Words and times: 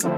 What 0.00 0.12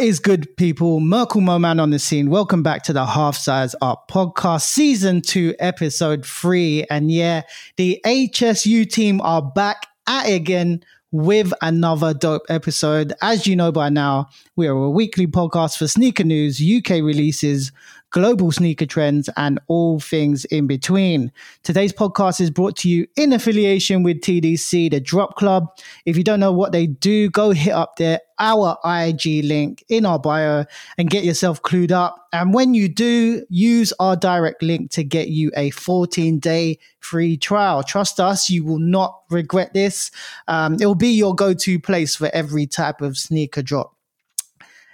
is 0.00 0.18
good, 0.18 0.54
people? 0.58 1.00
Merkle 1.00 1.40
MoeMan 1.40 1.80
on 1.80 1.88
the 1.88 1.98
scene. 1.98 2.28
Welcome 2.28 2.62
back 2.62 2.82
to 2.82 2.92
the 2.92 3.06
Half 3.06 3.38
Size 3.38 3.74
Up 3.80 4.10
podcast, 4.10 4.62
season 4.62 5.22
two, 5.22 5.54
episode 5.58 6.26
three. 6.26 6.84
And 6.90 7.10
yeah, 7.10 7.44
the 7.76 8.02
HSU 8.04 8.90
team 8.90 9.22
are 9.22 9.40
back 9.40 9.86
at 10.06 10.28
again 10.28 10.84
with 11.12 11.52
another 11.62 12.14
dope 12.14 12.42
episode. 12.48 13.12
As 13.20 13.46
you 13.46 13.56
know 13.56 13.72
by 13.72 13.88
now, 13.88 14.28
we 14.56 14.68
are 14.68 14.72
a 14.72 14.90
weekly 14.90 15.26
podcast 15.26 15.78
for 15.78 15.88
sneaker 15.88 16.24
news, 16.24 16.60
UK 16.60 17.02
releases, 17.02 17.72
global 18.10 18.52
sneaker 18.52 18.86
trends, 18.86 19.28
and 19.36 19.60
all 19.68 20.00
things 20.00 20.44
in 20.46 20.66
between. 20.66 21.32
Today's 21.62 21.92
podcast 21.92 22.40
is 22.40 22.50
brought 22.50 22.76
to 22.78 22.88
you 22.88 23.06
in 23.16 23.32
affiliation 23.32 24.02
with 24.02 24.20
TDC, 24.20 24.90
the 24.90 25.00
Drop 25.00 25.36
Club. 25.36 25.66
If 26.04 26.16
you 26.16 26.24
don't 26.24 26.40
know 26.40 26.52
what 26.52 26.72
they 26.72 26.86
do, 26.86 27.30
go 27.30 27.50
hit 27.50 27.72
up 27.72 27.96
their 27.96 28.20
our 28.40 28.78
IG 28.84 29.44
link 29.44 29.84
in 29.88 30.06
our 30.06 30.18
bio 30.18 30.64
and 30.96 31.10
get 31.10 31.24
yourself 31.24 31.62
clued 31.62 31.92
up. 31.92 32.26
And 32.32 32.54
when 32.54 32.74
you 32.74 32.88
do, 32.88 33.44
use 33.50 33.92
our 34.00 34.16
direct 34.16 34.62
link 34.62 34.90
to 34.92 35.04
get 35.04 35.28
you 35.28 35.52
a 35.54 35.70
14 35.70 36.38
day 36.38 36.78
free 37.00 37.36
trial. 37.36 37.82
Trust 37.82 38.18
us, 38.18 38.48
you 38.48 38.64
will 38.64 38.78
not 38.78 39.20
regret 39.30 39.74
this. 39.74 40.10
Um, 40.48 40.76
it 40.80 40.86
will 40.86 40.94
be 40.94 41.10
your 41.10 41.34
go 41.34 41.52
to 41.52 41.78
place 41.78 42.16
for 42.16 42.30
every 42.32 42.66
type 42.66 43.02
of 43.02 43.18
sneaker 43.18 43.62
drop. 43.62 43.94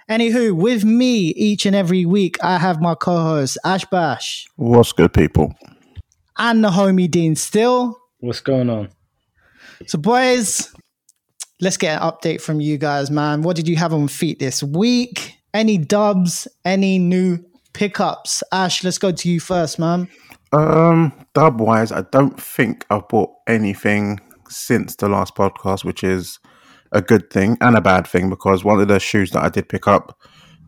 Anywho, 0.09 0.53
with 0.53 0.85
me 0.85 1.33
each 1.35 1.65
and 1.65 1.75
every 1.75 2.05
week, 2.05 2.37
I 2.41 2.57
have 2.57 2.79
my 2.79 2.95
co 2.95 3.17
host, 3.17 3.57
Ash 3.65 3.83
Bash. 3.85 4.47
What's 4.55 4.93
good, 4.93 5.13
people? 5.13 5.53
And 6.37 6.63
the 6.63 6.69
homie 6.69 7.11
Dean 7.11 7.35
Still. 7.35 7.99
What's 8.19 8.39
going 8.39 8.69
on? 8.69 8.89
So, 9.85 9.97
boys, 9.97 10.73
let's 11.59 11.75
get 11.75 12.01
an 12.01 12.09
update 12.09 12.39
from 12.39 12.61
you 12.61 12.77
guys, 12.77 13.11
man. 13.11 13.41
What 13.41 13.57
did 13.57 13.67
you 13.67 13.75
have 13.75 13.93
on 13.93 14.07
feet 14.07 14.39
this 14.39 14.63
week? 14.63 15.35
Any 15.53 15.77
dubs? 15.77 16.47
Any 16.63 16.99
new 16.99 17.43
pickups? 17.73 18.43
Ash, 18.53 18.85
let's 18.85 18.97
go 18.97 19.11
to 19.11 19.29
you 19.29 19.41
first, 19.41 19.77
man. 19.77 20.07
Um, 20.53 21.11
dub 21.33 21.59
wise, 21.59 21.91
I 21.91 22.03
don't 22.13 22.41
think 22.41 22.85
I've 22.89 23.09
bought 23.09 23.31
anything 23.45 24.21
since 24.47 24.95
the 24.95 25.09
last 25.09 25.35
podcast, 25.35 25.83
which 25.83 26.01
is 26.01 26.39
a 26.91 27.01
good 27.01 27.29
thing 27.29 27.57
and 27.61 27.75
a 27.75 27.81
bad 27.81 28.07
thing 28.07 28.29
because 28.29 28.63
one 28.63 28.79
of 28.79 28.87
the 28.87 28.99
shoes 28.99 29.31
that 29.31 29.43
I 29.43 29.49
did 29.49 29.69
pick 29.69 29.87
up 29.87 30.19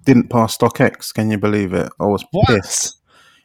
didn't 0.06 0.30
pass 0.30 0.58
StockX. 0.58 1.14
Can 1.14 1.32
you 1.32 1.38
believe 1.38 1.74
it? 1.74 1.90
I 2.00 2.06
was 2.06 2.24
what? 2.32 2.48
pissed. 2.48 2.98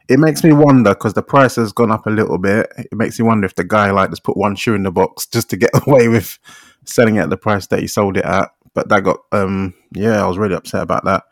It 0.08 0.19
makes 0.19 0.44
me 0.44 0.53
wonder 0.53 0.91
because 0.91 1.14
the 1.14 1.22
price 1.22 1.56
has 1.56 1.72
gone 1.72 1.91
up 1.91 2.06
a 2.06 2.11
little 2.11 2.39
bit. 2.39 2.70
It 2.77 2.95
makes 2.95 3.19
me 3.19 3.27
wonder 3.27 3.47
if 3.47 3.55
the 3.55 3.64
guy 3.64 3.91
like 3.91 4.11
just 4.11 4.25
put 4.25 4.36
one 4.36 4.55
shoe 4.55 4.75
in 4.75 4.83
the 4.83 4.92
box 4.92 5.27
just 5.33 5.50
to 5.50 5.56
get 5.56 5.70
away 5.86 6.08
with 6.08 6.39
selling 6.84 7.17
it 7.17 7.20
at 7.20 7.30
the 7.30 7.36
price 7.36 7.67
that 7.69 7.80
he 7.80 7.86
sold 7.86 8.17
it 8.17 8.25
at. 8.25 8.50
But 8.75 8.89
that 8.89 9.05
got 9.05 9.20
um 9.33 9.75
yeah, 9.92 10.22
I 10.22 10.27
was 10.27 10.39
really 10.39 10.55
upset 10.55 10.83
about 10.83 11.05
that. 11.05 11.25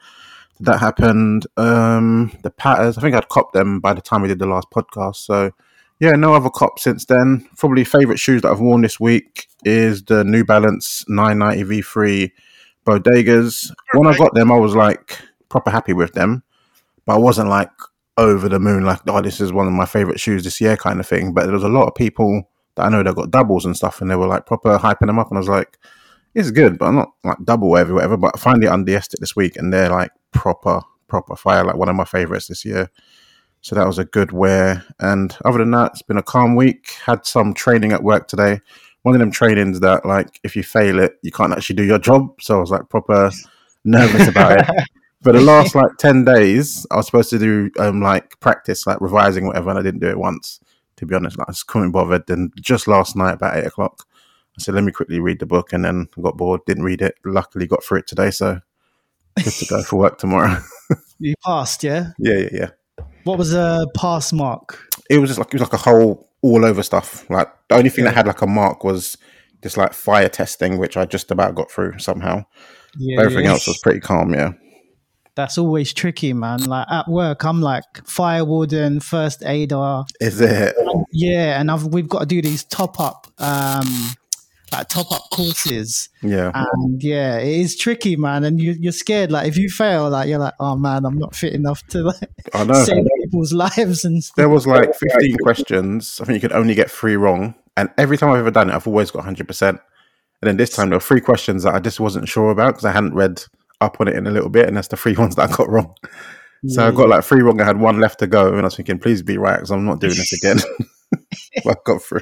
That 0.61 0.79
happened. 0.79 1.47
Um 1.57 2.33
the 2.43 2.51
patterns, 2.51 2.97
I 2.97 3.03
think 3.03 3.15
I'd 3.15 3.29
copped 3.29 3.53
them 3.53 3.81
by 3.81 3.93
the 3.93 4.01
time 4.01 4.23
we 4.23 4.29
did 4.29 4.39
the 4.39 4.47
last 4.47 4.69
podcast. 4.71 5.17
So 5.17 5.51
yeah, 6.03 6.17
no 6.17 6.35
other 6.35 6.51
cop 6.51 6.81
since 6.81 7.05
then. 7.05 7.49
Probably 7.57 7.85
favorite 7.85 8.19
shoes 8.19 8.43
that 8.43 8.51
I've 8.51 8.59
worn 8.59 8.83
this 8.83 8.99
week 8.99 9.47
is 9.63 10.03
the 10.03 10.25
New 10.25 10.45
Balance 10.45 11.05
990 11.07 11.81
V3 11.81 12.33
Bodegas. 12.85 13.71
When 13.95 14.13
I 14.13 14.17
got 14.17 14.35
them, 14.35 14.51
I 14.51 14.57
was 14.57 14.75
like 14.75 15.17
proper 15.49 15.71
happy 15.71 15.93
with 15.93 16.13
them, 16.15 16.43
but 17.07 17.15
I 17.15 17.19
wasn't 17.19 17.51
like 17.51 17.71
over 18.19 18.49
the 18.49 18.59
moon, 18.59 18.85
like, 18.85 18.99
oh, 19.07 19.21
this 19.21 19.41
is 19.41 19.53
one 19.53 19.69
of 19.69 19.73
my 19.73 19.87
favorite 19.87 20.19
shoes 20.19 20.43
this 20.43 20.61
year 20.61 20.77
kind 20.77 20.99
of 20.99 21.07
thing. 21.07 21.33
But 21.33 21.45
there 21.45 21.55
was 21.55 21.63
a 21.63 21.69
lot 21.69 21.87
of 21.87 21.95
people 21.95 22.51
that 22.75 22.87
I 22.87 22.89
know 22.89 23.05
that 23.05 23.15
got 23.15 23.31
doubles 23.31 23.65
and 23.65 23.77
stuff, 23.77 24.01
and 24.01 24.11
they 24.11 24.17
were 24.17 24.27
like 24.27 24.45
proper 24.45 24.79
hyping 24.79 25.07
them 25.07 25.21
up, 25.21 25.29
and 25.29 25.39
I 25.39 25.41
was 25.41 25.49
like, 25.49 25.79
it's 26.35 26.51
good, 26.51 26.79
but 26.79 26.87
I'm 26.87 26.97
not 26.97 27.11
like 27.23 27.39
double 27.45 27.71
whatever, 27.71 27.95
whatever. 27.95 28.17
But 28.17 28.33
I 28.35 28.41
finally 28.41 28.67
undressed 28.67 29.15
it 29.15 29.21
this 29.21 29.37
week, 29.37 29.57
and 29.57 29.73
they're 29.73 29.91
like 29.91 30.11
proper, 30.33 30.81
proper 31.07 31.37
fire, 31.37 31.65
like 31.65 31.77
one 31.77 31.89
of 31.89 31.95
my 31.95 32.07
favorites 32.07 32.49
this 32.49 32.65
year. 32.65 32.91
So 33.63 33.77
that 33.77 33.87
was 33.87 33.99
a 33.99 34.05
good 34.05 34.33
wear. 34.33 34.85
And 34.99 35.37
other 35.45 35.59
than 35.59 35.71
that, 35.71 35.93
it's 35.93 36.03
been 36.03 36.19
a 36.19 36.23
calm 36.23 36.57
week. 36.57 36.91
Had 37.05 37.25
some 37.25 37.55
training 37.55 37.93
at 37.93 38.03
work 38.03 38.27
today. 38.27 38.61
One 39.03 39.15
of 39.15 39.21
them 39.21 39.31
trainings 39.31 39.81
that, 39.81 40.05
like, 40.05 40.41
if 40.43 40.57
you 40.57 40.65
fail 40.65 40.99
it, 40.99 41.19
you 41.23 41.31
can't 41.31 41.53
actually 41.53 41.77
do 41.77 41.85
your 41.85 42.01
job. 42.01 42.41
So 42.41 42.57
I 42.57 42.61
was 42.61 42.71
like 42.71 42.89
proper 42.89 43.31
nervous 43.85 44.29
about 44.29 44.61
it. 44.61 44.67
For 45.23 45.33
the 45.33 45.41
last 45.53 45.77
like 45.77 45.97
ten 45.99 46.25
days, 46.25 46.87
I 46.91 46.97
was 46.97 47.07
supposed 47.07 47.31
to 47.31 47.39
do 47.39 47.71
um 47.79 48.01
like 48.01 48.39
practice, 48.41 48.87
like 48.87 49.01
revising 49.01 49.47
whatever, 49.47 49.71
and 49.71 49.79
I 49.79 49.83
didn't 49.83 50.01
do 50.01 50.11
it 50.11 50.19
once. 50.19 50.61
To 50.97 51.07
be 51.07 51.15
honest, 51.15 51.39
like, 51.39 51.49
I 51.49 51.53
just 51.53 51.69
couldn't 51.69 51.93
bothered. 51.93 52.29
And 52.31 52.53
just 52.61 52.87
last 52.87 53.17
night, 53.17 53.35
about 53.35 53.57
eight 53.57 53.67
o'clock, 53.67 54.07
I 54.59 54.63
said, 54.63 54.75
"Let 54.75 54.85
me 54.85 54.93
quickly 54.93 55.21
read 55.21 55.39
the 55.39 55.47
book," 55.47 55.73
and 55.73 55.85
then 55.85 56.09
got 56.21 56.37
bored, 56.37 56.65
didn't 56.67 56.85
read 56.85 57.01
it. 57.01 57.15
Luckily, 57.25 57.69
got 57.69 57.85
through 57.85 58.01
it 58.01 58.09
today, 58.09 58.33
so 58.33 58.61
good 59.37 59.53
to 59.53 59.67
go 59.67 59.83
for 59.83 59.97
work 59.97 60.19
tomorrow. 60.19 60.59
you 61.21 61.35
passed, 61.45 61.85
yeah. 61.85 62.11
Yeah, 62.19 62.39
yeah, 62.39 62.49
yeah. 62.53 62.71
What 63.25 63.39
was 63.39 63.53
a 63.55 63.87
pass 63.97 64.33
mark? 64.33 64.79
It 65.11 65.19
was 65.19 65.31
just 65.31 65.39
like 65.39 65.49
it 65.49 65.55
was 65.55 65.63
like 65.63 65.73
a 65.73 65.77
whole 65.77 66.29
all 66.43 66.65
over 66.65 66.83
stuff. 66.83 67.29
Like 67.31 67.49
the 67.69 67.77
only 67.77 67.91
thing 67.91 68.05
yeah. 68.05 68.11
that 68.11 68.17
had 68.17 68.27
like 68.27 68.43
a 68.43 68.47
mark 68.47 68.85
was 68.85 69.17
just 69.63 69.77
like 69.77 69.93
fire 69.93 70.29
testing, 70.29 70.79
which 70.79 70.97
I 70.97 71.05
just 71.05 71.31
about 71.31 71.55
got 71.55 71.71
through 71.71 71.99
somehow. 71.99 72.45
Yeah, 72.99 73.23
everything 73.23 73.47
else 73.47 73.67
was 73.67 73.79
pretty 73.79 74.01
calm. 74.01 74.35
Yeah. 74.35 74.53
That's 75.35 75.57
always 75.57 75.95
tricky, 75.95 76.35
man. 76.35 76.65
Like 76.65 76.87
at 76.91 77.09
work, 77.09 77.45
I'm 77.45 77.63
like 77.63 77.85
fire 78.07 78.45
warden, 78.45 79.01
first 79.01 79.43
aider. 79.47 80.03
Is 80.21 80.41
it? 80.43 80.75
Yeah, 81.11 81.59
and 81.59 81.71
I've, 81.71 81.87
we've 81.87 82.09
got 82.09 82.21
to 82.21 82.27
do 82.27 82.43
these 82.43 82.65
top 82.65 83.01
up 83.01 83.29
um, 83.39 83.87
like 84.73 84.89
top 84.89 85.13
up 85.13 85.25
courses. 85.31 86.09
Yeah. 86.23 86.51
And 86.55 87.03
yeah, 87.03 87.39
it 87.39 87.61
is 87.61 87.77
tricky, 87.77 88.17
man. 88.17 88.45
And 88.45 88.61
you, 88.61 88.73
you're 88.73 88.93
scared. 88.93 89.31
Like 89.31 89.49
if 89.49 89.57
you 89.57 89.69
fail, 89.69 90.11
like 90.11 90.29
you're 90.29 90.39
like, 90.39 90.55
oh 90.59 90.77
man, 90.77 91.05
I'm 91.05 91.19
not 91.19 91.35
fit 91.35 91.53
enough 91.53 91.87
to 91.89 92.03
like 92.05 92.31
I 92.55 92.65
know. 92.65 92.75
save 92.85 93.05
people's 93.23 93.53
lives 93.53 94.05
and 94.05 94.23
stuff. 94.23 94.37
There 94.37 94.49
was 94.49 94.67
like 94.67 94.95
15 94.95 95.37
questions. 95.39 96.21
I 96.21 96.25
think 96.25 96.43
you 96.43 96.49
could 96.49 96.57
only 96.57 96.75
get 96.75 96.91
three 96.91 97.17
wrong. 97.17 97.55
And 97.77 97.91
every 97.99 98.19
time 98.19 98.31
I've 98.31 98.39
ever 98.39 98.51
done 98.51 98.71
it, 98.71 98.75
I've 98.75 98.87
always 98.87 99.11
got 99.11 99.25
100%. 99.25 99.69
And 99.69 99.79
then 100.43 100.57
this 100.57 100.71
time 100.71 100.91
there 100.91 100.97
were 100.97 101.03
three 101.03 101.21
questions 101.21 101.63
that 101.63 101.75
I 101.75 101.81
just 101.81 102.01
wasn't 102.01 102.29
sure 102.29 102.51
about 102.51 102.73
because 102.73 102.85
I 102.85 102.93
hadn't 102.93 103.15
read 103.15 103.45
up 103.81 104.01
on 104.01 104.09
it 104.09 104.17
in 104.17 104.27
a 104.27 104.31
little 104.31 104.51
bit. 104.51 104.67
And 104.69 104.77
that's 104.77 104.89
the 104.89 104.97
three 104.97 105.15
ones 105.19 105.37
that 105.37 105.51
I 105.51 105.57
got 105.57 105.69
wrong. 105.69 105.95
So 106.69 106.83
yeah. 106.83 106.89
I 106.89 106.91
got 106.93 107.09
like 107.09 107.25
three 107.25 107.43
wrong. 107.43 107.61
I 107.61 107.65
had 107.65 107.81
one 107.81 108.01
left 108.01 108.21
to 108.21 108.27
go. 108.27 108.49
And 108.49 108.61
I 108.61 108.65
was 108.65 108.77
thinking, 108.77 108.99
please 108.99 109.23
be 109.23 109.39
right 109.39 109.57
because 109.57 109.71
I'm 109.71 109.85
not 109.85 110.01
doing 110.01 110.15
this 110.15 110.33
again. 110.33 110.59
I 111.67 111.75
got 111.85 112.03
through. 112.03 112.21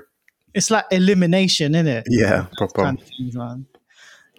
It's 0.54 0.70
like 0.70 0.84
elimination, 0.90 1.74
isn't 1.74 1.86
it? 1.86 2.06
Yeah, 2.08 2.46
proper. 2.56 2.94
man. 3.32 3.66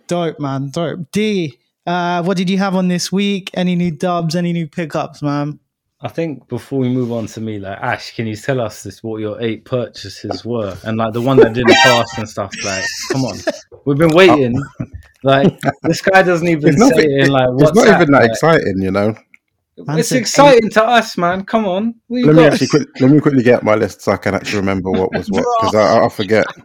Dope, 0.08 0.40
man. 0.40 0.70
Dope. 0.70 1.12
D, 1.12 1.58
uh, 1.86 2.24
what 2.24 2.38
did 2.38 2.50
you 2.50 2.58
have 2.58 2.76
on 2.76 2.88
this 2.88 3.12
week? 3.12 3.50
Any 3.54 3.76
new 3.76 3.92
dubs? 3.92 4.36
Any 4.36 4.54
new 4.54 4.68
pickups, 4.68 5.22
man? 5.22 5.60
I 6.04 6.08
think 6.08 6.48
before 6.48 6.80
we 6.80 6.90
move 6.90 7.12
on 7.12 7.28
to 7.28 7.42
me, 7.42 7.60
like 7.60 7.78
Ash, 7.80 8.16
can 8.16 8.26
you 8.26 8.36
tell 8.36 8.60
us 8.60 8.82
this 8.82 9.04
what 9.04 9.22
your 9.22 9.40
eight 9.40 9.66
purchases 9.66 10.44
were 10.44 10.76
and 10.84 10.98
like 10.98 11.14
the 11.14 11.22
one 11.22 11.38
that 11.38 11.54
didn't 11.54 11.76
pass 11.84 12.18
and 12.18 12.28
stuff? 12.28 12.52
Like, 12.66 12.84
come 13.12 13.22
on, 13.24 13.38
we've 13.86 13.98
been 13.98 14.16
waiting. 14.16 14.62
Like 15.24 15.60
this 15.84 16.02
guy 16.02 16.24
doesn't 16.24 16.48
even 16.48 16.74
it's 16.74 16.82
say 16.82 17.04
it 17.04 17.28
in 17.28 17.32
like. 17.32 17.48
It's 17.60 17.74
not 17.76 17.88
even 17.88 18.12
that 18.12 18.22
like, 18.24 18.32
exciting, 18.32 18.82
you 18.82 18.90
know. 18.90 19.14
Man 19.78 20.00
it's 20.00 20.12
exciting 20.12 20.66
eight. 20.66 20.74
to 20.74 20.84
us, 20.84 21.18
man. 21.18 21.46
Come 21.46 21.66
on. 21.66 21.96
Let 22.10 22.36
me 22.36 22.44
actually 22.44 22.68
quick, 22.68 22.88
let 23.00 23.10
me 23.10 23.20
quickly 23.20 23.44
get 23.44 23.64
my 23.64 23.76
list 23.76 24.02
so 24.02 24.12
I 24.12 24.18
can 24.18 24.36
actually 24.36 24.60
remember 24.60 24.92
what 24.92 25.14
was 25.14 25.30
what 25.30 25.46
because 25.60 25.76
I, 25.76 26.06
I, 26.06 26.10
forget. 26.10 26.46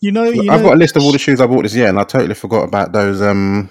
You 0.00 0.12
know, 0.12 0.24
you 0.24 0.50
I've 0.50 0.60
know, 0.60 0.68
got 0.68 0.74
a 0.74 0.78
list 0.78 0.96
of 0.96 1.02
all 1.02 1.12
the 1.12 1.18
shoes 1.18 1.40
I 1.40 1.46
bought 1.46 1.62
this 1.62 1.74
year, 1.74 1.88
and 1.88 1.98
I 1.98 2.04
totally 2.04 2.34
forgot 2.34 2.64
about 2.64 2.92
those 2.92 3.22
um, 3.22 3.70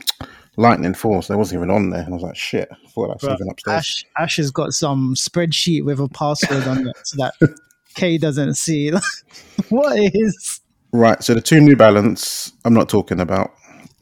Lightning 0.58 0.94
Force. 0.94 1.28
They 1.28 1.36
wasn't 1.36 1.60
even 1.60 1.70
on 1.70 1.90
there, 1.90 2.02
and 2.02 2.10
I 2.10 2.16
was 2.16 2.24
like, 2.24 2.36
"Shit!" 2.36 2.68
I 2.72 2.90
thought 2.90 3.12
I 3.12 3.14
was 3.14 3.24
even 3.24 3.50
upstairs. 3.50 3.78
Ash, 3.78 4.06
Ash 4.18 4.38
has 4.38 4.52
got 4.52 4.74
some 4.74 5.14
spreadsheet 5.16 5.86
with 5.86 6.00
a 6.00 6.10
password 6.10 6.68
on 6.68 6.88
it 6.88 6.98
so 7.04 7.18
that 7.18 7.34
K 7.96 8.18
doesn't 8.18 8.56
see. 8.56 8.92
what 9.70 9.98
is 9.98 10.62
right? 10.92 11.24
So 11.24 11.34
the 11.34 11.42
two 11.42 11.62
New 11.62 11.76
Balance, 11.76 12.52
I'm 12.66 12.74
not 12.74 12.90
talking 12.90 13.20
about 13.20 13.52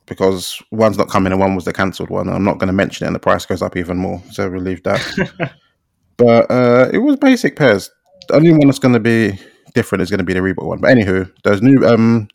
because 0.05 0.61
one's 0.71 0.97
not 0.97 1.09
coming 1.09 1.31
and 1.31 1.39
one 1.39 1.55
was 1.55 1.65
the 1.65 1.73
cancelled 1.73 2.09
one. 2.09 2.29
I'm 2.29 2.43
not 2.43 2.57
going 2.59 2.67
to 2.67 2.73
mention 2.73 3.05
it, 3.05 3.07
and 3.07 3.15
the 3.15 3.19
price 3.19 3.45
goes 3.45 3.61
up 3.61 3.77
even 3.77 3.97
more. 3.97 4.21
So 4.31 4.49
we'll 4.49 4.61
leave 4.61 4.83
that. 4.83 5.55
but 6.17 6.51
uh, 6.51 6.89
it 6.91 6.99
was 6.99 7.15
basic 7.17 7.55
pairs. 7.55 7.89
The 8.27 8.35
only 8.35 8.51
one 8.51 8.67
that's 8.67 8.79
going 8.79 8.93
to 8.93 8.99
be 8.99 9.39
different 9.73 10.01
is 10.01 10.09
going 10.09 10.19
to 10.19 10.23
be 10.23 10.33
the 10.33 10.39
Reebok 10.39 10.65
one. 10.65 10.79
But 10.79 10.95
anywho, 10.95 11.31
those 11.43 11.61
new, 11.61 11.85
um, 11.85 12.27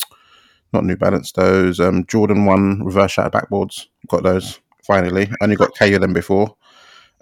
not 0.73 0.85
New 0.85 0.97
Balance, 0.97 1.33
those 1.33 1.81
um, 1.81 2.05
Jordan 2.07 2.45
One 2.45 2.83
reverse 2.85 3.13
shatter 3.13 3.31
backboards. 3.31 3.87
Got 4.09 4.23
those 4.23 4.61
finally. 4.83 5.31
Only 5.41 5.57
got 5.57 5.75
K 5.77 5.95
of 5.95 6.01
them 6.01 6.13
before. 6.13 6.57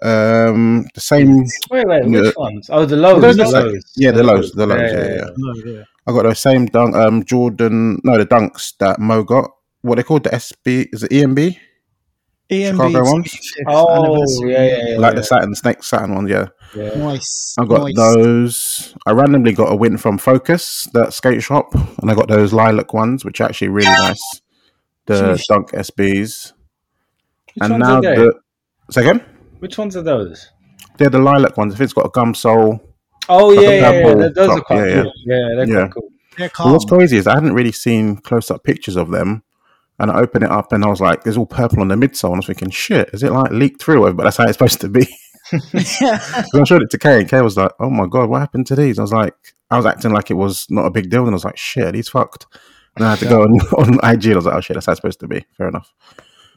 Um, 0.01 0.87
the 0.93 1.01
same. 1.01 1.45
Wait, 1.71 1.87
wait, 1.87 2.05
which 2.05 2.35
ones? 2.35 2.69
Oh, 2.71 2.85
the 2.85 2.95
lows. 2.95 3.21
The, 3.21 3.43
the 3.43 3.49
lows. 3.49 3.93
Yeah, 3.95 4.11
the 4.11 4.23
lows. 4.23 4.51
The 4.51 4.67
lows. 4.67 4.91
Yeah, 4.91 5.03
yeah. 5.03 5.63
yeah. 5.65 5.73
yeah. 5.77 5.83
I 6.05 6.11
got 6.11 6.23
those 6.23 6.39
same 6.39 6.67
dunk, 6.67 6.95
um, 6.95 7.23
Jordan. 7.25 7.99
No, 8.03 8.17
the 8.17 8.25
dunks 8.25 8.77
that 8.77 8.99
Mo 8.99 9.23
got 9.23 9.51
what 9.87 9.95
they 9.95 10.03
called 10.03 10.23
the 10.23 10.29
SB 10.31 10.87
is 10.93 11.03
it 11.03 11.11
EMB? 11.11 11.57
Chicago 12.49 13.01
EMB. 13.03 13.11
ones? 13.11 13.53
Oh, 13.67 14.23
yeah, 14.47 14.63
yeah, 14.63 14.87
yeah. 14.91 14.97
like 14.99 15.15
the 15.15 15.23
Saturn 15.23 15.53
Snake 15.55 15.83
Saturn 15.83 16.15
ones, 16.15 16.29
yeah. 16.29 16.47
yeah. 16.75 16.95
Nice. 16.95 17.55
I 17.59 17.65
got 17.65 17.81
nice. 17.83 17.95
those. 17.95 18.95
I 19.05 19.11
randomly 19.11 19.51
got 19.53 19.71
a 19.71 19.75
win 19.75 19.97
from 19.97 20.17
Focus, 20.17 20.87
that 20.93 21.13
skate 21.13 21.43
shop, 21.43 21.73
and 21.73 22.09
I 22.09 22.15
got 22.15 22.29
those 22.29 22.53
lilac 22.53 22.93
ones, 22.93 23.25
which 23.25 23.41
are 23.41 23.45
actually 23.49 23.67
really 23.69 23.89
nice. 23.89 24.41
The 25.07 25.33
Jeez. 25.33 25.41
Dunk 25.49 25.71
SBs, 25.71 26.53
Which 27.55 27.63
and 27.63 27.71
ones 27.73 27.81
now 27.81 27.95
are 27.97 28.01
they? 28.01 28.15
the 28.15 28.33
second, 28.91 29.21
Which 29.59 29.77
ones 29.77 29.95
are 29.97 30.01
those? 30.01 30.49
they're 30.97 31.09
the 31.09 31.19
lilac 31.19 31.57
ones. 31.57 31.73
If 31.73 31.81
it's 31.81 31.93
got 31.93 32.05
a 32.05 32.09
gum 32.09 32.33
sole, 32.33 32.79
Oh 33.29 33.47
Like 33.49 33.59
yeah, 33.65 33.69
yeah, 33.69 33.75
yeah. 33.91 34.03
purple 34.03 34.21
th- 34.21 34.33
Those 34.35 34.49
are 34.49 34.55
top, 34.55 34.65
quite 34.65 34.77
yeah, 34.77 34.85
yeah. 34.95 35.01
cool. 35.03 35.13
Yeah, 35.25 35.37
they're 35.55 35.67
Yeah. 35.67 35.73
quite 35.81 35.91
cool. 35.93 36.09
They're 36.37 36.47
But 36.47 36.53
calm. 36.53 36.71
what's 36.71 36.85
crazy 36.85 37.17
is 37.17 37.27
I 37.27 37.33
hadn't 37.33 37.53
really 37.55 37.71
seen 37.73 38.15
close 38.17 38.49
up 38.51 38.63
pictures 38.63 38.95
of 38.95 39.09
them. 39.11 39.43
And 39.99 40.11
I 40.11 40.19
opened 40.19 40.43
it 40.43 40.51
up 40.51 40.71
and 40.71 40.83
I 40.83 40.87
was 40.87 41.01
like, 41.01 41.23
there's 41.23 41.37
all 41.37 41.47
purple 41.47 41.81
on 41.81 41.87
the 41.87 41.95
midsole. 41.95 42.25
And 42.25 42.35
I 42.35 42.37
was 42.37 42.45
thinking, 42.45 42.69
shit, 42.69 43.09
is 43.13 43.23
it 43.23 43.31
like 43.31 43.51
leaked 43.51 43.81
through? 43.81 44.13
But 44.13 44.23
that's 44.23 44.37
how 44.37 44.43
it's 44.43 44.53
supposed 44.53 44.81
to 44.81 44.89
be. 44.89 45.07
I 45.51 46.63
showed 46.65 46.83
it 46.83 46.89
to 46.91 46.97
Kay 46.99 47.21
and 47.21 47.29
Kay 47.29 47.41
was 47.41 47.57
like, 47.57 47.71
oh 47.79 47.89
my 47.89 48.05
God, 48.05 48.29
what 48.29 48.39
happened 48.39 48.67
to 48.67 48.75
these? 48.75 48.99
I 48.99 49.01
was 49.01 49.13
like, 49.13 49.33
I 49.71 49.77
was 49.77 49.85
acting 49.85 50.11
like 50.11 50.29
it 50.29 50.35
was 50.35 50.67
not 50.69 50.85
a 50.85 50.91
big 50.91 51.09
deal. 51.09 51.21
And 51.21 51.31
I 51.31 51.33
was 51.33 51.45
like, 51.45 51.57
shit, 51.57 51.95
he's 51.95 52.09
fucked. 52.09 52.45
And 52.95 53.05
I 53.05 53.11
had 53.11 53.19
to 53.19 53.29
go 53.29 53.41
on, 53.43 53.59
on 53.77 53.93
IG 54.11 54.25
and 54.25 54.33
I 54.33 54.35
was 54.35 54.45
like, 54.45 54.55
oh 54.55 54.61
shit, 54.61 54.75
that's 54.75 54.85
how 54.85 54.91
it's 54.91 54.99
supposed 54.99 55.19
to 55.21 55.27
be. 55.27 55.45
Fair 55.57 55.67
enough. 55.67 55.91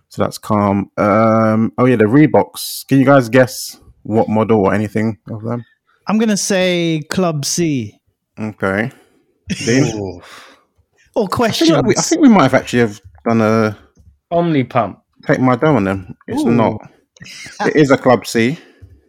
So 0.08 0.22
that's 0.22 0.38
calm. 0.38 0.90
Um, 0.96 1.72
oh 1.78 1.86
yeah, 1.86 1.96
the 1.96 2.04
Reeboks. 2.04 2.86
Can 2.88 2.98
you 2.98 3.06
guys 3.06 3.28
guess 3.28 3.80
what 4.02 4.28
model 4.28 4.66
or 4.66 4.74
anything 4.74 5.18
of 5.30 5.42
them? 5.42 5.64
I'm 6.08 6.18
gonna 6.18 6.36
say 6.36 7.02
Club 7.10 7.44
C. 7.44 8.00
Okay. 8.38 8.90
Dean? 9.48 9.96
Ooh. 9.96 10.20
Or 11.14 11.28
I, 11.42 11.50
think 11.50 11.86
we, 11.86 11.96
I 11.96 12.02
think 12.02 12.20
we 12.20 12.28
might 12.28 12.44
have 12.44 12.54
actually 12.54 12.80
have 12.80 13.00
done 13.24 13.40
a 13.40 13.76
Omni 14.30 14.64
pump. 14.64 15.00
take 15.26 15.40
my 15.40 15.56
dough 15.56 15.76
on 15.76 15.84
them. 15.84 16.16
It's 16.26 16.42
Ooh. 16.42 16.50
not. 16.50 16.80
It 17.66 17.76
is 17.76 17.90
a 17.90 17.98
Club 17.98 18.26
C, 18.26 18.58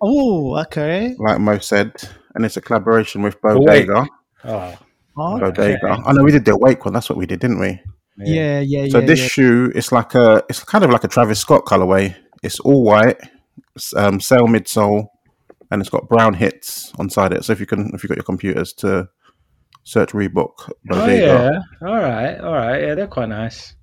oh, 0.01 0.57
okay. 0.63 1.15
like 1.17 1.39
Mo 1.39 1.57
said, 1.59 1.93
and 2.35 2.45
it's 2.45 2.57
a 2.57 2.61
collaboration 2.61 3.21
with 3.21 3.39
The 3.41 3.57
Wake. 3.59 3.87
Bodega. 3.87 4.07
Oh, 4.43 4.77
Oh, 5.17 5.39
Bodega. 5.39 6.01
I 6.05 6.11
know 6.13 6.23
we 6.23 6.31
did 6.31 6.45
the 6.45 6.57
Wake 6.57 6.83
one. 6.85 6.93
That's 6.93 7.09
what 7.09 7.17
we 7.17 7.25
did, 7.25 7.39
didn't 7.39 7.59
we? 7.59 7.79
yeah, 8.17 8.59
yeah, 8.59 8.87
So 8.89 8.99
yeah. 8.99 9.05
this 9.05 9.19
yeah. 9.21 9.27
shoe, 9.27 9.71
it's 9.75 9.91
like 9.91 10.13
a, 10.15 10.43
it's 10.49 10.63
kind 10.63 10.83
of 10.83 10.89
like 10.89 11.03
a 11.03 11.07
Travis 11.07 11.39
Scott 11.39 11.65
colorway. 11.65 12.15
It's 12.43 12.59
all 12.59 12.83
white, 12.83 13.17
it's, 13.75 13.95
um, 13.95 14.19
sail 14.19 14.47
midsole, 14.47 15.07
and 15.69 15.81
it's 15.81 15.89
got 15.89 16.09
brown 16.09 16.33
hits 16.33 16.91
on 16.99 17.09
side 17.09 17.31
it. 17.33 17.45
So 17.45 17.53
if 17.53 17.59
you 17.59 17.65
can, 17.65 17.91
if 17.93 18.03
you 18.03 18.09
got 18.09 18.17
your 18.17 18.25
computers 18.25 18.73
to 18.73 19.07
search 19.83 20.11
Reebok 20.11 20.69
Bodega. 20.85 21.31
Oh 21.31 21.87
yeah. 21.87 21.87
All 21.87 21.95
right. 21.95 22.37
All 22.39 22.53
right. 22.53 22.81
Yeah, 22.81 22.95
they're 22.95 23.07
quite 23.07 23.29
nice. 23.29 23.75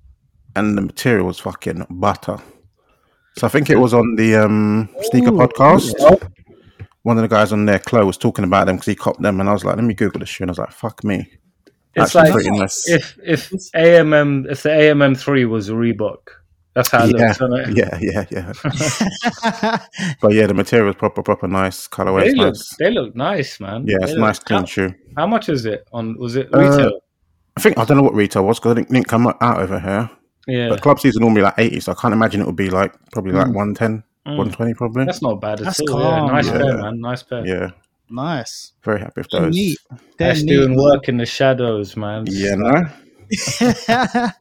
And 0.55 0.77
the 0.77 0.81
material 0.81 1.25
was 1.27 1.39
fucking 1.39 1.85
butter. 1.89 2.37
So 3.37 3.47
I 3.47 3.49
think 3.49 3.69
it 3.69 3.77
was 3.77 3.93
on 3.93 4.15
the 4.15 4.35
um, 4.35 4.89
sneaker 5.03 5.29
Ooh. 5.29 5.37
podcast. 5.37 5.93
One 7.03 7.17
of 7.17 7.21
the 7.21 7.27
guys 7.29 7.53
on 7.53 7.65
there, 7.65 7.79
Chloe, 7.79 8.03
was 8.05 8.17
talking 8.17 8.43
about 8.43 8.65
them 8.67 8.75
because 8.75 8.87
he 8.87 8.95
copped 8.95 9.21
them, 9.21 9.39
and 9.39 9.49
I 9.49 9.53
was 9.53 9.63
like, 9.63 9.75
"Let 9.77 9.85
me 9.85 9.93
Google 9.93 10.19
the 10.19 10.25
shoe," 10.25 10.43
and 10.43 10.49
I 10.49 10.53
was 10.53 10.57
like, 10.59 10.71
"Fuck 10.71 11.03
me." 11.03 11.27
It's 11.95 12.15
Actually 12.15 12.43
like 12.43 12.59
nice. 12.59 12.87
if 12.89 13.17
if 13.23 13.49
AMM 13.73 14.49
if 14.51 14.63
the 14.63 14.69
AMM 14.69 15.17
three 15.17 15.45
was 15.45 15.69
a 15.69 15.73
Reebok, 15.73 16.17
that's 16.73 16.91
how 16.91 17.05
it 17.05 17.15
yeah, 17.17 17.33
looks. 17.39 17.69
Yeah, 17.75 17.97
yeah, 18.01 18.25
yeah. 18.29 19.79
But 20.21 20.33
yeah, 20.33 20.45
the 20.47 20.53
material 20.53 20.89
is 20.89 20.95
proper, 20.95 21.23
proper 21.23 21.47
nice. 21.47 21.87
Colorway 21.87 22.25
They 22.25 22.33
look 22.33 22.47
nice. 22.53 22.75
they 22.77 22.91
look 22.91 23.15
nice, 23.15 23.59
man. 23.59 23.85
Yeah, 23.87 23.97
They 23.99 24.03
it's 24.03 24.11
look- 24.13 24.19
nice, 24.21 24.39
clean 24.39 24.59
How, 24.59 24.65
shoe. 24.65 24.93
how 25.17 25.27
much 25.27 25.49
is 25.49 25.65
it 25.65 25.87
on? 25.93 26.17
Was 26.17 26.35
it 26.35 26.53
Uh, 26.53 26.59
retail? 26.59 26.99
I 27.57 27.61
think 27.61 27.77
I 27.77 27.85
don't 27.85 27.97
know 27.97 28.03
what 28.03 28.13
retail 28.13 28.45
was 28.45 28.59
because 28.59 28.71
I 28.71 28.75
didn't, 28.75 28.91
didn't 28.91 29.07
come 29.07 29.27
out 29.27 29.59
over 29.59 29.79
here. 29.79 30.09
Yeah, 30.49 30.69
But 30.69 30.81
club 30.81 30.99
season 30.99 31.21
normally 31.21 31.41
like 31.43 31.55
eighty, 31.57 31.79
so 31.79 31.91
I 31.91 31.95
can't 31.95 32.13
imagine 32.13 32.41
it 32.41 32.45
would 32.47 32.55
be 32.55 32.69
like 32.69 32.93
probably 33.11 33.31
like 33.33 33.47
Mm. 33.47 33.55
110, 33.55 34.03
Mm. 34.27 34.37
120 34.37 34.73
probably. 34.73 35.05
that's 35.05 35.21
not 35.21 35.39
bad 35.41 35.59
That's 35.59 35.79
all. 35.81 35.99
Yeah, 36.01 36.25
nice 36.25 36.45
Yeah. 36.47 36.51
pair, 36.57 36.77
man. 36.77 36.99
Nice 36.99 37.23
pair. 37.23 37.45
Yeah, 37.47 37.69
nice. 38.09 38.73
very 38.83 38.99
happy 38.99 39.13
with 39.21 39.27
They're 39.31 39.41
those. 39.41 39.55
neat. 39.55 39.77
They're 40.17 40.31
Ash 40.31 40.41
neat. 40.41 40.49
doing 40.55 40.75
work 40.77 41.07
in 41.09 41.17
the 41.17 41.25
shadows, 41.25 41.95
man. 41.97 42.25
Yeah, 42.29 42.55
no. 42.55 42.83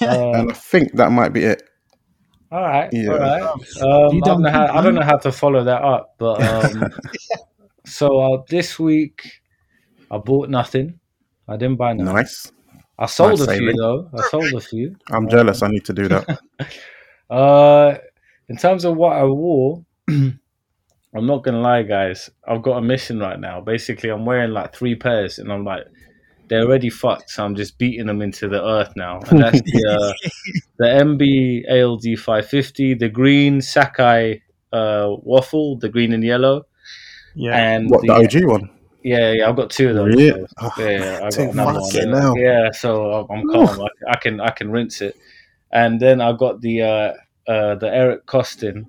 Uh, 0.00 0.30
And 0.32 0.50
I 0.50 0.54
think 0.54 0.92
that 0.94 1.10
might 1.12 1.32
be 1.34 1.42
it. 1.44 1.62
all 2.50 2.62
right, 2.62 2.88
Yeah. 2.92 3.10
all 3.10 3.18
right. 3.18 3.42
Um, 3.42 4.14
You 4.14 4.22
I, 4.24 4.26
don't 4.28 4.40
know 4.42 4.50
how, 4.50 4.66
I 4.78 4.80
don't 4.82 4.94
know 4.94 5.02
how 5.02 5.18
to 5.18 5.30
follow 5.32 5.62
that 5.64 5.82
up, 5.82 6.14
but 6.18 6.40
um, 6.48 6.88
so 7.84 8.06
uh, 8.20 8.42
this 8.48 8.78
week 8.78 9.20
I 10.10 10.16
bought 10.18 10.48
nothing. 10.48 10.98
I 11.46 11.56
didn't 11.56 11.76
buy 11.76 11.92
nothing. 11.92 12.14
Nice. 12.14 12.50
I 12.98 13.06
sold 13.06 13.38
Nice 13.38 13.40
a 13.42 13.46
few 13.46 13.54
saving. 13.58 13.76
though. 13.76 14.10
I 14.12 14.22
sold 14.28 14.52
a 14.54 14.60
few. 14.60 14.96
I'm 15.10 15.28
jealous. 15.28 15.62
I 15.62 15.68
need 15.68 15.84
to 15.86 15.92
do 15.92 16.08
that. 16.08 16.40
Uh, 17.30 17.98
in 18.48 18.56
terms 18.56 18.86
of 18.86 18.96
what 18.96 19.14
I 19.14 19.22
wore, 19.24 19.84
I'm 20.08 20.40
not 21.14 21.44
gonna 21.44 21.60
lie, 21.60 21.82
guys. 21.82 22.30
I've 22.48 22.62
got 22.62 22.78
a 22.78 22.80
mission 22.80 23.18
right 23.18 23.38
now. 23.38 23.60
Basically, 23.60 24.08
I'm 24.08 24.24
wearing 24.24 24.52
like 24.52 24.74
three 24.74 24.94
pairs, 24.94 25.38
and 25.38 25.52
I'm 25.52 25.62
like, 25.62 25.84
they're 26.48 26.62
already 26.62 26.88
fucked. 26.90 27.30
So 27.30 27.44
I'm 27.44 27.54
just 27.54 27.78
beating 27.78 28.06
them 28.06 28.22
into 28.22 28.48
the 28.48 28.64
earth 28.64 28.94
now. 28.96 29.20
And 29.28 29.42
that's 29.42 29.60
the 29.60 29.86
uh, 29.86 30.30
the 30.78 30.86
NB 30.86 31.70
ALD 31.70 32.18
550, 32.18 32.94
the 32.94 33.10
green 33.10 33.58
Sacai 33.58 34.40
uh, 34.72 35.08
waffle, 35.22 35.78
the 35.78 35.90
green 35.90 36.12
and 36.12 36.24
yellow, 36.24 36.64
yeah. 37.34 37.56
and 37.56 37.90
What 37.90 38.02
the, 38.02 38.06
the 38.06 38.42
OG 38.42 38.50
one? 38.50 38.70
Yeah, 39.02 39.32
yeah. 39.32 39.48
I've 39.48 39.56
got 39.56 39.70
two 39.70 39.90
of 39.90 39.94
those. 39.96 40.14
Oh, 40.16 40.18
Yeah, 40.18 40.34
yeah, 40.78 41.16
I 41.24 41.30
got 41.30 41.38
another 41.52 41.80
one. 41.80 41.90
fucking 41.90 42.42
Yeah, 42.42 42.70
so 42.72 43.26
I'm, 43.30 43.46
calm. 43.48 43.80
I, 43.80 44.10
I 44.12 44.16
can 44.18 44.40
I 44.40 44.50
can 44.50 44.70
rinse 44.70 45.00
it, 45.00 45.16
and 45.72 46.00
then 46.00 46.20
I've 46.20 46.38
got 46.38 46.60
the 46.60 46.82
uh, 46.82 47.12
uh, 47.50 47.74
the 47.76 47.88
Eric 47.92 48.26
Koston, 48.26 48.86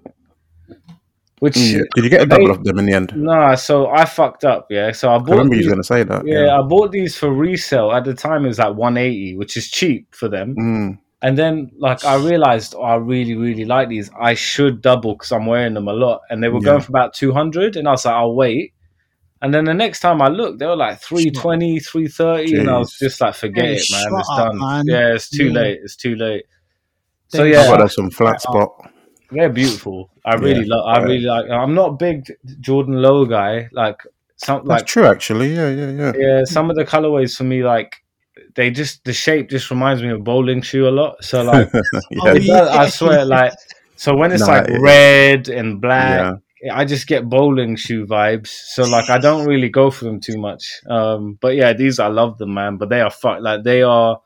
which 1.40 1.56
Mm, 1.56 1.84
Did 1.96 2.04
you 2.04 2.10
get 2.10 2.22
a 2.22 2.26
double 2.26 2.52
of 2.52 2.64
them 2.64 2.80
in 2.80 2.86
the 2.86 2.94
end? 2.94 3.14
nah. 3.16 3.56
So 3.56 3.88
I 3.90 4.06
fucked 4.06 4.44
up. 4.46 4.68
Yeah, 4.70 4.92
so 4.92 5.10
I 5.10 5.16
I 5.16 5.18
bought. 5.20 5.30
remember 5.32 5.56
you 5.56 5.62
These, 5.62 5.68
were 5.68 5.74
going 5.76 5.84
to 5.84 5.88
say 5.88 6.04
that. 6.04 6.26
yeah, 6.28 6.58
I 6.58 6.62
bought 6.64 6.92
these 6.92 7.16
for 7.18 7.32
resale. 7.32 7.92
At 7.92 8.04
the 8.06 8.14
time, 8.14 8.46
it 8.46 8.50
was 8.50 8.60
like 8.60 8.76
180, 8.76 9.38
which 9.38 9.56
is 9.58 9.70
cheap 9.70 10.14
for 10.14 10.28
them. 10.28 10.56
Mm. 10.56 11.00
And 11.22 11.38
then, 11.38 11.70
like, 11.78 12.04
I 12.06 12.16
realized 12.16 12.76
oh, 12.78 12.82
I 12.82 12.96
really, 12.96 13.36
really 13.36 13.66
like 13.66 13.90
these. 13.90 14.10
I 14.20 14.34
should 14.36 14.82
double 14.82 15.14
because 15.16 15.32
I'm 15.34 15.46
wearing 15.46 15.74
them 15.76 15.88
a 15.88 15.94
lot, 15.94 16.22
and 16.30 16.42
they 16.42 16.50
were 16.50 16.60
Yeah. 16.62 16.66
going 16.72 16.82
for 16.82 16.92
about 16.92 17.14
200. 17.14 17.76
And 17.76 17.88
I 17.88 17.92
was 17.92 18.06
like, 18.06 18.16
I'll 18.16 18.34
wait. 18.36 18.74
And 19.42 19.54
then 19.54 19.64
the 19.66 19.74
next 19.74 20.02
time 20.02 20.22
I 20.22 20.28
looked, 20.28 20.60
they 20.60 20.66
were 20.66 20.76
like 20.76 21.00
320, 21.02 21.80
330, 21.80 22.56
and 22.58 22.70
I 22.70 22.78
was 22.78 22.98
just 22.98 23.22
like, 23.22 23.36
forget 23.36 23.66
Hey, 23.66 23.76
it, 23.78 23.92
man. 23.92 24.20
It's 24.20 24.30
up, 24.30 24.38
done. 24.38 24.60
man. 24.60 24.86
Yeah, 24.86 25.14
it's 25.14 25.30
too 25.30 25.46
Yeah. 25.46 25.62
late. 25.62 25.80
It's 25.84 25.96
too 25.96 26.16
late. 26.16 26.46
So 27.30 27.44
yeah, 27.46 27.68
got 27.68 27.78
those 27.80 27.94
from 27.94 28.10
Flatspot. 28.10 28.70
they're 29.32 29.50
beautiful. 29.50 30.10
I 30.26 30.36
really 30.36 30.66
Yeah. 30.66 30.76
love. 30.76 30.86
I 30.88 30.98
really 31.04 31.22
like. 31.22 31.50
I'm 31.50 31.74
not 31.74 31.90
a 31.90 31.94
big 31.94 32.34
Jordan 32.60 33.02
Low 33.02 33.26
guy. 33.26 33.70
Like 33.72 34.02
some 34.36 34.58
That's 34.68 34.82
like 34.82 34.86
true, 34.88 35.06
actually. 35.06 35.54
Yeah, 35.56 35.70
yeah, 35.70 35.92
yeah. 35.92 36.14
yeah, 36.18 36.44
some 36.44 36.70
of 36.70 36.76
the 36.76 36.84
colorways 36.86 37.38
for 37.38 37.44
me 37.46 37.64
like 37.64 37.96
they 38.56 38.72
just 38.72 39.04
the 39.06 39.14
shape 39.14 39.50
just 39.50 39.70
reminds 39.70 40.02
me 40.02 40.10
of 40.10 40.24
bowling 40.24 40.62
shoe 40.62 40.88
a 40.88 40.90
lot. 40.92 41.24
So 41.24 41.44
like 41.44 41.70
yeah, 42.12 42.34
does, 42.34 42.70
I 42.70 42.90
swear 42.90 43.26
like 43.26 43.54
so 43.96 44.16
when 44.16 44.32
it's 44.32 44.48
Nah, 44.48 44.54
like 44.54 44.68
red 44.82 45.50
and 45.50 45.80
black, 45.82 46.20
yeah. 46.20 46.32
I 46.72 46.86
just 46.86 47.08
get 47.08 47.30
bowling 47.30 47.76
shoe 47.76 48.06
vibes. 48.06 48.48
So 48.48 48.84
like 48.84 49.10
I 49.10 49.18
don't 49.18 49.46
really 49.48 49.70
go 49.70 49.92
for 49.92 50.06
them 50.06 50.20
too 50.20 50.38
much. 50.38 50.82
Um, 50.90 51.38
but 51.40 51.56
yeah, 51.56 51.74
these 51.74 52.00
I 52.00 52.08
love 52.08 52.38
them, 52.38 52.54
man. 52.54 52.78
But 52.78 52.90
they 52.90 53.02
are 53.02 53.10
fuck 53.10 53.42
like 53.42 53.64
they 53.64 53.82
are. 53.82 54.22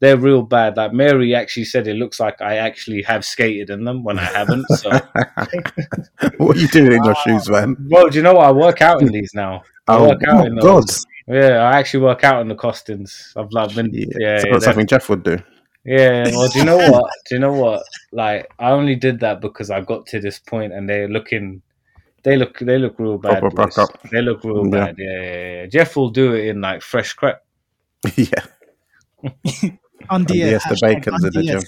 They're 0.00 0.16
real 0.16 0.42
bad. 0.42 0.76
Like 0.76 0.92
Mary 0.92 1.32
actually 1.32 1.64
said, 1.64 1.86
it 1.86 1.94
looks 1.94 2.18
like 2.18 2.42
I 2.42 2.56
actually 2.56 3.02
have 3.02 3.24
skated 3.24 3.70
in 3.70 3.84
them 3.84 4.02
when 4.02 4.18
I 4.18 4.24
haven't. 4.24 4.66
So, 4.70 4.90
what 6.38 6.56
are 6.56 6.58
you 6.58 6.66
doing 6.66 6.90
in 6.90 7.04
your 7.04 7.14
shoes, 7.14 7.48
man? 7.48 7.76
well, 7.88 8.08
do 8.08 8.16
you 8.16 8.22
know 8.22 8.34
what? 8.34 8.46
I 8.46 8.50
work 8.50 8.82
out 8.82 9.00
in 9.00 9.12
these 9.12 9.30
now. 9.32 9.62
I 9.86 9.96
Oh, 9.98 10.08
work 10.08 10.22
out 10.26 10.44
in 10.44 10.56
God. 10.56 10.84
Yeah, 11.28 11.58
I 11.58 11.78
actually 11.78 12.02
work 12.02 12.24
out 12.24 12.40
in 12.40 12.48
the 12.48 12.56
costumes. 12.56 13.32
I've 13.36 13.52
like 13.52 13.76
been, 13.76 13.90
Yeah, 13.92 14.06
yeah, 14.18 14.42
yeah, 14.50 14.58
something 14.58 14.88
Jeff 14.88 15.08
would 15.08 15.22
do. 15.22 15.38
Yeah. 15.84 16.24
Well, 16.30 16.48
do 16.48 16.58
you 16.58 16.64
know 16.64 16.76
what? 16.76 17.10
Do 17.28 17.34
you 17.34 17.40
know 17.40 17.52
what? 17.52 17.82
Like, 18.12 18.50
I 18.58 18.70
only 18.70 18.94
did 18.96 19.20
that 19.20 19.40
because 19.40 19.70
I 19.70 19.80
got 19.80 20.06
to 20.06 20.20
this 20.20 20.38
point, 20.38 20.72
and 20.72 20.88
they're 20.88 21.08
looking. 21.08 21.62
They 22.24 22.36
look. 22.36 22.58
They 22.58 22.78
look 22.78 22.98
real 22.98 23.18
bad. 23.18 23.40
Proper 23.40 23.56
boys. 23.66 23.74
buck 23.74 23.90
up. 23.90 24.10
They 24.10 24.22
look 24.22 24.44
real 24.44 24.64
Yeah. 24.66 24.70
bad. 24.70 24.94
Yeah, 24.98 25.22
yeah, 25.22 25.52
yeah. 25.54 25.66
Jeff 25.66 25.96
will 25.96 26.10
do 26.10 26.34
it 26.34 26.46
in 26.46 26.60
like 26.60 26.82
fresh 26.82 27.12
crap. 27.14 27.42
yeah. 28.16 28.28
On 30.10 30.24
the 30.24 30.36
yes, 30.36 30.64
the 30.68 30.76
bacon's 30.82 31.24
in 31.24 31.32
the 31.32 31.42
gym. 31.42 31.60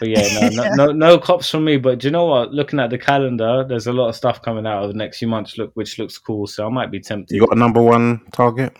But 0.00 0.08
yeah, 0.08 0.40
no, 0.40 0.48
no, 0.48 0.74
no, 0.86 0.92
no 0.92 1.18
cops 1.18 1.48
from 1.50 1.64
me. 1.64 1.76
But 1.76 2.00
do 2.00 2.08
you 2.08 2.10
know 2.10 2.26
what? 2.26 2.52
Looking 2.52 2.80
at 2.80 2.90
the 2.90 2.98
calendar, 2.98 3.64
there's 3.68 3.86
a 3.86 3.92
lot 3.92 4.08
of 4.08 4.16
stuff 4.16 4.42
coming 4.42 4.66
out 4.66 4.82
of 4.82 4.88
the 4.90 4.96
next 4.96 5.18
few 5.18 5.28
months. 5.28 5.56
Look, 5.56 5.70
which 5.74 5.98
looks 5.98 6.18
cool. 6.18 6.46
So 6.48 6.66
I 6.66 6.70
might 6.70 6.90
be 6.90 6.98
tempted. 7.00 7.34
You 7.34 7.40
got 7.40 7.54
a 7.56 7.58
number 7.58 7.80
one 7.80 8.22
target? 8.32 8.76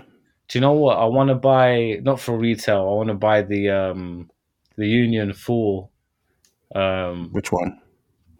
Do 0.48 0.58
you 0.58 0.60
know 0.60 0.72
what? 0.72 0.98
I 0.98 1.04
want 1.04 1.28
to 1.28 1.34
buy 1.36 2.00
not 2.02 2.18
for 2.18 2.36
retail. 2.36 2.80
I 2.80 2.94
want 2.96 3.08
to 3.08 3.14
buy 3.14 3.42
the 3.42 3.70
um 3.70 4.28
the 4.76 4.86
Union 4.86 5.32
Full. 5.32 5.90
Um, 6.74 7.30
Which 7.32 7.52
one? 7.52 7.80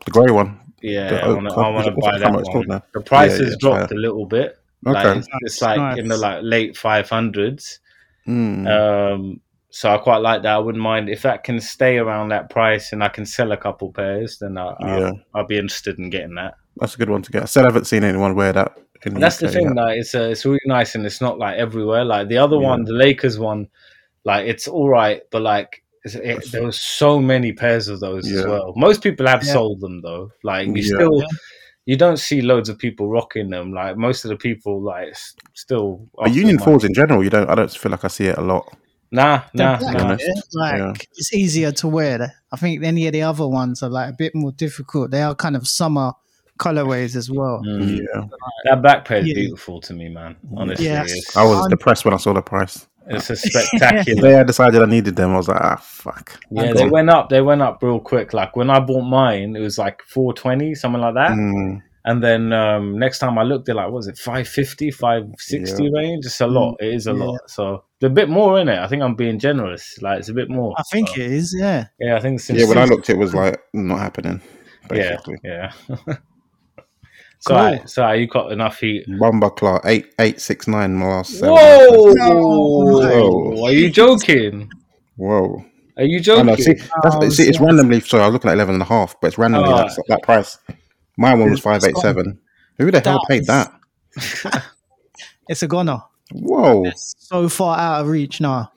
The 0.04 0.10
grey 0.10 0.30
one. 0.32 0.60
yeah, 0.82 1.08
The 1.10 1.22
I 1.24 1.28
want 1.28 1.46
to. 1.48 1.52
Oak- 1.52 1.58
I 1.58 1.70
want 1.70 1.86
to 1.86 1.92
what's 1.92 2.06
it- 2.06 2.12
buy 2.12 2.18
that 2.18 2.32
much 2.32 2.44
called 2.46 2.68
one. 2.68 2.82
The 2.94 3.00
price 3.00 3.32
Yeah, 3.38 3.44
has 3.44 3.50
yeah, 3.50 3.56
dropped 3.60 3.88
fair. 3.90 3.98
a 3.98 4.00
little 4.00 4.26
bit. 4.26 4.58
Okay. 4.86 5.02
Like, 5.08 5.16
it's, 5.18 5.28
it's 5.40 5.62
like 5.62 5.98
in 5.98 6.08
the 6.08 6.16
like 6.16 6.40
late 6.42 6.76
five 6.76 7.08
hundreds. 7.08 7.80
Mm. 8.28 8.66
Um, 8.68 9.40
so 9.70 9.92
I 9.92 9.98
quite 9.98 10.18
like 10.18 10.42
that. 10.42 10.54
I 10.54 10.58
wouldn't 10.58 10.82
mind 10.82 11.08
if 11.08 11.22
that 11.22 11.44
can 11.44 11.60
stay 11.60 11.98
around 11.98 12.28
that 12.28 12.50
price 12.50 12.92
and 12.92 13.02
I 13.02 13.08
can 13.08 13.26
sell 13.26 13.52
a 13.52 13.56
couple 13.56 13.92
pairs. 13.92 14.38
Then 14.38 14.58
I, 14.58 14.74
Yeah. 14.80 14.86
I'll, 15.06 15.20
I'll 15.34 15.46
be 15.46 15.58
interested 15.58 15.98
in 15.98 16.10
getting 16.10 16.34
that. 16.36 16.54
That's 16.76 16.94
a 16.94 16.98
good 16.98 17.10
one 17.10 17.22
to 17.22 17.32
get. 17.32 17.42
I 17.42 17.46
still 17.46 17.64
haven't 17.64 17.86
seen 17.86 18.04
anyone 18.04 18.34
wear 18.34 18.52
that. 18.52 18.76
In 19.04 19.14
And 19.14 19.22
that's 19.22 19.38
the 19.38 19.48
thing, 19.48 19.66
yet. 19.66 19.76
like 19.76 19.98
it's 19.98 20.14
uh, 20.14 20.28
it's 20.30 20.44
really 20.44 20.60
nice 20.66 20.94
and 20.94 21.04
it's 21.06 21.20
not 21.20 21.38
like 21.38 21.56
everywhere. 21.58 22.04
Like 22.04 22.28
the 22.28 22.38
other 22.38 22.56
Yeah. 22.56 22.68
one, 22.68 22.84
the 22.84 22.92
Lakers 22.92 23.38
one, 23.38 23.68
like 24.24 24.46
it's 24.46 24.66
all 24.68 24.88
right, 24.88 25.22
but 25.30 25.42
like 25.42 25.70
it's, 25.78 25.85
it, 26.14 26.50
there 26.52 26.62
were 26.62 26.72
so 26.72 27.20
many 27.20 27.52
pairs 27.52 27.88
of 27.88 28.00
those 28.00 28.30
as 28.30 28.44
well. 28.46 28.72
Most 28.76 29.02
people 29.02 29.26
have 29.26 29.42
Yeah. 29.44 29.52
sold 29.52 29.80
them 29.80 30.00
though. 30.02 30.30
Like 30.42 30.68
you 30.68 30.74
Yeah. 30.76 30.94
still. 30.96 31.24
You 31.88 31.96
don't 31.96 32.16
see 32.18 32.42
loads 32.42 32.68
of 32.68 32.78
people 32.78 33.08
rocking 33.08 33.48
them. 33.50 33.72
Like 33.72 33.96
most 33.96 34.24
of 34.24 34.30
the 34.30 34.36
people, 34.36 34.82
like 34.82 35.14
still. 35.54 36.08
But 36.18 36.34
Union 36.34 36.58
fours 36.58 36.82
in 36.82 36.92
general, 36.92 37.22
you 37.22 37.30
don't. 37.30 37.48
I 37.48 37.54
don't 37.54 37.70
feel 37.70 37.92
like 37.92 38.04
I 38.04 38.08
see 38.08 38.26
it 38.26 38.36
a 38.38 38.40
lot. 38.40 38.76
Nah, 39.12 39.42
They're 39.54 39.66
nah, 39.66 39.78
black, 39.78 39.94
nah. 39.94 40.16
yeah, 40.18 40.40
Like 40.52 40.78
Yeah. 40.78 40.92
it's 41.16 41.32
easier 41.32 41.70
to 41.70 41.86
wear. 41.88 42.32
I 42.50 42.56
think 42.56 42.82
any 42.82 43.06
of 43.06 43.12
the 43.12 43.22
other 43.22 43.46
ones 43.46 43.84
are 43.84 43.88
like 43.88 44.10
a 44.10 44.16
bit 44.18 44.34
more 44.34 44.50
difficult. 44.50 45.12
They 45.12 45.22
are 45.22 45.32
kind 45.36 45.54
of 45.54 45.68
summer 45.68 46.10
colorways 46.58 47.14
as 47.14 47.30
well. 47.30 47.62
Mm. 47.64 47.98
Yeah, 47.98 48.24
That 48.64 48.82
back 48.82 49.04
pair 49.04 49.18
is 49.18 49.28
Yeah. 49.28 49.34
beautiful 49.34 49.80
to 49.82 49.94
me, 49.94 50.08
man. 50.08 50.34
Honestly, 50.56 50.86
Yeah. 50.86 51.04
I 51.36 51.44
was 51.44 51.68
depressed 51.68 52.04
when 52.04 52.14
I 52.14 52.16
saw 52.16 52.32
the 52.32 52.42
price. 52.42 52.86
It's 53.08 53.30
a 53.30 53.34
The 53.34 53.36
spectacular. 53.66 54.22
day 54.22 54.40
I 54.40 54.42
decided 54.42 54.82
I 54.82 54.86
needed 54.86 55.16
them, 55.16 55.32
I 55.32 55.36
was 55.36 55.48
like, 55.48 55.60
ah, 55.60 55.76
fuck. 55.76 56.38
yeah, 56.50 56.72
they 56.72 56.88
went 56.88 57.10
up. 57.10 57.28
They 57.28 57.40
went 57.40 57.62
up 57.62 57.82
real 57.82 58.00
quick. 58.00 58.32
Like 58.34 58.56
when 58.56 58.70
I 58.70 58.80
bought 58.80 59.02
mine, 59.02 59.54
it 59.56 59.60
was 59.60 59.78
like 59.78 60.02
four 60.02 60.32
twenty, 60.34 60.74
something 60.74 61.00
like 61.00 61.14
that. 61.14 61.32
Mm, 61.32 61.82
And 62.04 62.22
then 62.22 62.52
um, 62.52 62.98
next 62.98 63.18
time 63.18 63.36
I 63.38 63.42
looked, 63.42 63.66
they're 63.66 63.74
like, 63.74 63.86
what 63.86 63.94
was 63.94 64.06
it 64.08 64.16
550, 64.18 64.90
560 64.92 65.90
range? 65.92 66.24
It's 66.26 66.40
a 66.40 66.46
lot. 66.46 66.76
It 66.80 66.94
is 66.94 67.06
a 67.08 67.12
Yeah. 67.12 67.24
lot. 67.24 67.40
So 67.50 67.84
there's 68.00 68.10
a 68.12 68.14
bit 68.14 68.28
more 68.28 68.60
in 68.60 68.68
it. 68.68 68.78
I 68.78 68.86
think 68.86 69.02
I'm 69.02 69.14
being 69.16 69.38
generous. 69.40 69.98
Like 70.02 70.20
it's 70.20 70.28
a 70.28 70.34
bit 70.34 70.48
more. 70.48 70.74
I 70.78 70.82
think 70.92 71.08
So, 71.08 71.14
it 71.20 71.32
is. 71.32 71.54
Yeah. 71.58 71.86
yeah, 71.98 72.16
I 72.16 72.20
think 72.20 72.36
it's 72.36 72.48
yeah, 72.50 72.66
when 72.66 72.78
I 72.78 72.84
looked, 72.84 73.10
it 73.10 73.18
was 73.18 73.34
like 73.34 73.60
not 73.74 73.98
happening. 73.98 74.40
Yeah, 74.92 75.16
Basically, 75.16 75.38
yeah. 75.42 75.72
so, 75.88 75.98
Cool. 77.46 77.56
I, 77.56 77.84
so 77.84 78.10
you 78.12 78.26
got 78.26 78.50
enough 78.52 78.78
heat. 78.80 79.04
Bomber 79.18 79.50
Clark 79.50 79.82
eight 79.86 80.12
eight 80.18 80.40
six 80.40 80.66
nine. 80.66 80.94
My 80.96 81.06
last. 81.06 81.38
seven. 81.38 81.54
Whoa! 81.54 82.12
Whoa. 82.14 83.64
Are 83.66 83.72
you 83.72 83.90
joking? 83.90 84.70
Whoa! 85.16 85.64
Are 85.96 86.04
you 86.04 86.18
I 86.18 86.20
joking? 86.22 86.46
know. 86.46 86.56
See, 86.56 86.72
that's, 86.74 86.90
Oh, 87.04 87.28
see, 87.30 87.44
it's 87.48 87.58
so- 87.58 87.64
randomly. 87.64 88.00
Sorry, 88.00 88.22
I 88.22 88.26
was 88.26 88.32
looking 88.34 88.50
at 88.50 88.54
eleven 88.54 88.74
and 88.74 88.82
a 88.82 88.86
half, 88.86 89.14
but 89.20 89.28
it's 89.28 89.38
randomly 89.38 89.70
Oh. 89.70 89.76
that, 89.76 90.02
that 90.08 90.22
price. 90.22 90.58
My 91.16 91.34
one 91.34 91.50
was 91.50 91.60
five 91.60 91.82
eight 91.84 91.96
seven. 91.98 92.38
Who 92.78 92.90
the 92.90 93.00
hell 93.00 93.20
That 93.20 93.28
paid 93.28 93.40
is- 93.42 93.46
that? 93.46 94.64
It's 95.48 95.62
a 95.62 95.68
goner. 95.68 96.02
Whoa! 96.32 96.84
So 96.96 97.48
far 97.48 97.78
out 97.78 98.00
of 98.00 98.08
reach 98.08 98.40
now. 98.40 98.72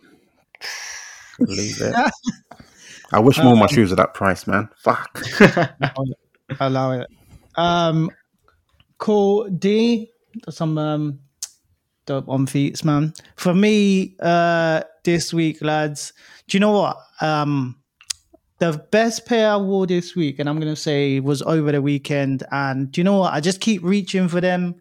Believe 1.40 1.82
it. 1.82 1.96
I 3.12 3.20
wish 3.20 3.40
more 3.40 3.54
of 3.54 3.58
my 3.60 3.66
shoes 3.68 3.92
are 3.92 3.96
that 3.96 4.14
price, 4.14 4.46
man. 4.46 4.70
Fuck. 4.78 5.24
Allow 6.60 6.92
it. 6.92 7.08
Um, 7.56 8.12
D. 9.60 10.12
Some 10.50 10.78
um, 10.78 11.20
dope 12.06 12.30
on 12.30 12.46
feet, 12.46 12.84
man. 12.84 13.14
For 13.36 13.54
me, 13.54 14.16
uh, 14.20 14.82
this 15.04 15.34
week, 15.34 15.62
lads. 15.62 16.14
Do 16.48 16.58
you 16.58 16.60
know 16.60 16.72
what? 16.72 16.98
Um, 17.22 17.76
the 18.60 18.86
best 18.92 19.26
pair 19.26 19.52
I 19.52 19.58
wore 19.58 19.88
this 19.88 20.16
week, 20.16 20.40
and 20.40 20.50
I'm 20.50 20.60
gonna 20.60 20.76
say 20.76 21.20
was 21.20 21.42
over 21.42 21.72
the 21.72 21.82
weekend. 21.82 22.44
And 22.52 22.92
do 22.92 23.00
you 23.00 23.06
know 23.06 23.18
what? 23.18 23.34
I 23.34 23.40
just 23.40 23.62
keep 23.62 23.84
reaching 23.84 24.28
for 24.28 24.42
them. 24.42 24.76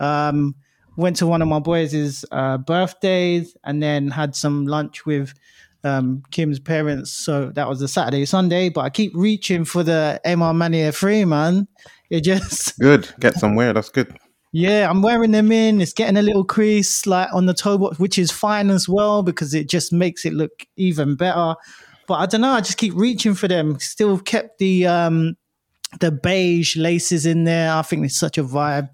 Um, 0.00 0.54
went 0.96 1.16
to 1.16 1.26
one 1.26 1.42
of 1.42 1.48
my 1.48 1.58
boys' 1.58 2.24
uh, 2.30 2.58
birthdays, 2.58 3.56
and 3.64 3.82
then 3.82 4.10
had 4.10 4.36
some 4.36 4.66
lunch 4.66 5.04
with 5.04 5.34
um, 5.82 6.22
Kim's 6.30 6.60
parents. 6.60 7.12
So 7.12 7.50
that 7.50 7.68
was 7.68 7.82
a 7.82 7.88
Saturday, 7.88 8.24
Sunday. 8.24 8.68
But 8.68 8.82
I 8.82 8.90
keep 8.90 9.12
reaching 9.14 9.64
for 9.64 9.82
the 9.82 10.20
A 10.24 10.36
Ma 10.36 10.52
Maniére 10.52 10.94
Free, 10.94 11.24
man. 11.24 11.66
It 12.10 12.20
just 12.22 12.78
Good. 12.80 13.08
Get 13.20 13.34
somewhere. 13.34 13.72
That's 13.72 13.88
good. 13.90 14.16
yeah, 14.52 14.88
I'm 14.88 15.02
wearing 15.02 15.32
them 15.32 15.50
in. 15.50 15.80
It's 15.80 15.92
getting 15.92 16.16
a 16.16 16.22
little 16.22 16.44
crease 16.44 17.06
like 17.06 17.28
on 17.32 17.46
the 17.46 17.54
toe 17.54 17.78
box, 17.78 17.98
which 17.98 18.18
is 18.18 18.30
fine 18.30 18.70
as 18.70 18.88
well 18.88 19.22
because 19.22 19.54
it 19.54 19.68
just 19.68 19.92
makes 19.92 20.24
it 20.24 20.32
look 20.32 20.66
even 20.76 21.16
better. 21.16 21.54
But 22.06 22.14
I 22.14 22.26
don't 22.26 22.42
know. 22.42 22.52
I 22.52 22.60
just 22.60 22.78
keep 22.78 22.94
reaching 22.94 23.34
for 23.34 23.48
them. 23.48 23.78
Still 23.80 24.18
kept 24.18 24.58
the 24.58 24.86
um 24.86 25.36
the 26.00 26.10
beige 26.12 26.76
laces 26.76 27.24
in 27.26 27.44
there. 27.44 27.72
I 27.72 27.82
think 27.82 28.04
it's 28.04 28.18
such 28.18 28.38
a 28.38 28.44
vibe 28.44 28.92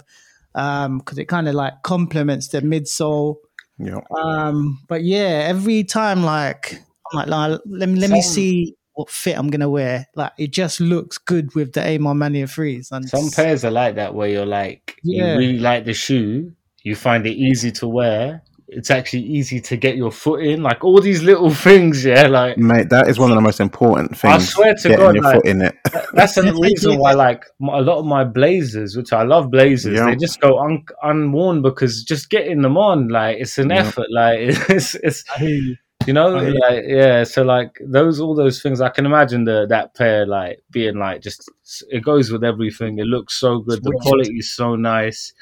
um 0.55 0.99
because 0.99 1.19
it 1.19 1.26
kind 1.26 1.49
of 1.49 1.55
like 1.55 1.83
complements 1.83 2.49
the 2.49 2.61
midsole. 2.61 3.37
Yeah. 3.79 4.00
Um, 4.17 4.79
but 4.88 5.02
yeah, 5.02 5.45
every 5.49 5.85
time 5.85 6.23
like 6.23 6.81
I'm 7.12 7.19
like, 7.19 7.29
like, 7.29 7.61
let 7.67 7.88
me 7.88 7.99
let 7.99 8.11
me 8.11 8.23
see 8.23 8.76
what 9.00 9.11
fit 9.11 9.37
I'm 9.38 9.49
gonna 9.50 9.69
wear. 9.71 10.07
Like 10.14 10.33
it 10.38 10.52
just 10.52 10.80
looks 10.80 11.19
good 11.19 11.54
with 11.54 11.73
the 11.73 11.83
A 11.87 11.99
Ma 11.99 12.12
Maniére 12.14 12.49
threes. 12.50 12.90
And 12.92 13.09
Some 13.09 13.30
pairs 13.30 13.64
are 13.64 13.71
like 13.71 13.95
that 13.97 14.14
where 14.14 14.28
you're 14.28 14.47
like, 14.47 14.97
Yeah. 15.02 15.33
you 15.33 15.38
really 15.38 15.59
like 15.59 15.85
the 15.85 15.95
shoe, 15.95 16.52
you 16.83 16.95
find 16.97 17.26
it 17.26 17.35
easy 17.37 17.71
to 17.73 17.88
wear. 17.88 18.42
It's 18.73 18.88
actually 18.92 19.25
easy 19.25 19.61
to 19.62 19.76
get 19.76 19.97
your 19.97 20.12
foot 20.12 20.45
in. 20.45 20.62
Like 20.62 20.85
all 20.85 21.00
these 21.00 21.25
little 21.25 21.50
things, 21.69 22.04
yeah. 22.04 22.28
Like 22.28 22.57
Mate, 22.57 22.88
that 22.90 23.09
is 23.09 23.19
one 23.19 23.30
of 23.33 23.35
the 23.35 23.40
most 23.40 23.59
important 23.59 24.16
things. 24.16 24.33
I 24.33 24.38
swear 24.38 24.75
to 24.75 24.88
getting 24.88 25.04
God, 25.07 25.14
your 25.16 25.25
like, 25.25 25.35
foot 25.35 25.47
in 25.47 25.62
it. 25.62 25.75
that's 26.12 26.37
the 26.37 26.42
reason 26.62 26.97
why, 26.97 27.12
like 27.14 27.42
a 27.61 27.83
lot 27.83 27.99
of 27.99 28.04
my 28.07 28.23
blazers, 28.23 28.97
which 28.97 29.12
I 29.12 29.25
love 29.25 29.50
blazers, 29.50 29.97
Yeah. 29.97 30.07
they 30.07 30.14
just 30.14 30.40
go 30.40 30.61
un- 30.61 30.85
unworn 31.02 31.62
because 31.62 32.04
just 32.04 32.30
getting 32.30 32.62
them 32.62 32.76
on, 32.78 33.09
like 33.09 33.38
it's 33.40 33.59
an 33.59 33.71
Yeah. 33.71 33.78
effort. 33.87 34.07
Like 34.11 34.38
it's 34.71 34.95
it's 34.95 35.25
I 35.35 35.38
hear 35.40 35.76
you. 36.00 36.07
you 36.09 36.12
know, 36.12 36.37
I 36.37 36.45
hear 36.45 36.54
like 36.54 36.85
yeah. 36.87 37.25
So 37.25 37.42
like 37.42 37.78
those 37.85 38.21
all 38.21 38.35
those 38.35 38.62
things, 38.62 38.80
I 38.80 38.88
can 38.88 39.07
imagine 39.07 39.45
the 39.45 39.66
that 39.69 39.95
pair 39.95 40.26
like 40.26 40.62
being 40.71 40.99
like 40.99 41.23
just 41.23 41.50
it 41.90 42.02
goes 42.02 42.30
with 42.30 42.45
everything. 42.45 42.99
It 42.99 43.07
looks 43.07 43.35
so 43.35 43.59
good. 43.61 43.83
The 43.83 43.90
Sweet. 43.90 44.00
quality 44.02 44.37
is 44.38 44.54
so 44.54 44.76
nice. 44.76 45.33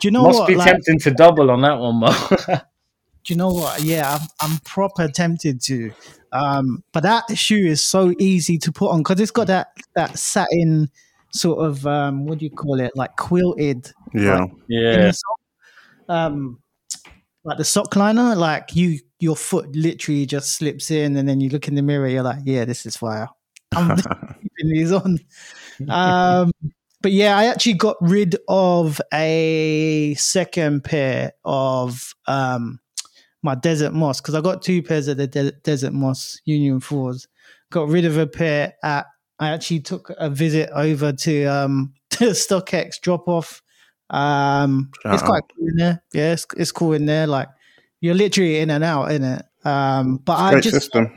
Do 0.00 0.08
you 0.08 0.12
know 0.12 0.22
Must 0.24 0.40
what? 0.40 0.48
be 0.48 0.54
like- 0.56 0.68
tempting 0.70 0.98
to 1.00 1.10
double 1.12 1.50
on 1.50 1.62
that 1.62 1.78
one, 1.78 1.96
Mo. 1.96 2.12
do 3.24 3.32
you 3.32 3.36
know 3.36 3.48
what? 3.52 3.80
Yeah, 3.82 4.18
I'm, 4.20 4.28
I'm 4.52 4.58
proper 4.58 5.08
tempted 5.08 5.60
to. 5.62 5.92
Um, 6.32 6.82
but 6.92 7.04
that 7.04 7.38
shoe 7.38 7.66
is 7.66 7.82
so 7.82 8.12
easy 8.18 8.58
to 8.58 8.72
put 8.72 8.90
on 8.90 8.98
because 8.98 9.20
it's 9.20 9.30
got 9.30 9.46
that 9.46 9.68
that 9.94 10.18
satin 10.18 10.90
sort 11.30 11.64
of 11.64 11.86
um, 11.86 12.26
what 12.26 12.38
do 12.38 12.44
you 12.44 12.50
call 12.50 12.80
it? 12.80 12.92
Like 12.96 13.16
quilted 13.16 13.92
Yeah. 14.12 14.44
in 14.44 14.56
yeah. 14.68 15.12
Um, 16.08 16.60
like 17.44 17.58
the 17.58 17.64
sock 17.64 17.94
liner, 17.96 18.34
like 18.34 18.74
you, 18.74 18.98
your 19.24 19.36
foot 19.36 19.74
literally 19.74 20.26
just 20.26 20.52
slips 20.52 20.90
in, 20.90 21.16
and 21.16 21.26
then 21.28 21.40
you 21.40 21.48
look 21.48 21.66
in 21.66 21.74
the 21.74 21.82
mirror, 21.82 22.06
you're 22.06 22.22
like, 22.22 22.40
yeah, 22.44 22.64
this 22.64 22.84
is 22.84 22.96
fire. 22.96 23.28
I'm 23.76 23.96
keeping 23.96 24.70
these 24.70 24.92
on. 24.92 25.18
Um, 25.88 26.52
but 27.00 27.12
yeah, 27.12 27.36
I 27.36 27.46
actually 27.46 27.74
got 27.74 27.96
rid 28.00 28.36
of 28.48 29.00
a 29.12 30.14
second 30.14 30.84
pair 30.84 31.32
of 31.44 32.14
um, 32.26 32.78
my 33.42 33.54
Desert 33.54 33.94
Moss 33.94 34.20
because 34.20 34.34
I 34.34 34.42
got 34.42 34.62
two 34.62 34.82
pairs 34.82 35.08
of 35.08 35.16
the 35.16 35.26
De- 35.26 35.52
Desert 35.52 35.92
Moss 35.92 36.40
Union 36.44 36.80
Fours. 36.80 37.26
Got 37.70 37.88
rid 37.88 38.04
of 38.04 38.18
a 38.18 38.26
pair 38.26 38.74
at. 38.82 39.06
I 39.40 39.50
actually 39.50 39.80
took 39.80 40.12
a 40.16 40.30
visit 40.30 40.70
over 40.72 41.12
to 41.12 41.44
um, 41.46 41.94
to 42.10 42.26
StockX 42.26 43.00
drop 43.00 43.26
off. 43.26 43.62
Um, 44.10 44.90
it's 45.04 45.20
Shout 45.20 45.28
quite 45.28 45.42
cool 45.56 45.68
in 45.68 45.76
there. 45.76 46.02
Yeah, 46.12 46.32
it's, 46.34 46.46
it's 46.56 46.72
cool 46.72 46.92
in 46.92 47.06
there. 47.06 47.26
Like 47.26 47.48
you're 48.04 48.14
literally 48.14 48.58
in 48.58 48.68
and 48.68 48.84
out 48.84 49.10
in 49.12 49.24
it. 49.24 49.42
Um, 49.64 50.18
but 50.18 50.34
I 50.34 50.60
just 50.60 50.74
system. 50.74 51.10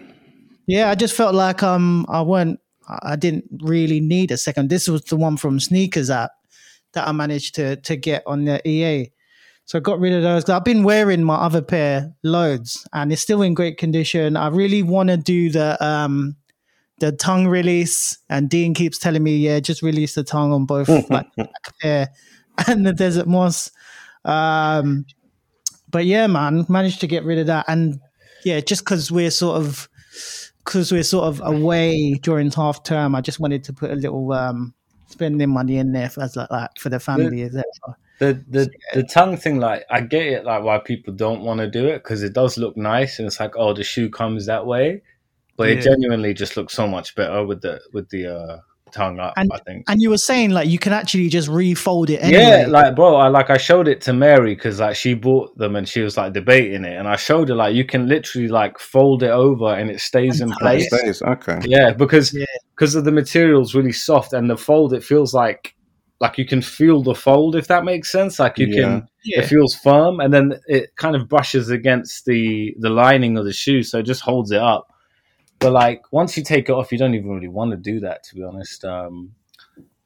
yeah, 0.68 0.90
I 0.90 0.96
just 0.96 1.14
felt 1.14 1.36
like 1.36 1.62
um 1.62 2.06
I 2.08 2.22
weren't 2.22 2.62
I 2.88 3.18
didn't 3.18 3.44
really 3.62 4.00
need 4.00 4.32
a 4.32 4.38
second. 4.38 4.70
This 4.70 4.88
was 4.88 5.04
the 5.04 5.18
one 5.18 5.36
from 5.36 5.60
SNKRS 5.60 6.10
app 6.10 6.32
that 6.94 7.06
I 7.06 7.12
managed 7.12 7.56
to 7.56 7.76
to 7.76 7.98
get 7.98 8.24
on 8.26 8.46
the 8.46 8.66
EA. 8.66 9.12
So 9.66 9.80
I 9.80 9.82
got 9.82 10.00
rid 10.00 10.14
of 10.14 10.24
those. 10.24 10.48
I've 10.48 10.64
been 10.64 10.84
wearing 10.84 11.24
my 11.26 11.36
other 11.36 11.62
pair 11.62 12.14
loads 12.24 12.88
and 12.94 13.12
it's 13.12 13.22
still 13.22 13.42
in 13.42 13.54
great 13.54 13.78
condition. 13.78 14.38
I 14.38 14.48
really 14.48 14.82
want 14.82 15.10
to 15.10 15.18
do 15.18 15.50
the 15.50 15.76
um 15.86 16.38
the 17.00 17.12
tongue 17.12 17.48
release 17.48 18.18
and 18.30 18.50
Dean 18.50 18.74
keeps 18.74 18.98
telling 18.98 19.24
me, 19.24 19.36
yeah, 19.36 19.60
just 19.60 19.82
release 19.82 20.16
the 20.16 20.24
tongue 20.24 20.54
on 20.54 20.66
both 20.66 20.88
like 21.10 21.28
pair 21.82 22.08
and 22.66 22.88
the 22.88 22.94
desert 22.94 23.28
moss. 23.28 23.72
Um 24.24 25.06
but 25.98 26.06
yeah, 26.06 26.28
man, 26.28 26.64
managed 26.70 27.02
to 27.02 27.08
get 27.08 27.24
rid 27.24 27.40
of 27.40 27.48
that. 27.48 27.66
And 27.68 28.00
yeah, 28.46 28.60
just 28.60 28.84
because 28.84 29.12
we're 29.12 29.32
sort 29.32 29.60
of 29.60 29.90
because 30.64 30.92
we're 30.92 31.02
sort 31.02 31.26
of 31.26 31.42
away 31.44 32.14
during 32.22 32.52
half 32.52 32.84
term, 32.84 33.16
I 33.16 33.22
just 33.22 33.40
wanted 33.40 33.64
to 33.64 33.74
put 33.74 33.90
a 33.90 33.96
little 33.96 34.32
um 34.32 34.76
spending 35.08 35.50
money 35.50 35.78
in 35.78 35.94
there 35.94 36.12
for, 36.12 36.22
as 36.22 36.36
like, 36.36 36.52
like 36.52 36.70
for 36.78 36.90
the 36.90 37.00
family, 37.00 37.42
etc. 37.42 37.64
the 38.20 38.46
the 38.48 38.70
the 38.94 39.02
tongue 39.06 39.38
thing. 39.38 39.60
Like 39.60 39.86
I 39.90 40.02
get 40.02 40.28
it, 40.28 40.46
like 40.46 40.62
why 40.62 40.78
people 40.78 41.16
don't 41.16 41.42
want 41.42 41.62
to 41.62 41.68
do 41.68 41.88
it 41.88 42.04
because 42.04 42.22
it 42.22 42.34
does 42.34 42.60
look 42.60 42.78
nice, 42.78 43.18
and 43.18 43.26
it's 43.26 43.40
like, 43.40 43.56
oh, 43.58 43.74
the 43.74 43.84
shoe 43.84 44.08
comes 44.08 44.46
that 44.46 44.68
way, 44.68 45.02
but 45.56 45.68
it 45.70 45.82
genuinely 45.82 46.36
just 46.36 46.56
looks 46.58 46.76
so 46.76 46.88
much 46.88 47.16
better 47.16 47.44
with 47.44 47.64
the 47.64 47.82
with 47.92 48.08
the 48.10 48.28
uh 48.28 48.58
tongue 48.92 49.20
up. 49.20 49.34
And- 49.38 49.50
I 49.54 49.58
think. 49.60 49.84
And 49.88 50.02
you 50.02 50.10
were 50.10 50.18
saying 50.18 50.52
like 50.52 50.70
you 50.70 50.80
can 50.80 50.94
actually 50.94 51.30
just 51.30 51.48
refold 51.48 52.10
it 52.10 52.18
anyway. 52.18 52.42
Yeah, 52.42 52.66
like 52.68 52.96
bro, 52.96 53.16
I 53.16 53.28
like 53.28 53.50
I 53.50 53.58
showed 53.58 53.88
it 53.88 54.02
to 54.02 54.14
Mary 54.14 54.56
because 54.56 54.80
like 54.80 54.96
she 54.96 55.14
bought 55.14 55.58
them 55.58 55.76
and 55.76 55.88
she 55.88 56.02
was 56.02 56.18
like 56.18 56.34
debating 56.34 56.86
it, 56.86 56.98
and 56.98 57.08
I 57.08 57.16
showed 57.16 57.50
her 57.50 57.56
like 57.56 57.76
you 57.76 57.86
can 57.86 58.08
literally 58.08 58.48
like 58.48 58.80
fold 58.80 59.24
it 59.24 59.30
over 59.32 59.74
and 59.74 59.90
it 59.90 60.00
stays 60.00 60.42
in 60.42 60.50
And 60.50 60.52
it 60.54 60.60
place. 60.60 60.88
stays. 60.88 61.22
Okay. 61.22 61.60
Yeah, 61.66 61.92
because 61.94 62.34
Yeah. 62.34 62.46
because 62.76 62.96
of 62.96 63.06
the 63.06 63.12
material's 63.12 63.74
really 63.76 63.92
soft 63.92 64.34
and 64.34 64.50
the 64.50 64.58
fold, 64.58 64.94
it 64.94 65.04
feels 65.04 65.34
like 65.34 65.74
like 66.20 66.40
you 66.40 66.46
can 66.48 66.62
feel 66.62 67.04
the 67.04 67.14
fold 67.14 67.56
if 67.56 67.68
that 67.68 67.84
makes 67.86 68.12
sense. 68.12 68.40
Like 68.40 68.58
you 68.58 68.68
Yeah. 68.68 68.82
can, 68.82 69.08
Yeah. 69.24 69.40
it 69.42 69.46
feels 69.46 69.76
firm, 69.76 70.20
and 70.20 70.34
then 70.34 70.54
it 70.68 70.96
kind 70.96 71.16
of 71.16 71.28
brushes 71.30 71.70
against 71.70 72.26
the 72.26 72.74
the 72.80 72.90
lining 72.90 73.38
of 73.38 73.46
the 73.46 73.54
shoe, 73.54 73.84
so 73.84 74.00
it 74.00 74.04
just 74.04 74.22
holds 74.22 74.52
it 74.52 74.60
up. 74.60 74.88
But 75.60 75.72
like 75.72 76.12
once 76.12 76.38
you 76.38 76.44
take 76.44 76.70
it 76.70 76.72
off, 76.72 76.92
you 76.92 76.98
don't 76.98 77.16
even 77.16 77.30
really 77.30 77.48
want 77.48 77.72
to 77.72 77.78
do 77.78 78.00
that, 78.02 78.24
to 78.26 78.36
be 78.36 78.44
honest. 78.44 78.86
Um, 78.86 79.34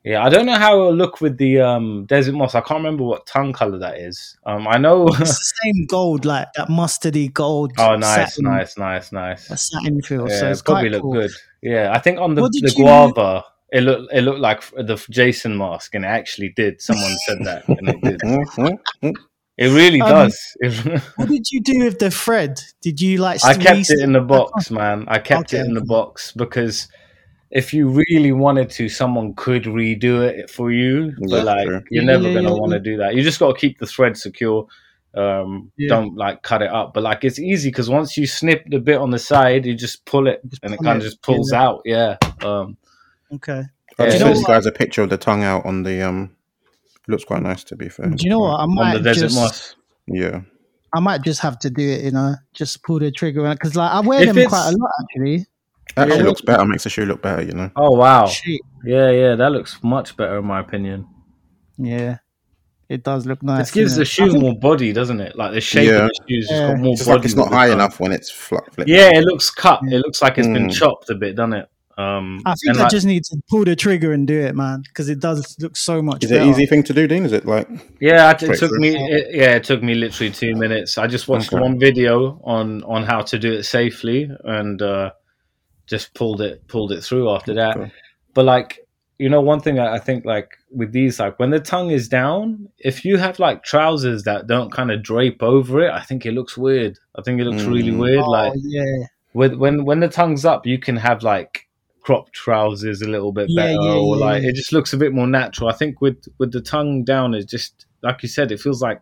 yeah, 0.03 0.23
I 0.23 0.29
don't 0.29 0.47
know 0.47 0.57
how 0.57 0.73
it'll 0.73 0.95
look 0.95 1.21
with 1.21 1.37
the 1.37 1.59
um, 1.61 2.05
desert 2.05 2.33
moss. 2.33 2.55
I 2.55 2.61
can't 2.61 2.79
remember 2.79 3.03
what 3.03 3.27
tongue 3.27 3.53
color 3.53 3.77
that 3.77 3.99
is. 3.99 4.35
Um, 4.45 4.67
I 4.67 4.77
know. 4.79 5.07
It's 5.07 5.19
the 5.19 5.53
same 5.63 5.85
gold, 5.85 6.25
like 6.25 6.47
that 6.55 6.69
mustardy 6.69 7.31
gold. 7.31 7.73
oh, 7.77 7.95
nice, 7.97 8.33
satin, 8.33 8.45
nice, 8.45 8.77
nice, 8.77 9.11
nice. 9.11 9.51
A 9.51 9.57
satin 9.57 10.01
feel. 10.01 10.27
Yeah, 10.27 10.39
so 10.39 10.49
it's 10.49 10.61
probably 10.63 10.89
look 10.89 11.03
cool. 11.03 11.13
good. 11.13 11.31
Yeah, 11.61 11.91
I 11.93 11.99
think 11.99 12.19
on 12.19 12.33
the, 12.33 12.41
the 12.41 12.73
you- 12.75 12.83
guava, 12.83 13.43
it 13.71 13.81
looked 13.81 14.11
it 14.11 14.21
looked 14.21 14.39
like 14.39 14.63
the 14.71 15.05
Jason 15.09 15.55
mask, 15.55 15.93
and 15.93 16.03
it 16.03 16.07
actually 16.07 16.49
did. 16.49 16.81
Someone 16.81 17.15
said 17.27 17.45
that, 17.45 17.67
and 17.67 17.89
it 17.89 18.01
did. 19.01 19.17
It 19.57 19.67
really 19.67 20.01
Um, 20.01 20.09
does. 20.09 20.57
What 21.17 21.29
did 21.29 21.45
you 21.51 21.61
do 21.61 21.83
with 21.83 21.99
the 21.99 22.09
thread? 22.09 22.59
Did 22.81 22.99
you 23.01 23.17
like? 23.17 23.43
I 23.45 23.53
kept 23.55 23.89
it 23.89 23.99
in 23.99 24.13
the 24.13 24.21
box, 24.21 24.71
man. 24.71 25.05
I 25.07 25.19
kept 25.19 25.53
it 25.53 25.65
in 25.65 25.73
the 25.73 25.83
box 25.85 26.31
because 26.31 26.87
if 27.51 27.73
you 27.73 27.89
really 27.89 28.31
wanted 28.31 28.69
to, 28.71 28.87
someone 28.89 29.33
could 29.35 29.63
redo 29.63 30.25
it 30.27 30.49
for 30.49 30.71
you. 30.71 31.13
Yeah, 31.19 31.27
But 31.29 31.45
like, 31.45 31.67
true. 31.67 31.81
you're 31.91 32.03
never 32.03 32.27
yeah, 32.29 32.35
gonna 32.35 32.49
yeah, 32.53 32.59
want 32.59 32.71
to 32.71 32.79
do 32.79 32.97
that. 32.97 33.13
You 33.13 33.21
just 33.23 33.39
got 33.39 33.53
to 33.53 33.59
keep 33.59 33.77
the 33.79 33.85
thread 33.85 34.17
secure. 34.17 34.67
Um, 35.13 35.71
Yeah. 35.77 35.89
Don't 35.89 36.15
like 36.15 36.41
cut 36.41 36.61
it 36.61 36.69
up. 36.71 36.93
But 36.93 37.03
like, 37.03 37.23
it's 37.25 37.37
easy 37.37 37.69
because 37.69 37.89
once 37.89 38.15
you 38.15 38.25
snip 38.25 38.63
the 38.69 38.79
bit 38.79 38.95
on 38.97 39.11
the 39.11 39.19
side, 39.19 39.65
you 39.65 39.75
just 39.75 40.05
pull 40.05 40.27
it, 40.27 40.39
Just 40.47 40.63
and 40.63 40.73
it 40.73 40.79
kind 40.81 40.97
of 40.97 41.03
just 41.03 41.21
pulls 41.21 41.51
yeah. 41.51 41.61
out. 41.61 41.81
Yeah. 41.85 42.17
Um, 42.41 42.77
Okay. 43.33 43.63
I 43.99 44.03
Yeah. 44.03 44.05
just 44.05 44.19
You 44.19 44.25
know 44.25 44.33
sent 44.33 44.37
you 44.39 44.45
guys 44.47 44.65
a 44.65 44.71
picture 44.71 45.01
of 45.03 45.09
the 45.09 45.17
tongue 45.17 45.43
out 45.43 45.65
on 45.65 45.83
the 45.83 46.01
um. 46.01 46.35
Looks 47.07 47.23
quite 47.25 47.41
nice 47.41 47.63
to 47.65 47.75
be 47.75 47.89
fair. 47.89 48.09
Do 48.09 48.23
you 48.23 48.29
know 48.29 48.39
what? 48.39 48.59
I 48.59 48.63
on 48.63 48.75
might 48.75 48.93
the 48.97 49.03
desert 49.03 49.21
just, 49.27 49.35
moss. 49.35 49.75
Yeah. 50.07 50.41
I 50.93 50.99
might 50.99 51.21
just 51.23 51.39
have 51.41 51.57
to 51.59 51.69
do 51.69 51.87
it. 51.87 52.03
You 52.03 52.11
know, 52.11 52.35
just 52.53 52.83
pull 52.83 52.99
the 52.99 53.11
trigger 53.11 53.49
because 53.53 53.75
like 53.75 53.91
I 53.91 54.01
wear 54.01 54.21
If 54.27 54.35
them 54.35 54.47
quite 54.49 54.69
a 54.73 54.77
lot 54.77 54.91
actually. 55.01 55.45
Actually 55.97 56.17
Yeah. 56.19 56.23
looks 56.23 56.41
better. 56.41 56.65
Makes 56.65 56.83
the 56.83 56.89
shoe 56.89 57.05
look 57.05 57.21
better. 57.21 57.41
You 57.43 57.53
know. 57.53 57.71
Oh 57.75 57.91
wow. 57.95 58.27
Shit. 58.27 58.61
Yeah, 58.85 59.09
yeah, 59.11 59.35
that 59.35 59.51
looks 59.51 59.79
much 59.83 60.15
better 60.15 60.37
in 60.39 60.45
my 60.45 60.59
opinion. 60.59 61.07
Yeah, 61.77 62.17
it 62.89 63.03
does 63.03 63.25
look 63.25 63.41
nice. 63.41 63.69
it 63.69 63.73
gives 63.73 63.95
the 63.95 64.03
it? 64.03 64.07
shoe 64.07 64.29
think- 64.31 64.41
more 64.43 64.55
body, 64.59 64.93
doesn't 64.93 65.19
it? 65.21 65.35
Like 65.35 65.53
the 65.53 65.61
shape 65.61 65.87
Yeah. 65.89 66.05
of 66.05 66.09
the 66.09 66.23
shoes 66.29 66.47
just 66.47 66.61
Yeah. 66.61 66.67
got 66.69 66.79
more 66.79 66.93
It's 66.93 67.05
body. 67.05 67.17
like 67.17 67.25
it's 67.25 67.35
not 67.35 67.47
high 67.49 67.71
enough 67.71 67.99
when 67.99 68.11
it's 68.11 68.29
flat. 68.29 68.71
flipped. 68.73 68.89
Yeah, 68.89 69.09
it 69.15 69.23
looks 69.23 69.49
cut. 69.49 69.79
Yeah. 69.87 69.97
It 69.97 70.01
looks 70.01 70.21
like 70.21 70.37
it's 70.37 70.47
been 70.47 70.67
Mm. 70.67 70.73
chopped 70.73 71.09
a 71.09 71.15
bit, 71.15 71.35
doesn't 71.35 71.53
it? 71.53 71.69
Um, 72.01 72.41
I 72.45 72.51
think 72.55 72.69
and 72.71 72.77
I 72.77 72.81
like- 72.83 72.91
just 72.91 73.05
need 73.05 73.23
to 73.25 73.37
pull 73.49 73.63
the 73.65 73.75
trigger 73.75 74.11
and 74.13 74.27
do 74.27 74.39
it, 74.39 74.55
man, 74.55 74.81
because 74.87 75.07
it 75.09 75.19
does 75.19 75.55
look 75.59 75.75
so 75.75 76.01
much. 76.01 76.23
Is 76.23 76.31
it 76.31 76.35
better. 76.35 76.43
an 76.45 76.49
easy 76.49 76.65
thing 76.65 76.83
to 76.83 76.93
do, 76.93 77.07
Dean? 77.07 77.25
Is 77.25 77.33
it 77.33 77.45
like 77.45 77.67
yeah, 77.99 78.31
it 78.31 78.39
Straight 78.39 78.59
took 78.59 78.71
me. 78.71 78.89
It, 78.95 79.35
yeah, 79.35 79.55
it 79.55 79.63
took 79.63 79.81
me 79.83 79.93
literally 79.95 80.31
two 80.31 80.55
minutes. 80.55 80.97
I 80.97 81.07
just 81.07 81.27
watched 81.27 81.53
Okay. 81.53 81.61
one 81.61 81.79
video 81.79 82.41
on 82.43 82.83
on 82.83 83.03
how 83.03 83.21
to 83.21 83.37
do 83.39 83.51
it 83.53 83.63
safely 83.63 84.29
and 84.43 84.81
uh, 84.81 85.11
just 85.87 86.13
pulled 86.13 86.41
it 86.41 86.67
pulled 86.67 86.91
it 86.91 87.03
through 87.03 87.29
after 87.29 87.53
that. 87.55 87.77
Okay. 87.77 87.91
But 88.33 88.45
like 88.45 88.79
you 89.19 89.29
know, 89.29 89.41
one 89.41 89.59
thing 89.59 89.77
I 89.77 89.95
I 89.95 89.99
think 89.99 90.25
like 90.25 90.49
with 90.71 90.91
these, 90.93 91.19
like 91.19 91.37
when 91.39 91.51
the 91.51 91.59
tongue 91.59 91.91
is 91.91 92.07
down, 92.07 92.69
if 92.79 93.05
you 93.05 93.17
have 93.17 93.37
like 93.39 93.61
trousers 93.63 94.23
that 94.23 94.47
don't 94.47 94.71
kind 94.71 94.89
of 94.89 95.03
drape 95.03 95.43
over 95.43 95.81
it, 95.85 95.91
I 95.91 96.01
think 96.01 96.25
it 96.25 96.31
looks 96.33 96.57
weird. 96.57 96.97
I 97.15 97.21
think 97.21 97.39
it 97.39 97.45
looks 97.45 97.63
really 97.63 97.91
Mm. 97.91 97.99
weird. 97.99 98.19
Oh, 98.23 98.29
like 98.31 98.53
yeah, 98.55 99.05
with 99.33 99.53
when 99.55 99.85
when 99.85 99.99
the 99.99 100.07
tongue's 100.07 100.43
up, 100.45 100.65
you 100.65 100.79
can 100.79 100.95
have 100.97 101.21
like 101.23 101.67
cropped 102.01 102.33
trousers 102.33 103.01
a 103.01 103.07
little 103.09 103.31
bit 103.31 103.45
Yeah, 103.49 103.63
better, 103.63 103.81
yeah, 103.81 103.93
or 103.93 104.17
yeah, 104.17 104.25
like 104.25 104.43
it 104.43 104.55
just 104.55 104.73
looks 104.73 104.93
a 104.93 104.97
bit 104.97 105.13
more 105.13 105.27
natural. 105.27 105.69
I 105.69 105.73
think 105.73 106.01
with 106.01 106.17
with 106.37 106.51
the 106.51 106.61
tongue 106.61 107.03
down, 107.03 107.33
it's 107.33 107.49
just 107.49 107.85
like 108.01 108.23
you 108.23 108.29
said, 108.29 108.51
it 108.51 108.59
feels 108.59 108.81
like 108.81 109.01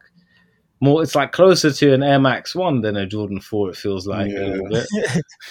more. 0.82 1.02
It's 1.04 1.16
like 1.16 1.32
closer 1.32 1.72
to 1.72 1.94
an 1.94 2.04
Air 2.04 2.20
Max 2.20 2.56
One 2.56 2.82
than 2.82 2.96
a 2.98 3.06
Jordan 3.06 3.40
Four. 3.40 3.70
It 3.70 3.76
feels 3.76 4.08
like 4.08 4.32
a 4.32 4.46
little 4.46 4.68
bit. 4.70 4.88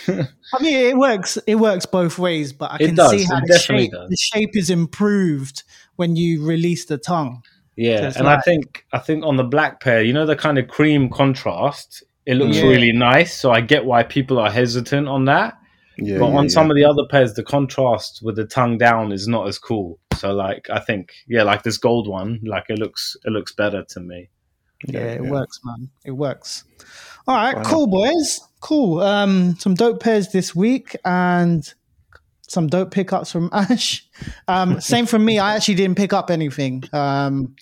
I 0.54 0.62
mean, 0.62 0.74
it 0.74 0.96
works. 0.96 1.38
It 1.46 1.56
works 1.56 1.86
both 1.86 2.18
ways, 2.18 2.52
but 2.52 2.70
I 2.72 2.76
It 2.76 2.86
can 2.86 2.94
does, 2.94 3.10
see 3.10 3.24
how 3.24 3.40
the 3.40 3.58
shape, 3.58 3.90
does. 3.92 4.08
the 4.10 4.16
shape 4.16 4.50
is 4.56 4.70
improved 4.70 5.64
when 5.96 6.16
you 6.16 6.46
release 6.46 6.84
the 6.86 6.98
tongue. 6.98 7.42
Yeah, 7.76 8.10
So 8.10 8.20
and 8.20 8.28
I 8.28 8.40
think 8.40 8.84
I 8.92 8.98
think 8.98 9.24
on 9.24 9.36
the 9.36 9.44
black 9.44 9.80
pair, 9.80 10.02
you 10.02 10.12
know, 10.12 10.26
the 10.26 10.34
kind 10.36 10.58
of 10.58 10.66
cream 10.68 11.10
contrast, 11.10 12.02
it 12.26 12.34
looks 12.34 12.58
really 12.58 12.92
nice. 12.92 13.38
So 13.38 13.50
I 13.50 13.60
get 13.60 13.84
why 13.84 14.02
people 14.02 14.38
are 14.38 14.50
hesitant 14.50 15.08
on 15.08 15.26
that. 15.26 15.57
Yeah? 15.98 16.18
but 16.18 16.30
yeah, 16.30 16.36
on 16.36 16.44
yeah. 16.44 16.48
some 16.48 16.70
of 16.70 16.76
the 16.76 16.84
other 16.84 17.04
pairs, 17.10 17.34
the 17.34 17.42
contrast 17.44 18.20
with 18.22 18.36
the 18.36 18.44
tongue 18.44 18.78
down 18.78 19.12
is 19.12 19.28
not 19.28 19.46
as 19.48 19.58
cool. 19.58 19.98
So 20.16 20.32
like 20.32 20.68
I 20.70 20.80
think 20.80 21.12
yeah, 21.28 21.42
like 21.42 21.62
this 21.62 21.78
gold 21.78 22.08
one, 22.08 22.40
like 22.44 22.64
it 22.68 22.78
looks 22.78 23.16
it 23.24 23.30
looks 23.30 23.52
better 23.52 23.84
to 23.90 24.00
me. 24.00 24.28
Yeah, 24.86 25.00
it 25.00 25.22
yeah. 25.24 25.30
works, 25.30 25.60
man. 25.64 25.90
It 26.04 26.12
works. 26.12 26.64
All 27.26 27.34
right, 27.36 27.56
Wow. 27.56 27.62
cool, 27.64 27.86
boys. 27.88 28.40
Cool. 28.60 29.00
Um, 29.00 29.56
some 29.58 29.74
dope 29.74 30.00
pairs 30.00 30.28
this 30.32 30.54
week 30.54 30.96
and 31.04 31.72
some 32.48 32.66
dope 32.68 32.90
pickups 32.90 33.30
from 33.30 33.50
Ash. 33.52 34.06
Um, 34.46 34.80
same 34.80 35.06
from 35.06 35.24
me. 35.24 35.38
I 35.38 35.56
actually 35.56 35.74
didn't 35.74 35.96
pick 35.96 36.12
up 36.12 36.30
anything. 36.30 36.84
Um, 36.92 37.54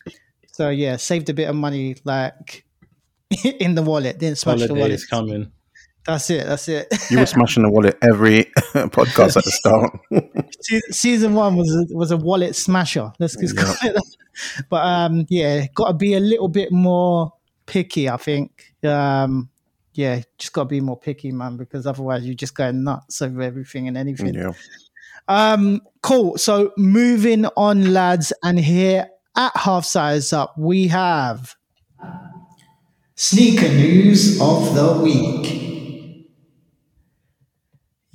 so 0.52 0.68
yeah, 0.70 0.96
saved 0.96 1.28
a 1.28 1.34
bit 1.34 1.48
of 1.48 1.56
money 1.56 1.96
like 2.04 2.64
in 3.44 3.74
the 3.74 3.82
wallet. 3.82 4.18
Didn't 4.18 4.38
smash 4.38 4.60
the 4.60 4.74
wallet. 4.74 4.92
is 4.92 5.06
coming. 5.06 5.52
That's 6.06 6.30
it. 6.30 6.46
That's 6.46 6.68
it. 6.68 6.86
You 7.10 7.18
were 7.18 7.26
smashing 7.26 7.64
the 7.64 7.70
wallet 7.70 7.98
every 8.00 8.44
podcast 8.74 9.36
at 9.36 9.44
the 9.44 9.50
start. 9.50 9.98
Season 10.92 11.34
one 11.34 11.56
was 11.56 11.70
a, 11.74 11.94
was 11.94 12.10
a 12.12 12.16
wallet 12.16 12.54
smasher. 12.54 13.12
Let's 13.18 13.36
just 13.36 13.56
call 13.56 13.74
it 13.82 13.94
that. 13.94 14.16
But 14.68 14.84
um, 14.84 15.26
yeah, 15.28 15.66
got 15.74 15.88
to 15.88 15.94
be 15.94 16.14
a 16.14 16.20
little 16.20 16.48
bit 16.48 16.70
more 16.70 17.32
picky. 17.66 18.08
I 18.08 18.16
think. 18.16 18.72
Um, 18.84 19.50
yeah, 19.94 20.20
just 20.38 20.52
got 20.52 20.64
to 20.64 20.68
be 20.68 20.80
more 20.80 20.98
picky, 20.98 21.32
man, 21.32 21.56
because 21.56 21.86
otherwise 21.86 22.24
you're 22.24 22.34
just 22.34 22.54
going 22.54 22.84
nuts 22.84 23.22
over 23.22 23.42
everything 23.42 23.88
and 23.88 23.96
anything. 23.96 24.34
yeah. 24.34 24.52
Um, 25.28 25.80
cool. 26.02 26.38
So 26.38 26.72
moving 26.76 27.46
on, 27.56 27.92
lads, 27.92 28.32
and 28.44 28.58
here 28.58 29.08
at 29.36 29.56
Half 29.56 29.84
Size 29.84 30.32
Up, 30.32 30.56
we 30.56 30.88
have 30.88 31.56
sneaker 33.14 33.68
news 33.68 34.40
of 34.40 34.74
the 34.74 35.00
week. 35.02 35.65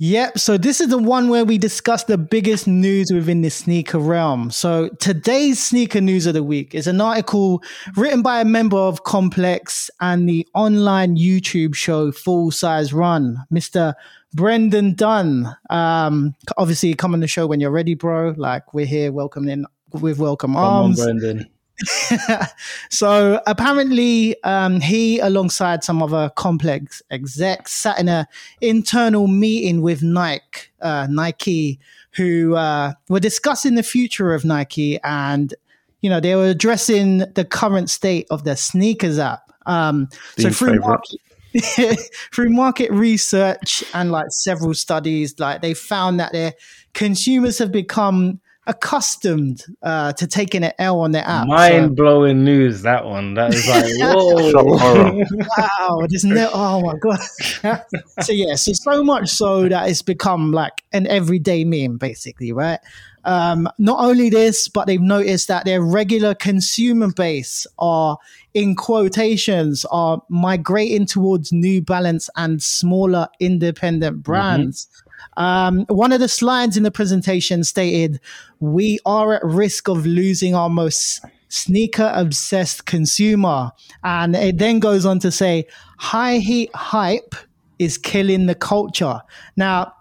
Yep. 0.02 0.36
So 0.36 0.58
this 0.58 0.80
is 0.80 0.88
the 0.88 0.98
one 0.98 1.28
where 1.28 1.44
we 1.44 1.58
discuss 1.58 2.02
the 2.02 2.18
biggest 2.18 2.66
news 2.66 3.12
within 3.12 3.42
the 3.42 3.50
sneaker 3.50 4.00
realm. 4.00 4.50
So 4.50 4.88
today's 4.98 5.62
sneaker 5.62 6.00
news 6.00 6.26
of 6.26 6.34
the 6.34 6.42
week 6.42 6.74
is 6.74 6.88
an 6.88 7.00
article 7.00 7.62
written 7.96 8.20
by 8.20 8.40
a 8.40 8.44
member 8.44 8.76
of 8.76 9.04
Complex 9.04 9.92
and 10.00 10.28
the 10.28 10.44
online 10.54 11.16
YouTube 11.16 11.76
show 11.76 12.10
Full 12.10 12.50
Size 12.50 12.92
Run, 12.92 13.44
Mr. 13.54 13.94
Brendan 14.34 14.96
Dunne. 14.96 15.56
Um, 15.70 16.34
obviously 16.56 16.94
come 16.94 17.14
on 17.14 17.20
the 17.20 17.28
show 17.28 17.46
when 17.46 17.60
you're 17.60 17.70
ready, 17.70 17.94
bro. 17.94 18.34
Like 18.36 18.74
we're 18.74 18.86
here 18.86 19.12
welcoming 19.12 19.66
with 19.92 20.18
welcome 20.18 20.54
Come 20.54 20.64
on. 20.64 20.94
Brendan. 20.94 21.48
so 22.90 23.40
apparently, 23.46 24.40
um, 24.42 24.80
he, 24.80 25.18
alongside 25.18 25.84
some 25.84 26.02
other 26.02 26.30
complex 26.36 27.02
execs, 27.10 27.72
sat 27.72 27.98
in 27.98 28.08
a 28.08 28.26
internal 28.60 29.26
meeting 29.26 29.82
with 29.82 30.02
Nike, 30.02 30.68
uh, 30.80 31.06
Nike, 31.10 31.78
who 32.12 32.54
uh, 32.54 32.92
were 33.08 33.20
discussing 33.20 33.74
the 33.74 33.82
future 33.82 34.34
of 34.34 34.44
Nike, 34.44 34.98
and 35.02 35.54
you 36.00 36.10
know 36.10 36.20
they 36.20 36.34
were 36.34 36.48
addressing 36.48 37.18
the 37.18 37.44
current 37.44 37.90
state 37.90 38.26
of 38.30 38.44
the 38.44 38.52
SNKRS 38.52 39.18
app. 39.18 39.52
Um, 39.66 40.08
so 40.38 40.50
through 40.50 40.80
market, 40.80 41.20
through 42.34 42.50
market 42.50 42.90
research 42.90 43.84
and 43.94 44.10
like 44.10 44.26
several 44.30 44.74
studies, 44.74 45.38
like 45.38 45.62
they 45.62 45.74
found 45.74 46.20
that 46.20 46.32
their 46.32 46.54
consumers 46.94 47.58
have 47.58 47.72
become 47.72 48.40
accustomed 48.66 49.64
uh, 49.82 50.12
to 50.12 50.26
taking 50.26 50.62
an 50.64 50.72
L 50.78 51.00
on 51.00 51.12
their 51.12 51.26
app. 51.26 51.42
So- 51.44 51.48
Mind 51.54 51.96
blowing 51.96 52.44
news 52.44 52.82
that 52.82 53.04
one. 53.04 53.34
That 53.34 53.54
is 53.54 53.66
like 53.68 53.84
Shock 53.86 54.64
whoa. 54.66 54.78
horror. 54.78 55.24
wow, 55.58 56.06
there's 56.08 56.24
no, 56.24 56.50
oh 56.52 56.80
my 56.82 56.96
god. 56.98 57.18
so 58.22 58.32
yeah, 58.32 58.54
so 58.54 58.72
so 58.72 59.02
much 59.04 59.28
so 59.30 59.68
that 59.68 59.88
it's 59.88 60.02
become 60.02 60.52
like 60.52 60.82
an 60.92 61.06
everyday 61.06 61.64
meme, 61.64 61.96
basically, 61.98 62.52
right? 62.52 62.78
Um, 63.24 63.68
not 63.78 64.00
only 64.04 64.30
this, 64.30 64.66
but 64.68 64.86
they've 64.86 65.00
noticed 65.00 65.46
that 65.48 65.64
their 65.64 65.80
regular 65.80 66.34
consumer 66.34 67.12
base 67.12 67.68
are 67.78 68.18
in 68.52 68.74
quotations 68.74 69.84
are 69.92 70.20
migrating 70.28 71.06
towards 71.06 71.52
New 71.52 71.82
Balance 71.82 72.28
and 72.36 72.60
smaller 72.60 73.28
independent 73.38 74.24
brands. 74.24 74.88
Um, 75.36 75.84
one 75.88 76.12
of 76.12 76.20
the 76.20 76.28
slides 76.28 76.76
in 76.76 76.82
the 76.82 76.90
presentation 76.90 77.64
stated, 77.64 78.20
"We 78.60 78.98
are 79.06 79.34
at 79.34 79.44
risk 79.44 79.88
of 79.88 80.04
losing 80.06 80.54
our 80.54 80.68
most 80.68 81.24
sneaker 81.48 82.10
obsessed 82.14 82.86
consumer," 82.86 83.70
and 84.04 84.36
it 84.36 84.58
then 84.58 84.78
goes 84.78 85.04
on 85.06 85.18
to 85.20 85.30
say, 85.30 85.66
"High 85.98 86.38
heat 86.38 86.70
hype 86.74 87.34
is 87.78 87.98
killing 87.98 88.46
the 88.46 88.54
culture." 88.54 89.20
Now, 89.56 89.92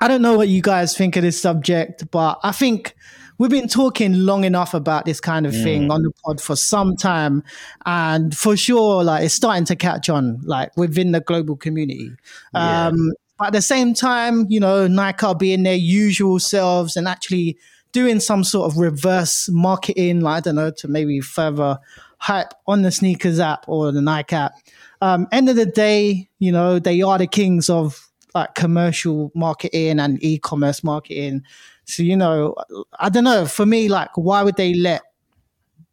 I 0.00 0.08
don't 0.08 0.22
know 0.22 0.36
what 0.36 0.48
you 0.48 0.62
guys 0.62 0.96
think 0.96 1.16
of 1.16 1.22
this 1.22 1.40
subject, 1.40 2.10
but 2.10 2.38
I 2.42 2.52
think 2.52 2.94
we've 3.36 3.50
been 3.50 3.68
talking 3.68 4.12
long 4.14 4.44
enough 4.44 4.72
about 4.74 5.04
this 5.04 5.20
kind 5.20 5.46
of 5.46 5.52
thing 5.52 5.88
Mm. 5.88 5.92
on 5.92 6.02
the 6.02 6.10
pod 6.24 6.40
for 6.40 6.56
some 6.56 6.96
time, 6.96 7.42
and 7.86 8.36
for 8.36 8.56
sure, 8.56 9.02
like 9.04 9.24
it's 9.24 9.34
starting 9.34 9.64
to 9.66 9.76
catch 9.76 10.08
on, 10.08 10.40
like 10.44 10.74
within 10.76 11.12
the 11.12 11.20
global 11.20 11.56
community. 11.56 12.10
Yeah. 12.54 12.86
Um, 12.88 13.12
but 13.40 13.46
at 13.46 13.52
the 13.54 13.62
same 13.62 13.94
time, 13.94 14.44
you 14.50 14.60
know, 14.60 14.86
Nike 14.86 15.24
are 15.24 15.34
being 15.34 15.62
their 15.62 15.74
usual 15.74 16.38
selves 16.38 16.94
and 16.94 17.08
actually 17.08 17.56
doing 17.90 18.20
some 18.20 18.44
sort 18.44 18.70
of 18.70 18.76
reverse 18.76 19.48
marketing, 19.48 20.20
like 20.20 20.36
I 20.36 20.40
don't 20.40 20.56
know, 20.56 20.70
to 20.72 20.88
maybe 20.88 21.20
further 21.22 21.78
hype 22.18 22.52
on 22.66 22.82
the 22.82 22.90
SNKRS 22.90 23.40
app 23.40 23.64
or 23.66 23.92
the 23.92 24.02
Nike 24.02 24.36
app. 24.36 24.52
Um, 25.00 25.26
end 25.32 25.48
of 25.48 25.56
the 25.56 25.64
day, 25.64 26.28
you 26.38 26.52
know, 26.52 26.78
they 26.78 27.00
are 27.00 27.16
the 27.16 27.26
kings 27.26 27.70
of 27.70 28.10
like 28.34 28.54
commercial 28.54 29.32
marketing 29.34 30.00
and 30.00 30.22
e-commerce 30.22 30.84
marketing. 30.84 31.42
So, 31.86 32.02
you 32.02 32.18
know, 32.18 32.54
I 32.98 33.08
don't 33.08 33.24
know. 33.24 33.46
For 33.46 33.64
me, 33.64 33.88
like, 33.88 34.10
why 34.18 34.42
would 34.42 34.56
they 34.56 34.74
let 34.74 35.00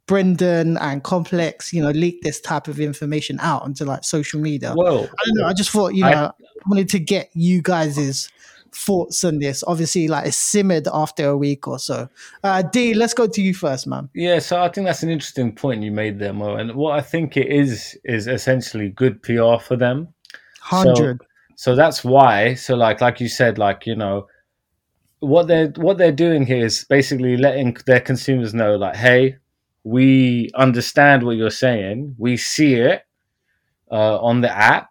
Brendan 0.06 0.76
and 0.80 1.02
Complex, 1.02 1.72
you 1.72 1.82
know, 1.82 1.92
leak 1.92 2.24
this 2.24 2.42
type 2.42 2.68
of 2.68 2.82
information 2.82 3.40
out 3.40 3.62
onto 3.62 3.86
like 3.86 4.04
social 4.04 4.42
media? 4.42 4.74
Well, 4.76 5.06
I 5.06 5.26
don't 5.26 5.38
know. 5.38 5.46
I 5.46 5.54
just 5.54 5.70
thought, 5.70 5.96
you 5.96 6.04
know, 6.04 6.34
wanted 6.68 6.90
to 6.90 7.00
get 7.00 7.30
you 7.34 7.62
guys' 7.62 8.30
thoughts 8.72 9.24
on 9.24 9.40
this. 9.40 9.64
Obviously, 9.66 10.08
like, 10.08 10.28
it's 10.28 10.38
simmered 10.38 10.88
after 10.94 11.28
a 11.30 11.38
week 11.38 11.68
or 11.68 11.80
so. 11.80 12.10
Uh, 12.44 12.62
D, 12.62 12.94
let's 12.94 13.14
go 13.14 13.28
to 13.28 13.42
you 13.42 13.54
first, 13.54 13.88
man. 13.88 14.10
Yeah, 14.14 14.40
so 14.40 14.62
I 14.62 14.70
think 14.70 14.86
that's 14.88 15.04
an 15.04 15.10
interesting 15.10 15.54
point 15.54 15.84
you 15.84 15.92
made 15.92 16.20
there, 16.20 16.34
Mo. 16.34 16.56
And 16.56 16.76
what 16.76 16.98
I 16.98 17.02
think 17.02 17.38
it 17.38 17.48
is 17.48 17.98
is 18.04 18.28
essentially 18.28 18.90
good 18.90 19.22
PR 19.24 19.58
for 19.60 19.76
them. 19.76 20.10
100. 20.70 21.22
So 21.56 21.76
that's 21.76 22.04
why. 22.04 22.54
So 22.54 22.76
like 22.76 23.02
like 23.02 23.20
you 23.20 23.28
said, 23.28 23.58
like 23.58 23.88
you 23.88 23.96
know, 23.96 24.28
what 25.20 25.48
they're 25.48 25.70
what 25.78 25.98
they're 25.98 26.12
doing 26.12 26.46
here 26.46 26.64
is 26.64 26.86
basically 26.88 27.36
letting 27.36 27.76
their 27.88 28.00
consumers 28.00 28.54
know, 28.54 28.76
like, 28.76 28.96
hey, 28.96 29.38
we 29.84 30.50
understand 30.56 31.24
what 31.24 31.38
you're 31.38 31.50
saying, 31.50 32.16
we 32.18 32.38
see 32.38 32.76
it 32.76 33.04
uh, 33.90 34.20
on 34.20 34.42
the 34.42 34.52
app, 34.52 34.90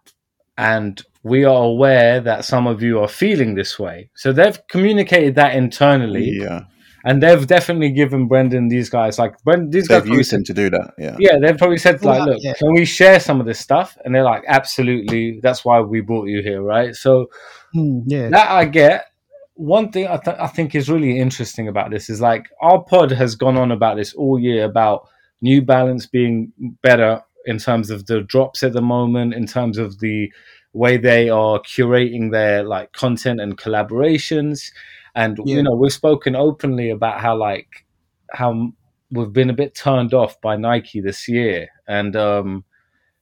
and 0.58 1.02
we 1.22 1.44
are 1.44 1.64
aware 1.64 2.20
that 2.20 2.44
some 2.44 2.66
of 2.66 2.82
you 2.82 3.00
are 3.00 3.08
feeling 3.08 3.54
this 3.54 3.78
way. 3.78 4.08
So 4.14 4.32
they've 4.32 4.58
communicated 4.68 5.34
that 5.34 5.54
internally, 5.56 6.30
Yeah, 6.30 6.60
and 7.04 7.22
they've 7.22 7.46
definitely 7.46 7.90
given 7.90 8.28
Brendan 8.28 8.68
these 8.68 8.88
guys 8.88 9.18
like 9.18 9.34
Brendan 9.44 9.70
these 9.70 9.88
guys 9.88 9.98
they've 9.98 10.04
probably 10.04 10.18
used 10.18 10.32
him 10.32 10.44
to 10.44 10.54
do 10.54 10.70
that. 10.70 10.94
Yeah, 10.98 11.16
yeah, 11.18 11.38
they've 11.40 11.56
probably 11.58 11.78
said 11.78 12.02
like, 12.04 12.20
Well, 12.20 12.28
look, 12.34 12.38
yeah. 12.42 12.54
can 12.54 12.72
we 12.74 12.84
share 12.84 13.18
some 13.20 13.40
of 13.40 13.46
this 13.46 13.58
stuff? 13.60 13.98
And 14.04 14.14
they're 14.14 14.22
like, 14.24 14.44
absolutely. 14.46 15.40
That's 15.42 15.64
why 15.64 15.80
we 15.80 16.00
brought 16.00 16.28
you 16.28 16.42
here, 16.42 16.62
right? 16.62 16.94
So 16.94 17.26
Hmm, 17.72 18.00
yeah. 18.06 18.28
that 18.30 18.50
I 18.50 18.64
get. 18.64 19.06
One 19.54 19.90
thing 19.90 20.06
I, 20.06 20.18
th- 20.18 20.36
I 20.38 20.48
think 20.48 20.74
is 20.74 20.90
really 20.90 21.18
interesting 21.18 21.66
about 21.66 21.90
this 21.90 22.10
is 22.10 22.20
like 22.20 22.46
our 22.60 22.84
pod 22.84 23.10
has 23.10 23.34
gone 23.36 23.56
on 23.56 23.72
about 23.72 23.96
this 23.96 24.12
all 24.12 24.38
year 24.38 24.64
about 24.64 25.08
New 25.40 25.62
Balance 25.62 26.04
being 26.06 26.52
better 26.82 27.22
in 27.46 27.58
terms 27.58 27.90
of 27.90 28.06
the 28.06 28.20
drops 28.20 28.62
at 28.62 28.72
the 28.74 28.82
moment, 28.82 29.34
in 29.34 29.46
terms 29.46 29.78
of 29.78 30.00
the 30.00 30.30
way 30.72 30.98
they 30.98 31.30
are 31.30 31.58
curating 31.60 32.30
their 32.32 32.62
like 32.62 32.92
content 32.92 33.40
and 33.40 33.56
collaborations. 33.56 34.70
And 35.14 35.38
Yeah. 35.44 35.56
you 35.56 35.62
know, 35.62 35.74
we've 35.74 35.92
spoken 35.92 36.36
openly 36.36 36.90
about 36.90 37.20
how 37.20 37.36
like 37.36 37.86
how 38.32 38.72
we've 39.10 39.32
been 39.32 39.48
a 39.50 39.54
bit 39.54 39.74
turned 39.74 40.12
off 40.12 40.38
by 40.40 40.56
Nike 40.56 41.00
this 41.00 41.28
year. 41.28 41.68
And 41.88 42.14
um, 42.16 42.64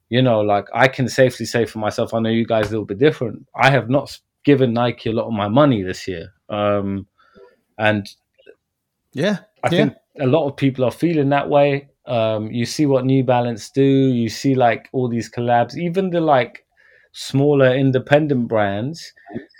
you 0.08 0.20
know, 0.22 0.40
like 0.40 0.66
I 0.74 0.88
can 0.88 1.08
safely 1.08 1.46
say 1.46 1.66
for 1.66 1.78
myself, 1.78 2.12
I 2.14 2.18
know 2.20 2.30
you 2.30 2.46
guys 2.46 2.66
a 2.66 2.70
little 2.70 2.86
bit 2.86 2.98
different. 2.98 3.46
I 3.54 3.70
have 3.70 3.88
not 3.88 4.18
given 4.44 4.72
Nike 4.72 5.10
a 5.10 5.12
lot 5.12 5.26
of 5.26 5.32
my 5.32 5.48
money 5.48 5.82
this 5.82 6.08
year. 6.08 6.32
Um, 6.48 7.06
and 7.78 8.06
Yeah. 9.12 9.38
I 9.62 9.68
Yeah. 9.68 9.70
think 9.70 9.92
a 10.20 10.26
lot 10.26 10.46
of 10.48 10.56
people 10.56 10.84
are 10.84 10.90
feeling 10.90 11.28
that 11.30 11.48
way. 11.48 11.88
Um, 12.06 12.50
you 12.50 12.66
see 12.66 12.86
what 12.86 13.04
New 13.04 13.24
Balance 13.24 13.70
do. 13.70 13.82
You 13.82 14.28
see 14.28 14.54
like 14.54 14.88
all 14.92 15.08
these 15.08 15.30
collabs, 15.30 15.76
even 15.76 16.10
the 16.10 16.20
like 16.20 16.64
smaller 17.12 17.74
independent 17.74 18.48
brands 18.48 19.12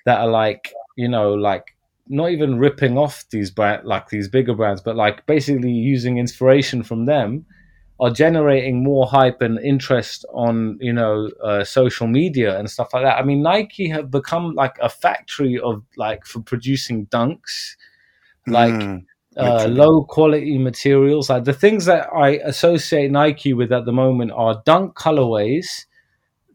that 0.06 0.18
are 0.20 0.28
like 0.28 0.72
you 0.96 1.08
know 1.08 1.34
like 1.34 1.76
not 2.08 2.30
even 2.30 2.58
ripping 2.58 2.98
off 2.98 3.24
these 3.30 3.50
brand 3.50 3.84
like 3.86 4.08
these 4.08 4.28
bigger 4.28 4.54
brands, 4.54 4.80
but 4.82 4.96
like 4.96 5.24
basically 5.26 5.72
using 5.72 6.18
inspiration 6.18 6.82
from 6.82 7.06
them 7.06 7.46
are 8.00 8.10
generating 8.10 8.82
more 8.82 9.06
hype 9.06 9.40
and 9.40 9.58
interest 9.60 10.24
on 10.34 10.76
you 10.80 10.92
know 10.92 11.30
uh, 11.42 11.64
social 11.64 12.06
media 12.06 12.58
and 12.58 12.70
stuff 12.70 12.92
like 12.92 13.04
that. 13.04 13.18
I 13.18 13.22
mean, 13.22 13.42
Nike 13.42 13.88
have 13.88 14.10
become 14.10 14.54
like 14.54 14.76
a 14.82 14.88
factory 14.88 15.58
of 15.58 15.82
like 15.96 16.26
for 16.26 16.40
producing 16.40 17.06
dunks, 17.06 17.76
like 18.48 18.72
Mm, 18.72 19.06
uh, 19.36 19.66
low 19.66 20.04
quality 20.04 20.58
materials. 20.58 21.30
Like 21.30 21.44
the 21.44 21.52
things 21.52 21.84
that 21.86 22.08
I 22.14 22.30
associate 22.44 23.10
Nike 23.10 23.52
with 23.54 23.72
at 23.72 23.84
the 23.84 23.92
moment 23.92 24.32
are 24.32 24.62
dunk 24.64 24.94
colorways, 24.96 25.86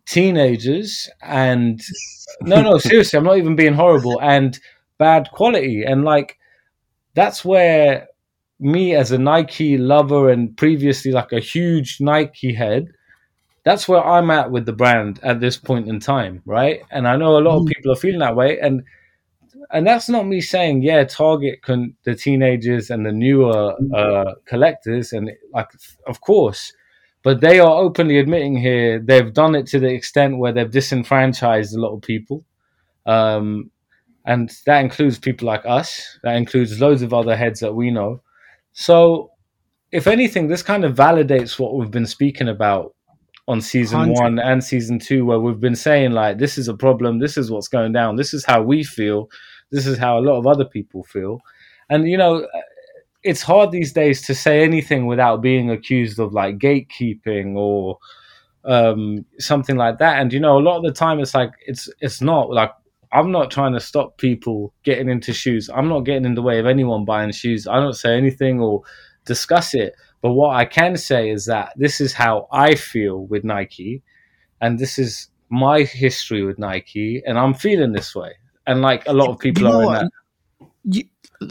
teenagers, 0.05 1.09
and 1.21 1.81
no, 2.41 2.61
no, 2.61 2.77
seriously, 2.77 3.17
I'm 3.17 3.25
not 3.25 3.37
even 3.37 3.55
being 3.55 3.73
horrible 3.73 4.19
and 4.21 4.59
bad 4.97 5.29
quality. 5.31 5.83
And 5.83 6.03
like 6.03 6.37
that's 7.13 7.43
where 7.45 8.07
me 8.59 8.95
as 8.95 9.11
a 9.11 9.17
Nike 9.17 9.77
lover 9.77 10.29
and 10.29 10.55
previously 10.57 11.11
like 11.11 11.31
a 11.31 11.39
huge 11.39 11.99
Nike 12.01 12.53
head. 12.53 12.89
That's 13.63 13.87
where 13.87 14.03
I'm 14.03 14.31
at 14.31 14.51
with 14.51 14.65
the 14.65 14.73
brand 14.73 15.19
at 15.23 15.39
this 15.41 15.57
point 15.57 15.87
in 15.89 15.99
time, 15.99 16.41
right? 16.45 16.81
And 16.91 17.07
I 17.07 17.17
know 17.17 17.37
a 17.37 17.41
lot 17.41 17.57
of 17.57 17.63
Mm. 17.63 17.67
people 17.67 17.91
are 17.91 17.95
feeling 17.95 18.19
that 18.19 18.35
way, 18.35 18.59
and 18.59 18.83
and 19.71 19.85
that's 19.85 20.09
not 20.09 20.25
me 20.25 20.41
saying 20.41 20.81
yeah 20.81 21.03
target 21.03 21.61
can 21.61 21.95
the 22.03 22.15
teenagers 22.15 22.89
and 22.89 23.05
the 23.05 23.11
newer 23.11 23.75
uh 23.95 24.33
collectors 24.45 25.13
and 25.13 25.29
like 25.53 25.67
of 26.07 26.21
course 26.21 26.73
but 27.23 27.41
they 27.41 27.59
are 27.59 27.81
openly 27.81 28.17
admitting 28.17 28.57
here 28.57 28.99
they've 28.99 29.33
done 29.33 29.55
it 29.55 29.67
to 29.67 29.79
the 29.79 29.89
extent 29.89 30.37
where 30.37 30.53
they've 30.53 30.71
disenfranchised 30.71 31.75
a 31.75 31.79
lot 31.79 31.93
of 31.93 32.01
people. 32.01 32.45
Um 33.05 33.71
and 34.25 34.51
that 34.65 34.79
includes 34.81 35.17
people 35.17 35.47
like 35.47 35.65
us. 35.65 36.19
That 36.23 36.35
includes 36.35 36.79
loads 36.79 37.01
of 37.01 37.13
other 37.13 37.35
heads 37.35 37.61
that 37.61 37.73
we 37.73 37.89
know. 37.89 38.21
So 38.73 39.31
if 39.91 40.07
anything 40.07 40.47
this 40.47 40.63
kind 40.63 40.85
of 40.85 40.95
validates 40.95 41.59
what 41.59 41.75
we've 41.75 41.91
been 41.91 42.05
speaking 42.05 42.47
about 42.47 42.95
on 43.47 43.59
season 43.59 43.99
100. 43.99 44.21
one 44.21 44.39
and 44.39 44.63
season 44.63 44.99
two 44.99 45.25
where 45.25 45.39
we've 45.39 45.59
been 45.59 45.75
saying 45.75 46.11
like 46.11 46.37
this 46.37 46.57
is 46.57 46.67
a 46.67 46.73
problem. 46.73 47.19
This 47.19 47.37
is 47.37 47.51
what's 47.51 47.67
going 47.67 47.91
down. 47.91 48.15
This 48.15 48.33
is 48.33 48.45
how 48.45 48.61
we 48.61 48.83
feel 48.83 49.29
this 49.71 49.87
is 49.87 49.97
how 49.97 50.17
a 50.17 50.21
lot 50.21 50.37
of 50.37 50.47
other 50.47 50.65
people 50.65 51.03
feel. 51.03 51.41
And 51.89 52.07
you 52.09 52.17
know 52.17 52.47
it's 53.23 53.41
hard 53.41 53.71
these 53.71 53.91
days 53.91 54.21
to 54.23 54.33
say 54.33 54.63
anything 54.63 55.05
without 55.05 55.41
being 55.41 55.69
accused 55.69 56.19
of 56.19 56.33
like 56.33 56.57
gatekeeping 56.57 57.55
or 57.55 57.97
um 58.65 59.25
something 59.39 59.77
like 59.77 59.97
that. 59.99 60.19
And 60.19 60.33
you 60.33 60.39
know 60.39 60.57
a 60.57 60.61
lot 60.61 60.77
of 60.77 60.83
the 60.83 60.91
time 60.91 61.19
it's 61.19 61.33
like 61.33 61.51
it's 61.65 61.89
it's 62.01 62.21
not 62.21 62.51
like 62.51 62.71
i'm 63.11 63.31
not 63.31 63.49
trying 63.51 63.73
to 63.73 63.79
stop 63.79 64.17
people 64.17 64.73
getting 64.83 65.09
into 65.09 65.33
shoes. 65.33 65.69
I'm 65.73 65.89
not 65.89 66.01
getting 66.01 66.25
in 66.25 66.35
the 66.35 66.41
way 66.41 66.59
of 66.59 66.65
anyone 66.65 67.05
buying 67.05 67.31
shoes. 67.31 67.67
I 67.67 67.77
don't 67.79 67.93
say 67.93 68.15
anything 68.17 68.59
or 68.61 68.83
discuss 69.25 69.73
it. 69.73 69.95
But 70.21 70.33
what 70.33 70.55
i 70.55 70.65
can 70.65 70.97
say 70.97 71.29
is 71.29 71.45
that 71.45 71.73
this 71.77 72.01
is 72.01 72.13
how 72.13 72.47
i 72.51 72.75
feel 72.75 73.25
with 73.27 73.43
nike. 73.43 74.03
And 74.61 74.79
this 74.79 74.99
is 74.99 75.29
my 75.49 75.83
history 75.83 76.43
with 76.43 76.59
nike. 76.59 77.23
And 77.25 77.37
i'm 77.39 77.53
feeling 77.53 77.93
this 77.93 78.15
way 78.15 78.33
and 78.69 78.81
like 78.81 79.03
a 79.07 79.13
lot 79.13 79.29
of 79.29 79.39
people 79.39 79.63
You 79.63 79.69
are 79.69 79.83
in 79.83 79.91
that 79.91 80.11
You, 80.83 81.03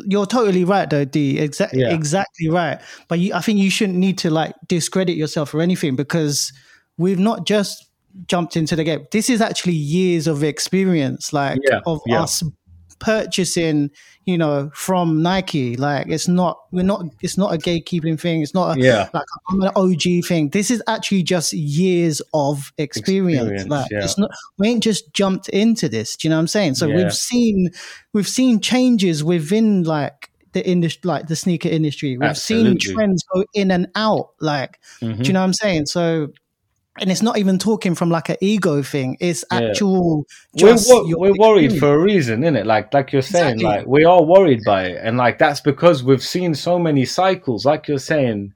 you're 0.06 0.26
totally 0.26 0.64
right, 0.64 0.88
though, 0.88 1.04
D. 1.04 1.38
Exactly, 1.38 1.80
Yeah. 1.80 1.94
exactly 1.94 2.48
right. 2.48 2.78
But 3.08 3.18
you, 3.18 3.34
I 3.34 3.40
think 3.40 3.58
you 3.58 3.70
shouldn't 3.70 3.98
need 3.98 4.18
to 4.18 4.30
like 4.30 4.54
discredit 4.68 5.16
yourself 5.16 5.52
or 5.54 5.60
anything 5.62 5.96
because 5.96 6.52
we've 6.98 7.18
not 7.18 7.46
just 7.46 7.86
jumped 8.26 8.56
into 8.56 8.76
the 8.76 8.84
game. 8.84 9.06
This 9.12 9.30
is 9.30 9.40
actually 9.40 9.74
years 9.74 10.26
of 10.26 10.42
experience, 10.42 11.32
like 11.32 11.58
Yeah, 11.70 11.80
of 11.86 12.00
yeah. 12.06 12.22
us 12.22 12.42
purchasing, 12.98 13.90
you 14.24 14.38
know, 14.38 14.70
from 14.74 15.22
Nike. 15.22 15.76
Like 15.76 16.08
it's 16.08 16.28
not, 16.28 16.58
we're 16.72 16.82
not, 16.84 17.04
it's 17.22 17.38
not 17.38 17.54
a 17.54 17.58
gatekeeping 17.58 18.18
thing. 18.20 18.42
It's 18.42 18.54
not 18.54 18.76
a, 18.76 18.80
yeah 18.80 19.08
like 19.12 19.24
I'm 19.50 19.62
an 19.62 19.70
OG 19.76 20.24
thing. 20.26 20.50
This 20.50 20.70
is 20.70 20.82
actually 20.86 21.22
just 21.22 21.52
years 21.52 22.20
of 22.34 22.72
experience. 22.78 23.42
Experience, 23.42 23.68
like 23.68 23.90
yeah. 23.90 24.04
it's 24.04 24.18
not 24.18 24.30
we 24.58 24.68
ain't 24.68 24.82
just 24.82 25.12
jumped 25.12 25.48
into 25.48 25.88
this. 25.88 26.16
Do 26.16 26.28
you 26.28 26.30
know 26.30 26.36
what 26.36 26.40
I'm 26.40 26.48
saying? 26.48 26.74
So 26.74 26.86
Yeah. 26.86 26.96
we've 26.96 27.14
seen 27.14 27.70
we've 28.12 28.28
seen 28.28 28.60
changes 28.60 29.22
within 29.24 29.84
like 29.84 30.30
the 30.52 30.66
industry 30.66 31.08
like 31.08 31.26
the 31.26 31.36
sneaker 31.36 31.68
industry. 31.68 32.16
We've 32.16 32.30
Absolutely. 32.30 32.80
seen 32.80 32.94
trends 32.94 33.24
go 33.32 33.44
in 33.54 33.70
and 33.70 33.88
out. 33.94 34.30
Like 34.40 34.78
Mhm. 35.02 35.18
do 35.22 35.24
you 35.24 35.32
know 35.32 35.40
what 35.40 35.46
I'm 35.46 35.52
saying? 35.54 35.86
So 35.86 36.28
and 37.00 37.10
it's 37.10 37.22
not 37.22 37.38
even 37.38 37.58
talking 37.58 37.94
from 37.94 38.10
like 38.10 38.28
an 38.28 38.36
ego 38.40 38.82
thing. 38.82 39.16
It's 39.20 39.44
Yeah. 39.52 39.68
actual. 39.70 40.24
we're, 40.60 40.76
wor- 40.88 41.06
your 41.06 41.18
we're 41.18 41.34
worried 41.38 41.78
for 41.78 41.94
a 41.94 41.98
reason, 41.98 42.40
innit? 42.42 42.64
Like 42.66 42.92
like 42.94 43.12
you're 43.12 43.22
saying, 43.22 43.54
Exactly. 43.56 43.78
like 43.78 43.86
we 43.86 44.04
are 44.04 44.22
worried 44.22 44.60
by 44.66 44.86
it, 44.86 45.00
and 45.02 45.16
like 45.16 45.38
that's 45.38 45.60
because 45.60 46.02
we've 46.02 46.22
seen 46.22 46.54
so 46.54 46.78
many 46.78 47.04
cycles, 47.04 47.64
like 47.64 47.88
you're 47.88 47.98
saying, 47.98 48.52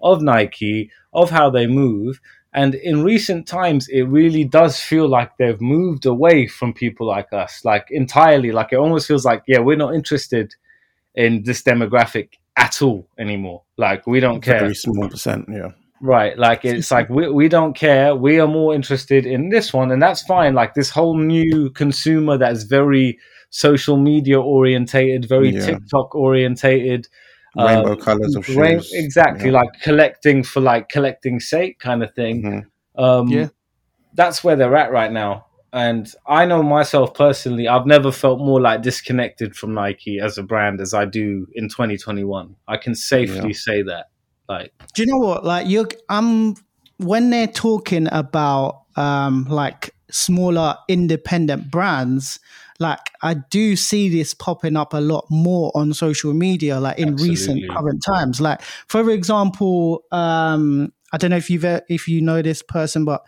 of 0.00 0.22
Nike, 0.22 0.90
of 1.12 1.30
how 1.30 1.50
they 1.50 1.66
move, 1.66 2.20
and 2.52 2.74
in 2.74 3.02
recent 3.02 3.46
times, 3.46 3.88
it 3.88 4.02
really 4.02 4.44
does 4.44 4.80
feel 4.80 5.08
like 5.08 5.30
they've 5.38 5.60
moved 5.60 6.06
away 6.06 6.46
from 6.46 6.72
people 6.72 7.06
like 7.06 7.32
us, 7.32 7.64
like 7.64 7.86
entirely. 7.90 8.50
Like 8.52 8.72
it 8.72 8.76
almost 8.76 9.06
feels 9.08 9.24
like, 9.24 9.42
yeah, 9.46 9.58
we're 9.60 9.76
not 9.76 9.94
interested 9.94 10.54
in 11.14 11.42
this 11.44 11.62
demographic 11.62 12.28
at 12.56 12.80
all 12.82 13.06
anymore. 13.18 13.62
Like 13.76 14.06
we 14.06 14.20
don't 14.20 14.40
care. 14.40 14.60
Very 14.60 14.74
small 14.74 15.08
percent. 15.08 15.46
Yeah. 15.50 15.72
Right, 16.02 16.38
like 16.38 16.64
it's 16.64 16.90
like 16.90 17.08
we 17.08 17.28
we 17.30 17.48
don't 17.48 17.74
care. 17.74 18.14
We 18.14 18.38
are 18.38 18.46
more 18.48 18.74
interested 18.74 19.24
in 19.24 19.48
this 19.48 19.72
one, 19.72 19.90
and 19.90 20.00
that's 20.02 20.22
fine. 20.22 20.54
Like 20.54 20.74
this 20.74 20.90
whole 20.90 21.16
new 21.16 21.70
consumer 21.70 22.36
that's 22.36 22.64
very 22.64 23.18
social 23.50 23.96
media 23.96 24.38
orientated, 24.40 25.26
very 25.26 25.50
Yeah. 25.50 25.64
TikTok 25.64 26.14
orientated, 26.14 27.08
Rainbow 27.56 27.92
um, 27.92 28.00
colors 28.00 28.36
of 28.36 28.46
rain- 28.50 28.80
shoes. 28.80 28.92
exactly 28.92 29.46
Yeah. 29.50 29.60
like 29.60 29.70
collecting 29.82 30.42
for 30.42 30.60
like 30.60 30.90
collecting 30.90 31.40
sake 31.40 31.78
kind 31.78 32.02
of 32.02 32.12
thing. 32.14 32.42
Mhm. 32.42 33.02
Um, 33.02 33.28
Yeah. 33.28 33.48
that's 34.14 34.44
where 34.44 34.56
they're 34.56 34.76
at 34.76 34.92
right 34.92 35.10
now. 35.12 35.46
And 35.72 36.12
I 36.26 36.44
know 36.44 36.62
myself 36.62 37.14
personally, 37.14 37.68
I've 37.68 37.86
never 37.86 38.12
felt 38.12 38.38
more 38.38 38.60
like 38.60 38.82
disconnected 38.82 39.56
from 39.56 39.72
Nike 39.74 40.18
as 40.20 40.36
a 40.38 40.42
brand 40.42 40.80
as 40.80 40.92
I 40.92 41.04
do 41.06 41.46
in 41.54 41.68
2021. 41.68 42.56
I 42.68 42.76
can 42.76 42.94
safely 42.94 43.50
Yeah. 43.50 43.56
say 43.56 43.82
that. 43.82 44.06
Like, 44.48 44.72
Do 44.94 45.02
you 45.02 45.06
know 45.06 45.18
what? 45.18 45.44
Like 45.44 45.66
you, 45.66 45.86
I'm 46.08 46.54
when 46.98 47.30
they're 47.30 47.46
talking 47.46 48.08
about 48.10 48.82
um, 48.96 49.44
like 49.44 49.94
smaller 50.10 50.76
independent 50.88 51.70
brands, 51.70 52.40
like 52.78 53.00
I 53.22 53.34
do 53.34 53.76
see 53.76 54.08
this 54.08 54.34
popping 54.34 54.76
up 54.76 54.94
a 54.94 55.00
lot 55.00 55.26
more 55.30 55.72
on 55.74 55.92
social 55.94 56.34
media, 56.34 56.78
like 56.80 56.98
in 56.98 57.16
recent 57.16 57.62
current 57.70 58.02
times. 58.04 58.40
Like 58.40 58.62
for 58.62 59.10
example, 59.10 60.04
um, 60.12 60.92
I 61.12 61.16
don't 61.16 61.30
know 61.30 61.36
if 61.36 61.50
you've 61.50 61.64
if 61.64 62.08
you 62.08 62.20
know 62.20 62.42
this 62.42 62.62
person, 62.62 63.04
but 63.04 63.24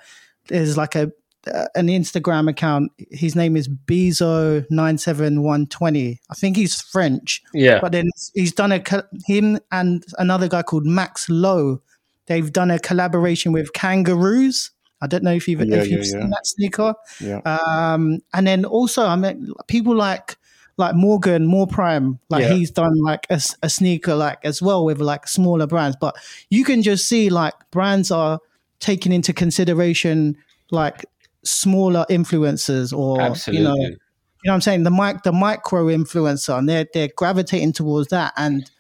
there's 0.49 0.77
like 0.77 0.95
a 0.95 1.13
an 1.47 1.87
Instagram 1.89 2.49
account. 2.51 2.93
His 3.11 3.35
name 3.37 3.57
is 3.57 3.69
Bezo 3.69 4.65
nine 4.71 4.99
seven 4.99 5.43
one 5.43 5.67
twenty. 5.67 6.21
I 6.31 6.35
think 6.35 6.57
he's 6.57 6.81
French. 6.81 7.43
yeah, 7.55 7.81
But 7.81 7.93
then 7.93 8.09
he's 8.35 8.53
done 8.53 8.73
a 8.73 8.83
him 9.27 9.59
and 9.73 10.05
another 10.19 10.49
guy 10.49 10.63
called 10.63 10.87
Max 10.87 11.29
Lowe. 11.29 11.81
They've 12.27 12.53
done 12.53 12.71
a 12.71 12.79
collaboration 12.79 13.53
with 13.53 13.73
Kangaroos. 13.73 14.71
I 15.01 15.07
don't 15.07 15.23
know 15.23 15.33
if 15.33 15.47
you've 15.49 15.61
Yeah, 15.61 15.77
if 15.77 15.87
yeah, 15.89 15.97
you've 15.97 16.07
yeah. 16.07 16.11
seen 16.21 16.31
that 16.31 16.47
sneaker. 16.47 16.95
Yeah. 17.21 17.39
Um, 17.45 18.19
and 18.35 18.47
then 18.47 18.65
also, 18.65 19.07
I 19.07 19.17
mean, 19.17 19.53
people 19.69 19.95
like 19.95 20.37
like 20.77 20.95
Morgan, 20.95 21.47
More 21.47 21.67
Prime, 21.67 22.19
like 22.31 22.43
Yeah. 22.45 22.53
he's 22.55 22.71
done 22.71 23.01
like 23.03 23.27
a 23.31 23.69
sneaker 23.69 24.15
like 24.15 24.39
as 24.45 24.61
well 24.63 24.85
with 24.85 25.01
like 25.01 25.27
smaller 25.27 25.67
brands. 25.67 25.97
But 26.01 26.17
you 26.51 26.65
can 26.65 26.83
just 26.83 27.09
see 27.09 27.31
like 27.31 27.55
brands 27.71 28.11
are 28.11 28.39
taking 28.81 29.13
into 29.13 29.33
consideration 29.33 30.37
like 30.71 31.05
smaller 31.49 32.05
influencers 32.11 32.97
or 32.97 33.21
absolutely. 33.21 33.63
you 33.63 33.69
know 33.69 33.97
you 34.45 34.49
know 34.49 34.53
what 34.53 34.57
I'm 34.57 34.61
saying? 34.61 34.83
The 34.85 34.91
mic, 34.93 35.25
the 35.25 35.33
micro 35.33 35.87
influencer, 35.87 36.57
and 36.57 36.69
they're 36.69 36.87
they're 36.95 37.09
gravitating 37.17 37.73
towards 37.73 38.09
that, 38.09 38.33
and 38.37 38.71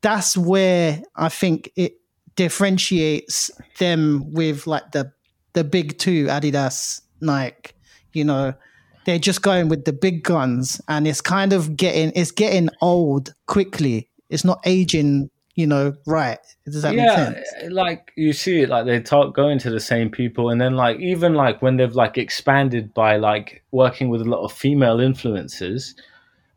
that's 0.00 0.36
where 0.36 1.02
I 1.16 1.28
think 1.28 1.72
it 1.74 1.94
differentiates 2.36 3.50
them 3.78 4.32
with 4.32 4.66
like 4.68 4.92
the 4.92 5.12
the 5.54 5.64
big 5.64 5.98
two, 5.98 6.26
Adidas, 6.26 7.00
Nike. 7.20 7.72
You 8.12 8.24
know, 8.24 8.54
they're 9.04 9.18
just 9.18 9.42
going 9.42 9.68
with 9.68 9.86
the 9.86 9.92
big 9.92 10.22
guns, 10.22 10.80
and 10.86 11.08
it's 11.08 11.20
kind 11.20 11.52
of 11.52 11.76
getting 11.76 12.12
it's 12.14 12.30
getting 12.30 12.68
old 12.80 13.34
quickly. 13.46 14.08
It's 14.30 14.44
not 14.44 14.60
aging, 14.64 15.30
you 15.54 15.66
know, 15.66 15.94
right? 16.06 16.38
Does 16.64 16.82
that 16.82 16.94
make 16.94 17.06
yeah, 17.06 17.32
sense? 17.32 17.48
like 17.70 18.12
you 18.16 18.32
see 18.32 18.62
it, 18.62 18.68
like 18.68 18.86
they 18.86 19.00
talk 19.00 19.34
going 19.34 19.58
to 19.60 19.70
the 19.70 19.80
same 19.80 20.10
people, 20.10 20.48
and 20.50 20.60
then 20.60 20.74
like 20.74 20.98
even 21.00 21.34
like 21.34 21.60
when 21.60 21.76
they've 21.76 21.94
like 21.94 22.16
expanded 22.16 22.94
by 22.94 23.16
like 23.16 23.62
working 23.70 24.08
with 24.08 24.22
a 24.22 24.24
lot 24.24 24.44
of 24.44 24.52
female 24.52 24.96
influencers, 24.96 25.94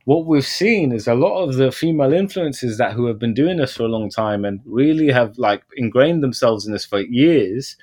what 0.05 0.25
we've 0.25 0.45
seen 0.45 0.91
is 0.91 1.07
a 1.07 1.15
lot 1.15 1.43
of 1.43 1.55
the 1.55 1.71
female 1.71 2.11
influencers 2.11 2.77
that 2.77 2.93
who 2.93 3.07
have 3.07 3.19
been 3.19 3.33
doing 3.33 3.57
this 3.57 3.75
for 3.75 3.83
a 3.83 3.87
long 3.87 4.09
time 4.09 4.45
and 4.45 4.61
really 4.65 5.11
have 5.11 5.37
like 5.37 5.63
ingrained 5.75 6.23
themselves 6.23 6.65
in 6.65 6.71
this 6.71 6.85
for 6.85 7.01
years 7.01 7.75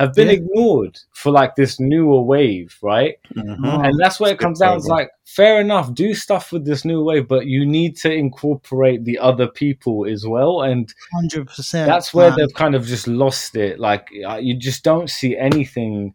have 0.00 0.14
been 0.14 0.28
Yeah. 0.28 0.34
ignored 0.34 0.98
for 1.12 1.30
like 1.30 1.54
this 1.56 1.78
newer 1.78 2.22
wave, 2.22 2.76
right? 2.82 3.16
Mhm. 3.36 3.84
and 3.86 3.94
that's 4.00 4.18
where 4.18 4.32
it 4.32 4.38
comes 4.38 4.58
down. 4.58 4.76
It's 4.76 4.86
like 4.86 5.10
fair 5.24 5.60
enough, 5.60 5.94
do 5.94 6.14
stuff 6.14 6.50
with 6.52 6.64
this 6.64 6.84
new 6.84 7.04
wave, 7.04 7.28
but 7.28 7.46
you 7.46 7.64
need 7.64 7.96
to 7.98 8.12
incorporate 8.12 9.04
the 9.04 9.18
other 9.18 9.46
people 9.46 10.06
as 10.06 10.26
well, 10.26 10.62
and 10.62 10.92
Hundred 11.12 11.46
percent. 11.48 11.86
that's 11.86 12.12
where 12.12 12.30
they've 12.34 12.52
kind 12.54 12.74
of 12.74 12.84
just 12.86 13.06
lost 13.06 13.54
it. 13.56 13.78
Like 13.78 14.08
uh, 14.28 14.36
you 14.36 14.56
just 14.56 14.82
don't 14.82 15.08
see 15.10 15.36
anything 15.36 16.14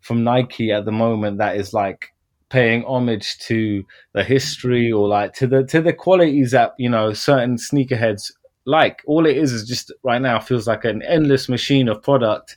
from 0.00 0.24
Nike 0.24 0.72
at 0.72 0.84
the 0.84 0.92
moment 0.92 1.38
that 1.38 1.56
is 1.56 1.72
like 1.74 2.12
paying 2.48 2.84
homage 2.84 3.38
to 3.40 3.84
the 4.12 4.22
history 4.24 4.90
or 4.92 5.08
like 5.08 5.32
to 5.34 5.46
the 5.46 5.64
to 5.64 5.80
the 5.82 5.92
qualities 5.92 6.52
that 6.52 6.74
you 6.78 6.88
know 6.88 7.12
certain 7.12 7.56
sneakerheads 7.56 8.32
like. 8.64 9.02
All 9.06 9.26
it 9.26 9.36
is 9.36 9.52
is 9.52 9.68
just 9.68 9.92
right 10.02 10.22
now 10.22 10.38
feels 10.40 10.66
like 10.66 10.84
an 10.84 11.02
endless 11.02 11.48
machine 11.48 11.88
of 11.88 12.02
product 12.02 12.56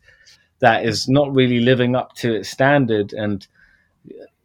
that 0.59 0.85
is 0.85 1.07
not 1.07 1.33
really 1.33 1.59
living 1.59 1.95
up 1.95 2.13
to 2.13 2.33
its 2.35 2.49
standard 2.49 3.13
and 3.13 3.47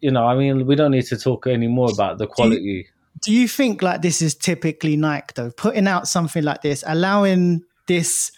you 0.00 0.10
know 0.10 0.26
i 0.26 0.36
mean 0.36 0.66
we 0.66 0.74
don't 0.74 0.90
need 0.90 1.04
to 1.04 1.16
talk 1.16 1.46
anymore 1.46 1.88
about 1.92 2.18
the 2.18 2.26
quality 2.26 2.86
do 3.22 3.32
you 3.32 3.48
think 3.48 3.82
like 3.82 4.02
this 4.02 4.20
is 4.20 4.34
typically 4.34 4.96
Nike 4.96 5.32
though, 5.34 5.50
putting 5.50 5.86
out 5.86 6.08
something 6.08 6.42
like 6.42 6.62
this, 6.62 6.84
allowing 6.86 7.62
this 7.86 8.32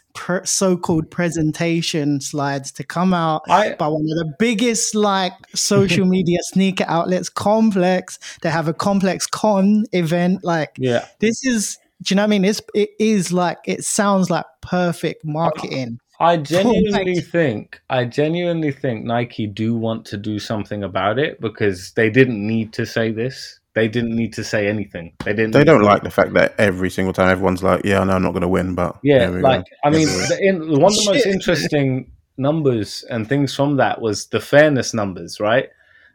so-called 0.45 1.11
presentation 1.11 2.23
slides 2.23 2.73
to 2.73 2.83
come 2.83 3.13
out 3.13 3.43
I- 3.49 3.75
by 3.75 3.87
one 3.89 4.03
of 4.03 4.17
the 4.17 4.35
biggest 4.39 4.95
like 4.95 5.33
social 5.55 6.07
media 6.17 6.39
sneaker 6.43 6.87
outlets, 6.89 7.29
Complex. 7.29 8.19
They 8.43 8.51
have 8.51 8.69
a 8.69 8.75
Complex 8.75 9.27
Con 9.27 9.85
event. 9.93 10.43
Like 10.43 10.77
yeah 10.79 11.07
this 11.19 11.45
is, 11.45 11.79
do 12.03 12.13
you 12.13 12.17
know 12.17 12.23
what 12.23 12.29
I 12.29 12.31
mean? 12.31 12.45
It's 12.45 12.63
it 12.75 12.91
is 12.99 13.33
like 13.33 13.59
it 13.67 13.85
sounds 13.85 14.31
like 14.31 14.47
perfect 14.63 15.25
uh, 15.25 15.31
marketing. 15.31 16.01
I 16.19 16.37
genuinely 16.55 17.15
Nike. 17.15 17.21
think 17.21 17.81
I 17.91 18.05
genuinely 18.05 18.73
think 18.73 19.05
Nike 19.05 19.47
do 19.47 19.75
want 19.77 20.05
to 20.07 20.17
do 20.17 20.39
something 20.39 20.83
about 20.83 21.19
it 21.19 21.41
because 21.41 21.93
they 21.93 22.11
didn't 22.11 22.45
need 22.47 22.73
to 22.75 22.87
say 22.87 23.13
this. 23.13 23.61
They 23.75 23.89
didn't 23.89 24.17
need 24.17 24.33
to 24.35 24.45
say 24.45 24.69
anything. 24.69 25.13
They 25.25 25.35
didn't. 25.35 25.53
They 25.53 25.65
don't 25.65 25.81
to- 25.81 25.87
like 25.87 26.03
the 26.03 26.11
fact 26.11 26.33
that 26.35 26.55
every 26.59 26.89
single 26.89 27.13
time 27.13 27.29
everyone's 27.29 27.63
like, 27.63 27.85
"Yeah, 27.85 28.01
I 28.01 28.05
know 28.05 28.15
I'm 28.15 28.23
not 28.23 28.33
going 28.33 28.41
to 28.43 28.49
win," 28.49 28.75
but 28.75 28.97
Yeah, 29.03 29.19
there 29.19 29.33
we 29.33 29.43
like 29.43 29.61
go. 29.61 29.77
I 29.85 29.91
mean, 29.91 30.07
the, 30.07 30.39
in, 30.41 30.81
one 30.81 30.93
of 30.93 30.97
the 30.97 31.11
most 31.13 31.27
interesting 31.27 32.11
numbers 32.39 33.05
and 33.11 33.29
things 33.29 33.55
from 33.55 33.77
that 33.77 34.01
was 34.01 34.27
the 34.29 34.41
fairness 34.41 34.95
numbers, 34.95 35.41
right? 35.41 35.69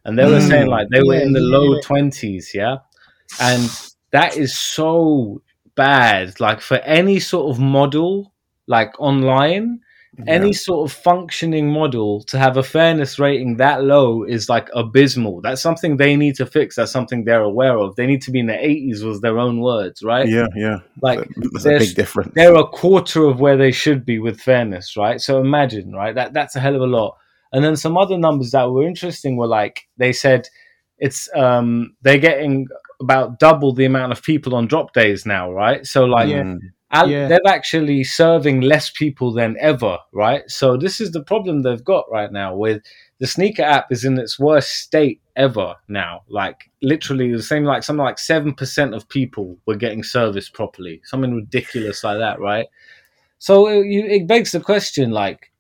And 0.05 0.17
they 0.17 0.25
were 0.25 0.39
Mm. 0.39 0.47
saying 0.49 0.67
like 0.67 0.87
they 0.89 1.03
were 1.03 1.13
Yeah, 1.15 1.21
in 1.21 1.33
the 1.33 1.39
yeah, 1.39 1.57
low 1.57 1.79
twenties, 1.81 2.51
yeah, 2.55 2.77
and 3.39 3.69
that 4.11 4.35
is 4.37 4.57
so 4.57 5.43
bad. 5.75 6.39
Like 6.39 6.61
for 6.61 6.77
any 6.77 7.19
sort 7.19 7.51
of 7.55 7.59
model, 7.61 8.33
like 8.65 8.99
online, 8.99 9.81
any 10.28 10.47
Yeah. 10.47 10.52
sort 10.54 10.89
of 10.89 10.95
functioning 10.95 11.71
model 11.71 12.21
to 12.24 12.38
have 12.38 12.58
a 12.58 12.63
fairness 12.63 13.17
rating 13.17 13.58
that 13.58 13.84
low 13.84 14.24
is 14.24 14.50
like 14.50 14.69
abysmal. 14.74 15.39
That's 15.41 15.62
something 15.62 15.97
they 15.97 16.15
need 16.17 16.36
to 16.36 16.45
fix. 16.45 16.76
That's 16.76 16.91
something 16.91 17.24
they're 17.24 17.41
aware 17.43 17.78
of. 17.78 17.95
They 17.95 18.06
need 18.08 18.21
to 18.24 18.32
be 18.32 18.39
in 18.39 18.47
the 18.47 18.54
80s, 18.54 19.04
was 19.04 19.21
their 19.21 19.39
own 19.39 19.62
words, 19.62 20.04
right? 20.04 20.28
yeah, 20.28 20.47
yeah, 20.56 20.80
Like 21.02 21.28
there's 21.38 21.65
a 21.65 21.80
big 21.80 21.95
difference. 21.95 22.34
they're 22.36 22.56
a 22.56 22.67
quarter 22.67 23.24
of 23.26 23.39
where 23.39 23.56
they 23.58 23.71
should 23.71 24.06
be 24.06 24.19
with 24.19 24.41
fairness, 24.41 24.97
right? 24.97 25.21
So 25.21 25.39
imagine, 25.39 25.93
right? 25.93 26.13
That 26.13 26.34
that's 26.34 26.56
a 26.56 26.60
hell 26.60 26.76
of 26.76 26.82
a 26.82 26.86
lot. 26.88 27.17
And 27.54 27.63
then 27.63 27.76
some 27.78 27.97
other 27.97 28.17
numbers 28.17 28.52
that 28.52 28.69
were 28.69 28.86
interesting 28.86 29.38
were 29.38 29.47
like 29.47 29.88
they 29.97 30.12
said 30.13 30.47
it's 31.00 31.30
um 31.36 31.95
they're 32.02 32.17
getting 32.19 32.67
about 33.02 33.39
double 33.39 33.74
the 33.74 33.86
amount 33.86 34.12
of 34.12 34.21
people 34.21 34.56
on 34.56 34.67
drop 34.67 34.93
days 34.93 35.26
now, 35.26 35.52
right? 35.52 35.86
So 35.88 36.04
like 36.06 36.30
Yeah. 36.30 36.56
Yeah. 36.93 37.27
they're 37.27 37.39
actually 37.47 38.04
serving 38.04 38.62
less 38.62 38.89
people 38.89 39.32
than 39.34 39.56
ever, 39.60 39.97
right? 40.12 40.43
So 40.47 40.77
this 40.77 40.99
is 40.99 41.12
the 41.12 41.23
problem 41.23 41.62
they've 41.62 41.84
got 41.84 42.06
right 42.12 42.32
now 42.32 42.56
with 42.56 42.82
the 43.19 43.27
sneaker 43.27 43.63
app 43.63 43.91
is 43.91 44.04
in 44.04 44.17
its 44.17 44.39
worst 44.39 44.71
state 44.73 45.21
ever 45.36 45.75
now. 45.88 46.23
Like 46.27 46.69
literally 46.82 47.32
the 47.32 47.41
same 47.41 47.63
like 47.63 47.84
something 47.84 48.04
like 48.04 48.19
seven 48.19 48.54
percent 48.54 48.93
of 48.93 49.08
people 49.08 49.58
were 49.65 49.75
getting 49.75 50.04
serviced 50.04 50.54
properly. 50.54 51.01
Something 51.06 51.34
ridiculous 51.36 52.04
like 52.04 52.17
that, 52.17 52.39
right? 52.39 52.67
So 53.38 53.67
it, 53.67 53.86
it 53.86 54.27
begs 54.27 54.51
the 54.51 54.60
question, 54.60 55.10
like, 55.10 55.51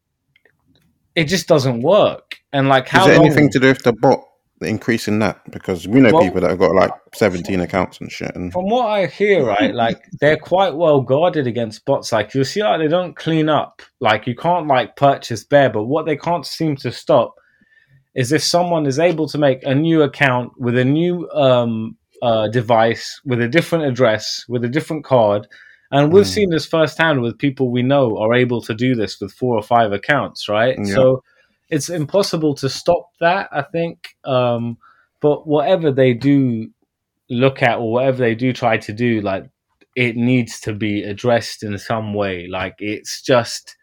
it 1.15 1.25
just 1.25 1.47
doesn't 1.47 1.81
work. 1.81 2.35
And 2.53 2.67
like, 2.69 2.87
how 2.87 3.07
Is 3.07 3.15
it 3.15 3.17
long? 3.17 3.25
anything 3.25 3.49
to 3.51 3.59
do 3.59 3.67
with 3.69 3.83
the 3.83 3.93
bot 3.93 4.23
increasing 4.61 5.19
that 5.19 5.39
because 5.51 5.87
we 5.87 5.99
know 5.99 6.11
Well- 6.13 6.23
people 6.23 6.41
that 6.41 6.49
have 6.49 6.59
got 6.59 6.73
like 6.75 6.91
17 7.13 7.59
accounts 7.59 7.99
and 7.99 8.11
shit. 8.11 8.35
And 8.35 8.51
From 8.53 8.65
what 8.69 8.85
I 8.87 9.07
hear, 9.07 9.43
right, 9.45 9.73
like 9.73 10.01
they're 10.19 10.37
quite 10.37 10.75
well 10.75 11.01
guarded 11.01 11.47
against 11.47 11.85
bots. 11.85 12.11
Like 12.11 12.33
you'll 12.33 12.45
see, 12.45 12.63
like 12.63 12.79
they 12.79 12.87
don't 12.87 13.15
clean 13.15 13.49
up. 13.49 13.81
Like 13.99 14.27
you 14.27 14.35
can't 14.35 14.67
like 14.67 14.95
purchase 14.95 15.43
bare, 15.43 15.69
but 15.69 15.85
what 15.85 16.05
they 16.05 16.15
can't 16.17 16.45
seem 16.45 16.75
to 16.77 16.91
stop 16.91 17.35
is 18.15 18.31
if 18.31 18.43
someone 18.43 18.85
is 18.85 18.99
able 18.99 19.27
to 19.29 19.37
make 19.37 19.63
a 19.63 19.73
new 19.73 20.01
account 20.01 20.51
with 20.59 20.77
a 20.77 20.83
new 20.85 21.29
um, 21.31 21.95
uh, 22.21 22.47
device, 22.49 23.19
with 23.25 23.41
a 23.41 23.47
different 23.47 23.85
address, 23.85 24.45
with 24.49 24.63
a 24.63 24.69
different 24.69 25.03
card. 25.03 25.47
And 25.93 26.13
we've 26.13 26.23
Mm. 26.25 26.29
seen 26.33 26.49
this 26.51 26.65
firsthand 26.65 27.21
with 27.21 27.37
people 27.37 27.69
we 27.71 27.81
know 27.83 28.17
are 28.17 28.33
able 28.33 28.61
to 28.61 28.73
do 28.73 28.95
this 28.95 29.19
with 29.19 29.33
four 29.33 29.55
or 29.57 29.63
five 29.63 29.91
accounts, 29.91 30.47
right? 30.47 30.77
Yeah. 30.77 30.93
So 30.93 31.23
it's 31.71 31.89
impossible 31.89 32.53
to 32.55 32.69
stop 32.69 33.09
that, 33.21 33.47
I 33.51 33.63
think. 33.63 34.09
Um, 34.25 34.77
but 35.21 35.47
whatever 35.47 35.91
they 35.91 36.13
do 36.13 36.69
look 37.29 37.63
at 37.63 37.79
or 37.79 37.91
whatever 37.93 38.17
they 38.17 38.35
do 38.35 38.51
try 38.51 38.77
to 38.77 38.91
do, 38.91 39.21
like 39.21 39.45
it 39.95 40.17
needs 40.17 40.59
to 40.61 40.73
be 40.73 41.03
addressed 41.03 41.63
in 41.63 41.77
some 41.77 42.13
way. 42.13 42.47
Like 42.47 42.75
it's 42.79 43.21
just, 43.21 43.77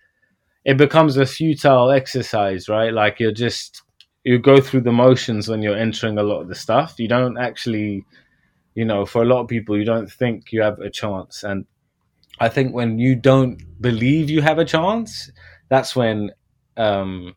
it 0.67 0.77
becomes 0.77 1.17
a 1.17 1.25
futile 1.25 1.91
exercise, 1.91 2.69
right? 2.69 2.93
Like 2.93 3.19
you're 3.19 3.33
just, 3.33 3.83
you 4.23 4.39
go 4.39 4.61
through 4.61 4.83
the 4.83 4.93
motions 4.93 5.49
when 5.49 5.63
you're 5.63 5.77
entering 5.77 6.19
a 6.19 6.23
lot 6.23 6.43
of 6.43 6.49
the 6.49 6.55
stuff. 6.55 6.97
You 6.99 7.09
don't 7.09 7.39
actually, 7.39 8.05
you 8.75 8.85
know, 8.85 9.07
for 9.07 9.23
a 9.23 9.27
lot 9.27 9.41
of 9.41 9.49
people, 9.49 9.79
you 9.79 9.85
don't 9.87 10.13
think 10.13 10.53
you 10.53 10.61
have 10.61 10.79
a 10.81 10.91
chance. 10.91 11.43
And 11.43 11.65
I 12.39 12.51
think 12.51 12.75
when 12.75 12.99
you 12.99 13.17
don't 13.17 13.63
believe 13.81 14.29
you 14.29 14.43
have 14.43 14.59
a 14.59 14.65
chance, 14.65 15.31
that's 15.71 15.97
when 15.97 16.33
um, 16.77 17.35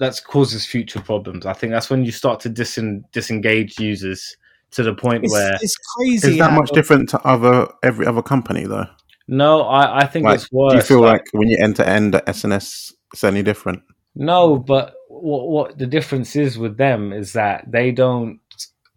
that 0.00 0.20
causes 0.26 0.66
future 0.66 1.00
problems. 1.00 1.46
I 1.46 1.52
think 1.52 1.72
that's 1.72 1.88
when 1.90 2.04
you 2.04 2.10
start 2.10 2.40
to 2.40 2.50
disen- 2.50 3.04
disengage 3.12 3.78
users 3.78 4.36
to 4.72 4.82
the 4.82 4.94
point 4.94 5.24
It's, 5.24 5.32
where 5.32 5.52
it's 5.60 5.76
crazy. 5.76 6.32
is 6.32 6.38
that 6.38 6.52
much 6.52 6.70
different 6.72 7.08
to 7.10 7.20
other 7.22 7.68
every 7.82 8.06
other 8.06 8.22
company 8.22 8.64
though? 8.66 8.86
no, 9.28 9.62
I, 9.62 10.00
I 10.00 10.06
think 10.06 10.24
Like, 10.24 10.36
it's 10.36 10.50
worse. 10.50 10.72
do 10.72 10.76
you 10.78 10.82
feel 10.82 11.00
like, 11.02 11.22
when 11.32 11.48
you 11.48 11.56
enter 11.60 11.82
end 11.84 12.14
at 12.16 12.26
SNS, 12.26 12.92
it's 13.12 13.22
any 13.24 13.42
different? 13.42 13.82
no, 14.16 14.56
but 14.58 14.94
what 15.08 15.48
what 15.48 15.78
the 15.78 15.86
difference 15.86 16.34
is 16.34 16.58
with 16.58 16.76
them 16.78 17.12
is 17.12 17.32
that 17.34 17.64
they 17.70 17.92
don't 17.92 18.40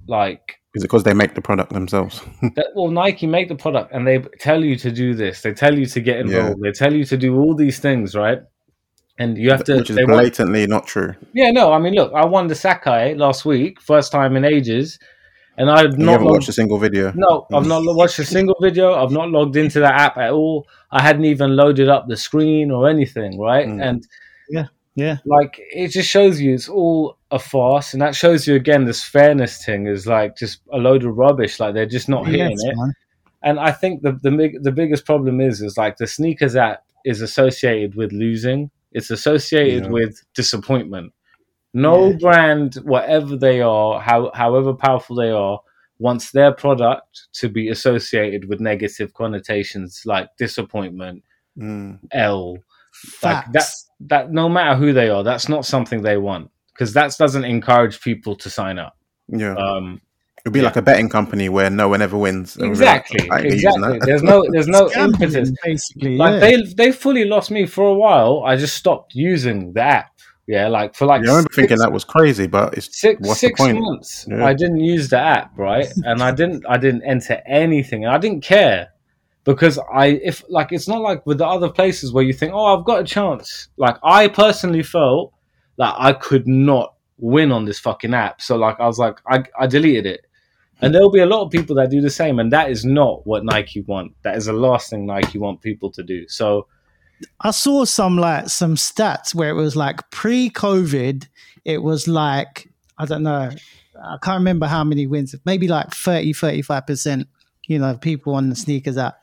like 0.07 0.59
Is 0.75 0.83
it 0.83 0.87
because 0.87 1.03
they 1.03 1.13
make 1.13 1.35
the 1.35 1.41
product 1.41 1.73
themselves? 1.73 2.21
that, 2.55 2.67
well 2.75 2.89
Nike 2.91 3.27
make 3.27 3.47
the 3.49 3.55
product 3.55 3.91
and 3.93 4.07
they 4.07 4.19
tell 4.39 4.63
you 4.63 4.75
to 4.77 4.91
do 4.91 5.13
this. 5.15 5.41
They 5.41 5.53
tell 5.53 5.77
you 5.77 5.85
to 5.87 5.99
get 5.99 6.17
involved. 6.19 6.61
They 6.63 6.71
tell 6.71 6.93
you 6.93 7.03
to 7.05 7.17
do 7.17 7.37
all 7.39 7.55
these 7.55 7.79
things, 7.79 8.15
right? 8.15 8.39
And 9.19 9.38
you 9.38 9.52
have 9.52 9.63
to. 9.65 9.76
Which 9.78 9.89
is 9.91 9.95
they 9.95 10.06
want- 10.06 10.21
blatantly 10.21 10.65
not 10.67 10.88
true. 10.88 11.13
Yeah, 11.34 11.52
no, 11.52 11.71
I 11.71 11.80
mean, 11.80 11.93
look, 11.93 12.12
I 12.13 12.26
won 12.26 12.47
the 12.47 12.56
Sacai 12.56 13.15
last 13.17 13.45
week, 13.45 13.80
first 13.82 14.12
time 14.12 14.36
in 14.36 14.43
ages, 14.43 14.97
and 15.58 15.69
I 15.69 15.82
had 15.82 15.91
You 15.93 16.06
not 16.06 16.12
haven't 16.13 16.26
logged, 16.28 16.36
watched 16.38 16.49
a 16.49 16.54
single 16.54 16.80
video. 16.80 17.12
no, 17.15 17.45
I've 17.54 17.67
not 17.67 17.84
watched 17.86 18.17
a 18.19 18.26
single 18.26 18.56
video. 18.60 18.93
I've 18.95 19.12
not 19.12 19.30
logged 19.30 19.56
into 19.56 19.80
that 19.82 19.93
app 19.93 20.17
at 20.17 20.32
all. 20.32 20.67
I 20.91 21.02
hadn't 21.02 21.26
even 21.26 21.56
loaded 21.56 21.89
up 21.89 22.08
the 22.08 22.17
screen 22.17 22.71
or 22.71 22.89
anything, 22.89 23.39
right? 23.39 23.67
Mm. 23.67 23.84
And 23.88 24.08
yeah. 24.49 24.65
yeah, 24.95 25.17
like, 25.26 25.60
it 25.60 25.89
just 25.89 26.10
shows 26.10 26.41
you 26.41 26.56
it's 26.56 26.67
all 26.67 27.17
a 27.30 27.38
farce, 27.38 27.93
and 27.93 28.02
that 28.02 28.15
shows 28.15 28.47
you 28.47 28.56
again 28.56 28.86
this 28.86 29.04
fairness 29.04 29.63
thing 29.63 29.86
is 29.86 30.08
like 30.08 30.36
just 30.38 30.62
a 30.71 30.78
load 30.78 31.04
of 31.06 31.15
rubbish. 31.15 31.60
Like 31.60 31.76
they're 31.76 31.86
just 31.86 32.10
not 32.10 32.26
hitting 32.26 32.49
Yes, 32.49 32.63
it. 32.63 32.73
man. 32.76 32.93
And 33.43 33.60
I 33.60 33.71
think 33.71 34.02
the 34.02 34.13
the 34.23 34.32
big, 34.32 34.63
the 34.63 34.71
biggest 34.71 35.06
problem 35.06 35.39
is 35.39 35.62
is 35.62 35.78
like 35.78 35.97
the 35.97 36.06
SNKRS 36.06 36.56
app 36.56 36.84
is 37.06 37.21
associated 37.21 37.93
with 37.93 38.12
losing. 38.12 38.71
It's 38.93 39.10
associated 39.12 39.84
Yeah. 39.86 39.89
with 39.89 40.21
disappointment. 40.34 41.13
No 41.73 42.10
Yeah. 42.12 42.17
brand, 42.17 42.75
whatever 42.84 43.36
they 43.36 43.62
are, 43.62 43.99
how 43.99 44.32
however 44.34 44.73
powerful 44.73 45.15
they 45.15 45.32
are, 45.32 45.60
wants 45.99 46.32
their 46.32 46.51
product 46.51 47.27
to 47.34 47.49
be 47.49 47.69
associated 47.69 48.47
with 48.49 48.60
negative 48.60 49.13
connotations 49.13 50.03
like 50.06 50.29
disappointment, 50.38 51.23
Mm. 51.58 51.99
L. 52.12 52.58
Like 53.21 53.51
that 53.53 53.65
that 54.01 54.32
no 54.32 54.49
matter 54.49 54.75
who 54.75 54.93
they 54.93 55.10
are, 55.10 55.23
that's 55.23 55.49
not 55.49 55.65
something 55.65 56.01
they 56.03 56.17
want 56.17 56.51
because 56.73 56.93
that 56.93 57.15
doesn't 57.17 57.45
encourage 57.45 58.01
people 58.01 58.36
to 58.36 58.49
sign 58.49 58.77
up. 58.79 58.95
Yeah. 59.27 59.56
Um, 59.56 60.01
It'd 60.45 60.51
be 60.51 60.60
yeah. 60.60 60.65
like 60.65 60.75
a 60.75 60.82
betting 60.82 61.08
company 61.08 61.47
where 61.47 61.69
no 61.69 61.88
one 61.88 62.01
ever 62.01 62.17
wins. 62.17 62.58
And 62.58 62.69
we're 62.69 62.86
like, 62.86 63.06
exactly, 63.10 63.32
"I 63.32 63.39
ain't 63.39 63.53
using 63.53 63.69
exactly. 63.75 63.99
There's 64.03 64.23
no 64.23 64.45
there's 64.51 64.67
no 64.67 64.89
gambling, 64.93 65.21
impetus. 65.21 65.51
basically. 65.63 66.17
like 66.17 66.34
yeah. 66.34 66.39
they 66.39 66.63
they 66.73 66.91
fully 66.91 67.23
lost 67.23 67.49
me 67.49 67.65
for 67.65 67.86
a 67.86 67.93
while. 67.93 68.43
I 68.45 68.58
just 68.58 68.75
stopped 68.75 69.15
using 69.15 69.71
the 69.71 69.82
app. 69.82 70.12
Yeah, 70.45 70.67
like 70.67 70.95
for 70.95 71.06
like 71.06 71.21
Yeah, 71.23 71.29
I 71.29 71.36
remember 71.36 71.49
six, 71.53 71.56
thinking 71.56 71.77
that 71.77 71.93
was 71.93 72.03
crazy, 72.03 72.47
but 72.47 72.73
it's 72.73 72.99
six, 72.99 73.21
what's 73.21 73.39
the 73.39 73.47
six 73.47 73.58
point? 73.58 73.79
months. 73.79 74.27
Yeah. 74.29 74.45
I 74.45 74.53
didn't 74.53 74.82
use 74.82 75.08
the 75.08 75.17
app, 75.17 75.58
right? 75.58 75.88
and 76.03 76.21
I 76.21 76.32
didn't 76.32 76.65
I 76.67 76.77
didn't 76.77 77.03
enter 77.03 77.41
anything. 77.47 78.06
I 78.06 78.17
didn't 78.17 78.41
care 78.41 78.89
because 79.45 79.79
I 79.93 80.08
if 80.08 80.43
like 80.49 80.73
it's 80.73 80.89
not 80.89 80.99
like 80.99 81.25
with 81.25 81.38
the 81.38 81.47
other 81.47 81.69
places 81.69 82.12
where 82.12 82.25
you 82.25 82.34
think, 82.34 82.51
oh, 82.53 82.77
I've 82.77 82.84
got 82.84 82.99
a 82.99 83.06
chance. 83.06 83.69
Like 83.77 83.95
I 84.03 84.27
personally 84.27 84.84
felt 84.84 85.34
that 85.77 85.95
I 85.97 86.12
could 86.12 86.49
not 86.49 86.95
win 87.17 87.53
on 87.53 87.63
this 87.63 87.79
fucking 87.79 88.13
app. 88.13 88.41
So 88.41 88.58
like 88.58 88.77
I 88.82 88.88
was 88.88 88.99
like 88.99 89.19
I 89.25 89.45
I 89.58 89.67
deleted 89.67 90.06
it. 90.06 90.25
And 90.83 90.93
there'll 90.93 91.11
be 91.11 91.19
a 91.19 91.25
lot 91.25 91.41
of 91.43 91.51
people 91.51 91.75
that 91.77 91.89
do 91.89 92.01
the 92.01 92.09
same, 92.09 92.39
and 92.39 92.51
that 92.51 92.69
is 92.69 92.83
not 92.85 93.25
what 93.25 93.43
Nike 93.45 93.81
want. 93.81 94.13
That 94.23 94.35
is 94.37 94.45
the 94.45 94.53
last 94.53 94.89
thing 94.89 95.05
Nike 95.05 95.37
want 95.37 95.61
people 95.61 95.91
to 95.91 96.03
do. 96.03 96.27
So 96.27 96.67
I 97.41 97.51
saw 97.51 97.85
some 97.85 98.17
like 98.17 98.49
some 98.49 98.75
stats 98.75 99.33
where 99.33 99.49
it 99.49 99.53
was 99.53 99.75
like 99.75 100.09
pre-COVID, 100.11 101.27
it 101.65 101.81
was 101.81 102.07
like 102.07 102.69
I 102.97 103.05
don't 103.05 103.23
know, 103.23 103.49
I 104.03 104.17
can't 104.21 104.39
remember 104.39 104.67
how 104.67 104.83
many 104.83 105.07
wins, 105.07 105.35
maybe 105.45 105.67
like 105.67 105.91
30, 105.93 106.33
35 106.33 106.85
percent. 106.87 107.27
You 107.67 107.79
know, 107.79 107.95
people 107.95 108.35
on 108.35 108.49
the 108.49 108.55
SNKRS 108.55 109.01
app, 109.01 109.15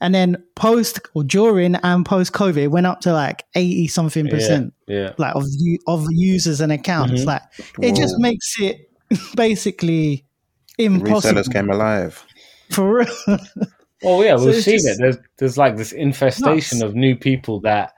and 0.00 0.14
then 0.14 0.42
post 0.54 0.98
or 1.14 1.22
during 1.24 1.74
and 1.74 2.06
post 2.06 2.32
COVID, 2.32 2.56
it 2.56 2.68
went 2.68 2.86
up 2.86 3.00
to 3.02 3.12
like 3.12 3.44
eighty 3.54 3.86
something 3.86 4.28
percent, 4.28 4.72
yeah, 4.88 5.12
like 5.18 5.34
of 5.34 5.44
u- 5.58 5.78
of 5.86 6.06
users 6.10 6.62
and 6.62 6.72
accounts. 6.72 7.22
Mhm. 7.22 7.26
Like 7.26 7.42
it 7.82 7.94
just 7.96 8.14
makes 8.18 8.54
it 8.60 8.90
basically 9.36 10.24
impossible 10.78 11.40
resellers 11.40 11.52
came 11.52 11.70
alive. 11.70 12.24
for 12.70 12.98
real. 12.98 13.16
Well, 14.02 14.22
yeah, 14.22 14.36
So 14.36 14.44
we've 14.46 14.54
it's 14.56 14.64
seen 14.66 14.74
just- 14.74 14.86
it. 14.88 14.98
There's, 14.98 15.16
there's 15.38 15.56
like 15.58 15.76
this 15.76 15.92
infestation 15.92 16.80
Nuts. 16.80 16.90
of 16.90 16.94
new 16.94 17.16
people 17.16 17.60
that 17.60 17.94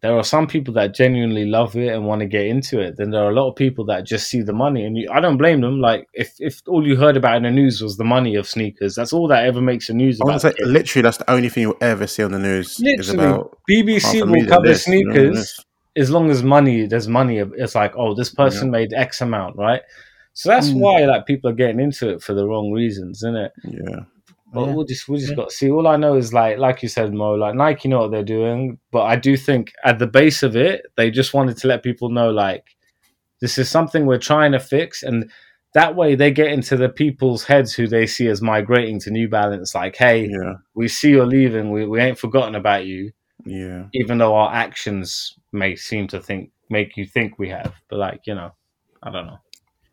there 0.00 0.16
are 0.16 0.22
some 0.22 0.46
people 0.46 0.72
that 0.74 0.94
genuinely 0.94 1.44
love 1.44 1.74
it 1.76 1.88
and 1.92 2.06
want 2.06 2.20
to 2.20 2.26
get 2.26 2.46
into 2.46 2.78
it. 2.80 2.94
Then 2.96 3.10
there 3.10 3.22
are 3.24 3.30
a 3.30 3.34
lot 3.34 3.48
of 3.50 3.56
people 3.56 3.84
that 3.86 4.06
just 4.06 4.30
see 4.30 4.42
the 4.42 4.52
money, 4.52 4.84
and 4.84 4.96
you, 4.96 5.10
I 5.12 5.18
don't 5.20 5.36
blame 5.38 5.60
them. 5.60 5.80
Like 5.80 6.06
if 6.14 6.34
if 6.38 6.62
all 6.68 6.86
you 6.86 6.94
heard 6.96 7.16
about 7.16 7.36
in 7.36 7.42
the 7.42 7.50
news 7.50 7.82
was 7.82 7.96
the 7.96 8.04
money 8.04 8.36
of 8.36 8.48
sneakers, 8.48 8.94
that's 8.94 9.12
all 9.12 9.26
that 9.28 9.44
ever 9.44 9.60
makes 9.60 9.88
the 9.88 9.92
news 9.94 10.20
I 10.20 10.24
about. 10.24 10.40
to 10.40 10.52
say, 10.52 10.64
literally, 10.64 11.02
that's 11.02 11.18
the 11.18 11.28
only 11.30 11.48
thing 11.48 11.62
you'll 11.64 11.76
ever 11.82 12.06
see 12.06 12.22
on 12.22 12.30
the 12.30 12.38
news. 12.38 12.78
is 12.78 12.80
Literally, 13.12 13.24
about 13.26 13.58
BBC 13.68 14.20
will 14.20 14.26
million 14.28 14.46
cover 14.48 14.66
this, 14.68 14.86
you 14.86 15.04
know, 15.04 15.12
sneakers 15.14 15.64
as 15.96 16.10
long 16.10 16.30
as 16.30 16.42
money. 16.44 16.86
There's 16.86 17.08
money. 17.08 17.38
It's 17.38 17.74
like 17.74 17.92
oh, 17.96 18.14
this 18.14 18.32
person 18.32 18.70
made 18.70 18.92
X 18.94 19.20
amount, 19.20 19.56
right? 19.56 19.82
So 20.40 20.48
that's 20.48 20.70
Mm. 20.70 20.80
why 20.80 21.04
like 21.04 21.26
people 21.26 21.50
are 21.50 21.54
getting 21.62 21.80
into 21.80 22.08
it 22.08 22.22
for 22.22 22.32
the 22.32 22.46
wrong 22.46 22.72
reasons, 22.72 23.18
isn't 23.18 23.36
it? 23.36 23.52
Yeah. 23.64 24.00
But 24.54 24.66
Yeah. 24.66 24.74
we'll 24.74 24.84
just 24.86 25.06
we 25.08 25.18
just 25.18 25.30
Yeah. 25.30 25.36
got 25.36 25.48
to 25.50 25.54
see. 25.54 25.70
All 25.70 25.86
I 25.86 25.96
know 25.96 26.14
is 26.16 26.32
like 26.32 26.56
like 26.58 26.82
you 26.82 26.88
said, 26.88 27.12
Mo, 27.12 27.34
like 27.34 27.54
Nike 27.54 27.88
know 27.88 28.00
what 28.00 28.10
they're 28.10 28.22
doing, 28.38 28.78
but 28.90 29.02
I 29.02 29.16
do 29.16 29.36
think 29.36 29.72
at 29.84 29.98
the 29.98 30.06
base 30.06 30.42
of 30.42 30.56
it, 30.56 30.86
they 30.96 31.10
just 31.10 31.34
wanted 31.34 31.56
to 31.58 31.68
let 31.68 31.82
people 31.82 32.08
know 32.08 32.30
like 32.30 32.64
this 33.42 33.58
is 33.58 33.68
something 33.68 34.06
we're 34.06 34.18
trying 34.32 34.52
to 34.52 34.58
fix, 34.60 35.02
and 35.02 35.30
that 35.74 35.94
way 35.94 36.14
they 36.14 36.30
get 36.30 36.50
into 36.50 36.76
the 36.76 36.88
people's 36.88 37.44
heads 37.44 37.74
who 37.74 37.86
they 37.86 38.06
see 38.06 38.26
as 38.28 38.40
migrating 38.42 38.98
to 39.00 39.10
New 39.10 39.28
Balance. 39.28 39.74
Like, 39.74 39.96
hey, 39.96 40.26
Yeah. 40.28 40.54
we 40.74 40.88
see 40.88 41.10
you're 41.10 41.26
leaving, 41.26 41.70
we 41.70 41.86
we 41.86 42.00
ain't 42.00 42.18
forgotten 42.18 42.54
about 42.54 42.86
you, 42.86 43.12
Yeah. 43.44 43.84
even 43.92 44.18
though 44.18 44.34
our 44.34 44.52
actions 44.54 45.36
may 45.52 45.76
seem 45.76 46.06
to 46.08 46.18
think 46.20 46.50
make 46.70 46.96
you 46.96 47.04
think 47.04 47.38
we 47.38 47.48
have. 47.50 47.74
But 47.88 47.98
like 47.98 48.20
you 48.26 48.34
know, 48.34 48.52
I 49.02 49.10
don't 49.10 49.26
know. 49.26 49.38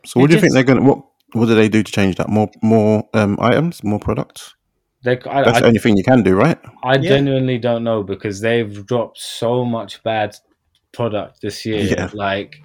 So, 0.07 0.19
what 0.19 0.25
It 0.25 0.27
do 0.29 0.35
you 0.35 0.41
think 0.41 0.53
they're 0.53 0.63
going 0.63 0.79
to? 0.79 0.85
What 0.85 1.03
What 1.33 1.47
do 1.47 1.55
they 1.55 1.69
do 1.69 1.83
to 1.83 1.91
change 1.91 2.15
that? 2.15 2.29
More 2.29 2.49
more 2.63 3.07
um, 3.13 3.37
items, 3.41 3.83
more 3.83 3.99
products. 3.99 4.55
They, 5.03 5.19
I, 5.29 5.43
That's 5.43 5.57
I, 5.57 5.61
the 5.61 5.67
only 5.67 5.79
thing 5.79 5.95
you 5.97 6.03
can 6.03 6.23
do, 6.23 6.35
right? 6.35 6.57
I 6.83 6.95
Yeah. 6.95 7.09
genuinely 7.09 7.57
don't 7.59 7.83
know 7.83 8.01
because 8.03 8.41
they've 8.41 8.85
dropped 8.85 9.19
so 9.19 9.63
much 9.63 10.01
bad 10.03 10.35
product 10.91 11.41
this 11.41 11.65
year. 11.65 11.81
Yeah. 11.81 12.09
Like 12.13 12.55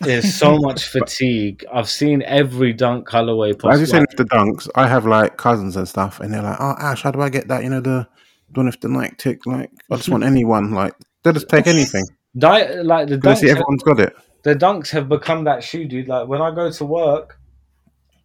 there's 0.00 0.34
so 0.34 0.56
much 0.68 0.84
fatigue. 0.84 1.64
I've 1.72 1.88
seen 1.88 2.22
every 2.22 2.72
dunk 2.72 3.08
colorway 3.08 3.58
But 3.58 3.72
as 3.72 3.80
you 3.80 3.86
possible. 3.86 3.86
said 3.86 4.06
with 4.08 4.28
the 4.28 4.36
dunks, 4.36 4.68
I 4.74 4.86
have 4.86 5.06
like 5.06 5.36
cousins 5.36 5.76
and 5.76 5.88
stuff, 5.88 6.20
and 6.20 6.32
they're 6.32 6.42
like, 6.42 6.58
"Oh, 6.60 6.74
Ash, 6.78 7.02
how 7.02 7.10
do 7.10 7.20
I 7.20 7.28
get 7.30 7.48
that? 7.48 7.62
You 7.64 7.70
know, 7.70 7.80
the 7.80 8.06
don't 8.52 8.64
know 8.66 8.70
if 8.70 8.80
the 8.80 8.88
Nike 8.88 9.16
tick. 9.18 9.46
Like, 9.46 9.70
I 9.90 9.96
just 9.96 10.08
want 10.08 10.24
anyone. 10.32 10.72
Like, 10.72 10.94
they'll 11.22 11.32
just 11.32 11.48
take 11.48 11.66
anything 11.66 12.04
Di- 12.36 12.80
like 12.82 13.08
the 13.08 13.16
because 13.16 13.38
dunks, 13.38 13.40
see 13.40 13.50
everyone's 13.50 13.82
got 13.82 14.00
it. 14.00 14.14
The 14.42 14.54
dunks 14.54 14.90
have 14.90 15.08
become 15.08 15.44
that 15.44 15.64
shoe, 15.64 15.86
dude. 15.86 16.08
Like 16.08 16.28
when 16.28 16.40
I 16.40 16.54
go 16.54 16.70
to 16.70 16.84
work, 16.84 17.38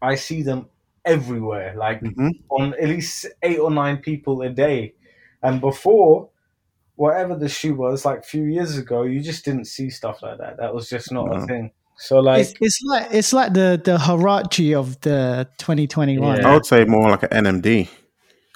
I 0.01 0.15
see 0.15 0.41
them 0.43 0.67
everywhere. 1.05 1.73
Like 1.75 1.99
hmm 2.01 2.29
on 2.49 2.73
at 2.75 2.87
least 2.89 3.25
eight 3.41 3.59
or 3.59 3.71
nine 3.71 3.97
people 3.97 4.41
a 4.41 4.49
day. 4.49 4.93
And 5.41 5.59
before, 5.59 6.29
whatever 6.95 7.35
the 7.35 7.49
shoe 7.49 7.75
was, 7.75 8.05
like 8.05 8.19
a 8.19 8.23
few 8.23 8.43
years 8.43 8.77
ago, 8.77 9.03
you 9.03 9.19
just 9.21 9.43
didn't 9.43 9.65
see 9.65 9.89
stuff 9.89 10.21
like 10.21 10.37
that. 10.37 10.57
That 10.57 10.73
was 10.73 10.89
just 10.89 11.11
not 11.11 11.35
a 11.35 11.45
thing. 11.45 11.71
So 11.97 12.19
like, 12.19 12.41
it's, 12.41 12.53
it's 12.59 12.79
like 12.87 13.07
it's 13.11 13.33
like 13.33 13.53
the 13.53 13.81
the 13.83 13.97
Huarache 13.97 14.77
of 14.77 14.99
the 15.01 15.47
2021. 15.57 16.37
Yeah. 16.37 16.47
I 16.47 16.53
would 16.53 16.65
say 16.65 16.85
more 16.85 17.09
like 17.09 17.23
an 17.23 17.45
NMD. 17.45 17.89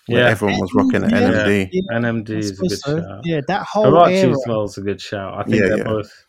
Where 0.07 0.21
Yeah. 0.21 0.29
everyone 0.29 0.59
was 0.59 0.71
rocking 0.73 1.03
an 1.03 1.09
Yeah. 1.09 1.19
NMD. 1.19 1.69
Yeah, 1.71 1.97
NMD 1.97 2.29
is 2.37 2.51
a 2.51 2.55
good 2.55 2.71
so. 2.79 2.97
shout. 3.01 3.21
Yeah, 3.25 3.41
that 3.47 3.63
whole 3.63 3.91
Huarache 3.91 4.11
era. 4.23 4.31
as 4.31 4.43
well 4.47 4.63
is 4.63 4.77
a 4.77 4.81
good 4.81 5.01
shout. 5.01 5.33
I 5.37 5.43
think 5.43 5.55
Yeah, 5.61 5.67
they're 5.67 5.77
yeah. 5.79 5.83
both 5.83 6.26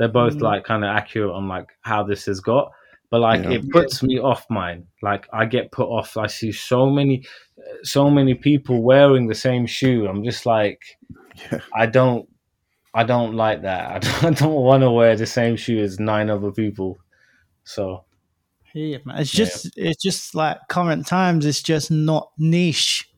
they're 0.00 0.08
both 0.08 0.34
Mm. 0.38 0.40
like 0.42 0.64
kind 0.64 0.82
of 0.82 0.88
accurate 0.96 1.30
on 1.30 1.46
like 1.46 1.68
how 1.82 2.02
this 2.02 2.24
has 2.26 2.40
got. 2.40 2.72
But 3.10 3.20
like 3.20 3.44
Yeah. 3.44 3.50
it 3.58 3.70
puts 3.70 4.02
me 4.02 4.18
off 4.18 4.46
mine. 4.50 4.86
Like 5.02 5.28
I 5.32 5.44
get 5.44 5.70
put 5.72 5.88
off. 5.88 6.16
I 6.16 6.26
see 6.26 6.50
so 6.52 6.88
many, 6.90 7.24
so 7.82 8.10
many 8.10 8.34
people 8.34 8.82
wearing 8.82 9.26
the 9.28 9.34
same 9.34 9.66
shoe. 9.66 10.06
I'm 10.08 10.24
just 10.24 10.46
like, 10.46 10.80
Yeah. 11.52 11.58
I 11.74 11.86
don't, 11.86 12.26
I 12.94 13.04
don't 13.04 13.34
like 13.34 13.62
that. 13.62 13.84
I 13.94 13.98
don't, 14.22 14.38
don't 14.38 14.54
want 14.54 14.82
to 14.82 14.90
wear 14.90 15.14
the 15.16 15.26
same 15.26 15.56
shoe 15.56 15.78
as 15.80 16.00
nine 16.00 16.30
other 16.30 16.50
people. 16.50 16.98
So 17.64 18.04
Yeah, 18.74 18.98
man. 19.04 19.18
It's 19.20 19.30
just 19.32 19.70
it's 19.76 20.02
just 20.02 20.34
like 20.34 20.56
current 20.68 21.06
times. 21.06 21.44
It's 21.44 21.62
just 21.62 21.90
not 21.90 22.30
niche 22.38 23.08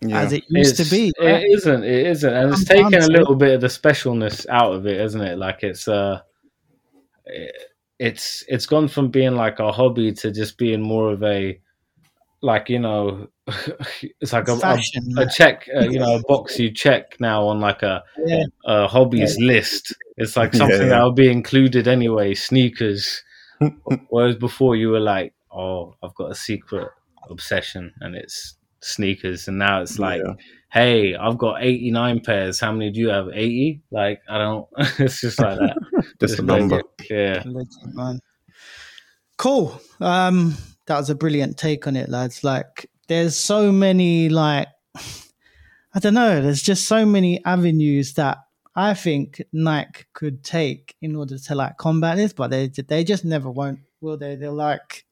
Yeah. 0.00 0.20
as 0.22 0.32
it 0.32 0.44
used 0.48 0.76
to 0.78 0.84
be. 0.90 1.12
right? 1.20 1.42
It 1.42 1.52
isn't. 1.58 1.84
It 1.84 2.06
isn't, 2.06 2.34
and 2.34 2.52
it's 2.52 2.70
I'm 2.70 2.76
down 2.76 2.90
taken 2.92 3.04
a 3.10 3.12
little 3.18 3.36
bit 3.36 3.54
of 3.54 3.60
the 3.60 3.68
specialness 3.68 4.46
out 4.48 4.72
of 4.72 4.86
it, 4.86 4.98
isn't 5.00 5.20
it? 5.20 5.36
Like 5.38 5.62
it's 5.62 5.86
uh, 5.86 6.20
it- 6.20 6.22
it's 7.98 8.44
it's 8.48 8.66
gone 8.66 8.88
from 8.88 9.10
being 9.10 9.36
like 9.36 9.58
a 9.60 9.70
hobby 9.72 10.12
to 10.12 10.30
just 10.30 10.58
being 10.58 10.82
more 10.82 11.12
of 11.12 11.22
a, 11.22 11.60
like 12.42 12.68
you 12.68 12.78
know, 12.78 13.28
it's 14.20 14.32
like 14.32 14.48
a, 14.48 14.52
a, 14.52 14.58
Fashion. 14.58 15.04
a 15.18 15.26
check, 15.28 15.68
uh, 15.76 15.80
you 15.82 15.98
know, 15.98 16.16
a 16.16 16.22
box 16.28 16.58
you 16.58 16.70
check 16.72 17.16
now 17.20 17.46
on 17.46 17.60
like 17.60 17.82
a, 17.82 18.02
Yeah. 18.24 18.44
a 18.64 18.88
hobbies 18.88 19.38
list. 19.38 19.94
It's 20.16 20.36
like 20.36 20.54
something 20.62 20.80
yeah. 20.82 20.88
that 20.88 21.02
will 21.02 21.12
be 21.12 21.30
included 21.30 21.86
anyway. 21.86 22.34
Sneakers, 22.34 23.22
whereas 24.08 24.36
before 24.36 24.74
you 24.76 24.88
were 24.90 25.00
like, 25.00 25.34
oh, 25.52 25.94
I've 26.02 26.14
got 26.14 26.30
a 26.32 26.34
secret 26.34 26.88
obsession, 27.30 27.92
and 28.00 28.16
it's 28.16 28.56
sneakers, 28.80 29.46
and 29.46 29.58
now 29.58 29.80
it's 29.80 29.98
like 29.98 30.20
Yeah. 30.24 30.34
Hey, 30.72 31.14
I've 31.14 31.36
got 31.36 31.62
89 31.62 32.20
pairs. 32.20 32.58
How 32.58 32.72
many 32.72 32.90
do 32.90 33.00
you 33.00 33.08
have? 33.10 33.28
80? 33.28 33.82
Like, 33.90 34.22
I 34.28 34.38
don't, 34.38 34.66
it's 34.98 35.20
just 35.20 35.38
like 35.38 35.58
that. 35.58 35.76
Just 36.20 36.38
a 36.38 36.42
number. 36.42 36.76
like, 36.76 37.10
yeah. 37.10 37.42
Legend. 37.44 38.20
Cool. 39.36 39.80
Um, 40.00 40.56
that 40.86 40.98
was 40.98 41.10
a 41.10 41.14
brilliant 41.14 41.58
take 41.58 41.86
on 41.86 41.96
it, 41.96 42.08
lads. 42.08 42.44
Like, 42.44 42.88
there's 43.08 43.36
so 43.36 43.72
many, 43.72 44.28
like, 44.28 44.68
I 45.94 45.98
don't 45.98 46.14
know. 46.14 46.40
There's 46.40 46.62
just 46.62 46.86
so 46.86 47.04
many 47.04 47.44
avenues 47.44 48.14
that 48.14 48.38
I 48.74 48.94
think 48.94 49.42
Nike 49.52 50.04
could 50.14 50.42
take 50.42 50.96
in 51.02 51.16
order 51.16 51.36
to 51.38 51.54
like 51.54 51.76
combat 51.76 52.16
this, 52.16 52.32
but 52.32 52.50
they 52.50 52.68
they 52.68 53.04
just 53.04 53.24
never 53.26 53.50
won't, 53.50 53.80
will 54.00 54.16
they? 54.16 54.36
They're 54.36 54.50
like, 54.50 55.04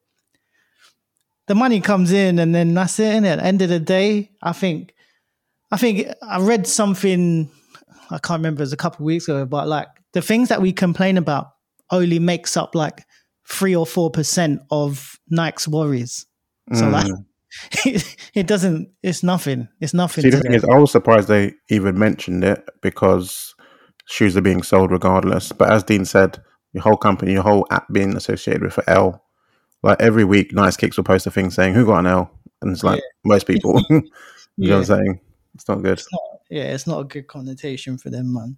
the 1.46 1.54
money 1.54 1.80
comes 1.80 2.12
in, 2.12 2.38
and 2.38 2.54
then 2.54 2.72
that's 2.72 2.98
it. 2.98 3.14
And 3.14 3.26
at 3.26 3.40
the 3.40 3.44
end 3.44 3.60
of 3.60 3.68
the 3.68 3.80
day, 3.80 4.30
I 4.40 4.52
think, 4.52 4.94
I 5.70 5.76
think 5.76 6.08
I 6.22 6.40
read 6.40 6.66
something. 6.66 7.50
I 8.10 8.18
can't 8.18 8.38
remember. 8.38 8.60
It 8.60 8.64
was 8.64 8.72
a 8.72 8.76
couple 8.78 9.04
of 9.04 9.06
weeks 9.06 9.24
ago, 9.28 9.46
but 9.46 9.68
like 9.68 9.88
the 10.12 10.22
things 10.22 10.48
that 10.48 10.60
we 10.60 10.72
complain 10.72 11.16
about 11.16 11.48
only 11.90 12.18
makes 12.18 12.56
up 12.56 12.74
like 12.74 13.04
three 13.48 13.74
or 13.74 13.86
four 13.86 14.10
percent 14.10 14.62
of 14.70 15.18
Nike's 15.28 15.68
worries. 15.68 16.26
So 16.72 16.84
Mm. 16.86 16.92
like 16.92 17.12
it, 17.84 18.16
it 18.34 18.46
doesn't 18.46 18.90
it's 19.02 19.22
nothing. 19.22 19.68
It's 19.80 19.94
nothing 19.94 20.22
See, 20.22 20.30
the 20.30 20.40
thing 20.40 20.54
is, 20.54 20.64
I 20.64 20.78
was 20.78 20.92
surprised 20.92 21.28
they 21.28 21.54
even 21.68 21.98
mentioned 21.98 22.44
it 22.44 22.68
because 22.80 23.54
shoes 24.06 24.36
are 24.36 24.42
being 24.42 24.62
sold 24.62 24.90
regardless. 24.90 25.52
But 25.52 25.72
as 25.72 25.82
Dean 25.84 26.04
said, 26.04 26.42
your 26.72 26.82
whole 26.82 26.96
company, 26.96 27.32
your 27.32 27.42
whole 27.42 27.66
app 27.70 27.92
being 27.92 28.16
associated 28.16 28.62
with 28.62 28.78
an 28.78 28.84
L. 28.88 29.24
Like 29.82 30.00
every 30.00 30.24
week, 30.24 30.52
Nice 30.52 30.76
Kicks 30.76 30.96
will 30.96 31.04
post 31.04 31.26
a 31.26 31.30
thing 31.30 31.50
saying, 31.50 31.74
Who 31.74 31.86
got 31.86 32.00
an 32.00 32.06
L? 32.06 32.30
And 32.62 32.72
it's 32.72 32.84
like 32.84 33.02
most 33.24 33.46
people. 33.46 33.82
you 33.90 34.02
know 34.56 34.76
what 34.76 34.78
I'm 34.78 34.84
saying? 34.84 35.20
It's 35.54 35.68
not 35.68 35.82
good. 35.82 36.02
yeah, 36.50 36.74
it's 36.74 36.86
not 36.86 37.00
a 37.00 37.04
good 37.04 37.26
connotation 37.26 37.98
for 37.98 38.10
them, 38.10 38.32
man. 38.32 38.56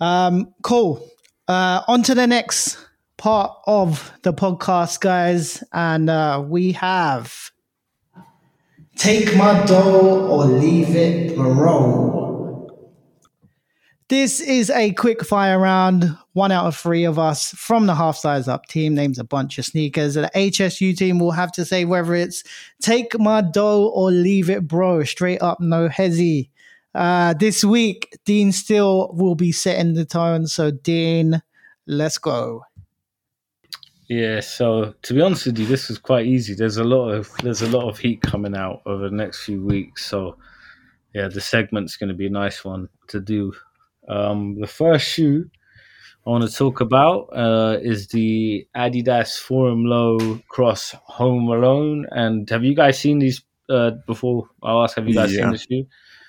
Um, 0.00 0.54
cool. 0.62 1.08
Uh, 1.46 1.82
on 1.88 2.02
to 2.04 2.14
the 2.14 2.26
next 2.26 2.78
part 3.16 3.52
of 3.66 4.12
the 4.22 4.32
podcast, 4.32 5.00
guys, 5.00 5.62
and 5.72 6.08
uh, 6.08 6.42
we 6.46 6.72
have 6.72 7.50
take 8.96 9.36
my 9.36 9.64
dough 9.64 10.28
or 10.28 10.44
leave 10.44 10.94
it, 10.94 11.34
bro. 11.36 12.27
This 14.08 14.40
is 14.40 14.70
a 14.70 14.92
quick 14.94 15.22
fire 15.22 15.58
round. 15.58 16.16
One 16.32 16.50
out 16.50 16.64
of 16.64 16.74
three 16.74 17.04
of 17.04 17.18
us 17.18 17.50
from 17.50 17.86
the 17.86 17.94
half 17.94 18.16
size 18.16 18.48
up 18.48 18.64
team 18.64 18.94
names 18.94 19.18
a 19.18 19.24
bunch 19.24 19.58
of 19.58 19.66
sneakers. 19.66 20.14
The 20.14 20.30
HSU 20.34 20.96
team 20.96 21.18
will 21.18 21.32
have 21.32 21.52
to 21.52 21.64
say 21.66 21.84
whether 21.84 22.14
it's 22.14 22.42
take 22.80 23.18
my 23.18 23.42
dough 23.42 23.88
or 23.88 24.10
leave 24.10 24.48
it, 24.48 24.66
bro. 24.66 25.04
Straight 25.04 25.42
up, 25.42 25.60
no 25.60 25.88
hezzy. 25.90 26.48
Uh, 26.94 27.34
this 27.34 27.62
week, 27.62 28.18
Dean 28.24 28.50
still 28.50 29.10
will 29.12 29.34
be 29.34 29.52
setting 29.52 29.92
the 29.92 30.06
tone. 30.06 30.46
So, 30.46 30.70
Dean, 30.70 31.42
let's 31.86 32.16
go. 32.16 32.64
Yeah, 34.08 34.40
so 34.40 34.94
to 35.02 35.14
be 35.14 35.20
honest 35.20 35.44
with 35.44 35.58
you, 35.58 35.66
this 35.66 35.90
was 35.90 35.98
quite 35.98 36.24
easy. 36.24 36.54
There's 36.54 36.78
a 36.78 36.84
lot 36.84 37.10
of 37.10 37.30
there's 37.42 37.60
a 37.60 37.68
lot 37.68 37.90
of 37.90 37.98
heat 37.98 38.22
coming 38.22 38.56
out 38.56 38.80
over 38.86 39.10
the 39.10 39.14
next 39.14 39.44
few 39.44 39.62
weeks, 39.62 40.06
so 40.06 40.38
yeah, 41.14 41.28
the 41.28 41.42
segment's 41.42 41.98
going 41.98 42.08
to 42.08 42.14
be 42.14 42.26
a 42.26 42.30
nice 42.30 42.64
one 42.64 42.88
to 43.08 43.20
do. 43.20 43.52
Um, 44.08 44.58
the 44.60 44.66
first 44.66 45.06
shoe 45.06 45.44
I 46.26 46.30
want 46.30 46.48
to 46.48 46.54
talk 46.54 46.80
about 46.80 47.28
uh, 47.32 47.78
is 47.80 48.08
the 48.08 48.66
Adidas 48.76 49.38
Forum 49.38 49.84
Low 49.84 50.40
Cross 50.50 50.94
Home 51.04 51.48
Alone. 51.48 52.06
And 52.10 52.48
have 52.50 52.64
you 52.64 52.74
guys 52.74 52.98
seen 52.98 53.18
these 53.18 53.42
uh, 53.70 53.92
before? 54.06 54.48
I'll 54.62 54.82
ask, 54.84 54.96
have 54.96 55.08
you 55.08 55.14
guys 55.14 55.32
Yeah. 55.34 55.42
seen 55.42 55.52
the 55.52 55.58
shoe? 55.58 55.86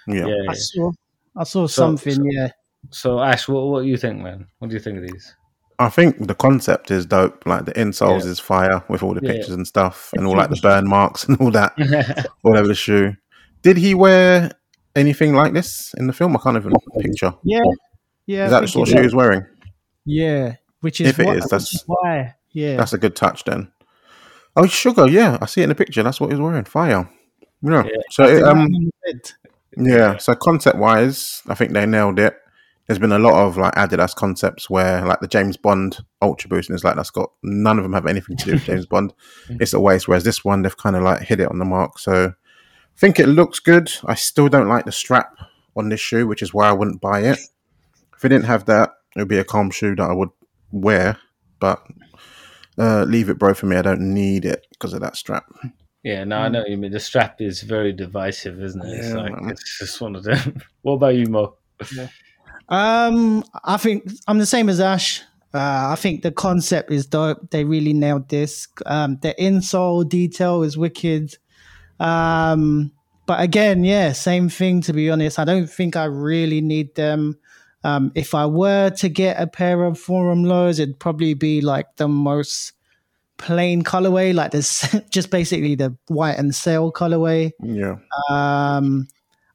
Yeah. 0.08 0.28
yeah. 0.28 0.50
I 0.50 0.54
saw, 0.54 0.92
I 1.36 1.44
saw 1.44 1.68
something. 1.68 2.14
so- 2.16 2.24
yeah, 2.26 2.50
So 2.92 3.20
Ash, 3.20 3.48
what 3.48 3.68
what 3.68 3.82
do 3.84 3.88
you 3.90 3.98
think, 3.98 4.22
man? 4.22 4.48
What 4.60 4.70
do 4.70 4.74
you 4.74 4.80
think 4.80 4.98
of 5.00 5.04
these? 5.12 5.36
I 5.80 5.90
think 5.90 6.28
the 6.28 6.36
concept 6.36 6.92
is 6.92 7.06
dope. 7.06 7.46
Like 7.46 7.66
the 7.66 7.74
insoles 7.74 8.24
Yeah. 8.26 8.32
is 8.32 8.40
fire 8.40 8.84
with 8.90 9.02
all 9.04 9.14
the 9.14 9.22
Yeah. 9.24 9.32
pictures 9.34 9.54
and 9.54 9.68
stuff, 9.68 10.12
and 10.16 10.26
all 10.28 10.36
like 10.42 10.50
the 10.50 10.60
burn 10.62 10.88
marks 10.88 11.26
and 11.28 11.38
all 11.42 11.52
that 11.52 11.74
all 12.44 12.58
over 12.58 12.68
the 12.68 12.76
shoe. 12.76 13.14
Did 13.62 13.78
he 13.78 13.94
wear 13.96 14.52
anything 15.00 15.34
like 15.34 15.54
this 15.54 15.94
in 15.98 16.08
the 16.08 16.14
film? 16.14 16.36
I 16.36 16.40
can't 16.40 16.58
even 16.58 16.74
picture. 17.00 17.34
yeah, 17.44 17.60
yeah. 18.26 18.46
Is 18.46 18.54
I 18.54 18.56
that 18.56 18.62
the 18.62 18.68
sort 18.68 18.88
of 18.90 18.92
shoe 18.94 19.00
is. 19.00 19.06
he's 19.08 19.16
wearing? 19.16 19.46
Yeah, 20.06 20.56
which 20.82 21.02
is 21.02 21.08
If 21.10 21.20
it 21.20 21.26
why, 21.26 21.34
is, 21.36 21.44
which 21.44 21.50
that's- 21.52 21.74
is 21.74 21.84
why. 21.88 22.36
Yeah, 22.52 22.78
That's 22.78 22.94
a 22.94 22.98
good 22.98 23.16
touch 23.16 23.44
then. 23.44 23.72
Oh, 24.56 24.66
sugar. 24.66 25.08
Yeah, 25.08 25.38
I 25.40 25.46
see 25.46 25.62
it 25.62 25.66
in 25.66 25.70
the 25.70 25.76
picture. 25.76 26.02
That's 26.02 26.20
what 26.20 26.32
he's 26.32 26.40
wearing. 26.40 26.66
Fire. 26.66 27.08
Yeah. 27.62 27.84
Yeah. 27.86 27.92
So 28.10 28.24
it, 28.24 28.42
um, 28.44 28.58
man 28.58 28.66
on 28.74 28.84
the 28.86 28.92
bed. 29.14 29.32
yeah. 29.78 30.18
So 30.18 30.34
concept 30.34 30.78
wise, 30.78 31.44
I 31.48 31.54
think 31.54 31.74
they 31.74 31.86
nailed 31.86 32.18
it. 32.18 32.36
There's 32.88 32.98
been 32.98 33.12
a 33.12 33.20
lot 33.20 33.36
of 33.46 33.56
like 33.56 33.76
Adidas 33.76 34.16
concepts 34.16 34.68
where 34.68 35.06
like 35.06 35.20
the 35.20 35.28
James 35.28 35.58
Bond 35.58 36.00
Ultra 36.24 36.50
Boost, 36.50 36.70
and 36.70 36.76
it's 36.76 36.84
like 36.84 36.96
that's 36.96 37.12
got 37.12 37.30
none 37.44 37.78
of 37.78 37.84
them 37.84 37.94
have 37.94 38.08
anything 38.08 38.36
to 38.38 38.46
do 38.46 38.52
with 38.54 38.64
James 38.64 38.88
Bond. 38.88 39.14
It's 39.60 39.74
a 39.74 39.80
waste. 39.80 40.08
Whereas 40.08 40.24
this 40.24 40.44
one, 40.44 40.64
they've 40.64 40.76
kind 40.76 40.96
of 40.96 41.04
like 41.04 41.22
hit 41.22 41.40
it 41.40 41.50
on 41.52 41.60
the 41.60 41.66
mark. 41.66 42.00
So 42.00 42.34
I 42.34 42.34
think 43.00 43.20
it 43.20 43.28
looks 43.28 43.60
good. 43.60 43.92
I 44.06 44.16
still 44.16 44.50
don't 44.50 44.68
like 44.68 44.86
the 44.86 44.92
strap 44.92 45.34
on 45.76 45.90
this 45.90 46.00
shoe, 46.00 46.28
which 46.28 46.42
is 46.42 46.54
why 46.54 46.68
I 46.70 46.74
wouldn't 46.74 47.02
buy 47.02 47.22
it. 47.22 47.40
If 48.16 48.26
it 48.26 48.30
didn't 48.30 48.46
have 48.46 48.66
that, 48.66 48.92
it 49.16 49.20
would 49.20 49.28
be 49.28 49.38
a 49.40 49.44
calm 49.44 49.72
shoe 49.72 49.96
that 49.96 50.10
I 50.10 50.14
would 50.14 50.30
wear. 50.72 51.18
But 51.60 51.82
uh, 52.78 53.04
leave 53.04 53.30
it, 53.30 53.40
bro, 53.40 53.54
for 53.54 53.66
me. 53.66 53.78
I 53.78 53.82
don't 53.82 54.14
need 54.14 54.46
it 54.46 54.66
because 54.72 54.94
of 54.94 55.02
that 55.02 55.16
strap. 55.16 55.46
Yeah, 56.04 56.24
no, 56.24 56.38
I 56.38 56.50
know 56.50 56.60
what 56.60 56.70
you 56.70 56.78
mean. 56.78 56.92
The 56.92 57.00
strap 57.00 57.42
is 57.42 57.62
very 57.62 57.92
divisive, 57.92 58.62
isn't 58.62 58.86
it? 58.86 58.90
It's 58.98 59.08
Yeah, 59.10 59.16
like 59.16 59.42
man. 59.42 59.50
it's 59.52 59.80
just 59.80 60.00
one 60.00 60.16
of 60.16 60.24
them. 60.24 60.62
what 60.82 60.94
about 60.94 61.16
you, 61.16 61.26
Mo? 61.28 61.56
Um, 62.70 63.44
I 63.64 63.78
think 63.78 64.10
I'm 64.28 64.38
the 64.38 64.46
same 64.46 64.70
as 64.70 64.80
Ash. 64.80 65.22
Uh, 65.54 65.90
I 65.92 65.96
think 65.96 66.22
the 66.22 66.32
concept 66.32 66.92
is 66.92 67.08
dope. 67.08 67.50
They 67.50 67.64
really 67.64 67.94
nailed 67.94 68.30
this. 68.30 68.68
Um, 68.86 69.18
the 69.22 69.34
insole 69.40 70.08
detail 70.08 70.62
is 70.64 70.78
wicked. 70.78 71.38
Um, 72.00 72.92
but 73.26 73.42
again, 73.42 73.84
yeah, 73.84 74.12
same 74.14 74.50
thing. 74.50 74.82
To 74.82 74.94
be 74.94 75.10
honest, 75.10 75.40
I 75.40 75.46
don't 75.46 75.70
think 75.70 75.96
I 75.96 76.06
really 76.06 76.62
need 76.62 76.96
them. 76.96 77.38
Um, 77.84 78.12
if 78.16 78.36
I 78.36 78.46
were 78.46 78.90
to 78.90 79.10
get 79.10 79.40
a 79.40 79.48
pair 79.48 79.84
of 79.84 80.00
Forum 80.00 80.44
lows, 80.44 80.80
it'd 80.80 81.00
probably 81.00 81.34
be 81.34 81.62
like 81.62 81.96
the 81.96 82.08
most 82.08 82.74
plain 83.38 83.84
colorway, 83.84 84.34
like 84.34 84.52
this, 84.52 84.96
just 85.10 85.30
basically 85.32 85.76
the 85.76 85.96
white 86.08 86.38
and 86.38 86.54
sail 86.54 86.92
colorway. 86.92 87.52
Yeah. 87.62 87.96
Um, 88.30 89.08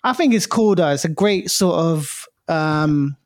I 0.02 0.12
think 0.12 0.34
it's 0.34 0.46
cool 0.46 0.74
though. 0.74 0.90
It's 0.90 1.04
a 1.04 1.08
great 1.08 1.50
sort 1.50 1.76
of 1.76 2.26
um, 2.48 3.16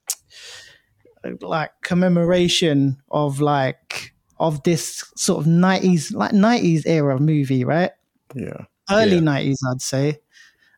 like 1.41 1.71
commemoration 1.83 3.01
of 3.11 3.41
like 3.41 4.15
of 4.39 4.63
this 4.63 5.05
sort 5.17 5.41
of 5.41 5.47
nineties 5.47 6.13
like 6.13 6.33
nineties 6.33 6.87
era 6.87 7.19
movie, 7.19 7.65
right? 7.65 7.91
Yeah. 8.35 8.65
Early 8.91 9.17
Yeah. 9.17 9.21
nineties, 9.21 9.61
I'd 9.71 9.83
say. 9.83 10.21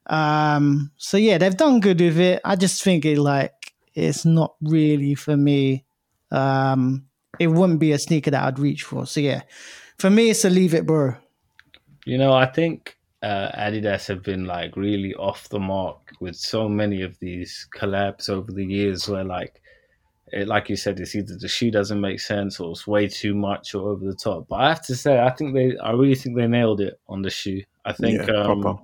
Um, 0.06 0.90
so 0.96 1.16
yeah, 1.16 1.38
they've 1.38 1.56
done 1.56 1.80
good 1.80 2.00
with 2.00 2.18
it. 2.18 2.40
I 2.44 2.56
just 2.56 2.82
think 2.82 3.04
it 3.04 3.18
like 3.18 3.72
it's 3.94 4.24
not 4.24 4.54
really 4.60 5.14
for 5.14 5.36
me. 5.36 5.84
Um, 6.30 7.06
it 7.38 7.48
wouldn't 7.48 7.78
be 7.78 7.92
a 7.92 7.98
sneaker 7.98 8.30
that 8.30 8.42
I'd 8.42 8.58
reach 8.58 8.82
for. 8.82 9.06
So 9.06 9.20
yeah, 9.20 9.42
for 9.98 10.10
me, 10.10 10.30
it's 10.30 10.44
a 10.44 10.50
leave 10.50 10.74
it, 10.74 10.86
bro. 10.86 11.14
You 12.06 12.18
know, 12.18 12.32
I 12.32 12.46
think 12.46 12.96
uh, 13.22 13.50
Adidas 13.52 14.06
have 14.08 14.22
been 14.22 14.46
like 14.46 14.76
really 14.76 15.14
off 15.14 15.48
the 15.48 15.60
mark 15.60 15.98
with 16.20 16.34
so 16.36 16.68
many 16.68 17.02
of 17.02 17.18
these 17.20 17.68
collabs 17.76 18.28
over 18.28 18.50
the 18.50 18.64
years, 18.64 19.08
where 19.08 19.24
like, 19.24 19.60
it, 20.32 20.48
like 20.48 20.68
you 20.68 20.76
said, 20.76 20.98
it's 20.98 21.14
either 21.14 21.36
the 21.36 21.48
shoe 21.48 21.70
doesn't 21.70 22.00
make 22.00 22.20
sense 22.20 22.58
or 22.58 22.70
it's 22.72 22.86
way 22.86 23.06
too 23.06 23.34
much 23.34 23.74
or 23.74 23.90
over 23.90 24.04
the 24.04 24.14
top. 24.14 24.46
But 24.48 24.56
I 24.56 24.68
have 24.70 24.82
to 24.86 24.96
say, 24.96 25.20
I 25.20 25.30
think 25.30 25.54
they, 25.54 25.76
I 25.78 25.92
really 25.92 26.14
think 26.14 26.36
they 26.36 26.46
nailed 26.46 26.80
it 26.80 26.98
on 27.08 27.22
the 27.22 27.30
shoe. 27.30 27.62
I 27.84 27.92
think, 27.92 28.26
Yeah, 28.26 28.34
um. 28.34 28.80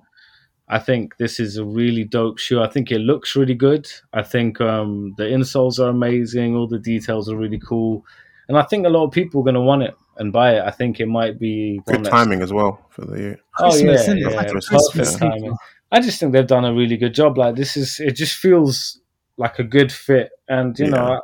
I 0.69 0.79
think 0.79 1.15
this 1.17 1.39
is 1.39 1.57
a 1.57 1.63
really 1.63 2.03
dope 2.03 2.39
shoe. 2.39 2.61
I 2.61 2.67
think 2.67 2.91
it 2.91 2.99
looks 2.99 3.35
really 3.35 3.55
good. 3.55 3.87
I 4.11 4.21
think 4.21 4.59
um, 4.59 5.13
the 5.17 5.23
insoles 5.23 5.79
are 5.79 5.89
amazing. 5.89 6.55
All 6.55 6.67
the 6.67 6.79
details 6.79 7.29
are 7.31 7.37
really 7.37 7.59
cool, 7.59 8.05
and 8.49 8.57
I 8.57 8.63
think 8.63 8.85
a 8.85 8.89
lot 8.89 9.05
of 9.05 9.11
people 9.11 9.41
are 9.41 9.43
going 9.45 9.55
to 9.55 9.61
want 9.61 9.83
it 9.83 9.95
and 10.17 10.33
buy 10.33 10.55
it. 10.57 10.63
I 10.63 10.71
think 10.71 10.99
it 10.99 11.05
might 11.05 11.39
be 11.39 11.79
Good 11.85 12.03
timing 12.03 12.41
as 12.41 12.51
well 12.51 12.85
for 12.89 13.05
the 13.05 13.37
Oh 13.59 13.69
Christmas, 13.69 13.81
yeah, 13.81 13.93
isn't 13.93 14.17
yeah, 14.17 14.29
perfect 14.29 14.65
Christmas, 14.67 15.13
yeah. 15.13 15.29
timing. 15.29 15.55
I 15.89 16.01
just 16.01 16.19
think 16.19 16.33
they've 16.33 16.45
done 16.45 16.65
a 16.65 16.73
really 16.73 16.97
good 16.97 17.13
job. 17.13 17.37
Like 17.37 17.55
this 17.55 17.77
is, 17.77 18.01
it 18.01 18.17
just 18.17 18.35
feels 18.35 18.99
like 19.37 19.59
a 19.59 19.63
good 19.63 19.89
fit, 19.89 20.31
and 20.49 20.77
you 20.77 20.89
know, 20.89 21.21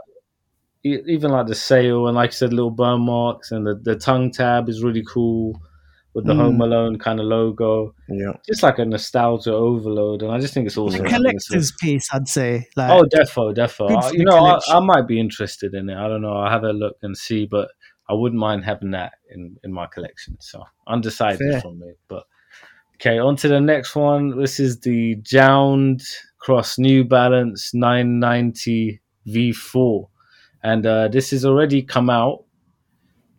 e- 0.86 1.04
even 1.06 1.32
like 1.32 1.48
the 1.48 1.56
sale 1.56 2.08
and 2.08 2.16
like 2.16 2.30
you 2.30 2.36
said, 2.36 2.54
little 2.54 2.72
burn 2.72 3.02
marks 3.02 3.52
and 3.52 3.68
the 3.68 3.76
the 3.76 3.98
tongue 3.98 4.32
tab 4.32 4.70
is 4.70 4.82
really 4.82 5.04
cool 5.06 5.62
with 6.14 6.26
the 6.26 6.34
Mm. 6.34 6.38
Home 6.42 6.62
Alone 6.62 7.00
kind 7.00 7.20
of 7.20 7.26
logo. 7.26 7.96
yeah. 8.08 8.34
Just 8.48 8.62
like 8.64 8.78
a 8.80 8.86
nostalgia 8.86 9.52
overload, 9.54 10.22
and 10.22 10.32
I 10.32 10.40
just 10.40 10.54
think 10.54 10.68
it's 10.68 10.78
A 10.78 10.82
awesome. 10.82 11.02
I 11.06 11.10
think 11.10 11.36
it's 11.36 11.48
a- 11.50 11.50
collector's 11.50 11.72
piece, 11.82 12.08
I'd 12.14 12.28
say. 12.28 12.68
Like, 12.76 12.92
Oh, 12.92 13.04
defo, 13.04 13.54
defo. 13.54 13.90
I- 13.90 14.12
you 14.12 14.24
know, 14.26 14.38
I. 14.46 14.60
I 14.70 14.80
might 14.80 15.08
be 15.08 15.20
interested 15.20 15.74
in 15.74 15.90
it. 15.90 15.98
I 15.98 16.08
don't 16.08 16.22
know. 16.22 16.34
I'll 16.34 16.52
have 16.52 16.64
a 16.64 16.72
look 16.74 16.98
and 17.02 17.18
see, 17.18 17.46
but 17.46 17.70
I 18.10 18.14
wouldn't 18.14 18.40
mind 18.40 18.64
having 18.66 18.92
that 18.92 19.14
in, 19.34 19.58
in 19.64 19.72
my 19.74 19.88
collection. 19.88 20.38
So 20.40 20.64
undecided 20.88 21.40
Fair. 21.40 21.62
from 21.62 21.80
me. 21.80 21.94
But 22.08 22.24
okay, 22.96 23.18
on 23.18 23.36
to 23.38 23.48
the 23.48 23.60
next 23.62 23.96
one. 23.96 24.38
This 24.40 24.60
is 24.60 24.80
the 24.82 25.16
JJJJound 25.16 26.04
Cross 26.38 26.78
New 26.78 27.06
Balance 27.06 27.74
990 27.74 29.02
V4. 29.28 30.08
And 30.64 30.86
uh, 30.86 31.08
this 31.08 31.32
has 31.32 31.44
already 31.46 31.82
come 31.82 32.10
out, 32.10 32.44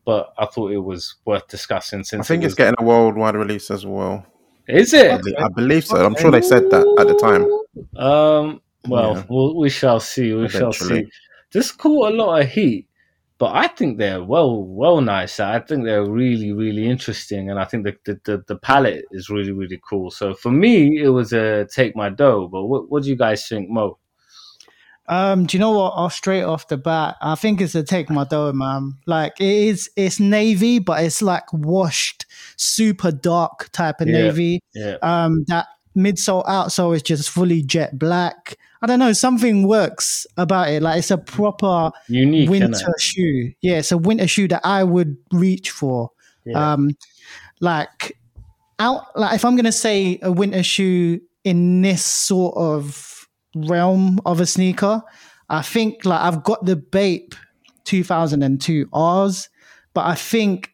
but 0.05 0.33
I 0.39 0.47
thought 0.47 0.73
it 0.73 0.79
was 0.79 1.17
worth 1.25 1.47
discussing 1.49 2.05
Since 2.05 2.27
I 2.27 2.29
think 2.29 2.43
it 2.43 2.47
it's 2.47 2.55
getting 2.55 2.75
a 2.79 2.85
worldwide 2.85 3.35
release 3.37 3.71
as 3.71 3.85
well. 3.87 4.25
Is 4.69 4.95
I 4.95 4.99
it? 4.99 5.25
be- 5.25 5.37
I 5.37 5.49
believe 5.49 5.85
so. 5.85 6.05
I'm 6.05 6.17
sure 6.17 6.31
they 6.31 6.43
said 6.43 6.71
that 6.71 6.87
at 6.99 7.07
the 7.09 7.17
time. 7.17 8.03
Um. 8.03 8.61
Well, 8.87 9.15
Yeah. 9.17 9.25
we'll 9.29 9.57
we 9.57 9.71
shall 9.71 10.01
see. 10.01 10.33
We 10.35 10.49
shall 10.49 10.73
see. 10.73 11.07
This 11.53 11.73
caught 11.73 12.13
a 12.13 12.15
lot 12.15 12.41
of 12.43 12.49
heat, 12.51 12.87
but 13.39 13.55
I 13.55 13.69
think 13.69 13.97
they're 13.99 14.23
well, 14.23 14.63
well 14.63 15.01
nice. 15.01 15.41
I 15.41 15.61
think 15.61 15.85
they're 15.85 16.05
really, 16.05 16.53
really 16.53 16.87
interesting, 16.89 17.51
and 17.51 17.59
I 17.59 17.65
think 17.65 17.85
the 17.85 17.97
the, 18.05 18.21
the, 18.25 18.45
the 18.47 18.57
palette 18.57 19.05
is 19.13 19.31
really, 19.31 19.53
really 19.53 19.81
cool. 19.89 20.11
So 20.11 20.35
for 20.35 20.51
me, 20.51 21.01
it 21.03 21.09
was 21.09 21.33
a 21.33 21.67
take 21.67 21.97
my 21.97 22.11
dough. 22.11 22.49
But 22.49 22.65
what 22.65 22.91
what 22.91 23.03
do 23.05 23.09
you 23.09 23.17
guys 23.17 23.47
think, 23.49 23.71
Mo? 23.71 23.97
Um, 25.07 25.47
do 25.47 25.57
you 25.57 25.61
know 25.61 25.73
what? 25.73 25.93
Off 25.95 26.15
straight 26.15 26.43
off 26.43 26.69
the 26.69 26.77
bat, 26.79 27.17
I 27.21 27.35
think 27.35 27.61
it's 27.61 27.75
a 27.75 27.83
take 27.83 28.09
my 28.11 28.25
dough, 28.25 28.53
man. 28.53 28.95
Like 29.07 29.39
it 29.41 29.47
is, 29.47 29.91
it's 29.97 30.19
navy, 30.19 30.79
but 30.79 31.05
it's 31.05 31.21
like 31.21 31.53
washed, 31.53 32.25
super 32.57 33.13
dark 33.13 33.69
type 33.73 34.01
of 34.01 34.09
Yeah. 34.09 34.23
navy. 34.23 34.63
Yeah, 34.75 34.97
Um, 35.03 35.45
that 35.49 35.67
midsole 35.97 36.45
outsole 36.47 36.97
is 36.97 37.03
just 37.03 37.29
fully 37.31 37.63
jet 37.63 37.99
black. 37.99 38.57
I 38.81 38.87
don't 38.87 38.99
know, 38.99 39.13
something 39.13 39.67
works 39.67 40.27
about 40.37 40.69
it. 40.71 40.83
Like 40.83 40.99
it's 40.99 41.11
a 41.11 41.19
proper 41.19 41.91
unique. 42.09 42.49
winter 42.51 42.95
shoe. 42.99 43.53
Yeah, 43.61 43.79
it's 43.79 43.93
a 43.93 43.99
winter 43.99 44.27
shoe 44.27 44.49
that 44.49 44.61
I 44.65 44.85
would 44.85 45.17
reach 45.33 45.71
for. 45.71 46.11
Yeah. 46.47 46.73
Um, 46.73 46.91
like 47.61 48.19
out, 48.79 49.19
like 49.19 49.35
if 49.35 49.45
I'm 49.45 49.57
gonna 49.57 49.71
say 49.73 50.19
a 50.23 50.33
winter 50.33 50.63
shoe 50.63 51.21
in 51.45 51.83
this 51.83 52.03
sort 52.03 52.57
of 52.57 53.14
realm 53.55 54.21
of 54.27 54.41
a 54.41 54.47
sneaker, 54.47 55.03
I 55.49 55.63
think 55.63 56.05
like 56.05 56.21
I've 56.21 56.43
got 56.43 56.65
the 56.65 56.77
Bape 56.77 57.35
2002 57.85 58.89
R's, 58.93 59.49
but 59.93 60.07
I 60.07 60.15
think 60.15 60.71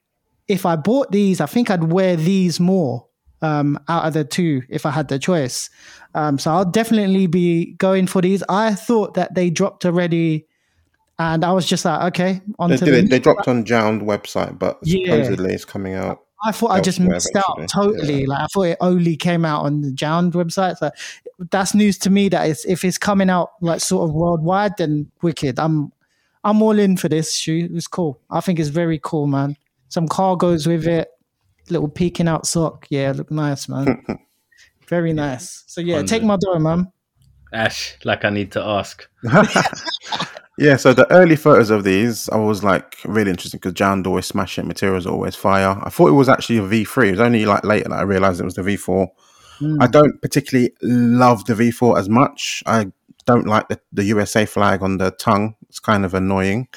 if 0.48 0.66
I 0.66 0.76
bought 0.76 1.10
these, 1.12 1.40
I 1.40 1.46
think 1.46 1.70
I'd 1.70 1.84
wear 1.92 2.16
these 2.16 2.58
more 2.58 3.06
um, 3.42 3.78
out 3.88 4.06
of 4.06 4.14
the 4.14 4.24
two 4.24 4.62
if 4.68 4.86
I 4.86 4.90
had 4.90 5.08
the 5.08 5.18
choice. 5.18 5.70
Um, 6.14 6.38
so 6.38 6.50
I'll 6.50 6.64
definitely 6.64 7.26
be 7.26 7.74
going 7.74 8.06
for 8.06 8.20
these. 8.20 8.42
I 8.48 8.74
thought 8.74 9.14
that 9.14 9.34
they 9.34 9.50
dropped 9.50 9.84
already, 9.84 10.46
and 11.18 11.44
I 11.44 11.52
was 11.52 11.66
just 11.66 11.84
like, 11.84 12.14
okay, 12.14 12.40
on 12.58 12.70
They, 12.70 12.76
to 12.78 12.84
did 12.84 12.94
the 12.94 12.98
it, 12.98 13.10
they 13.10 13.18
dropped 13.18 13.46
on 13.48 13.64
JJJJound 13.64 14.02
website, 14.02 14.58
but 14.58 14.78
Yeah. 14.82 15.14
supposedly 15.14 15.54
it's 15.54 15.64
coming 15.64 15.94
out. 15.94 16.20
I 16.42 16.52
thought 16.52 16.70
I 16.70 16.80
just 16.80 17.00
missed 17.00 17.34
out 17.36 17.44
eventually. 17.56 17.92
totally. 17.92 18.26
Like 18.26 18.40
I 18.40 18.46
thought 18.46 18.62
it 18.62 18.78
only 18.80 19.16
came 19.16 19.44
out 19.44 19.64
on 19.64 19.82
the 19.82 19.88
JJJJound 19.88 20.32
website. 20.32 20.78
So 20.78 20.90
that's 21.50 21.74
news 21.74 21.98
to 21.98 22.10
me. 22.10 22.28
That 22.28 22.48
it's, 22.48 22.64
if 22.64 22.84
it's 22.84 22.98
coming 22.98 23.28
out 23.28 23.50
like 23.60 23.80
sort 23.80 24.08
of 24.08 24.14
worldwide, 24.14 24.76
then 24.78 25.10
wicked. 25.22 25.58
I'm 25.58 25.92
I'm 26.42 26.62
all 26.62 26.78
in 26.78 26.96
for 26.96 27.08
this 27.08 27.34
shoe. 27.34 27.68
It's 27.72 27.86
cool. 27.86 28.20
I 28.30 28.40
think 28.40 28.58
it's 28.58 28.70
very 28.70 28.98
cool, 29.02 29.26
man. 29.26 29.56
Some 29.88 30.08
cargos 30.08 30.66
with 30.66 30.86
it, 30.86 31.08
little 31.68 31.88
peeking 31.88 32.28
out 32.28 32.46
sock. 32.46 32.86
Yeah, 32.88 33.12
look 33.14 33.30
nice, 33.30 33.68
man. 33.68 34.02
very 34.88 35.12
nice. 35.12 35.64
So 35.66 35.80
yeah, 35.80 36.02
take 36.02 36.22
my 36.22 36.36
door, 36.40 36.58
man. 36.58 36.90
Ash, 37.52 37.98
like 38.04 38.24
I 38.24 38.30
need 38.30 38.52
to 38.52 38.62
ask. 38.62 39.08
Yeah, 40.60 40.76
so 40.76 40.92
the 40.92 41.10
early 41.10 41.36
photos 41.36 41.70
of 41.70 41.84
these, 41.84 42.28
I 42.28 42.36
was 42.36 42.62
like 42.62 42.98
really 43.06 43.30
interesting 43.30 43.58
because 43.58 43.72
JJJJound 43.72 44.06
always 44.06 44.26
smash 44.26 44.58
it, 44.58 44.66
materials 44.66 45.06
always 45.06 45.34
fire. 45.34 45.80
I 45.82 45.88
thought 45.88 46.08
it 46.08 46.12
was 46.12 46.28
actually 46.28 46.58
a 46.58 46.62
V3. 46.62 47.08
It 47.08 47.10
was 47.12 47.20
only 47.20 47.46
like 47.46 47.64
later 47.64 47.88
that 47.88 47.98
I 47.98 48.02
realized 48.02 48.42
it 48.42 48.44
was 48.44 48.56
the 48.56 48.62
V4. 48.62 49.08
I 49.08 49.64
hmm. 49.64 49.90
don't 49.90 50.20
particularly 50.20 50.74
love 50.82 51.46
the 51.46 51.54
V4 51.54 51.98
as 51.98 52.10
much. 52.10 52.62
I 52.66 52.92
don't 53.24 53.46
like 53.46 53.68
the, 53.68 53.80
the 53.90 54.04
USA 54.04 54.44
flag 54.44 54.82
on 54.82 54.98
the 54.98 55.12
tongue. 55.12 55.54
It's 55.70 55.78
kind 55.78 56.04
of 56.04 56.12
annoying, 56.12 56.68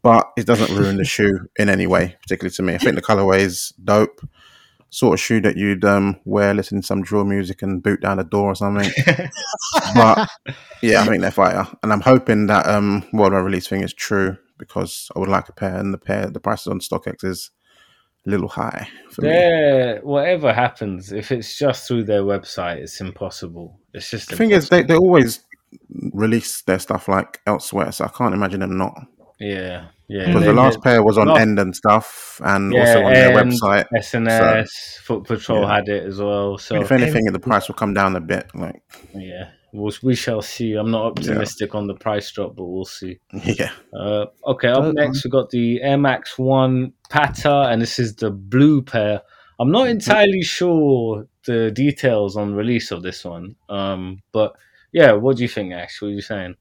but 0.00 0.32
it 0.38 0.46
doesn't 0.46 0.74
ruin 0.74 0.96
the 0.96 1.04
shoe 1.14 1.46
in 1.58 1.68
any 1.68 1.86
way, 1.86 2.16
particularly 2.22 2.54
to 2.54 2.62
me. 2.62 2.74
I 2.74 2.78
think 2.78 2.94
the 2.94 3.02
colorway 3.02 3.40
is 3.40 3.74
dope. 3.84 4.26
Sort 4.90 5.14
of 5.14 5.20
shoe 5.20 5.40
that 5.40 5.56
you'd 5.56 5.84
um, 5.84 6.18
wear 6.24 6.54
listening 6.54 6.80
to 6.80 6.86
some 6.86 7.02
drill 7.02 7.24
music 7.24 7.62
and 7.62 7.82
boot 7.82 8.00
down 8.00 8.18
a 8.18 8.24
door 8.24 8.52
or 8.52 8.54
something. 8.54 8.90
but 9.94 10.28
yeah, 10.80 11.02
I 11.02 11.04
think 11.06 11.20
they're 11.20 11.30
fire, 11.30 11.66
and 11.82 11.92
I'm 11.92 12.00
hoping 12.00 12.46
that 12.46 12.66
um, 12.66 13.04
worldwide 13.12 13.44
release 13.44 13.66
thing 13.66 13.82
is 13.82 13.92
true 13.92 14.36
because 14.58 15.10
I 15.14 15.18
would 15.18 15.28
like 15.28 15.48
a 15.48 15.52
pair, 15.52 15.76
and 15.76 15.92
the 15.92 15.98
pair, 15.98 16.28
the 16.28 16.40
prices 16.40 16.68
on 16.68 16.80
StockX 16.80 17.24
is 17.24 17.50
a 18.26 18.30
little 18.30 18.48
high 18.48 18.88
for 19.10 19.22
whatever 20.02 20.52
happens, 20.52 21.12
if 21.12 21.30
it's 21.30 21.58
just 21.58 21.86
through 21.86 22.04
their 22.04 22.22
website, 22.22 22.76
it's 22.76 23.00
impossible. 23.00 23.78
It's 23.92 24.10
just 24.10 24.30
The 24.30 24.36
thing 24.36 24.50
is, 24.50 24.68
they, 24.68 24.82
they 24.82 24.96
always 24.96 25.40
release 26.12 26.62
their 26.62 26.78
stuff 26.78 27.08
like 27.08 27.40
elsewhere, 27.46 27.92
so 27.92 28.04
I 28.04 28.08
can't 28.08 28.34
imagine 28.34 28.60
them 28.60 28.76
not. 28.76 28.94
yeah, 29.38 29.88
yeah. 30.08 30.26
Because 30.26 30.44
the 30.44 30.52
last 30.52 30.82
pair 30.82 31.02
was 31.02 31.18
on 31.18 31.28
Last- 31.28 31.40
End 31.40 31.58
and 31.58 31.74
stuff, 31.74 32.40
and 32.44 32.72
Yeah, 32.72 32.80
also 32.80 33.04
on 33.04 33.12
their 33.12 33.38
End, 33.38 33.52
website. 33.52 33.84
SNS, 33.94 34.68
Foot 35.02 35.24
Patrol 35.24 35.62
Yeah. 35.62 35.74
had 35.74 35.88
it 35.88 36.04
as 36.06 36.18
well. 36.18 36.58
So 36.58 36.80
if 36.80 36.92
anything, 36.92 37.24
the 37.32 37.38
price 37.40 37.68
will 37.68 37.74
come 37.74 37.94
down 37.94 38.16
a 38.16 38.20
bit. 38.20 38.50
Like, 38.54 38.82
yeah, 39.14 39.50
we'll, 39.72 39.92
we 40.02 40.14
shall 40.14 40.42
see. 40.42 40.74
I'm 40.74 40.90
not 40.90 41.04
optimistic 41.06 41.74
on 41.74 41.86
the 41.86 41.94
price 41.94 42.30
drop, 42.30 42.56
but 42.56 42.64
we'll 42.64 42.84
see. 42.84 43.18
yeah, 43.32 43.70
Uh, 43.92 44.26
okay, 44.46 44.68
up 44.68 44.78
Okay. 44.84 44.92
next 44.94 45.24
we 45.24 45.30
got 45.30 45.50
the 45.50 45.82
Air 45.82 45.98
Max 45.98 46.38
One 46.38 46.92
Patta, 47.10 47.62
and 47.70 47.80
this 47.82 47.98
is 47.98 48.16
the 48.16 48.30
blue 48.30 48.82
pair. 48.82 49.22
I'm 49.58 49.70
not 49.70 49.88
entirely 49.88 50.42
sure 50.42 51.26
the 51.46 51.70
details 51.70 52.36
on 52.36 52.54
release 52.54 52.90
of 52.90 53.02
this 53.02 53.24
one, 53.24 53.56
um, 53.70 54.18
but 54.32 54.52
yeah, 54.92 55.12
what 55.12 55.36
do 55.36 55.42
you 55.42 55.48
think, 55.48 55.72
Ash? 55.72 56.00
What 56.02 56.08
are 56.08 56.12
you 56.12 56.20
saying? 56.20 56.56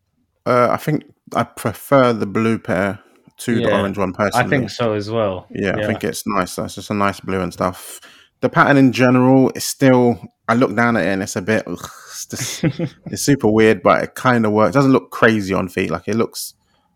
uh, 0.45 0.67
I 0.71 0.77
think 0.77 1.03
I 1.35 1.43
prefer 1.43 2.13
the 2.13 2.27
blue 2.27 2.59
pair 2.59 2.99
to 3.37 3.55
the 3.55 3.71
orange 3.71 3.97
one 3.97 4.13
personally. 4.13 4.45
I 4.45 4.49
think 4.49 4.69
so 4.69 4.93
as 4.93 5.09
well. 5.09 5.47
Yeah, 5.49 5.75
I 5.77 5.85
think 5.85 6.03
it's 6.03 6.25
nice. 6.25 6.57
It's 6.57 6.75
just 6.75 6.89
a 6.89 6.93
nice 6.93 7.19
blue 7.19 7.41
and 7.41 7.53
stuff. 7.53 7.99
The 8.41 8.49
pattern 8.49 8.77
in 8.77 8.91
general 8.91 9.51
is 9.55 9.63
still. 9.63 10.19
I 10.47 10.53
look 10.53 10.75
down 10.75 10.95
at 10.95 11.03
it 11.03 11.09
and 11.09 11.23
it's 11.23 11.35
a 11.35 11.41
bit. 11.41 11.63
Ugh, 11.67 11.89
it's, 12.11 12.25
just, 12.27 12.63
it's 13.07 13.23
super 13.23 13.47
weird, 13.47 13.81
but 13.81 14.03
it 14.03 14.15
kind 14.15 14.45
of 14.45 14.51
works. 14.51 14.75
It 14.75 14.79
doesn't 14.79 14.91
look 14.91 15.11
crazy 15.11 15.53
on 15.53 15.67
feet. 15.69 15.89
Like 15.89 16.07
it 16.07 16.15
looks 16.15 16.53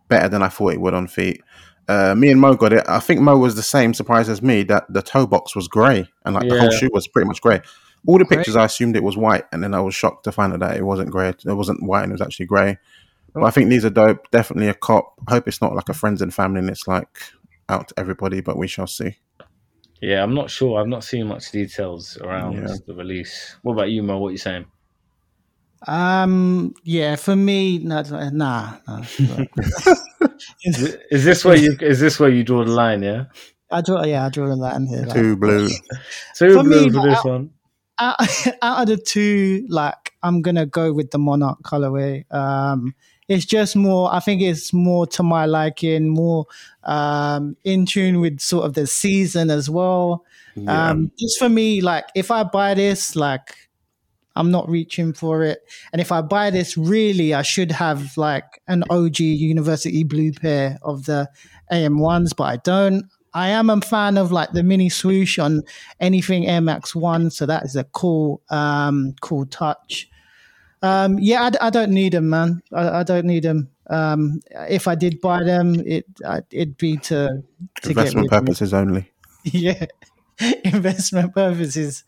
better 0.08 0.30
than 0.30 0.44
I 0.44 0.50
thought 0.50 0.74
it 0.74 0.82
would 0.82 0.94
on 0.94 1.08
feet. 1.08 1.42
Uh, 1.88 2.14
me 2.14 2.30
and 2.30 2.40
Mo 2.40 2.54
got 2.54 2.72
it. 2.72 2.86
I 2.88 3.00
think 3.00 3.20
Mo 3.20 3.38
was 3.38 3.56
the 3.56 3.64
same 3.64 3.96
surprise 3.96 4.30
as 4.30 4.44
me 4.44 4.62
that 4.64 4.86
the 4.90 5.02
toe 5.02 5.26
box 5.26 5.56
was 5.56 5.68
grey 5.68 6.08
and 6.24 6.36
like 6.36 6.48
the 6.48 6.60
whole 6.60 6.70
shoe 6.70 6.90
was 6.94 7.08
pretty 7.08 7.28
much 7.28 7.42
grey. 7.42 7.62
All 8.06 8.18
the 8.18 8.26
Grey? 8.26 8.38
pictures 8.38 8.56
I 8.56 8.66
assumed 8.66 8.96
it 8.96 9.04
was 9.04 9.18
white, 9.18 9.46
and 9.52 9.64
then 9.64 9.74
I 9.74 9.82
was 9.82 9.94
shocked 9.96 10.24
to 10.26 10.32
find 10.32 10.54
out 10.54 10.60
that 10.60 10.78
it 10.78 10.84
wasn't 10.84 11.12
grey. 11.12 11.30
It 11.30 11.46
wasn't 11.46 11.84
white 11.84 12.04
and 12.04 12.12
it 12.12 12.14
was 12.14 12.22
actually 12.22 12.46
grey. 12.46 12.78
But 13.40 13.48
I 13.48 13.52
think 13.52 13.70
these 13.70 13.86
are 13.86 13.90
dope. 13.90 14.30
Definitely 14.32 14.68
a 14.70 14.74
cop. 14.74 15.14
I 15.28 15.34
hope 15.34 15.48
it's 15.48 15.62
not 15.62 15.76
like 15.76 15.90
a 15.90 15.94
friends 15.94 16.22
and 16.22 16.34
family 16.34 16.60
and 16.60 16.70
it's 16.70 16.88
like 16.88 17.08
out 17.68 17.90
to 17.90 17.94
everybody, 18.00 18.42
but 18.42 18.58
we 18.58 18.68
shall 18.68 18.88
see. 18.88 19.18
Yeah, 20.02 20.24
I'm 20.24 20.34
not 20.34 20.50
sure. 20.50 20.80
I've 20.80 20.88
not 20.88 21.04
seen 21.04 21.28
much 21.28 21.52
details 21.52 22.18
around 22.18 22.54
Yeah. 22.54 22.76
the 22.88 22.94
release. 22.96 23.58
What 23.64 23.74
about 23.74 23.90
you, 23.92 24.02
Mo? 24.02 24.18
What 24.18 24.30
are 24.30 24.32
you 24.32 24.38
saying? 24.38 24.66
Um, 25.88 26.74
yeah, 26.84 27.16
for 27.16 27.36
me, 27.36 27.78
nah, 27.80 28.02
nah. 28.32 28.74
nah. 28.88 29.46
Is 31.12 31.24
this 31.24 31.46
where 31.46 31.56
you 31.58 31.76
is 31.82 32.00
this 32.00 32.20
where 32.20 32.30
you 32.30 32.44
draw 32.44 32.64
the 32.66 32.72
line? 32.72 33.02
Yeah, 33.02 33.26
I 33.72 33.82
draw, 33.82 34.04
yeah, 34.04 34.26
I 34.26 34.30
draw 34.30 34.48
the 34.48 34.56
line 34.56 34.88
here. 34.88 35.04
like- 35.06 35.14
Two 35.16 35.36
blue. 35.38 35.70
two 36.38 36.54
For 36.56 36.64
blue 36.64 36.86
me, 36.86 36.90
for 36.90 36.98
like, 37.00 37.10
this 37.10 37.24
one. 37.24 37.52
out, 37.98 38.16
out 38.62 38.82
of 38.82 38.88
the 38.88 38.98
two, 38.98 39.66
like 39.70 40.14
I'm 40.22 40.42
gonna 40.42 40.66
go 40.66 40.92
with 40.94 41.12
the 41.12 41.18
Monarch 41.20 41.60
colorway. 41.64 42.24
Um, 42.34 42.94
it's 43.30 43.46
just 43.46 43.76
more. 43.76 44.14
I 44.14 44.20
think 44.20 44.42
it's 44.42 44.74
more 44.74 45.06
to 45.08 45.24
my 45.24 45.46
liking, 45.46 46.10
more 46.10 46.48
um, 46.84 47.56
in 47.64 47.86
tune 47.86 48.20
with 48.20 48.40
sort 48.40 48.66
of 48.66 48.74
the 48.74 48.88
season 48.88 49.52
as 49.52 49.70
well. 49.70 50.26
Yeah. 50.56 50.90
Um, 50.90 51.12
just 51.18 51.38
for 51.38 51.48
me, 51.48 51.80
like 51.80 52.06
if 52.16 52.32
I 52.32 52.44
buy 52.44 52.74
this, 52.74 53.16
like 53.16 53.56
I'm 54.36 54.50
not 54.50 54.68
reaching 54.68 55.14
for 55.14 55.44
it, 55.44 55.60
and 55.94 56.02
if 56.02 56.12
I 56.12 56.22
buy 56.22 56.50
this, 56.50 56.76
really, 56.76 57.36
I 57.36 57.44
should 57.44 57.72
have 57.72 58.18
like 58.18 58.62
an 58.68 58.84
OG 58.90 59.20
University 59.20 60.04
blue 60.04 60.34
pair 60.34 60.80
of 60.82 61.06
the 61.06 61.30
AM 61.72 62.00
ones, 62.00 62.34
but 62.34 62.46
I 62.46 62.58
don't. 62.58 63.06
I 63.32 63.50
am 63.50 63.70
a 63.70 63.80
fan 63.80 64.18
of 64.18 64.32
like 64.32 64.54
the 64.54 64.64
mini 64.64 64.90
swoosh 64.90 65.38
on 65.38 65.62
anything 66.00 66.48
Air 66.48 66.62
Max 66.62 66.96
One, 66.96 67.30
so 67.30 67.46
that 67.46 67.64
is 67.64 67.76
a 67.76 67.84
cool, 67.84 68.42
um, 68.50 69.14
cool 69.22 69.46
touch. 69.46 70.09
Um, 70.82 71.20
yeah, 71.20 71.50
I 71.60 71.70
don't 71.70 71.92
need 71.92 72.14
them, 72.14 72.30
man. 72.30 72.62
I, 72.72 73.00
I 73.00 73.04
don't 73.04 73.26
need 73.26 73.44
them. 73.44 73.70
Um, 73.90 74.40
if 74.70 74.88
I 74.88 74.96
did 74.96 75.20
buy 75.20 75.44
them, 75.44 75.76
it 75.86 76.06
I, 76.26 76.42
it'd 76.52 76.78
be 76.78 76.98
to 76.98 77.44
to 77.82 77.94
get 77.94 78.14
Investment 78.14 78.32
rid 78.32 78.40
purposes 78.40 78.74
only. 78.74 79.12
yeah 79.44 79.86
investment 80.64 81.34
purposes 81.34 82.04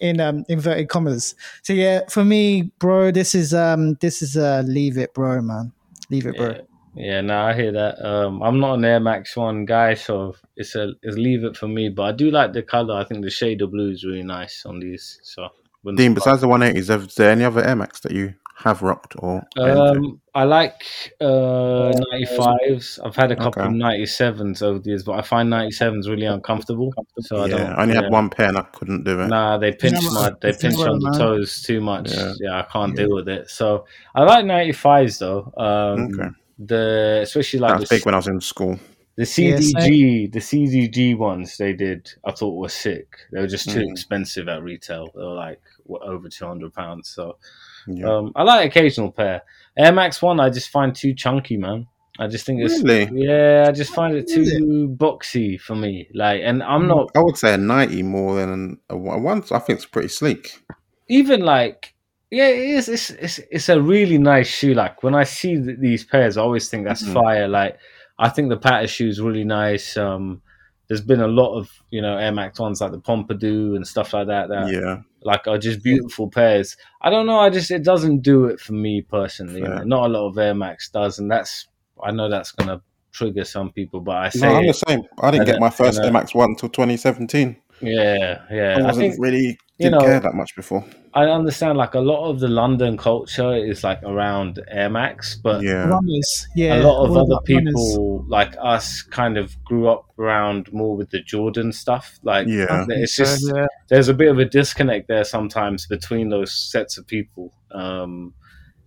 in 0.00 0.20
um 0.20 0.44
inverted 0.48 0.88
commas 0.88 1.34
so 1.62 1.72
yeah 1.72 2.00
for 2.08 2.24
me 2.24 2.70
bro 2.78 3.10
this 3.10 3.34
is 3.34 3.54
um 3.54 3.94
this 4.00 4.22
is 4.22 4.36
uh 4.36 4.62
leave 4.66 4.98
it 4.98 5.12
bro 5.14 5.40
man 5.40 5.72
leave 6.10 6.26
it 6.26 6.36
bro 6.36 6.50
Yeah. 6.50 6.60
Yeah, 6.96 7.22
no, 7.22 7.40
I 7.40 7.54
hear 7.54 7.72
that. 7.72 8.00
Um, 8.06 8.40
I'm 8.40 8.60
not 8.60 8.74
an 8.74 8.84
Air 8.84 9.00
Max 9.00 9.36
One 9.36 9.64
guy, 9.64 9.94
so 9.94 10.36
it's 10.54 10.76
a 10.76 10.92
it's 11.02 11.16
leave 11.16 11.42
it 11.42 11.56
for 11.56 11.66
me. 11.66 11.88
But 11.88 12.02
I 12.02 12.12
do 12.12 12.30
like 12.30 12.52
the 12.52 12.62
color. 12.62 12.94
I 12.94 13.02
think 13.02 13.24
the 13.24 13.30
shade 13.30 13.62
of 13.62 13.72
blue 13.72 13.90
is 13.90 14.04
really 14.04 14.22
nice 14.22 14.64
on 14.64 14.78
these. 14.78 15.18
So 15.24 15.48
wouldn't 15.84 15.98
Dean, 15.98 16.14
besides 16.14 16.40
the 16.40 16.48
180s, 16.48 17.06
is 17.08 17.14
there 17.14 17.30
any 17.30 17.44
other 17.44 17.62
Air 17.64 17.76
Max 17.76 18.00
that 18.00 18.12
you 18.12 18.34
have 18.56 18.82
rocked 18.82 19.14
or? 19.18 19.42
Um, 19.58 20.20
I 20.34 20.44
like 20.44 20.84
uh, 21.20 21.92
95s. 22.12 22.98
I've 23.04 23.14
had 23.16 23.30
a 23.32 23.36
couple 23.36 23.62
Okay. 23.62 23.68
of 23.68 23.74
97s 23.74 24.62
over 24.62 24.78
the 24.78 24.90
years, 24.90 25.02
but 25.02 25.12
I 25.12 25.22
find 25.22 25.52
97s 25.52 26.08
really 26.08 26.26
uncomfortable. 26.26 26.92
So 27.20 27.36
I 27.38 27.46
yeah, 27.46 27.56
don't. 27.58 27.66
I 27.72 27.82
only 27.82 27.94
yeah. 27.94 28.02
had 28.02 28.12
one 28.12 28.30
pair 28.30 28.48
and 28.48 28.58
I 28.58 28.62
couldn't 28.62 29.04
do 29.04 29.20
it. 29.20 29.26
Nah, 29.28 29.58
they 29.58 29.72
pinch 29.72 29.94
never- 29.94 30.10
my 30.14 30.30
they 30.40 30.52
pinch 30.52 30.76
on 30.78 30.98
the 31.00 31.14
toes 31.18 31.62
too 31.62 31.80
much. 31.80 32.12
Yeah. 32.12 32.32
Yeah, 32.40 32.58
I 32.60 32.62
can't 32.62 32.96
Yeah. 32.96 33.04
deal 33.04 33.14
with 33.14 33.28
it. 33.28 33.50
So 33.50 33.86
I 34.14 34.22
like 34.22 34.44
95s 34.44 35.18
though. 35.18 35.52
Um, 35.56 36.14
Okay. 36.14 36.30
The 36.56 37.20
especially 37.22 37.58
That 37.60 37.66
like 37.70 37.80
was 37.80 37.88
the, 37.88 37.96
big 37.96 38.06
when 38.06 38.14
I 38.14 38.18
was 38.18 38.28
in 38.28 38.40
school. 38.40 38.78
The 39.16 39.22
CDG, 39.24 40.32
the 40.32 40.40
CDG 40.40 41.16
ones 41.16 41.56
they 41.56 41.72
did, 41.72 42.10
I 42.24 42.32
thought 42.32 42.56
were 42.56 42.68
sick. 42.68 43.16
They 43.32 43.40
were 43.40 43.46
just 43.46 43.70
too 43.70 43.80
Mm. 43.80 43.90
expensive 43.92 44.48
at 44.48 44.62
retail. 44.62 45.08
They 45.14 45.22
were 45.22 45.34
like 45.34 45.60
over 45.88 46.28
two 46.28 46.46
hundred 46.46 46.72
pounds. 46.74 47.08
So 47.10 47.38
Yeah. 47.86 48.08
um, 48.08 48.32
I 48.34 48.42
like 48.42 48.66
occasional 48.70 49.12
pair. 49.12 49.42
Air 49.76 49.92
Max 49.92 50.20
One, 50.22 50.40
I 50.40 50.50
just 50.50 50.70
find 50.70 50.94
too 50.94 51.14
chunky, 51.14 51.56
man. 51.56 51.86
I 52.18 52.28
just 52.28 52.46
think 52.46 52.60
it's 52.62 52.82
Really? 52.82 53.08
yeah. 53.26 53.66
I 53.68 53.72
just 53.72 53.92
find 53.92 54.14
it 54.16 54.28
too 54.28 54.88
boxy 54.98 55.60
for 55.60 55.74
me. 55.74 56.08
Like, 56.14 56.42
and 56.44 56.62
I'm 56.62 56.86
not 56.86 57.10
I 57.16 57.20
would 57.20 57.36
say 57.36 57.54
a 57.54 57.58
90 57.58 58.02
more 58.04 58.36
than 58.36 58.78
a 58.88 58.96
one. 58.96 59.42
I 59.50 59.58
think 59.58 59.78
it's 59.78 59.86
pretty 59.86 60.08
sleek. 60.08 60.60
even 61.08 61.40
like 61.40 61.92
yeah. 62.30 62.48
It 62.48 62.58
is. 62.70 62.88
It's 62.88 63.10
it's 63.10 63.38
it's 63.50 63.68
a 63.68 63.80
really 63.80 64.18
nice 64.18 64.48
shoe. 64.48 64.74
Like 64.74 65.02
when 65.02 65.14
I 65.14 65.24
see 65.24 65.54
th- 65.56 65.78
these 65.78 66.04
pairs, 66.04 66.36
I 66.36 66.42
always 66.42 66.68
think 66.68 66.84
that's 66.84 67.02
Mhm. 67.04 67.12
fire. 67.14 67.46
Like 67.48 67.78
I 68.18 68.28
think 68.28 68.48
the 68.48 68.56
pattern 68.56 68.86
shoe 68.86 69.08
is 69.08 69.20
really 69.20 69.44
nice. 69.44 69.96
Um, 69.96 70.42
there's 70.88 71.00
been 71.00 71.20
a 71.20 71.28
lot 71.28 71.56
of 71.58 71.70
you 71.90 72.02
know 72.02 72.16
Air 72.16 72.32
Max 72.32 72.58
ones 72.58 72.80
like 72.80 72.92
the 72.92 73.00
Pompadour 73.00 73.74
and 73.74 73.86
stuff 73.86 74.12
like 74.12 74.26
that. 74.28 74.48
That 74.48 74.70
Yeah. 74.72 74.98
like 75.22 75.46
are 75.46 75.58
just 75.58 75.82
beautiful 75.82 76.28
pairs. 76.30 76.76
I 77.00 77.10
don't 77.10 77.26
know. 77.26 77.38
I 77.38 77.50
just 77.50 77.70
it 77.70 77.82
doesn't 77.82 78.20
do 78.20 78.46
it 78.46 78.60
for 78.60 78.74
me 78.74 79.02
personally. 79.02 79.62
Fair. 79.62 79.84
Not 79.84 80.06
a 80.06 80.08
lot 80.08 80.28
of 80.28 80.38
Air 80.38 80.54
Max 80.54 80.90
does, 80.90 81.18
and 81.18 81.30
that's 81.30 81.66
I 82.02 82.10
know 82.10 82.28
that's 82.28 82.52
gonna 82.52 82.82
trigger 83.12 83.44
some 83.44 83.70
people, 83.72 84.00
but 84.00 84.16
I 84.16 84.30
no, 84.34 84.56
I'm 84.56 84.66
the 84.66 84.74
same. 84.74 85.02
I 85.20 85.30
didn't 85.30 85.46
get 85.46 85.60
my 85.60 85.70
first 85.70 85.98
and, 85.98 86.04
uh, 86.04 86.08
Air 86.08 86.12
Max 86.12 86.34
1 86.34 86.50
until 86.50 86.68
2017. 86.68 87.56
Yeah, 87.80 88.42
yeah. 88.50 88.74
I 88.76 88.80
I 88.80 88.82
wasn't 88.86 88.96
think 89.12 89.14
really, 89.22 89.46
you 89.46 89.56
didn't 89.78 89.92
know- 89.92 90.00
care 90.04 90.20
that 90.20 90.34
much 90.34 90.54
before. 90.56 90.84
I 91.16 91.26
understand 91.26 91.78
like 91.78 91.94
a 91.94 92.00
lot 92.00 92.28
of 92.28 92.40
the 92.40 92.48
London 92.48 92.96
culture 92.96 93.54
is 93.54 93.84
like 93.84 94.02
around 94.02 94.58
Air 94.68 94.90
Max, 94.90 95.36
but 95.36 95.62
Yeah. 95.62 95.86
runners 95.86 96.48
yeah 96.56 96.74
a 96.74 96.82
lot 96.82 97.04
of 97.04 97.10
all 97.12 97.18
other 97.18 97.34
about 97.34 97.48
runners. 97.48 97.72
people 97.72 98.24
like 98.28 98.56
us 98.60 99.00
kind 99.02 99.38
of 99.38 99.56
grew 99.64 99.88
up 99.88 100.06
around 100.18 100.72
more 100.72 100.96
with 100.96 101.10
the 101.10 101.20
Jordan 101.20 101.70
stuff. 101.70 102.18
Like 102.24 102.48
Yeah. 102.48 102.84
it's 102.88 103.14
just 103.14 103.46
yeah. 103.54 103.66
there's 103.90 104.08
a 104.08 104.14
bit 104.14 104.28
of 104.28 104.40
a 104.40 104.44
disconnect 104.44 105.06
there 105.06 105.22
sometimes 105.22 105.86
between 105.86 106.30
those 106.30 106.52
sets 106.52 106.98
of 106.98 107.06
people. 107.06 107.52
Um, 107.70 108.34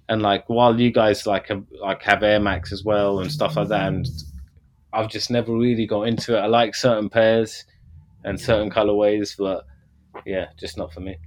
and 0.10 0.22
like 0.22 0.50
while 0.50 0.78
you 0.78 0.92
guys 0.92 1.26
like 1.26 1.48
have, 1.48 1.64
like 1.82 2.04
have 2.04 2.24
Air 2.24 2.42
Max 2.42 2.74
as 2.74 2.84
well 2.84 3.22
and 3.22 3.32
stuff 3.32 3.56
like 3.56 3.70
that, 3.70 3.88
and 3.88 4.06
I've 4.92 5.08
just 5.10 5.32
never 5.32 5.54
really 5.54 5.86
got 5.86 6.04
into 6.10 6.36
it. 6.38 6.42
I 6.42 6.48
like 6.48 6.76
certain 6.76 7.08
pairs 7.10 7.64
and 8.28 8.40
certain 8.40 8.70
colorways, 8.70 9.36
but 9.38 9.66
yeah, 10.26 10.48
just 10.58 10.78
not 10.78 10.92
for 10.94 11.00
me. 11.02 11.18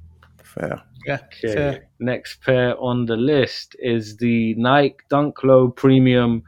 Fair. 0.42 0.82
yeah 1.07 1.18
Okay, 1.26 1.55
fair. 1.55 1.88
next 2.01 2.42
pair 2.42 2.76
on 2.80 3.07
the 3.07 3.16
list 3.16 3.76
is 3.78 4.16
the 4.16 4.55
Nike 4.55 4.96
Dunk 5.09 5.42
Low 5.44 5.68
Premium 5.70 6.42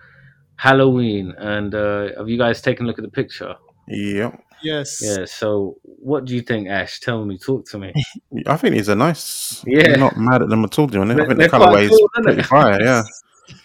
Halloween. 0.57 1.35
And 1.39 1.75
uh, 1.75 2.09
have 2.19 2.29
you 2.29 2.39
guys 2.39 2.61
taken 2.63 2.87
a 2.87 2.89
look 2.89 2.99
at 2.99 3.05
the 3.05 3.11
picture? 3.11 3.55
Yep. 3.89 4.43
yes 4.63 5.01
Yeah. 5.03 5.25
So, 5.25 5.77
what 5.85 6.25
do 6.25 6.35
you 6.35 6.43
think, 6.43 6.69
Ash? 6.69 7.01
Tell 7.01 7.25
me, 7.25 7.39
talk 7.39 7.67
to 7.71 7.79
me. 7.79 7.93
I 8.47 8.57
think 8.57 8.75
these 8.75 8.89
are 8.89 8.97
nice. 8.97 9.63
Yeah. 9.67 9.93
I'm 9.95 10.01
not 10.01 10.17
mad 10.17 10.43
at 10.43 10.49
them 10.49 10.65
at 10.65 10.79
all, 10.79 10.87
doing 10.87 11.11
it. 11.11 11.13
I 11.13 11.17
They're- 11.17 11.27
think 11.27 11.39
they're 11.39 11.49
the 11.49 11.57
quite 11.57 11.69
colorway 11.69 11.83
is 11.85 11.91
cool, 11.91 12.11
aren't 12.17 12.27
pretty 12.27 12.43
fire, 12.43 12.83
yeah. 12.83 13.03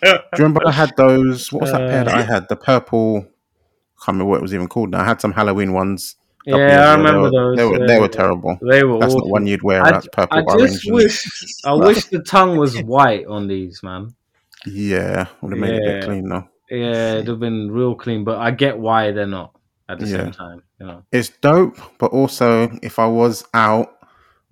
Do 0.03 0.09
you 0.09 0.19
remember 0.43 0.61
I 0.67 0.71
had 0.71 0.91
those? 0.97 1.51
What 1.51 1.61
was 1.63 1.71
that 1.71 1.87
pair 1.89 2.03
that 2.03 2.13
Uh, 2.13 2.17
I 2.17 2.21
had? 2.21 2.47
The 2.49 2.55
purple. 2.55 3.17
I 3.19 4.05
can't 4.05 4.07
remember 4.15 4.25
what 4.25 4.37
it 4.37 4.41
was 4.41 4.53
even 4.53 4.67
called 4.67 4.91
now. 4.91 5.01
I 5.01 5.05
had 5.05 5.21
some 5.21 5.31
Halloween 5.33 5.71
ones. 5.73 6.15
Yeah, 6.47 6.55
I 6.55 6.59
ago. 6.63 6.69
They 6.69 6.97
remember 6.97 7.21
were, 7.21 7.31
those. 7.31 7.57
They 7.57 7.65
were, 7.65 7.79
yeah. 7.79 7.87
they 7.87 7.99
were 7.99 8.07
terrible. 8.07 8.57
They 8.61 8.83
were 8.83 8.99
That's 8.99 9.13
awful. 9.13 9.27
not 9.27 9.31
one 9.31 9.47
you'd 9.47 9.63
wear. 9.63 9.83
I, 9.83 9.91
That's 9.91 10.07
purple, 10.11 10.49
I 10.49 10.57
just 10.57 10.89
wish, 10.91 11.25
I 11.65 11.73
wish 11.73 12.05
the 12.05 12.19
tongue 12.23 12.57
was 12.57 12.81
white 12.81 13.25
on 13.27 13.47
these, 13.47 13.83
man. 13.83 14.15
Yeah, 14.65 15.27
would 15.41 15.51
have 15.53 15.59
made 15.59 15.75
it 15.75 15.81
a 15.81 15.85
Yeah. 15.85 15.91
bit 15.99 16.03
clean 16.05 16.29
though. 16.29 16.47
Yeah, 16.69 17.13
it'd 17.13 17.27
have 17.27 17.39
been 17.39 17.71
real 17.71 17.95
clean. 17.95 18.23
But 18.23 18.39
I 18.39 18.51
get 18.51 18.77
why 18.79 19.11
they're 19.11 19.25
not 19.27 19.57
at 19.89 19.99
the 19.99 20.07
Yeah. 20.07 20.17
same 20.23 20.31
time. 20.31 20.63
You 20.79 20.85
know. 20.87 21.03
It's 21.11 21.29
dope, 21.41 21.77
but 21.97 22.11
also 22.11 22.69
if 22.81 22.99
I 22.99 23.07
was 23.07 23.43
out 23.53 23.93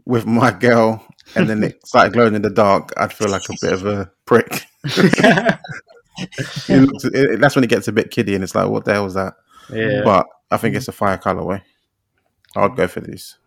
with 0.05 0.25
my 0.25 0.51
girl 0.51 1.05
and 1.35 1.49
then 1.49 1.63
it 1.63 1.79
started 1.87 2.13
glowing 2.13 2.35
in 2.35 2.41
the 2.41 2.49
dark, 2.49 2.91
I'd 2.97 3.11
feel 3.13 3.29
like 3.29 3.43
a 3.49 3.53
bit 3.61 3.73
of 3.73 3.85
a 3.85 4.11
prick. 4.25 4.63
It 6.69 6.89
it, 7.13 7.39
that's 7.41 7.55
when 7.55 7.63
it 7.65 7.69
gets 7.69 7.89
a 7.89 7.91
bit 7.91 8.09
kiddie, 8.09 8.35
and 8.35 8.43
it's 8.43 8.55
like, 8.55 8.69
what 8.69 8.85
the 8.85 8.93
hell 8.93 9.03
was 9.03 9.15
that? 9.15 9.33
yeah, 9.69 10.01
But 10.03 10.27
I 10.49 10.55
think 10.57 10.75
it's 10.75 10.87
a 10.87 10.93
fire 10.93 11.17
colorway. 11.17 11.61
I'd 12.55 12.75
go 12.75 12.87
for 12.87 13.01
these. 13.01 13.37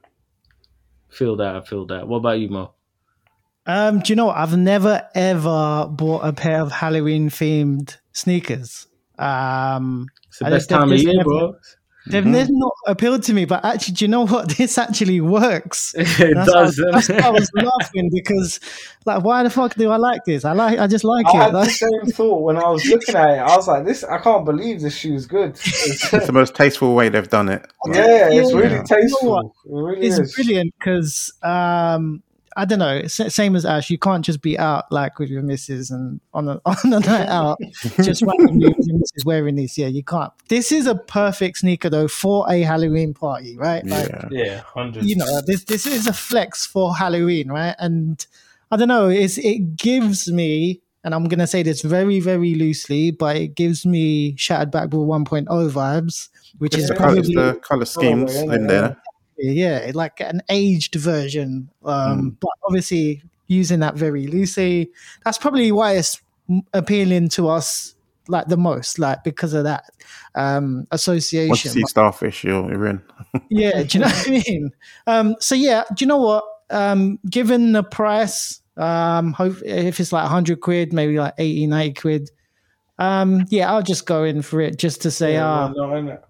feel 1.09 1.37
that. 1.37 1.57
I 1.57 1.61
feel 1.63 1.87
that. 1.87 2.07
What 2.09 2.19
about 2.19 2.39
you, 2.41 2.49
Mo? 2.49 2.73
um 3.67 3.99
do 4.01 4.11
you 4.13 4.17
know 4.17 4.31
i've 4.31 4.57
never 4.57 5.07
ever 5.15 5.87
bought 5.91 6.21
a 6.25 6.33
pair 6.33 6.63
of 6.63 6.73
halloween 6.73 7.29
themed 7.29 7.99
sneakers 8.15 8.87
um 9.19 10.07
It's 10.29 10.39
the 10.39 10.47
I 10.47 10.51
best 10.51 10.71
time 10.71 10.91
of 10.91 10.99
year, 10.99 11.13
never- 11.19 11.25
bro. 11.25 11.55
They've 12.11 12.25
Mhm. 12.25 12.31
never 12.31 12.51
not 12.53 12.73
appealed 12.87 13.23
to 13.25 13.33
me 13.33 13.45
but 13.45 13.65
actually 13.65 13.95
do 13.95 14.05
you 14.05 14.09
know 14.09 14.27
what 14.27 14.49
this 14.57 14.79
actually 14.79 15.21
works 15.21 15.95
it 15.99 16.35
That's 16.35 16.51
does. 16.53 16.79
why, 16.79 16.91
that's 16.93 17.09
why 17.09 17.19
I 17.19 17.31
was 17.31 17.51
laughing 17.55 18.11
because, 18.13 18.61
like, 19.05 19.23
why 19.25 19.43
the 19.43 19.51
fuck 19.51 19.75
do 19.75 19.91
I 19.91 19.97
like 19.97 20.25
this? 20.25 20.45
I 20.45 20.53
like, 20.53 20.79
I 20.79 20.87
just 20.87 21.05
like 21.05 21.27
I 21.27 21.31
it. 21.31 21.43
had 21.45 21.55
the 21.55 21.65
same 21.67 22.13
thought 22.13 22.43
when 22.43 22.57
I 22.57 22.69
was 22.69 22.85
looking 22.87 23.15
at 23.15 23.31
it. 23.31 23.39
I 23.39 23.57
was 23.57 23.67
like, 23.69 23.85
"This, 23.87 24.05
I 24.05 24.19
can't 24.19 24.45
believe 24.45 24.81
this 24.81 24.95
shoe's 24.97 25.27
good." 25.27 25.51
It's, 25.51 26.13
It's 26.13 26.27
the 26.27 26.33
most 26.33 26.55
tasteful 26.55 26.95
way 26.95 27.09
they've 27.09 27.29
done 27.29 27.49
it. 27.49 27.67
Like, 27.87 27.97
yeah, 27.97 28.29
it's 28.31 28.51
Yeah. 28.53 28.57
really 28.59 28.71
You 28.73 28.77
know 28.79 28.85
tasteful. 28.85 29.55
It 29.65 29.71
really 29.73 30.07
it's 30.07 30.19
is. 30.19 30.35
brilliant 30.35 30.75
because, 30.79 31.33
um, 31.43 32.23
I 32.59 32.65
don't 32.65 32.81
know, 32.81 33.07
same 33.07 33.55
as 33.55 33.65
Ash. 33.65 33.89
You 33.89 33.99
can't 33.99 34.25
just 34.25 34.43
be 34.43 34.59
out 34.59 34.91
like 34.91 35.21
with 35.21 35.31
your 35.31 35.43
missus 35.43 35.93
and 35.93 36.21
on 36.35 36.49
a 36.49 36.61
on 36.67 36.93
a 36.93 36.99
night 36.99 37.29
out, 37.29 37.57
just 38.03 38.21
randomly 38.23 38.75
your 38.81 38.99
missus 38.99 39.25
wearing 39.25 39.55
this. 39.55 39.79
Yeah, 39.79 39.87
you 39.87 40.03
can't. 40.03 40.33
This 40.49 40.73
is 40.73 40.89
a 40.89 40.97
perfect 40.97 41.59
sneaker 41.59 41.89
though 41.89 42.09
for 42.09 42.51
a 42.51 42.63
Halloween 42.63 43.15
party, 43.15 43.57
right? 43.57 43.87
Like, 43.87 44.09
Yeah. 44.09 44.29
Yeah, 44.33 44.61
hundred. 44.63 45.05
you 45.05 45.15
know 45.15 45.41
this 45.47 45.65
this 45.65 45.87
is 45.87 46.09
a 46.09 46.13
flex 46.13 46.67
for 46.67 46.97
Halloween, 46.97 47.49
right? 47.49 47.77
And 47.79 48.27
I 48.73 48.77
don't 48.77 48.89
know, 48.89 49.09
it's 49.09 49.39
it 49.39 49.77
gives 49.77 50.29
me, 50.31 50.81
and 51.05 51.15
I'm 51.15 51.27
gonna 51.29 51.47
say 51.47 51.63
this 51.63 51.83
very 51.83 52.19
very 52.19 52.57
loosely, 52.57 53.13
but 53.13 53.37
it 53.37 53.55
gives 53.55 53.87
me 53.87 54.35
Shattered 54.37 54.73
Backboard 54.73 55.09
1.0 55.09 55.47
vibes, 55.71 56.29
which 56.59 56.75
It's 56.75 56.83
is 56.83 56.89
the, 56.89 56.97
colour, 56.97 57.15
probably 57.15 57.35
the 57.37 57.55
color 57.63 57.85
schemes 57.85 58.35
yeah, 58.35 58.43
in 58.43 58.51
yeah. 58.63 58.67
there. 58.67 59.03
Yeah, 59.39 59.91
like 59.95 60.21
an 60.21 60.43
aged 60.49 60.95
version. 60.97 61.71
Um, 61.85 62.33
Mm. 62.33 62.37
but 62.41 62.51
obviously 62.65 63.23
using 63.47 63.81
that 63.81 63.95
very 63.95 64.27
loosely. 64.27 64.91
That's 65.25 65.39
probably 65.39 65.73
why 65.73 65.93
it's 65.97 66.21
appealing 66.73 67.29
to 67.31 67.49
us 67.49 67.95
like 68.29 68.47
the 68.49 68.57
most, 68.59 68.99
like 68.99 69.25
because 69.25 69.55
of 69.55 69.65
that 69.65 69.85
um 70.35 70.87
Once 70.91 71.07
you 71.07 71.15
association. 71.17 71.71
see 71.73 71.83
starfish, 71.87 72.45
you're, 72.45 72.71
you're 72.71 72.87
in. 72.87 73.03
yeah, 73.51 73.83
do 73.85 73.99
you 73.99 74.05
know 74.05 74.11
what 74.11 74.27
I 74.29 74.31
mean? 74.31 74.71
Um, 75.07 75.37
so 75.41 75.55
yeah, 75.55 75.85
do 75.95 76.05
you 76.05 76.07
know 76.09 76.19
what? 76.19 76.45
Um, 76.71 77.19
given 77.31 77.73
the 77.73 77.83
price, 77.83 78.61
um, 78.77 79.33
hope 79.33 79.57
if 79.65 79.99
it's 79.99 80.13
like 80.13 80.25
100 80.25 80.61
quid, 80.61 80.93
maybe 80.93 81.19
like 81.19 81.33
80, 81.39 81.67
90 81.69 81.95
quid. 81.95 82.31
Um, 82.99 83.47
yeah, 83.49 83.73
I'll 83.73 83.83
just 83.83 84.05
go 84.07 84.25
in 84.25 84.43
for 84.43 84.61
it 84.61 84.79
just 84.79 85.03
to 85.03 85.11
say, 85.11 85.37
ah, 85.39 85.69
no, 85.69 85.85
innit? 85.85 86.21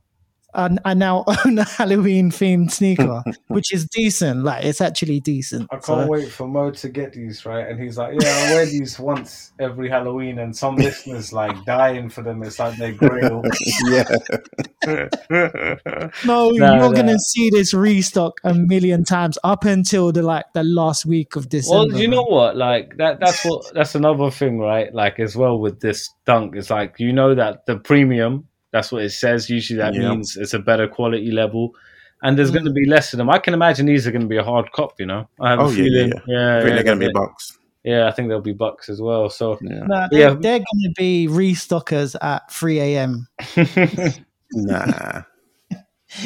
I, 0.59 0.76
I 0.84 0.94
now 0.94 1.24
own 1.46 1.59
a 1.59 1.64
Halloween 1.64 2.30
themed 2.30 2.70
sneaker, 2.72 3.22
which 3.46 3.72
is 3.72 3.86
decent. 3.86 4.42
Like 4.44 4.64
it's 4.64 4.80
actually 4.80 5.20
decent. 5.20 5.68
I 5.70 5.76
can't 5.76 5.84
So- 5.84 6.06
wait 6.09 6.28
for 6.30 6.46
Mo 6.48 6.70
to 6.72 6.88
get 6.88 7.12
these 7.12 7.46
right, 7.46 7.66
and 7.68 7.80
he's 7.80 7.96
like, 7.96 8.14
"Yeah, 8.20 8.28
I 8.28 8.54
wear 8.54 8.66
these 8.66 8.98
once 8.98 9.52
every 9.61 9.88
Halloween," 9.88 10.40
and 10.40 10.54
some 10.54 10.76
listeners 10.86 11.32
like 11.32 11.64
dying 11.64 12.09
for 12.11 12.22
them. 12.22 12.42
It's 12.42 12.59
like 12.59 12.76
their 12.76 12.92
grail. 12.92 13.42
yeah. 13.88 14.04
No, 16.24 16.50
No, 16.50 16.50
you're 16.50 16.61
no. 16.61 16.92
gonna 16.92 17.18
see 17.18 17.50
this 17.50 17.72
restock 17.74 18.34
a 18.44 18.54
million 18.54 19.04
times 19.04 19.38
up 19.44 19.64
until 19.64 20.12
the 20.12 20.22
like 20.22 20.46
the 20.54 20.64
last 20.64 21.06
week 21.06 21.36
of 21.36 21.48
December. 21.48 21.92
Well, 21.92 22.00
you 22.00 22.09
know 22.09 22.22
what? 22.24 22.56
Like 22.56 22.96
that. 22.98 23.20
That's 23.20 23.44
what. 23.44 23.72
That's 23.74 23.94
another 23.94 24.30
thing, 24.30 24.59
right? 24.59 24.92
Like 24.94 25.20
as 25.20 25.36
well 25.36 25.59
with 25.61 25.80
this 25.80 26.09
dunk, 26.26 26.56
it's 26.56 26.70
like 26.70 26.94
you 26.98 27.12
know 27.12 27.34
that 27.34 27.66
the 27.66 27.76
premium. 27.78 28.47
That's 28.72 28.92
what 28.92 29.02
it 29.02 29.10
says. 29.10 29.48
Usually, 29.48 29.78
that 29.78 29.94
Yeah. 29.94 30.10
means 30.10 30.36
it's 30.36 30.54
a 30.54 30.58
better 30.58 30.86
quality 30.88 31.30
level, 31.30 31.74
and 32.22 32.36
there's 32.38 32.50
Mm. 32.50 32.54
going 32.54 32.64
to 32.66 32.72
be 32.72 32.86
less 32.86 33.12
of 33.12 33.18
them. 33.18 33.30
I 33.30 33.38
can 33.38 33.54
imagine 33.54 33.86
these 33.86 34.06
are 34.06 34.10
going 34.12 34.22
to 34.22 34.28
be 34.28 34.36
a 34.36 34.44
hard 34.44 34.70
cop. 34.72 34.98
You 35.00 35.06
know, 35.06 35.28
I 35.40 35.50
have 35.50 35.60
Oh, 35.60 35.66
a 35.66 35.70
feeling. 35.72 36.12
yeah, 36.14 36.20
Yeah, 36.26 36.56
I 36.56 36.60
think 36.60 36.68
yeah, 36.70 36.74
they're 36.74 36.84
going 36.84 37.00
to 37.00 37.06
be 37.06 37.12
bucks. 37.12 37.58
yeah, 37.84 38.06
I 38.08 38.10
think 38.12 38.28
there'll 38.28 38.42
be 38.42 38.52
bucks 38.52 38.88
as 38.88 39.00
well. 39.00 39.30
So 39.30 39.58
Yeah. 39.62 39.84
No, 39.86 40.06
they're, 40.10 40.20
Yeah. 40.20 40.34
they're 40.38 40.58
going 40.58 40.82
to 40.84 40.92
be 40.96 41.28
restockers 41.30 42.14
at 42.20 42.52
3 42.52 42.80
a.m. 42.80 43.26
Nah. 44.52 45.22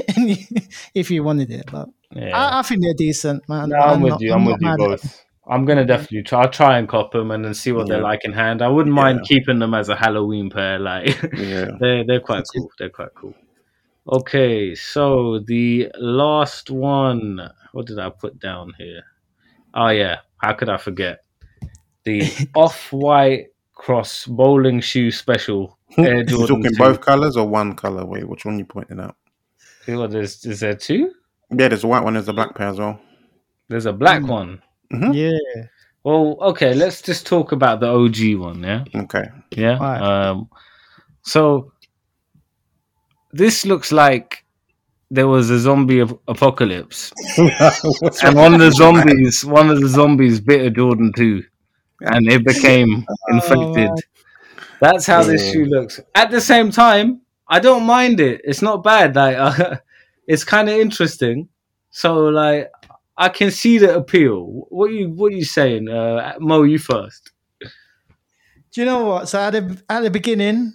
if 0.94 1.10
you 1.10 1.24
wanted 1.24 1.50
it. 1.50 1.64
But 1.70 1.88
yeah. 2.14 2.36
I, 2.36 2.60
I 2.60 2.62
think 2.62 2.82
they're 2.82 2.94
decent, 2.94 3.48
man. 3.48 3.70
No, 3.70 3.76
I'm, 3.78 4.00
with 4.00 4.10
not- 4.12 4.20
you. 4.20 4.32
I'm, 4.32 4.44
not 4.44 4.52
with 4.52 4.60
you 4.60 4.66
mad 4.66 4.72
at 4.74 4.78
them. 4.78 4.88
both. 4.90 5.24
I'm 5.52 5.64
gonna 5.64 5.84
definitely 5.84 6.22
try. 6.22 6.42
I'll 6.42 6.50
try 6.50 6.78
and 6.78 6.88
cop 6.88 7.12
them 7.12 7.30
and 7.30 7.44
then 7.44 7.54
see 7.54 7.72
what 7.72 7.88
they're 7.88 8.00
like 8.00 8.24
in 8.24 8.32
hand. 8.32 8.62
I 8.62 8.68
wouldn't 8.68 8.94
mind 8.94 9.20
Yeah. 9.22 9.28
keeping 9.38 9.58
them 9.58 9.74
as 9.74 9.88
a 9.88 9.96
Halloween 9.96 10.50
pair. 10.50 10.78
Like 10.78 11.08
Yeah. 11.36 11.70
they're 11.80 12.04
they're 12.04 12.20
quite 12.20 12.44
cool. 12.54 12.70
They're 12.78 12.90
quite 12.90 13.14
cool. 13.14 13.34
Okay, 14.08 14.74
so 14.74 15.38
the 15.46 15.88
last 15.98 16.70
one. 16.70 17.40
What 17.72 17.86
did 17.86 17.98
I 17.98 18.10
put 18.10 18.38
down 18.40 18.72
here? 18.78 19.02
Oh 19.74 19.88
yeah, 19.88 20.16
how 20.38 20.52
could 20.54 20.68
I 20.68 20.76
forget 20.76 21.20
the 22.04 22.22
off-white 22.54 23.46
cross 23.74 24.26
bowling 24.26 24.80
shoe 24.80 25.10
special 25.10 25.78
Air 25.98 26.18
you 26.18 26.24
Jordan 26.24 26.56
talking 26.62 26.72
2. 26.76 26.78
both 26.78 27.00
colors 27.00 27.36
or 27.36 27.48
one 27.48 27.74
color? 27.74 28.04
Wait, 28.04 28.28
which 28.28 28.44
one 28.44 28.58
you 28.58 28.64
pointing 28.64 29.00
out? 29.00 29.16
What 29.86 30.14
is 30.14 30.44
is 30.44 30.60
there 30.60 30.74
two? 30.74 31.12
Yeah, 31.50 31.68
there's 31.68 31.84
a 31.84 31.86
white 31.88 32.02
one. 32.04 32.14
There's 32.14 32.28
a 32.28 32.32
black 32.32 32.54
pair 32.54 32.68
as 32.68 32.78
well. 32.78 32.98
There's 33.68 33.86
a 33.86 33.92
black 33.92 34.22
Mm. 34.22 34.28
one. 34.28 34.62
Yeah. 35.12 35.38
Well, 36.04 36.36
okay, 36.40 36.74
let's 36.74 37.00
just 37.00 37.26
talk 37.26 37.52
about 37.52 37.80
the 37.80 37.88
OG 37.88 38.34
one. 38.40 38.62
Yeah. 38.62 38.84
Okay. 38.94 39.24
Yeah. 39.50 39.78
Right. 39.78 40.00
Um, 40.00 40.48
so 41.22 41.72
this 43.32 43.64
looks 43.64 43.92
like 43.92 44.44
there 45.10 45.28
was 45.28 45.50
a 45.50 45.58
zombie 45.58 46.00
ap- 46.00 46.18
apocalypse, 46.28 47.12
and 47.38 48.36
one 48.36 48.54
of 48.54 48.60
the 48.60 48.72
zombies, 48.72 49.44
one 49.44 49.70
of 49.70 49.80
the 49.80 49.88
zombies 49.88 50.40
bit 50.40 50.66
a 50.66 50.70
Jordan 50.70 51.12
too, 51.16 51.42
and 52.00 52.28
it 52.30 52.44
became 52.44 53.04
infected. 53.28 53.90
man. 53.90 53.96
That's 54.80 55.06
how 55.06 55.22
this 55.22 55.52
shoe 55.52 55.64
looks. 55.66 56.00
At 56.14 56.30
the 56.30 56.40
same 56.40 56.70
time, 56.72 57.20
I 57.46 57.60
don't 57.60 57.84
mind 57.84 58.18
it. 58.20 58.40
It's 58.44 58.62
not 58.62 58.82
bad. 58.82 59.14
Like, 59.14 59.36
uh, 59.36 59.76
it's 60.26 60.44
kind 60.44 60.68
of 60.68 60.74
interesting. 60.76 61.48
So, 61.90 62.14
like, 62.28 62.70
I 63.16 63.28
can 63.28 63.50
see 63.50 63.78
the 63.78 63.96
appeal. 63.96 64.66
What 64.68 64.92
you 64.92 65.10
What 65.10 65.32
are 65.32 65.36
you 65.36 65.44
saying, 65.44 65.88
uh, 65.88 66.34
Mo? 66.40 66.62
You 66.62 66.78
first. 66.78 67.30
Do 67.60 68.80
you 68.80 68.86
know 68.86 69.04
what? 69.04 69.28
So 69.28 69.38
at 69.38 69.50
the 69.50 69.82
at 69.88 70.00
the 70.02 70.10
beginning, 70.10 70.74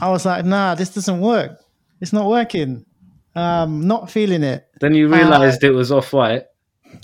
I 0.00 0.10
was 0.10 0.24
like, 0.24 0.44
"Nah, 0.44 0.74
this 0.74 0.94
doesn't 0.94 1.20
work. 1.20 1.58
It's 2.00 2.12
not 2.12 2.28
working. 2.28 2.86
Um, 3.36 3.86
not 3.86 4.10
feeling 4.10 4.42
it. 4.42 4.66
Then 4.80 4.94
you 4.94 5.08
realized 5.08 5.64
it 5.64 5.72
was 5.72 5.90
off 5.90 6.12
white. 6.12 6.44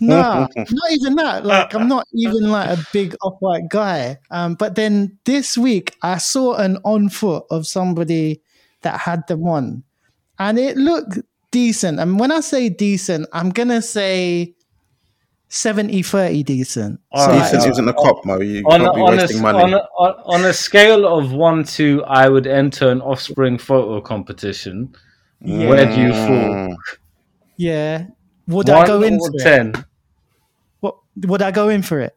Nah, 0.01 0.47
not 0.57 0.91
even 0.91 1.15
that. 1.17 1.45
Like, 1.45 1.75
I'm 1.75 1.89
not 1.89 2.07
even 2.15 2.51
like 2.51 2.69
a 2.79 2.85
big 2.93 3.17
off-white 3.23 3.69
guy. 3.69 4.19
Um, 4.31 4.55
but 4.55 4.75
then 4.75 5.19
this 5.25 5.59
week, 5.59 5.97
I 6.03 6.19
saw 6.19 6.55
an 6.55 6.79
on 6.85 7.09
foot 7.09 7.45
of 7.51 7.67
somebody 7.67 8.43
that 8.83 9.01
had 9.01 9.27
them 9.27 9.47
on, 9.47 9.83
and 10.39 10.59
it 10.59 10.77
looked 10.77 11.19
decent. 11.51 11.99
And 12.01 12.19
when 12.19 12.31
I 12.33 12.41
say 12.41 12.69
decent, 12.69 13.27
I'm 13.33 13.51
gonna 13.51 13.83
say 13.83 14.55
70-30 15.49 16.45
decent. 16.45 17.01
All 17.11 17.25
So, 17.25 17.31
right. 17.33 17.39
like, 17.41 17.51
Decent 17.51 17.73
isn't 17.73 17.89
a 17.89 17.93
cop, 17.93 18.25
Mo. 18.25 18.41
You 18.41 18.63
On 18.67 18.81
can't 18.81 18.87
a, 18.87 18.93
be 18.95 19.01
on, 19.01 19.19
a, 19.19 19.43
money. 19.43 19.59
on, 19.65 19.75
a, 19.75 19.79
on 19.99 20.15
on 20.43 20.45
a 20.45 20.53
scale 20.53 21.07
of 21.07 21.33
one 21.33 21.65
to, 21.77 22.05
I 22.05 22.29
would 22.29 22.47
enter 22.47 22.89
an 22.91 23.01
offspring 23.01 23.59
photo 23.59 24.01
competition. 24.01 24.95
Where 25.41 25.87
do 25.87 26.01
you 26.01 26.13
fall? 26.13 26.29
Mm. 26.29 26.75
yeah. 27.57 28.07
Would 28.47 28.69
one 28.69 28.77
I 28.79 28.87
go 28.87 29.03
in 29.03 29.15
or 29.15 29.31
for 29.31 29.37
it? 29.37 29.43
ten? 29.43 29.85
What, 30.81 30.97
would 31.17 31.43
I 31.43 31.51
go 31.51 31.69
in 31.69 31.83
for 31.83 31.99
it? 32.01 32.15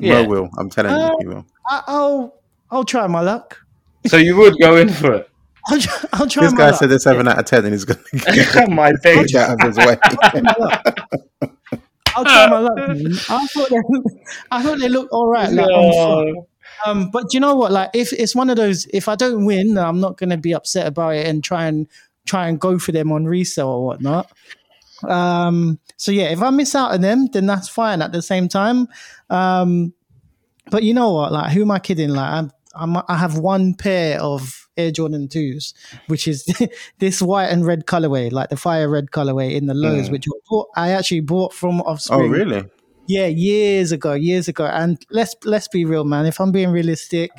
Yeah. 0.00 0.22
Mo 0.22 0.28
will. 0.28 0.48
I'm 0.58 0.70
telling 0.70 0.90
Uh, 0.92 1.10
you, 1.10 1.16
he 1.20 1.26
will. 1.28 1.46
I, 1.68 1.82
I'll 1.86 2.34
I'll 2.70 2.84
try 2.84 3.06
my 3.06 3.20
luck. 3.20 3.58
So 4.06 4.16
you 4.16 4.36
would 4.36 4.56
go 4.60 4.76
in 4.76 4.88
for 4.88 5.12
it? 5.14 5.28
I'll, 5.66 5.78
try- 5.80 6.08
I'll 6.12 6.26
try 6.28 6.42
This 6.44 6.52
my 6.52 6.58
guy 6.58 6.70
luck. 6.70 6.78
said 6.80 6.90
a 6.90 6.98
seven 6.98 7.28
out 7.28 7.38
of 7.38 7.44
ten, 7.44 7.64
and 7.64 7.72
he's 7.72 7.84
going 7.84 8.00
to 8.10 8.18
get 8.18 8.68
My 8.70 8.92
days. 9.02 9.34
out 9.36 9.60
of 9.62 9.66
his 9.66 9.76
way. 9.78 9.96
I'll 12.14 12.24
try 12.24 12.46
my 12.48 12.58
luck. 12.58 12.76
man. 12.76 13.12
I 13.30 13.46
thought 13.46 13.70
they, 13.70 13.80
I 14.50 14.62
thought 14.62 14.78
they 14.80 14.88
looked 14.88 15.12
all 15.12 15.28
right. 15.28 15.50
Like. 15.50 15.66
No. 15.66 16.46
Um, 16.84 17.10
but 17.10 17.22
do 17.30 17.36
you 17.36 17.40
know 17.40 17.54
what? 17.54 17.70
Like, 17.72 17.90
if 17.94 18.12
it's 18.12 18.34
one 18.34 18.50
of 18.50 18.56
those, 18.56 18.86
if 18.92 19.08
I 19.08 19.14
don't 19.14 19.44
win, 19.46 19.78
I'm 19.78 20.00
not 20.00 20.18
going 20.18 20.30
to 20.30 20.36
be 20.36 20.52
upset 20.52 20.86
about 20.86 21.14
it 21.14 21.26
and 21.26 21.42
try 21.42 21.66
and 21.66 21.86
try 22.26 22.48
and 22.48 22.60
go 22.60 22.78
for 22.78 22.92
them 22.92 23.12
on 23.12 23.24
resale 23.24 23.68
or 23.68 23.84
whatnot. 23.86 24.30
Um, 25.08 25.78
so 25.96 26.12
yeah, 26.12 26.30
if 26.30 26.42
I 26.42 26.50
miss 26.50 26.74
out 26.74 26.92
on 26.92 27.00
them, 27.00 27.28
then 27.32 27.46
that's 27.46 27.68
fine. 27.68 28.02
At 28.02 28.12
the 28.12 28.20
same 28.22 28.48
time, 28.48 28.88
um, 29.30 29.92
but 30.70 30.82
you 30.82 30.92
know 30.92 31.12
what? 31.12 31.32
Like, 31.32 31.52
who 31.52 31.62
am 31.62 31.70
I 31.70 31.78
kidding? 31.78 32.10
Like, 32.10 32.30
I'm, 32.32 32.50
I'm 32.74 32.96
I 33.08 33.16
have 33.16 33.38
one 33.38 33.74
pair 33.74 34.20
of 34.20 34.61
Air 34.76 34.90
Jordan 34.90 35.28
twos, 35.28 35.74
which 36.06 36.26
is 36.26 36.44
this 36.98 37.20
white 37.22 37.46
and 37.46 37.66
red 37.66 37.86
colorway, 37.86 38.30
like 38.32 38.48
the 38.50 38.56
fire 38.56 38.88
red 38.88 39.10
colorway 39.10 39.54
in 39.54 39.66
the 39.66 39.74
lows, 39.74 40.10
which 40.10 40.26
I, 40.28 40.38
bought, 40.48 40.68
I 40.76 40.90
actually 40.90 41.20
bought 41.20 41.52
from 41.52 41.80
Offspring. 41.82 42.20
oh, 42.20 42.26
really? 42.26 42.64
Yeah, 43.08 43.26
years 43.26 43.92
ago, 43.92 44.14
years 44.14 44.48
ago. 44.48 44.64
And 44.66 44.96
let's 45.10 45.34
let's 45.44 45.68
be 45.68 45.84
real, 45.84 46.04
man. 46.04 46.24
If 46.24 46.40
I'm 46.40 46.52
being 46.52 46.70
realistic, 46.70 47.30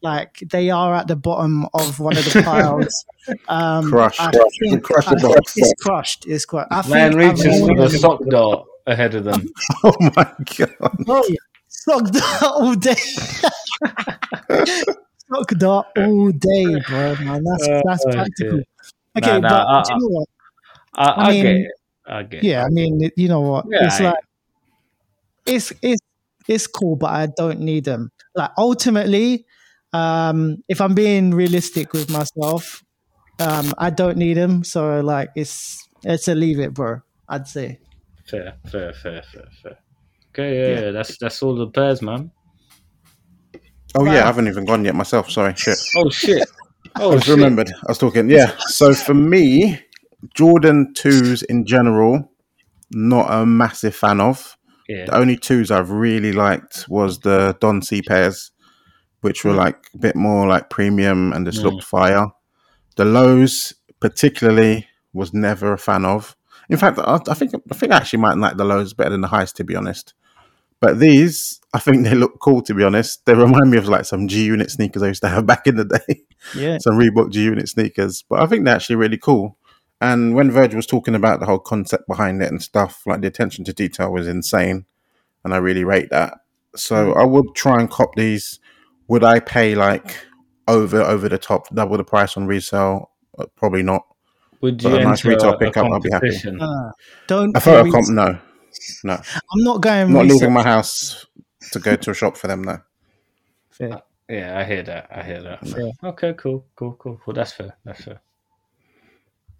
like 0.00 0.38
they 0.50 0.70
are 0.70 0.94
at 0.94 1.08
the 1.08 1.16
bottom 1.16 1.66
of 1.74 1.98
one 1.98 2.16
of 2.16 2.24
the 2.32 2.42
piles. 2.44 3.04
Um, 3.48 3.90
Crushed. 3.90 4.20
I 4.20 4.30
Crushed. 4.30 4.58
think- 4.62 4.82
Crushed 4.84 5.08
I 5.08 5.14
the 5.14 5.20
think 5.20 5.34
box. 5.36 5.52
It's 5.56 5.82
crushed. 5.82 6.26
It's 6.26 6.44
crushed. 6.44 6.68
I 6.70 6.88
Man 6.88 7.12
think 7.12 7.22
I've 7.22 7.38
reaches 7.38 7.60
for 7.66 7.76
the 7.76 7.88
sock 7.98 8.20
dart 8.30 8.64
ahead 8.86 9.14
of 9.16 9.24
them. 9.24 9.48
Oh 9.84 9.94
my 10.16 10.32
god! 10.56 10.96
Bro, 11.04 11.22
sock 11.66 12.10
dart 12.12 12.42
all 12.42 12.74
day. 12.76 12.94
Sock 15.30 15.48
dart 15.58 15.86
all 15.96 16.30
day, 16.32 16.80
bro. 16.88 17.14
Man, 17.16 17.42
that's 17.44 17.68
that's 17.84 18.04
Oh, 18.06 18.10
practical. 18.12 18.58
dear. 18.58 18.64
Okay, 19.18 19.32
Nah, 19.32 19.40
but 19.40 19.64
nah, 19.66 19.82
do 19.84 19.94
you 19.94 20.00
know 20.00 20.08
what? 20.18 20.28
I, 20.94 21.10
I, 21.10 21.32
mean, 21.32 21.42
get 21.44 21.56
it. 21.56 21.72
I 22.06 22.22
get 22.22 22.38
it. 22.40 22.46
Yeah, 22.46 22.64
I 22.64 22.68
mean, 22.70 23.10
you 23.16 23.28
know 23.28 23.40
what? 23.40 23.66
Yeah, 23.70 23.86
it's 23.86 24.00
I- 24.00 24.04
like 24.04 24.24
it's 25.46 25.72
it's 25.82 26.00
it's 26.48 26.66
cool, 26.66 26.96
but 26.96 27.10
I 27.10 27.26
don't 27.36 27.60
need 27.60 27.84
them. 27.84 28.10
Like 28.34 28.50
ultimately, 28.56 29.46
um, 29.92 30.62
if 30.68 30.80
I'm 30.80 30.94
being 30.94 31.32
realistic 31.32 31.92
with 31.92 32.10
myself, 32.10 32.82
um, 33.40 33.72
I 33.78 33.90
don't 33.90 34.16
need 34.16 34.34
them. 34.34 34.64
So 34.64 35.00
like, 35.00 35.30
it's 35.34 35.86
it's 36.04 36.28
a 36.28 36.34
leave 36.34 36.60
it, 36.60 36.74
bro. 36.74 37.00
I'd 37.28 37.46
say. 37.48 37.80
Fair, 38.26 38.56
fair, 38.70 38.92
fair, 38.92 39.22
fair, 39.22 39.48
fair. 39.62 39.78
Okay, 40.30 40.58
yeah, 40.74 40.80
yeah. 40.86 40.90
that's 40.92 41.16
that's 41.18 41.42
all 41.42 41.54
the 41.54 41.68
pairs, 41.68 42.02
man. 42.02 42.30
Oh 43.94 44.04
Wow. 44.04 44.12
yeah, 44.12 44.22
I 44.22 44.26
haven't 44.26 44.48
even 44.48 44.64
gone 44.64 44.84
yet 44.84 44.94
myself. 44.94 45.30
Sorry, 45.30 45.54
shit. 45.56 45.78
Oh 45.96 46.10
shit. 46.10 46.46
I 46.94 47.02
Oh 47.02 47.12
just 47.14 47.26
shit. 47.26 47.36
remembered. 47.36 47.70
I 47.70 47.88
was 47.90 47.98
talking. 47.98 48.28
Yeah. 48.30 48.52
So 48.60 48.92
for 48.94 49.14
me, 49.14 49.80
Jordan 50.34 50.92
twos 50.94 51.42
in 51.44 51.64
general, 51.64 52.30
not 52.90 53.30
a 53.32 53.46
massive 53.46 53.94
fan 53.94 54.20
of. 54.20 54.56
Yeah. 54.88 55.06
The 55.06 55.16
only 55.16 55.36
twos 55.36 55.70
I've 55.70 55.90
really 55.90 56.32
liked 56.32 56.86
was 56.88 57.20
the 57.20 57.56
Don 57.60 57.82
C 57.82 58.02
pairs, 58.02 58.50
which 59.20 59.44
were 59.44 59.52
like 59.52 59.76
a 59.94 59.98
bit 59.98 60.16
more 60.16 60.46
like 60.46 60.70
premium 60.70 61.32
and 61.32 61.44
just 61.46 61.60
Mm. 61.60 61.64
looked 61.64 61.84
fire. 61.84 62.26
The 62.96 63.04
lows, 63.04 63.74
particularly, 64.00 64.86
was 65.12 65.32
never 65.32 65.72
a 65.72 65.78
fan 65.78 66.04
of. 66.04 66.36
In 66.70 66.76
fact, 66.78 66.98
I, 66.98 67.18
I 67.28 67.34
think 67.34 67.52
I 67.70 67.74
think 67.74 67.92
I 67.92 67.96
actually 67.96 68.20
might 68.20 68.36
like 68.38 68.56
the 68.56 68.64
lows 68.64 68.92
better 68.92 69.10
than 69.10 69.20
the 69.22 69.28
highs, 69.28 69.52
to 69.54 69.64
be 69.64 69.76
honest. 69.76 70.14
But 70.80 71.00
these, 71.00 71.60
I 71.74 71.80
think 71.80 72.04
they 72.04 72.14
look 72.14 72.38
cool. 72.40 72.62
To 72.62 72.74
be 72.74 72.84
honest, 72.84 73.26
they 73.26 73.34
remind 73.34 73.70
me 73.70 73.78
of 73.78 73.88
like 73.88 74.04
some 74.04 74.28
G 74.28 74.44
Unit 74.44 74.70
sneakers 74.70 75.02
I 75.02 75.08
used 75.08 75.22
to 75.22 75.28
have 75.28 75.46
back 75.52 75.66
in 75.66 75.76
the 75.76 75.84
day. 75.84 76.22
Yeah. 76.54 76.78
some 76.78 76.98
Reebok 76.98 77.30
G 77.30 77.44
Unit 77.44 77.68
sneakers. 77.68 78.22
But 78.28 78.40
I 78.40 78.46
think 78.46 78.64
they're 78.64 78.76
actually 78.76 78.96
really 78.96 79.18
cool. 79.18 79.56
And 80.00 80.34
when 80.34 80.50
Virgil 80.50 80.76
was 80.76 80.86
talking 80.86 81.16
about 81.16 81.40
the 81.40 81.46
whole 81.46 81.58
concept 81.58 82.06
behind 82.06 82.40
it 82.40 82.50
and 82.50 82.62
stuff, 82.62 83.02
like 83.06 83.20
the 83.20 83.26
attention 83.26 83.64
to 83.64 83.72
detail 83.72 84.12
was 84.12 84.28
insane, 84.28 84.86
and 85.44 85.52
I 85.52 85.56
really 85.56 85.82
rate 85.82 86.10
that. 86.10 86.34
So 86.76 87.12
I 87.14 87.24
would 87.24 87.54
try 87.54 87.80
and 87.80 87.90
cop 87.90 88.14
these. 88.14 88.60
Would 89.08 89.24
I 89.24 89.40
pay 89.40 89.74
like 89.74 90.16
over 90.68 91.02
over 91.02 91.28
the 91.28 91.38
top, 91.38 91.74
double 91.74 91.96
the 91.96 92.04
price 92.04 92.36
on 92.36 92.46
resale? 92.46 93.10
Uh, 93.36 93.46
Probably 93.56 93.82
not. 93.82 94.02
Would 94.60 94.82
But 94.82 94.92
you 94.92 94.98
a 94.98 95.04
nice 95.04 95.24
retail 95.24 95.50
a, 95.50 95.56
a 95.56 95.58
pickup, 95.58 95.86
I'll 95.86 96.00
be 96.00 96.10
happy. 96.12 96.30
Uh, 96.60 96.90
don't. 97.26 97.56
I 97.56 97.60
thought 97.60 97.84
pay 97.84 97.88
a 97.88 97.92
comp. 97.92 98.08
No, 98.08 98.38
no, 99.04 99.14
I'm 99.14 99.64
not 99.64 99.80
going. 99.80 100.02
I'm 100.08 100.12
not 100.12 100.22
resale. 100.22 100.36
leaving 100.38 100.52
my 100.54 100.62
house 100.62 101.26
to 101.72 101.78
go 101.78 101.96
to 101.96 102.10
a 102.10 102.14
shop 102.14 102.36
for 102.36 102.46
them. 102.46 102.62
No. 102.62 102.78
Fair. 103.70 104.02
Yeah, 104.28 104.58
I 104.58 104.64
hear 104.64 104.82
that. 104.82 105.08
I 105.10 105.22
hear 105.22 105.42
that. 105.42 105.66
Fair. 105.66 105.90
Okay, 106.04 106.34
cool, 106.34 106.66
cool, 106.76 106.92
cool. 106.98 107.20
Well, 107.26 107.34
that's 107.34 107.52
fair. 107.52 107.76
That's 107.84 108.04
fair. 108.04 108.20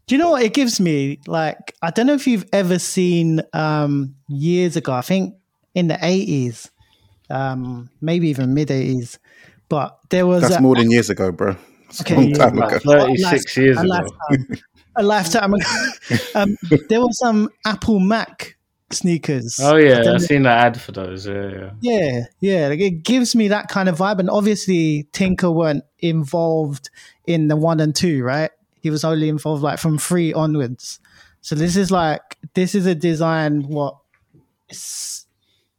Do 0.07 0.15
you 0.15 0.19
know 0.19 0.31
what 0.31 0.43
it 0.43 0.55
gives 0.55 0.81
me? 0.81 1.21
Like, 1.27 1.75
I 1.83 1.91
don't 1.91 2.07
know 2.07 2.15
if 2.15 2.27
you've 2.27 2.47
ever 2.53 2.79
seen 2.79 3.43
um, 3.53 4.15
years 4.29 4.77
ago, 4.77 4.93
I 4.93 5.03
think 5.03 5.35
in 5.75 5.89
the 5.89 5.95
80s, 5.95 6.71
um, 7.31 7.91
maybe 8.01 8.29
even 8.31 8.55
mid 8.55 8.69
80s, 8.69 9.19
but 9.69 9.99
there 10.09 10.27
was 10.27 10.43
That's 10.43 10.57
a, 10.57 10.61
more 10.63 10.77
than 10.77 10.91
years 10.91 11.11
ago, 11.11 11.31
bro. 11.31 11.57
It's 11.89 12.01
Okay, 12.03 12.15
a 12.15 12.21
long 12.21 12.33
time 12.33 12.59
ago. 12.59 12.79
thirty-six 12.79 13.57
a 13.57 13.61
years 13.63 13.79
ago. 13.79 13.89
lifetime, 13.89 14.59
a 14.97 15.03
lifetime 15.03 15.55
ago. 15.55 15.67
um, 16.35 16.57
there 16.89 17.01
was 17.01 17.19
some 17.19 17.49
Apple 17.65 18.01
Mac 18.01 18.58
sneakers. 18.91 19.59
Oh 19.61 19.77
yeah, 19.77 20.03
I've 20.13 20.23
seen 20.23 20.43
the 20.43 20.51
ad 20.51 20.81
for 20.81 20.93
those. 20.93 21.27
Yeah, 21.27 21.49
yeah. 21.49 21.71
Yeah, 21.81 22.25
yeah. 22.41 22.69
Like 22.69 22.81
it 22.81 23.03
gives 23.03 23.35
me 23.35 23.49
that 23.49 23.69
kind 23.69 23.89
of 23.89 23.99
vibe. 23.99 24.19
And 24.19 24.31
obviously, 24.31 25.09
Tinker 25.13 25.51
weren't 25.51 25.85
involved 25.99 26.91
in 27.27 27.49
the 27.49 27.57
one 27.57 27.81
and 27.81 27.95
two, 27.95 28.23
right? 28.23 28.51
He 28.81 28.91
was 28.91 29.05
only 29.05 29.29
involved 29.29 29.63
like 29.63 29.79
from 29.79 29.99
three 29.99 30.33
onwards. 30.33 31.01
So 31.41 31.55
this 31.55 31.77
is 31.77 31.91
like 31.91 32.37
this 32.55 32.75
is 32.75 32.87
a 32.87 32.95
design. 32.95 33.63
What 33.69 33.97
is, 34.69 35.27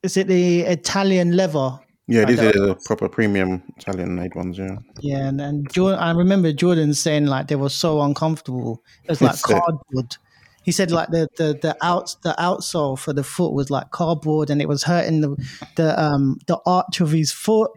is 0.04 0.18
it? 0.18 0.28
The 0.28 0.62
Italian 0.62 1.36
leather. 1.36 1.80
Yeah, 2.08 2.26
these 2.26 2.40
are 2.40 2.52
the 2.52 2.76
proper 2.86 3.08
premium 3.08 3.62
Italian 3.78 4.16
made 4.16 4.34
ones. 4.34 4.58
Yeah, 4.58 4.78
Yeah, 5.00 5.28
and, 5.28 5.40
and 5.40 5.72
Jordan, 5.72 6.00
I 6.00 6.12
remember 6.12 6.52
Jordan 6.52 6.96
saying 6.96 7.28
like 7.28 7.50
they 7.50 7.56
were 7.56 7.70
so 7.70 8.02
uncomfortable. 8.02 8.84
It 9.04 9.12
was 9.12 9.22
like 9.22 9.40
cardboard. 9.44 10.18
He 10.64 10.72
said 10.72 10.92
like 10.92 11.10
the 11.10 11.28
the 11.38 11.58
the 11.62 11.78
out 11.82 12.16
the 12.24 12.36
outsole 12.40 12.98
for 12.98 13.14
the 13.14 13.24
foot 13.24 13.54
was 13.54 13.70
like 13.70 13.92
cardboard, 13.92 14.50
and 14.50 14.62
it 14.62 14.68
was 14.68 14.84
hurting 14.84 15.22
the 15.22 15.36
the 15.76 16.00
um 16.02 16.38
the 16.48 16.60
arch 16.66 17.02
of 17.02 17.12
his 17.12 17.32
foot. 17.32 17.72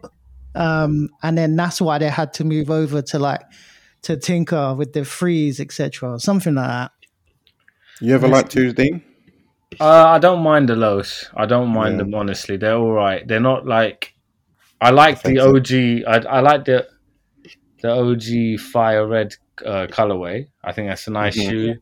Um, 0.55 1.09
and 1.23 1.35
then 1.37 1.55
that's 1.55 1.81
why 1.81 1.97
they 1.97 2.09
had 2.09 2.33
to 2.33 2.43
move 2.43 2.69
over 2.69 3.01
to 3.01 3.19
like 3.19 3.41
to 4.03 4.17
tinker 4.17 4.75
with 4.75 4.93
the 4.93 5.03
freeze, 5.05 5.59
etc. 5.59 6.19
Something 6.19 6.55
like 6.55 6.67
that. 6.67 6.91
you 8.01 8.13
ever 8.13 8.27
like 8.27 8.49
Tuesday? 8.49 9.03
Uh, 9.79 10.05
I 10.09 10.19
don't 10.19 10.43
mind 10.43 10.69
the 10.69 10.75
lows. 10.75 11.29
I 11.35 11.45
don't 11.47 11.69
mind 11.69 11.93
Yeah. 11.95 12.03
them 12.03 12.13
honestly. 12.13 12.57
They're 12.57 12.75
all 12.75 12.91
right. 12.91 13.27
They're 13.27 13.39
not 13.39 13.65
like. 13.65 14.13
I 14.79 14.91
like 14.91 15.23
the 15.23 15.37
Offensive. 15.37 16.03
OG. 16.05 16.25
I, 16.25 16.37
I 16.37 16.39
like 16.41 16.65
the 16.65 16.87
the 17.81 17.89
OG 17.89 18.59
fire 18.59 19.07
red 19.07 19.33
uh, 19.65 19.87
colorway. 19.89 20.47
I 20.63 20.73
think 20.73 20.89
that's 20.89 21.07
a 21.07 21.11
nice 21.11 21.37
Mhm. 21.37 21.49
shoe. 21.49 21.75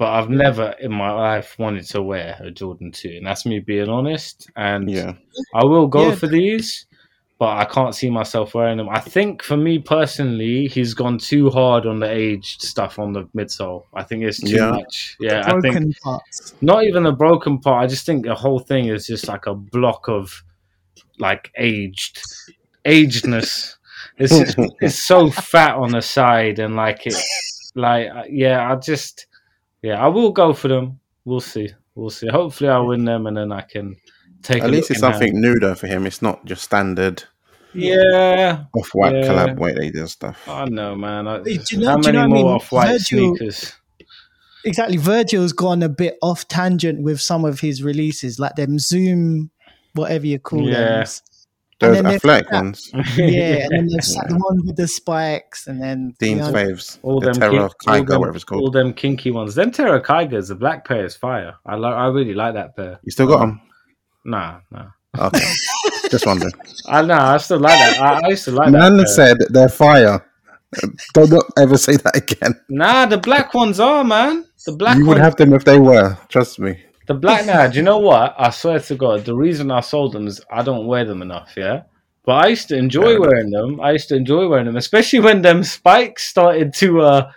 But 0.00 0.14
I've 0.14 0.30
never 0.30 0.74
in 0.80 0.92
my 0.92 1.10
life 1.10 1.58
wanted 1.58 1.84
to 1.88 2.00
wear 2.00 2.40
a 2.42 2.50
Jordan 2.50 2.90
two, 2.90 3.10
and 3.18 3.26
that's 3.26 3.44
me 3.44 3.58
being 3.60 3.90
honest. 3.90 4.50
And 4.56 4.90
Yeah, 4.90 5.12
I 5.54 5.62
will 5.66 5.88
go 5.88 6.08
Yeah. 6.08 6.14
for 6.14 6.26
these, 6.26 6.86
but 7.38 7.58
I 7.58 7.66
can't 7.66 7.94
see 7.94 8.08
myself 8.08 8.54
wearing 8.54 8.78
them. 8.78 8.88
I 8.88 8.98
think 9.00 9.42
for 9.42 9.58
me 9.58 9.78
personally, 9.78 10.68
he's 10.68 10.94
gone 10.94 11.18
too 11.18 11.50
hard 11.50 11.84
on 11.84 12.00
the 12.00 12.10
aged 12.10 12.62
stuff 12.62 12.98
on 12.98 13.12
the 13.12 13.24
midsole. 13.36 13.84
I 13.92 14.02
think 14.02 14.24
it's 14.24 14.40
too 14.40 14.56
Yeah. 14.56 14.70
much. 14.70 15.16
Yeah, 15.20 15.42
I 15.44 15.60
think 15.60 15.98
parts. 16.02 16.54
not 16.62 16.84
even 16.84 17.02
the 17.02 17.12
broken 17.12 17.58
part. 17.58 17.84
I 17.84 17.86
just 17.86 18.06
think 18.06 18.24
the 18.24 18.34
whole 18.34 18.58
thing 18.60 18.86
is 18.86 19.06
just 19.06 19.28
like 19.28 19.44
a 19.46 19.54
block 19.54 20.08
of 20.08 20.42
like 21.18 21.52
aged 21.58 22.22
agedness. 22.86 23.76
It's 24.16 24.38
just, 24.38 24.56
it's 24.80 25.06
so 25.06 25.30
fat 25.30 25.74
on 25.76 25.90
the 25.90 26.00
side 26.00 26.58
and 26.58 26.74
like 26.74 27.06
it, 27.06 27.16
like 27.74 28.08
uh, 28.08 28.24
yeah. 28.30 28.72
I 28.72 28.76
just 28.76 29.26
yeah, 29.82 30.04
I 30.04 30.08
will 30.08 30.30
go 30.32 30.52
for 30.52 30.68
them. 30.68 31.00
We'll 31.24 31.40
see. 31.40 31.68
We'll 31.94 32.10
see. 32.10 32.28
Hopefully, 32.28 32.70
I'll 32.70 32.86
win 32.86 33.04
them 33.04 33.26
and 33.26 33.36
then 33.36 33.52
I 33.52 33.62
can 33.62 33.96
take. 34.42 34.62
at 34.62 34.68
a 34.68 34.72
least 34.72 34.84
look 34.84 34.90
it's 34.92 35.00
something 35.00 35.32
hand. 35.32 35.40
new 35.42 35.58
though 35.58 35.74
for 35.74 35.86
him. 35.86 36.06
It's 36.06 36.22
not 36.22 36.44
just 36.44 36.62
standard 36.64 37.24
Yeah, 37.72 38.64
off-white 38.74 39.14
Yeah. 39.14 39.22
collab 39.28 39.58
way 39.58 39.74
they 39.74 39.90
do 39.90 40.06
stuff. 40.06 40.48
I 40.48 40.64
know, 40.64 40.96
man. 40.96 41.28
I, 41.28 41.38
Do 41.42 41.50
you 41.70 41.78
know- 41.78 41.90
how 41.90 41.96
do 41.98 42.08
you 42.08 42.12
many 42.12 42.18
know 42.18 42.20
what 42.20 42.24
I 42.24 42.26
more 42.26 42.36
mean? 42.36 42.46
off-white 42.46 42.88
Virgil- 42.92 43.36
sneakers? 43.36 43.72
Exactly. 44.64 44.96
Virgil's 44.98 45.52
gone 45.52 45.82
a 45.82 45.88
bit 45.88 46.18
off 46.20 46.46
tangent 46.48 47.02
with 47.02 47.20
some 47.20 47.44
of 47.44 47.60
his 47.60 47.82
releases, 47.82 48.38
like 48.38 48.56
them 48.56 48.78
Zoom, 48.78 49.50
whatever 49.94 50.26
you 50.26 50.38
call 50.38 50.68
Yeah. 50.68 50.74
them. 51.04 51.06
Those 51.80 52.02
then 52.02 52.04
they've 52.04 52.46
ones, 52.52 52.90
Yeah, 53.16 53.64
and 53.64 53.72
then 53.72 53.88
there's 53.88 54.14
like 54.14 54.28
the 54.28 54.36
one 54.36 54.66
with 54.66 54.76
the 54.76 54.86
spikes, 54.86 55.66
and 55.66 55.82
then 55.82 56.14
Dean's 56.18 56.46
you 56.46 56.52
know, 56.52 56.52
faves, 56.52 56.98
all 57.02 57.20
the 57.20 57.32
them, 57.32 57.34
Terra 57.40 57.50
kink- 57.52 57.72
all 57.88 58.04
them, 58.04 58.20
whatever 58.20 58.36
it's 58.36 58.44
called. 58.44 58.60
all 58.60 58.70
them 58.70 58.92
kinky 58.92 59.30
ones. 59.30 59.54
Them 59.54 59.70
Terra 59.70 59.98
Kigers, 59.98 60.48
the 60.48 60.56
black 60.56 60.86
pair 60.86 61.06
is 61.06 61.16
fire. 61.16 61.54
I 61.64 61.76
like. 61.76 61.94
I 61.94 62.08
really 62.08 62.34
like 62.34 62.52
that 62.52 62.76
pair. 62.76 63.00
You 63.02 63.10
still 63.10 63.28
got 63.28 63.40
them? 63.40 63.62
Nah, 64.26 64.60
nah. 64.70 64.88
Okay, 65.18 65.40
just 66.10 66.26
wondering. 66.26 66.52
I 66.86 67.00
know. 67.00 67.14
I 67.14 67.38
still 67.38 67.60
like 67.60 67.78
that. 67.78 68.02
I, 68.02 68.26
I 68.26 68.28
used 68.28 68.44
to 68.44 68.50
like 68.50 68.72
that. 68.72 68.92
Man 68.92 69.06
said 69.06 69.38
they're 69.48 69.70
fire. 69.70 70.22
Don't 71.14 71.30
not 71.30 71.46
ever 71.58 71.78
say 71.78 71.96
that 71.96 72.14
again. 72.14 72.60
Nah, 72.68 73.06
the 73.06 73.16
black 73.16 73.54
ones 73.54 73.80
are 73.80 74.04
man. 74.04 74.44
The 74.66 74.72
black 74.72 74.98
you 74.98 75.06
would 75.06 75.16
ones. 75.16 75.20
have 75.20 75.36
them 75.36 75.54
if 75.54 75.64
they 75.64 75.78
were. 75.78 76.18
Trust 76.28 76.58
me. 76.58 76.78
The 77.10 77.14
black 77.14 77.44
now. 77.44 77.66
Do 77.66 77.76
you 77.76 77.82
know 77.82 77.98
what? 77.98 78.36
I 78.38 78.50
swear 78.50 78.78
to 78.78 78.94
God, 78.94 79.24
the 79.24 79.34
reason 79.34 79.72
I 79.72 79.80
sold 79.80 80.12
them 80.12 80.28
is 80.28 80.40
I 80.48 80.62
don't 80.62 80.86
wear 80.86 81.04
them 81.04 81.22
enough. 81.22 81.54
Yeah. 81.56 81.82
But 82.24 82.44
I 82.44 82.46
used 82.46 82.68
to 82.68 82.76
enjoy 82.76 83.18
wearing 83.18 83.50
them. 83.50 83.80
I 83.80 83.90
used 83.90 84.08
to 84.10 84.14
enjoy 84.14 84.46
wearing 84.46 84.66
them, 84.66 84.76
especially 84.76 85.18
when 85.18 85.42
them 85.42 85.64
spikes 85.64 86.22
started 86.22 86.72
to 86.74 87.00
uh, 87.00 87.32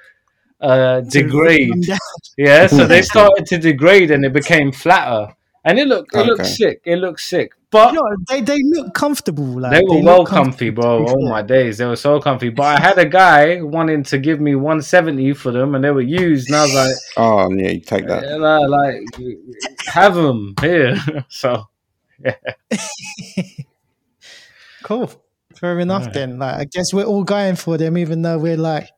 uh, 0.61 1.01
degrade. 1.01 1.89
Yeah, 2.38 2.67
so 2.67 2.86
they 2.86 3.01
started 3.13 3.47
to 3.47 3.57
degrade 3.57 4.11
and 4.11 4.24
it 4.24 4.32
became 4.32 4.71
flatter, 4.71 5.34
and 5.65 5.80
it 5.80 5.88
looked 5.88 6.15
it 6.15 6.28
looked 6.28 6.45
sick. 6.45 6.80
It 6.86 6.97
looked 6.97 7.21
sick, 7.21 7.53
but 7.74 7.91
You 7.93 7.99
know, 7.99 8.15
they 8.30 8.39
they 8.41 8.59
look 8.63 8.93
comfortable. 8.93 9.43
Like 9.59 9.71
they 9.74 9.82
were 9.82 9.95
look 9.95 10.05
well 10.05 10.26
comfy, 10.26 10.69
bro. 10.69 10.99
to 10.99 11.03
be 11.05 11.11
Oh 11.11 11.19
fair. 11.19 11.30
my 11.30 11.41
days, 11.41 11.78
they 11.80 11.86
were 11.86 11.97
so 11.97 12.21
comfy. 12.21 12.49
But 12.49 12.63
I 12.63 12.80
had 12.80 12.97
a 12.97 13.05
guy 13.05 13.61
wanting 13.61 14.03
to 14.03 14.17
give 14.19 14.39
me 14.39 14.55
170 14.55 15.34
for 15.34 15.51
them, 15.51 15.76
and 15.76 15.84
they 15.84 15.91
were 15.91 16.01
used, 16.01 16.47
and 16.49 16.55
I 16.55 16.61
was 16.63 16.74
like, 16.74 16.95
Oh 17.17 17.51
yeah, 17.53 17.71
you 17.71 17.82
take 17.82 18.07
that. 18.07 18.24
and 18.24 18.45
I, 18.45 18.59
like, 18.59 19.01
have 19.88 20.15
them 20.15 20.53
here. 20.61 20.95
so 21.28 21.67
Cool. 24.84 25.11
Fair 25.55 25.80
enough 25.80 26.03
Yeah. 26.05 26.09
then. 26.11 26.39
Like 26.39 26.55
I 26.55 26.65
guess 26.65 26.93
we're 26.93 27.05
all 27.05 27.24
going 27.24 27.55
for 27.55 27.78
them, 27.78 27.97
even 27.97 28.21
though 28.21 28.38
we're 28.38 28.57
like 28.57 28.89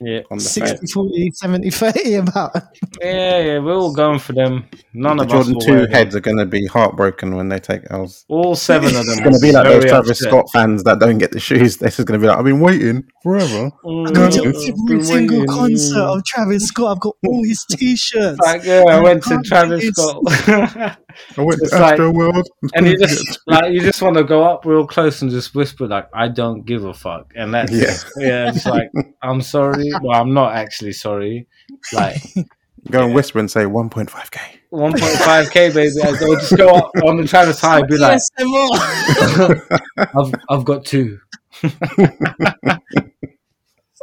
yeah, 0.00 0.20
On 0.30 0.38
the 0.38 0.44
60, 0.44 0.86
40, 0.86 1.30
70, 1.32 1.70
30 1.70 2.14
about. 2.14 2.54
yeah, 3.00 3.38
yeah, 3.40 3.58
we're 3.58 3.74
all 3.74 3.92
going 3.94 4.18
for 4.18 4.32
them. 4.32 4.68
None 4.94 5.16
The 5.16 5.24
of 5.24 5.28
Jordan 5.28 5.56
us 5.56 5.66
will 5.66 5.84
two 5.84 5.86
heads 5.92 6.14
are 6.14 6.20
going 6.20 6.36
to 6.38 6.46
be 6.46 6.66
heartbroken 6.66 7.34
when 7.36 7.48
they 7.48 7.58
take 7.58 7.82
L's. 7.90 8.24
All 8.28 8.54
seven 8.54 8.88
of 8.88 9.06
them. 9.06 9.18
It's 9.18 9.20
going 9.20 9.32
to 9.34 9.40
be 9.40 9.52
like 9.52 9.64
those 9.64 9.84
Travis 9.84 10.10
upset. 10.10 10.28
Scott 10.28 10.46
fans 10.52 10.84
that 10.84 10.98
don't 11.00 11.18
get 11.18 11.32
the 11.32 11.40
shoes. 11.40 11.76
They're 11.78 11.90
just 11.90 12.06
going 12.06 12.20
to 12.20 12.24
be 12.24 12.28
like, 12.28 12.38
I've 12.38 12.44
been 12.44 12.60
waiting 12.60 13.04
forever. 13.28 13.70
Mm, 13.84 14.14
Go 14.14 14.30
to 14.30 14.42
Yeah. 14.42 14.72
every 14.88 15.02
single 15.04 15.44
concert 15.46 16.00
of 16.00 16.24
Travis 16.24 16.66
Scott. 16.68 16.96
I've 16.96 17.00
got 17.00 17.16
all 17.26 17.44
his 17.44 17.64
t-shirts. 17.70 18.38
Like, 18.40 18.64
yeah, 18.64 18.84
I 18.88 19.00
went 19.00 19.22
to 19.24 19.38
Travis 19.44 19.82
do. 19.82 19.92
Scott. 19.92 20.22
I 21.36 21.40
went 21.42 21.60
It's 21.62 21.70
to 21.72 21.78
like- 21.78 21.92
Astro 21.94 22.10
World. 22.12 22.48
and 22.74 22.86
you 22.86 22.96
just 22.98 23.38
like 23.46 23.72
you 23.72 23.80
just 23.80 24.00
want 24.00 24.16
to 24.16 24.24
go 24.24 24.44
up 24.44 24.64
real 24.64 24.86
close 24.86 25.20
and 25.22 25.30
just 25.30 25.54
whisper 25.54 25.86
like 25.88 26.08
I 26.14 26.28
don't 26.28 26.64
give 26.64 26.84
a 26.84 26.94
fuck, 26.94 27.32
and 27.36 27.52
that's 27.52 27.72
Yeah. 27.72 27.94
yeah, 28.16 28.48
it's 28.50 28.64
like 28.66 28.88
I'm 29.22 29.40
sorry, 29.42 29.90
well 30.02 30.20
I'm 30.20 30.32
not 30.32 30.54
actually 30.54 30.92
sorry, 30.92 31.46
like 31.92 32.16
Go 32.92 33.04
and 33.04 33.12
whisper 33.12 33.40
and 33.40 33.50
say 33.50 33.64
1.5k. 33.64 34.38
1.5k 34.72 35.74
baby, 35.74 35.92
I 36.02 36.16
go 36.18 36.36
just 36.36 36.56
go 36.56 36.68
up 36.68 36.90
on 37.04 37.16
the 37.16 37.26
Travis 37.26 37.60
high, 37.60 37.82
be 37.82 37.98
like 37.98 38.12
Yes, 38.12 38.30
and 38.38 38.48
more. 40.16 40.24
I've 40.24 40.32
I've 40.48 40.64
got 40.64 40.84
two, 40.84 41.18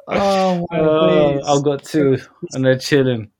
oh 0.07 0.65
my 0.71 0.79
uh. 0.79 1.41
I've 1.55 1.63
got 1.63 1.83
two, 1.83 2.17
and 2.53 2.65
they're 2.65 2.77
chilling. 2.77 3.31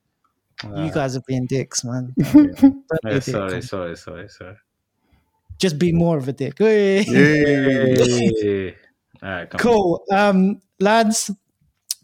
You 0.63 0.91
guys 0.91 1.15
are 1.17 1.21
being 1.27 1.45
dicks, 1.47 1.83
man. 1.83 2.13
yeah, 2.15 2.31
Don't 2.33 2.61
be 2.61 2.67
a 2.69 2.73
yeah, 3.03 3.13
dick. 3.13 3.23
sorry, 3.23 3.61
sorry, 3.61 3.97
sorry, 3.97 4.29
sorry. 4.29 4.55
Just 5.59 5.77
be 5.77 5.91
more 5.91 6.17
of 6.17 6.27
a 6.27 6.33
dick. 6.33 6.55
Hey. 6.57 7.03
Yay. 7.03 7.95
Hey. 7.95 8.75
All 9.21 9.29
right, 9.29 9.49
come 9.49 9.57
on. 9.59 9.61
Cool. 9.61 10.03
Um, 10.11 10.61
lads, 10.79 11.29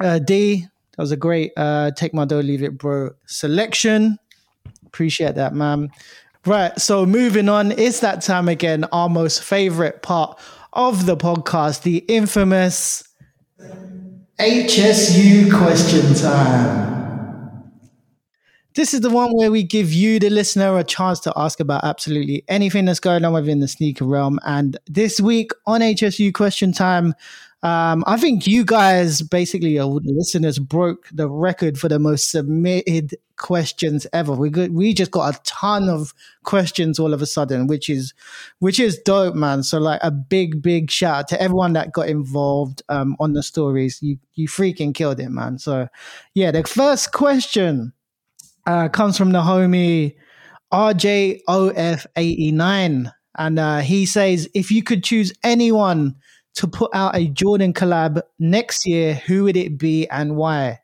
uh, 0.02 0.20
D, 0.20 0.62
that 0.62 1.02
was 1.02 1.12
a 1.12 1.18
great 1.18 1.54
uh, 1.58 1.92
take 1.92 2.14
my 2.14 2.26
dough, 2.26 2.40
leave 2.40 2.62
it, 2.64 2.78
bro 2.78 3.12
selection. 3.26 4.18
Appreciate 4.86 5.36
that, 5.36 5.54
man. 5.54 5.90
Right. 6.46 6.78
So 6.80 7.06
moving 7.06 7.50
on, 7.50 7.72
it's 7.72 8.00
that 8.02 8.22
time 8.22 8.50
again, 8.50 8.84
our 8.92 9.08
most 9.10 9.44
favorite 9.44 10.02
part 10.02 10.40
of 10.74 11.06
the 11.06 11.16
podcast, 11.16 11.84
the 11.84 11.98
infamous 12.08 13.04
HSU 14.42 15.56
question 15.56 16.16
time. 16.16 17.62
This 18.74 18.92
is 18.92 19.02
the 19.02 19.12
one 19.12 19.38
where 19.38 19.52
we 19.52 19.62
give 19.62 19.94
you, 19.94 20.18
the 20.18 20.32
listener, 20.32 20.76
a 20.80 20.84
chance 20.84 21.20
to 21.20 21.34
ask 21.36 21.60
about 21.60 21.84
absolutely 21.84 22.44
anything 22.48 22.86
that's 22.86 23.00
going 23.00 23.24
on 23.24 23.34
within 23.34 23.60
the 23.60 23.68
sneaker 23.68 24.04
realm. 24.04 24.40
And 24.44 24.78
this 24.88 25.22
week 25.22 25.52
on 25.68 25.82
HSU 25.82 26.34
question 26.34 26.74
time, 26.74 27.14
um, 27.64 28.04
I 28.08 28.18
think 28.18 28.48
you 28.48 28.66
guys, 28.66 29.22
basically, 29.22 29.80
listeners, 29.80 30.58
broke 30.58 31.08
the 31.12 31.30
record 31.30 31.78
for 31.78 31.88
the 31.88 32.00
most 32.00 32.32
submitted 32.32 33.16
questions 33.38 34.08
ever. 34.14 34.34
We 34.34 34.50
got, 34.50 34.72
we 34.72 34.96
just 34.96 35.12
got 35.12 35.36
a 35.36 35.40
ton 35.44 35.88
of 35.88 36.12
questions 36.44 36.98
all 36.98 37.14
of 37.14 37.22
a 37.22 37.28
sudden, 37.28 37.68
which 37.68 37.88
is 37.88 38.16
which 38.60 38.80
is 38.80 38.98
dope, 39.00 39.36
man. 39.36 39.62
So 39.62 39.78
like 39.80 40.00
a 40.02 40.10
big, 40.10 40.64
big 40.64 40.90
shout 40.90 41.20
out 41.20 41.28
to 41.30 41.42
everyone 41.42 41.74
that 41.74 41.92
got 41.92 42.10
involved 42.10 42.82
um, 42.90 43.16
on 43.20 43.34
the 43.34 43.44
stories. 43.44 44.02
You 44.02 44.18
you 44.34 44.48
freaking 44.48 44.96
killed 44.96 45.20
it, 45.20 45.30
man. 45.30 45.60
So 45.60 45.88
yeah, 46.34 46.50
the 46.50 46.64
first 46.64 47.12
question 47.12 47.94
uh, 48.66 48.90
comes 48.90 49.20
from 49.20 49.34
the 49.34 49.42
homie 49.42 50.16
RJOF89, 50.74 53.14
and 53.38 53.60
uh, 53.60 53.80
he 53.80 54.06
says, 54.06 54.48
if 54.54 54.72
you 54.72 54.84
could 54.84 55.04
choose 55.04 55.34
anyone 55.44 56.16
to 56.56 56.68
put 56.68 56.92
out 56.94 57.16
a 57.16 57.28
Jordan 57.28 57.74
collab 57.74 58.22
next 58.40 58.86
year, 58.86 59.16
who 59.16 59.44
would 59.46 59.58
it 59.58 59.78
be 59.78 60.08
and 60.10 60.36
why? 60.36 60.80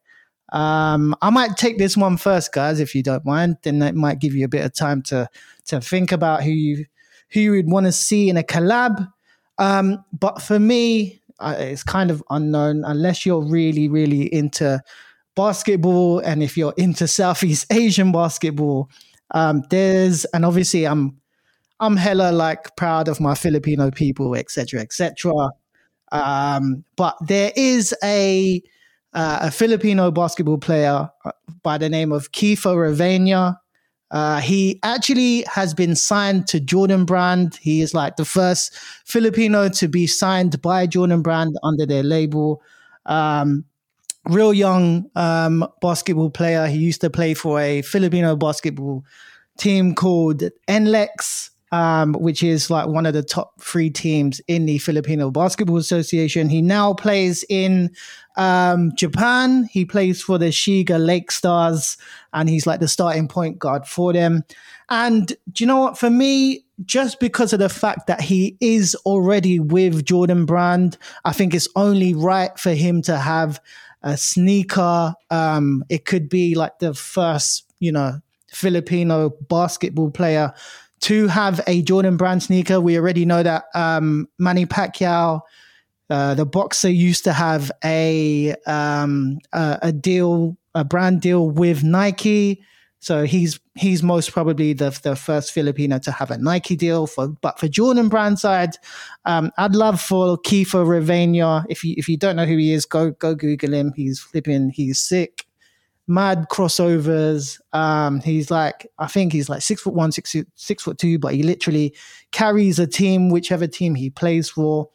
Um, 0.54 1.16
I 1.22 1.30
might 1.30 1.58
take 1.58 1.78
this 1.78 1.98
one 1.98 2.18
first, 2.18 2.54
guys, 2.54 2.80
if 2.80 2.96
you 2.96 3.04
don't 3.04 3.26
mind. 3.26 3.58
Then 3.64 3.80
that 3.80 3.96
might 3.96 4.20
give 4.20 4.34
you 4.34 4.46
a 4.46 4.50
bit 4.50 4.66
of 4.66 4.74
time 4.74 5.02
to 5.04 5.30
to 5.66 5.82
think 5.82 6.12
about 6.12 6.44
who 6.44 6.52
you 6.52 6.86
who 7.32 7.42
you 7.42 7.52
would 7.52 7.70
want 7.70 7.86
to 7.86 7.92
see 7.92 8.30
in 8.30 8.38
a 8.38 8.44
collab. 8.44 9.12
Um, 9.58 10.04
but 10.18 10.42
for 10.42 10.60
me, 10.60 11.22
it's 11.42 11.84
kind 11.84 12.12
of 12.12 12.24
unknown 12.30 12.84
unless 12.86 13.26
you're 13.26 13.44
really, 13.44 13.90
really 13.90 14.34
into 14.34 14.82
basketball 15.36 16.20
and 16.20 16.42
if 16.42 16.58
you're 16.58 16.74
into 16.78 17.08
Southeast 17.08 17.72
Asian 17.72 18.12
basketball. 18.12 18.90
Um, 19.32 19.64
there's 19.70 20.24
and 20.26 20.46
obviously 20.46 20.88
I'm 20.88 21.20
I'm 21.80 21.96
hella 21.96 22.32
like 22.32 22.76
proud 22.76 23.08
of 23.08 23.20
my 23.20 23.36
Filipino 23.36 23.92
people, 23.92 24.36
etc., 24.36 24.82
etc. 24.82 25.34
Um, 26.12 26.84
but 26.96 27.16
there 27.22 27.52
is 27.56 27.94
a 28.04 28.62
uh, 29.14 29.40
a 29.42 29.52
Filipino 29.52 30.12
basketball 30.12 30.58
player 30.58 31.10
uh, 31.26 31.32
by 31.64 31.78
the 31.78 31.90
name 31.90 32.12
of 32.12 32.32
Kiefer 32.32 32.76
Ravena. 32.76 33.58
Uh, 34.10 34.40
he 34.40 34.80
actually 34.84 35.44
has 35.52 35.74
been 35.74 35.96
signed 35.96 36.48
to 36.48 36.60
Jordan 36.60 37.04
Brand. 37.04 37.58
He 37.62 37.82
is 37.82 37.94
like 37.94 38.16
the 38.16 38.26
first 38.26 38.74
Filipino 39.06 39.70
to 39.70 39.88
be 39.88 40.08
signed 40.08 40.62
by 40.62 40.88
Jordan 40.88 41.22
Brand 41.22 41.56
under 41.64 41.86
their 41.86 42.04
label. 42.04 42.62
Um, 43.06 43.66
real 44.26 44.54
young 44.54 45.10
um, 45.16 45.68
basketball 45.82 46.30
player. 46.30 46.68
He 46.68 46.78
used 46.78 47.02
to 47.02 47.10
play 47.10 47.34
for 47.34 47.60
a 47.60 47.82
Filipino 47.82 48.36
basketball 48.36 49.04
team 49.58 49.96
called 49.96 50.44
NLEX 50.68 51.50
um, 51.72 52.14
which 52.14 52.44
is 52.44 52.70
like 52.70 52.88
one 52.88 53.06
of 53.06 53.14
the 53.14 53.24
top 53.24 53.62
three 53.62 53.90
teams 53.90 54.40
in 54.48 54.66
the 54.66 54.78
Filipino 54.78 55.30
Basketball 55.30 55.78
Association. 55.78 56.50
He 56.50 56.62
now 56.62 56.94
plays 56.94 57.44
in 57.50 57.92
um, 58.38 58.92
Japan. 58.96 59.66
He 59.72 59.84
plays 59.84 60.22
for 60.22 60.38
the 60.38 60.48
Shiga 60.48 61.04
Lake 61.04 61.32
Stars, 61.32 61.98
and 62.34 62.50
he's 62.50 62.66
like 62.66 62.80
the 62.80 62.88
starting 62.88 63.28
point 63.28 63.60
guard 63.60 63.86
for 63.86 64.14
them. 64.14 64.44
And 64.90 65.28
do 65.28 65.64
you 65.64 65.66
know 65.66 65.80
what? 65.80 65.98
For 65.98 66.10
me, 66.10 66.64
just 66.86 67.20
because 67.20 67.52
of 67.54 67.60
the 67.60 67.70
fact 67.70 68.08
that 68.08 68.22
he 68.22 68.56
is 68.62 68.96
already 69.06 69.60
with 69.60 70.06
Jordan 70.06 70.46
Brand, 70.46 70.98
I 71.26 71.34
think 71.34 71.54
it's 71.54 71.68
only 71.76 72.14
right 72.14 72.58
for 72.58 72.74
him 72.74 73.02
to 73.04 73.18
have 73.18 73.60
a 74.04 74.16
sneaker. 74.16 75.14
Um, 75.30 75.84
it 75.90 76.06
could 76.06 76.30
be 76.30 76.56
like 76.56 76.80
the 76.80 76.94
first, 76.94 77.66
you 77.80 77.92
know, 77.92 78.22
Filipino 78.48 79.30
basketball 79.50 80.12
player 80.12 80.54
to 81.02 81.28
have 81.28 81.62
a 81.68 81.82
Jordan 81.82 82.18
Brand 82.18 82.44
sneaker. 82.44 82.82
We 82.82 82.98
already 82.98 83.26
know 83.26 83.44
that 83.44 83.66
um, 83.74 84.28
Manny 84.40 84.66
Pacquiao, 84.66 85.42
uh, 86.10 86.34
the 86.34 86.46
boxer, 86.46 86.90
used 86.90 87.24
to 87.26 87.34
have 87.34 87.72
a, 87.84 88.56
um, 88.66 89.40
a, 89.54 89.80
a 89.84 89.92
deal, 89.92 90.58
a 90.74 90.84
brand 90.84 91.22
deal 91.22 91.50
with 91.50 91.84
Nike. 91.84 92.64
So 93.00 93.26
he's 93.26 93.60
he's 93.76 94.02
most 94.02 94.32
probably 94.32 94.74
the 94.74 94.90
the 95.04 95.16
first 95.16 95.52
Filipino 95.52 96.00
to 96.00 96.12
have 96.12 96.32
a 96.32 96.38
Nike 96.40 96.76
deal 96.76 97.06
for 97.06 97.28
but 97.28 97.60
for 97.60 97.68
Jordan 97.68 98.10
brand 98.10 98.40
side, 98.40 98.72
um, 99.24 99.52
I'd 99.58 99.76
love 99.76 100.02
for 100.02 100.36
Kiefer 100.40 100.84
Ravena. 100.84 101.64
If 101.70 101.84
you 101.84 101.94
if 101.96 102.10
you 102.10 102.18
don't 102.18 102.36
know 102.36 102.46
who 102.46 102.58
he 102.58 102.74
is, 102.74 102.88
go 102.88 103.12
go 103.12 103.36
Google 103.36 103.74
him. 103.74 103.94
He's 103.96 104.20
flipping, 104.20 104.72
he's 104.72 105.00
sick 105.00 105.47
mad 106.08 106.48
crossovers. 106.50 107.60
Um, 107.74 108.22
he's 108.22 108.50
like, 108.50 108.88
I 108.98 109.08
think 109.08 109.34
he's 109.34 109.50
like 109.50 109.62
six 109.62 109.82
foot 109.82 109.94
one, 109.94 110.12
six, 110.12 110.36
six 110.56 110.84
foot 110.84 110.98
two, 110.98 111.20
but 111.20 111.34
he 111.34 111.44
literally 111.44 111.96
carries 112.32 112.80
a 112.80 112.88
team, 112.88 113.30
whichever 113.30 113.68
team 113.68 113.96
he 113.96 114.10
plays 114.10 114.50
for. 114.50 114.90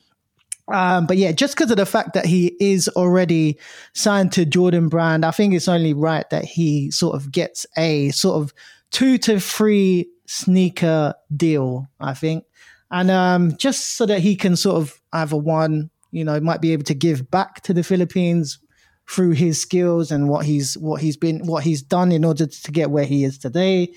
Um, 0.69 1.07
but 1.07 1.17
yeah, 1.17 1.33
just 1.33 1.57
because 1.57 1.71
of 1.71 1.77
the 1.77 1.87
fact 1.87 2.15
that 2.15 2.25
he 2.25 2.57
is 2.61 2.89
already 2.91 3.59
signed 3.95 4.33
to 4.33 4.47
Jordan 4.47 4.89
Brand, 4.89 5.25
I 5.25 5.31
think 5.31 5.55
it's 5.55 5.69
only 5.69 5.93
right 5.93 6.29
that 6.31 6.45
he 6.45 6.91
sort 6.91 7.15
of 7.15 7.31
gets 7.31 7.67
a 7.77 8.11
sort 8.11 8.41
of 8.41 8.55
two 8.91 9.19
to 9.19 9.41
three 9.41 10.09
sneaker 10.27 11.15
deal, 11.37 11.89
I 12.01 12.15
think. 12.15 12.45
And 12.91 13.11
um, 13.11 13.57
just 13.57 13.97
so 13.97 14.07
that 14.07 14.21
he 14.21 14.37
can 14.37 14.55
sort 14.55 14.77
of 14.77 15.01
either 15.13 15.37
one, 15.37 15.91
you 16.11 16.25
know, 16.25 16.39
might 16.41 16.61
be 16.61 16.73
able 16.73 16.85
to 16.85 16.95
give 16.95 17.31
back 17.31 17.63
to 17.63 17.75
the 17.75 17.83
Philippines, 17.83 18.59
through 19.09 19.33
his 19.33 19.61
skills 19.61 20.11
and 20.11 20.29
what 20.29 20.45
he's 20.45 20.77
what 20.79 21.01
he's 21.01 21.17
been 21.17 21.47
what 21.47 21.65
he's 21.65 21.83
done 21.83 22.13
in 22.13 22.25
order 22.25 22.47
to 22.47 22.73
get 22.73 22.91
where 22.91 23.05
he 23.05 23.25
is 23.25 23.39
today. 23.39 23.93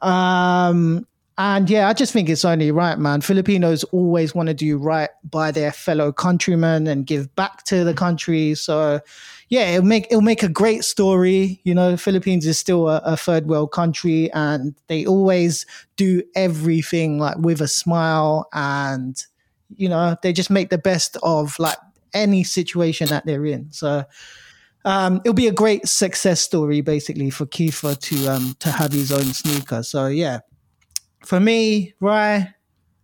Um, 0.00 1.06
and 1.38 1.70
yeah, 1.70 1.88
I 1.88 1.94
just 1.94 2.12
think 2.12 2.28
it's 2.28 2.44
only 2.44 2.70
right, 2.70 2.98
man. 2.98 3.22
Filipinos 3.22 3.82
always 3.84 4.34
want 4.34 4.48
to 4.48 4.54
do 4.54 4.76
right 4.76 5.08
by 5.24 5.50
their 5.50 5.72
fellow 5.72 6.12
countrymen 6.12 6.86
and 6.86 7.06
give 7.06 7.34
back 7.34 7.64
to 7.64 7.82
the 7.82 7.94
country. 7.94 8.54
So 8.54 9.00
yeah, 9.48 9.70
it'll 9.70 9.86
make 9.86 10.06
it'll 10.10 10.20
make 10.20 10.42
a 10.42 10.48
great 10.48 10.84
story. 10.84 11.60
You 11.64 11.74
know, 11.74 11.96
Philippines 11.96 12.46
is 12.46 12.58
still 12.58 12.90
a, 12.90 12.98
a 13.06 13.16
third 13.16 13.46
world 13.46 13.72
country, 13.72 14.30
and 14.32 14.74
they 14.88 15.06
always 15.06 15.64
do 15.96 16.22
everything 16.34 17.18
like 17.18 17.38
with 17.38 17.62
a 17.62 17.68
smile, 17.68 18.46
and 18.52 19.24
you 19.76 19.88
know, 19.88 20.16
they 20.22 20.34
just 20.34 20.50
make 20.50 20.68
the 20.68 20.76
best 20.76 21.16
of 21.22 21.58
like 21.58 21.78
any 22.14 22.44
situation 22.44 23.08
that 23.08 23.26
they're 23.26 23.46
in. 23.46 23.72
So 23.72 24.04
um, 24.84 25.20
it'll 25.24 25.34
be 25.34 25.48
a 25.48 25.52
great 25.52 25.88
success 25.88 26.40
story 26.40 26.80
basically 26.80 27.30
for 27.30 27.46
Kiefer 27.46 27.98
to 27.98 28.28
um, 28.28 28.56
to 28.60 28.70
have 28.70 28.92
his 28.92 29.12
own 29.12 29.24
sneaker. 29.24 29.82
So 29.82 30.06
yeah, 30.06 30.40
for 31.24 31.40
me, 31.40 31.94
right, 32.00 32.48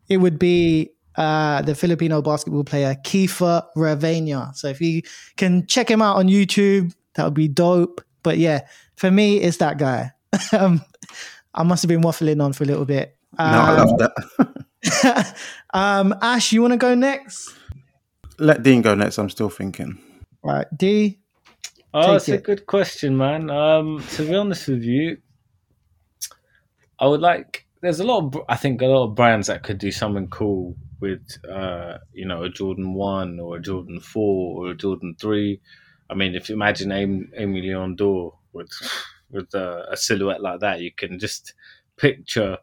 it 0.09 0.19
would 0.19 0.39
be 0.39 0.93
uh, 1.17 1.63
the 1.63 1.75
Filipino 1.75 2.23
basketball 2.23 2.65
player 2.65 2.95
Kiefer 3.05 3.65
Ravena. 3.77 4.55
So 4.55 4.69
if 4.69 4.81
you 4.81 5.03
can 5.37 5.67
check 5.67 5.91
him 5.91 6.03
out 6.03 6.17
on 6.17 6.29
YouTube, 6.29 6.95
that 7.15 7.25
would 7.25 7.35
be 7.35 7.49
dope. 7.49 8.01
But 8.23 8.39
yeah, 8.39 8.67
for 8.97 9.11
me, 9.11 9.39
it's 9.39 9.59
that 9.59 9.79
guy. 9.79 10.13
um, 10.53 10.83
I 11.55 11.63
must 11.63 11.83
have 11.83 11.89
been 11.89 12.03
waffling 12.03 12.43
on 12.43 12.53
for 12.53 12.65
a 12.65 12.67
little 12.67 12.85
bit. 12.85 13.17
Um, 13.39 13.53
no, 13.53 13.59
I 13.59 13.77
love 13.77 13.89
um, 13.89 13.97
that. 13.99 15.37
um, 15.75 16.15
Ash, 16.21 16.53
you 16.53 16.63
want 16.63 16.73
to 16.73 16.79
go 16.79 16.95
next? 16.95 17.55
Let 18.39 18.63
Dean 18.63 18.83
go 18.83 18.95
next. 18.95 19.19
I'm 19.19 19.31
still 19.31 19.49
thinking. 19.49 19.99
Right, 20.43 20.67
D. 20.77 21.19
Oh, 21.95 22.15
it's 22.15 22.29
it. 22.29 22.35
a 22.35 22.43
good 22.43 22.67
question, 22.67 23.17
man. 23.17 23.51
Um, 23.51 24.05
to 24.11 24.23
be 24.23 24.35
honest 24.35 24.69
with 24.69 24.83
you, 24.83 25.19
I 26.99 27.07
would 27.07 27.21
like. 27.21 27.67
There's 27.81 28.01
a 28.01 28.05
lot 28.05 28.25
of, 28.25 28.43
I 28.49 28.57
think, 28.57 28.83
a 28.83 28.87
lot 28.87 29.05
of 29.05 29.15
brands 29.15 29.47
that 29.47 29.63
could 29.63 29.79
do 29.79 29.93
something 29.93 30.29
cool 30.29 30.75
with, 31.01 31.23
uh, 31.49 31.99
you 32.13 32.27
know, 32.27 32.43
a 32.43 32.49
Jordan 32.49 32.95
One 32.95 33.39
or 33.39 33.57
a 33.57 33.61
Jordan 33.61 34.01
Four 34.01 34.67
or 34.67 34.71
a 34.71 34.75
Jordan 34.75 35.15
Three. 35.21 35.61
I 36.11 36.15
mean, 36.15 36.35
if 36.35 36.49
you 36.49 36.55
imagine 36.55 36.91
Aimé 36.91 37.63
Leon 37.63 37.97
Dore 37.97 38.39
with 38.53 38.71
with 39.31 39.55
a, 39.55 39.87
a 39.91 39.97
silhouette 39.97 40.43
like 40.43 40.61
that, 40.61 40.81
you 40.81 40.93
can 40.93 41.19
just 41.19 41.55
picture 41.97 42.59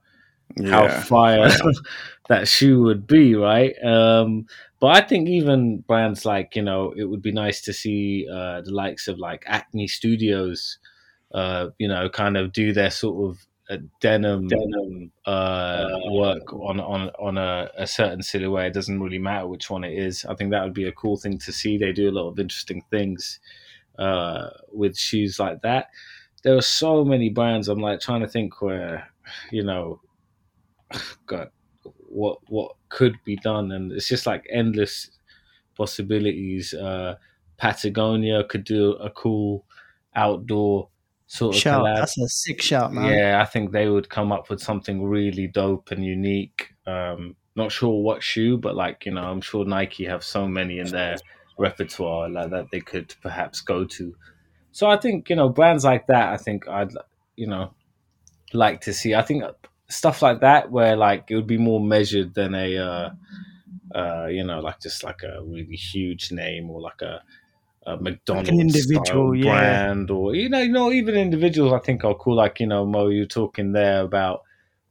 yeah. 0.58 0.70
how 0.70 1.02
fire 1.02 1.50
that 2.30 2.48
shoe 2.48 2.82
would 2.84 3.08
be, 3.08 3.36
right? 3.36 3.74
Um, 3.84 4.46
but 4.84 4.98
I 4.98 5.08
think 5.08 5.30
even 5.30 5.78
brands 5.78 6.26
like 6.26 6.58
you 6.58 6.62
know, 6.62 6.94
it 6.98 7.06
would 7.06 7.22
be 7.22 7.32
nice 7.32 7.62
to 7.62 7.72
see 7.72 8.28
uh, 8.30 8.60
the 8.60 8.74
likes 8.74 9.08
of 9.08 9.18
like 9.18 9.46
Acne 9.48 9.88
Studios, 9.88 10.78
uh, 11.34 11.70
you 11.78 11.88
know, 11.88 12.10
kind 12.10 12.36
of 12.36 12.52
do 12.52 12.74
their 12.74 12.92
sort 12.92 13.30
of 13.30 13.48
uh, 13.70 13.78
denim 14.02 14.50
denim 14.50 15.10
uh, 15.26 15.88
work 16.12 16.52
on 16.52 16.82
on 16.82 17.12
on 17.18 17.38
a, 17.38 17.70
a, 17.78 17.88
certain 17.88 18.22
silhouette. 18.22 18.66
It 18.66 18.74
doesn't 18.74 19.02
really 19.02 19.20
matter 19.20 19.48
which 19.48 19.70
one 19.70 19.86
it 19.86 19.98
is. 19.98 20.26
I 20.26 20.36
think 20.36 20.52
that 20.52 20.66
would 20.66 20.74
be 20.74 20.90
a 20.90 20.92
cool 20.92 21.16
thing 21.16 21.38
to 21.38 21.54
see. 21.54 21.78
They 21.78 21.94
do 21.94 22.10
a 22.10 22.18
lot 22.20 22.28
of 22.28 22.38
interesting 22.38 22.84
things 22.92 23.40
uh, 23.98 24.50
with 24.74 24.98
shoes 24.98 25.40
like 25.40 25.62
that. 25.62 25.92
There 26.44 26.58
are 26.58 26.62
so 26.62 27.06
many 27.06 27.30
brands. 27.30 27.70
I'm 27.70 27.80
like 27.80 28.02
trying 28.02 28.20
to 28.20 28.28
think 28.28 28.62
where 28.62 29.08
you 29.50 29.64
know 29.64 30.02
God, 31.26 31.52
what 32.14 32.40
what 32.48 32.74
could 32.90 33.16
be 33.26 33.36
done, 33.36 33.72
and 33.72 33.92
it's 33.92 34.08
just 34.08 34.26
like 34.26 34.46
endless 34.50 35.10
possibilities. 35.76 36.74
Uh, 36.74 37.16
Patagonia 37.58 38.44
could 38.44 38.64
do 38.64 38.94
a 38.94 39.10
cool 39.10 39.66
outdoor 40.16 40.90
sort 41.28 41.56
of 41.56 41.62
Shout. 41.62 41.84
collab. 41.84 41.96
That's 41.98 42.18
a 42.18 42.28
sick 42.28 42.62
shout, 42.62 42.94
man. 42.94 43.14
Yeah, 43.14 43.42
I 43.42 43.46
think 43.46 43.72
they 43.72 43.88
would 43.88 44.10
come 44.10 44.32
up 44.32 44.50
with 44.50 44.62
something 44.62 45.04
really 45.04 45.48
dope 45.48 45.92
and 45.92 46.04
unique. 46.06 46.74
Um, 46.86 47.36
not 47.56 47.72
sure 47.72 48.02
what 48.02 48.24
shoe, 48.24 48.58
but 48.58 48.76
like 48.76 49.06
you 49.06 49.14
know, 49.14 49.24
I'm 49.24 49.42
sure 49.42 49.66
Nike 49.66 50.06
have 50.06 50.24
so 50.24 50.48
many 50.48 50.80
in 50.80 50.90
their 50.90 51.18
repertoire 51.58 52.30
like 52.30 52.50
that 52.50 52.72
they 52.72 52.80
could 52.80 53.14
perhaps 53.22 53.62
go 53.62 53.86
to. 53.86 54.16
So 54.72 54.90
I 54.90 54.98
think 54.98 55.30
you 55.30 55.36
know 55.36 55.50
brands 55.50 55.84
like 55.84 56.08
that. 56.08 56.34
I 56.34 56.38
think 56.38 56.68
I'd 56.68 56.94
you 57.36 57.48
know 57.48 57.74
like 58.54 58.82
to 58.82 58.94
see. 58.94 59.16
I 59.16 59.22
think 59.22 59.44
stuff 59.94 60.22
like 60.22 60.42
that 60.42 60.72
where 60.72 60.96
like 60.96 61.26
it 61.30 61.36
would 61.36 61.48
be 61.48 61.58
more 61.58 61.80
measured 61.80 62.34
than 62.34 62.56
a 62.56 62.78
uh, 62.78 63.10
uh, 63.96 64.28
you 64.28 64.44
know 64.44 64.60
like 64.60 64.80
just 64.80 65.04
like 65.04 65.24
a 65.24 65.42
really 65.44 65.76
huge 65.76 66.32
name 66.32 66.70
or 66.70 66.82
like 66.82 67.02
a 67.02 67.22
a 67.86 67.98
McDonald's 67.98 68.50
individual, 68.50 69.04
style 69.04 69.36
yeah. 69.36 69.60
brand, 69.60 70.12
or 70.12 70.36
you 70.36 70.50
know, 70.50 70.60
you 70.60 70.72
know, 70.72 70.92
even 70.92 71.16
individuals. 71.16 71.74
I 71.74 71.80
think 71.80 72.04
are 72.04 72.16
cool. 72.16 72.36
Like 72.36 72.60
you 72.60 72.68
know, 72.68 72.86
Mo, 72.86 73.10
you're 73.10 73.26
talking 73.26 73.74
there 73.74 74.02
about 74.02 74.44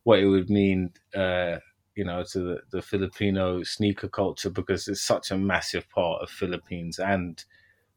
what 0.05 0.19
it 0.19 0.27
would 0.27 0.51
mean, 0.51 0.93
uh, 1.15 1.59
you 1.95 2.05
know, 2.05 2.25
to 2.33 2.39
the, 2.39 2.61
the 2.71 2.83
Filipino 2.83 3.63
sneaker 3.63 4.09
culture 4.09 4.51
because 4.51 4.89
it's 4.89 5.01
such 5.01 5.31
a 5.31 5.39
massive 5.39 5.89
part 5.91 6.23
of 6.23 6.31
Philippines 6.31 6.99
and 6.99 7.45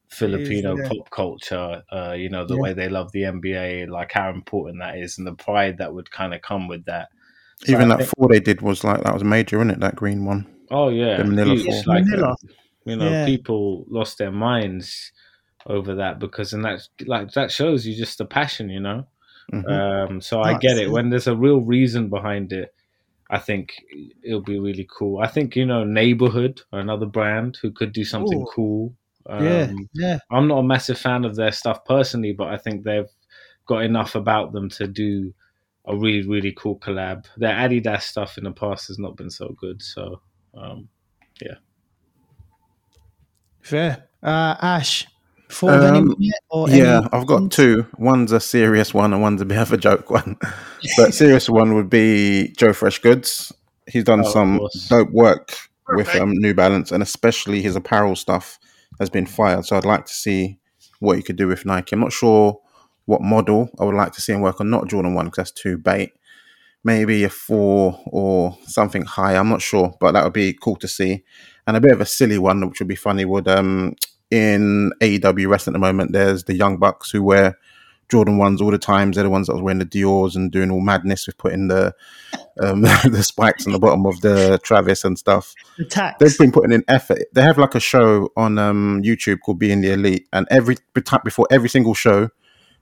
Filipino 0.10 0.78
yeah. 0.78 0.88
pop 0.88 1.10
culture. 1.10 1.84
Uh, 1.92 2.14
you 2.18 2.30
know, 2.30 2.46
the 2.46 2.56
Yeah. 2.56 2.62
way 2.62 2.74
they 2.74 2.90
love 2.90 3.12
the 3.12 3.24
NBA, 3.24 3.88
like 3.90 4.12
how 4.12 4.30
important 4.30 4.80
that 4.80 4.98
is, 4.98 5.18
and 5.18 5.26
the 5.28 5.34
pride 5.34 5.78
that 5.80 5.94
would 5.94 6.10
kind 6.12 6.34
of 6.34 6.42
come 6.42 6.68
with 6.68 6.86
that. 6.86 7.10
So 7.66 7.72
Even 7.74 7.92
I 7.92 7.96
that 7.98 8.04
think- 8.04 8.16
four 8.18 8.28
they 8.30 8.40
did 8.40 8.62
was 8.62 8.84
like 8.84 9.04
that 9.04 9.14
was 9.14 9.24
major, 9.24 9.58
isn't 9.58 9.72
it? 9.72 9.80
That 9.80 9.96
green 9.96 10.26
one. 10.26 10.46
Oh 10.72 10.90
yeah, 10.90 11.18
The 11.18 11.24
Manila 11.26 11.56
huge. 11.56 11.66
Four. 11.86 11.94
Like, 11.96 12.06
Manila. 12.06 12.36
you 12.86 12.96
know, 12.96 13.10
Yeah. 13.10 13.26
people 13.26 13.86
lost 13.90 14.18
their 14.18 14.32
minds 14.32 15.12
over 15.68 15.96
that 15.96 16.20
because, 16.20 16.54
and 16.54 16.64
that's 16.64 16.90
like 17.06 17.32
that 17.34 17.52
shows 17.52 17.86
you 17.88 17.96
just 17.96 18.18
the 18.18 18.26
passion, 18.26 18.70
you 18.70 18.80
know. 18.80 19.08
Mhm. 19.54 19.70
Um, 20.10 20.22
so 20.22 20.42
I 20.42 20.54
Nice. 20.54 20.62
get 20.62 20.78
it 20.78 20.90
when 20.92 21.10
there's 21.10 21.28
a 21.28 21.36
real 21.36 21.62
reason 21.62 22.10
behind 22.10 22.52
it. 22.52 22.74
I 23.30 23.40
think 23.40 23.74
it'll 24.24 24.42
be 24.42 24.60
really 24.60 24.88
cool. 24.90 25.20
I 25.20 25.28
think 25.28 25.56
you 25.56 25.66
know, 25.66 25.84
Neighborhood, 25.84 26.62
another 26.72 27.06
brand 27.08 27.58
who 27.62 27.72
could 27.72 27.92
do 27.94 28.04
something 28.04 28.42
Ooh. 28.42 28.48
cool. 28.54 28.94
Um, 29.28 29.44
yeah, 29.46 29.72
yeah. 29.94 30.18
I'm 30.32 30.48
not 30.48 30.60
a 30.60 30.64
massive 30.64 31.00
fan 31.00 31.26
of 31.26 31.36
their 31.36 31.52
stuff 31.52 31.84
personally, 31.86 32.34
but 32.34 32.48
I 32.48 32.58
think 32.58 32.84
they've 32.84 33.10
got 33.66 33.84
enough 33.84 34.16
about 34.16 34.52
them 34.52 34.70
to 34.70 34.88
do 34.88 35.34
a 35.88 35.96
really, 35.96 36.28
really 36.28 36.52
cool 36.52 36.78
collab. 36.80 37.26
Their 37.38 37.54
Adidas 37.56 38.02
stuff 38.04 38.38
in 38.38 38.44
the 38.44 38.52
past 38.52 38.88
has 38.88 39.00
not 39.00 39.16
been 39.16 39.30
so 39.30 39.56
good. 39.60 39.82
So, 39.82 40.22
um, 40.56 40.88
yeah. 41.42 41.56
Fair. 43.62 44.08
Uh, 44.22 44.56
Ash, 44.62 45.08
thought 45.50 45.74
of 45.74 45.84
Um, 45.84 45.96
anyone? 45.96 46.32
Or 46.50 46.70
Yeah, 46.70 46.98
any- 47.00 47.10
I've 47.14 47.28
got 47.28 47.52
two. 47.52 47.86
One's 47.98 48.32
a 48.32 48.40
serious 48.40 48.94
one, 48.94 49.14
and 49.14 49.22
one's 49.22 49.42
a 49.42 49.46
bit 49.46 49.58
of 49.58 49.72
a 49.72 49.78
joke 49.78 50.10
one. 50.10 50.38
but 50.98 51.14
serious 51.14 51.50
one 51.50 51.74
would 51.76 51.90
be 51.90 52.50
Joe 52.58 52.70
Freshgoods. 52.70 53.52
He's 53.88 54.04
done 54.04 54.22
Oh, 54.26 54.30
some 54.30 54.60
dope 54.90 55.12
work 55.12 55.56
with 55.90 56.14
um, 56.16 56.32
New 56.34 56.54
Balance, 56.56 56.92
and 56.92 57.04
especially 57.04 57.62
his 57.62 57.76
apparel 57.76 58.16
stuff 58.16 58.60
has 59.00 59.10
been 59.10 59.26
fired. 59.26 59.66
So 59.66 59.78
I'd 59.78 59.86
like 59.86 60.06
to 60.06 60.14
see 60.14 60.60
what 61.00 61.18
you 61.18 61.24
could 61.24 61.36
do 61.36 61.48
with 61.48 61.66
Nike. 61.66 61.94
I'm 61.94 62.00
not 62.00 62.14
sure 62.14 62.60
what 63.06 63.22
model 63.22 63.70
I 63.80 63.86
would 63.86 63.96
like 63.96 64.14
to 64.14 64.22
see 64.22 64.34
him 64.34 64.42
work 64.42 64.60
on. 64.60 64.70
Not 64.70 64.88
Jordan 64.88 65.14
one 65.14 65.26
because 65.26 65.38
that's 65.38 65.52
too 65.52 65.78
bait. 65.78 66.12
Maybe 66.84 67.24
a 67.24 67.30
four 67.30 68.00
or 68.06 68.58
something 68.68 69.06
high. 69.06 69.36
I'm 69.36 69.50
not 69.50 69.62
sure, 69.62 69.96
but 70.00 70.12
that 70.12 70.24
would 70.24 70.34
be 70.34 70.54
cool 70.54 70.76
to 70.78 70.88
see. 70.88 71.24
And 71.66 71.76
a 71.76 71.82
bit 71.82 71.92
of 71.92 72.02
a 72.02 72.06
silly 72.06 72.38
one, 72.38 72.68
which 72.68 72.80
would 72.80 72.88
be 72.88 72.96
funny, 72.96 73.26
would 73.26 73.48
um 73.48 73.96
in 74.32 74.92
AEW 75.02 75.48
wrestling 75.48 75.76
at 75.76 75.80
the 75.80 75.88
moment, 75.88 76.12
there's 76.12 76.44
the 76.44 76.56
Young 76.56 76.78
Bucks 76.78 77.12
who 77.12 77.24
wear 77.24 77.58
Jordan 78.10 78.38
ones 78.38 78.62
all 78.62 78.72
the 78.72 78.78
times. 78.78 79.16
They're 79.16 79.24
the 79.24 79.30
ones 79.30 79.48
that 79.48 79.54
was 79.54 79.62
wearing 79.62 79.80
the 79.80 79.86
Dior's 79.86 80.36
and 80.36 80.52
doing 80.52 80.72
all 80.72 80.82
madness 80.82 81.28
with 81.28 81.38
putting 81.38 81.68
the 81.68 81.94
um, 82.62 82.82
the 83.06 83.24
spikes 83.24 83.66
on 83.66 83.74
the 83.74 83.80
bottom 83.80 84.06
of 84.06 84.22
the 84.22 84.60
Travis 84.64 85.04
and 85.04 85.18
stuff. 85.18 85.54
the. 85.90 86.20
They've 86.20 86.38
been 86.38 86.52
putting 86.52 86.72
in 86.72 86.84
effort. 86.88 87.20
They 87.34 87.42
have 87.42 87.58
like 87.58 87.76
a 87.76 87.80
show 87.80 88.30
on 88.38 88.58
um, 88.58 89.02
YouTube 89.04 89.40
called 89.42 89.60
Being 89.60 89.82
the 89.82 89.94
Elite, 89.94 90.28
and 90.32 90.48
every 90.50 90.78
time 91.04 91.22
before 91.24 91.48
every 91.50 91.70
single 91.70 91.94
show, 91.94 92.30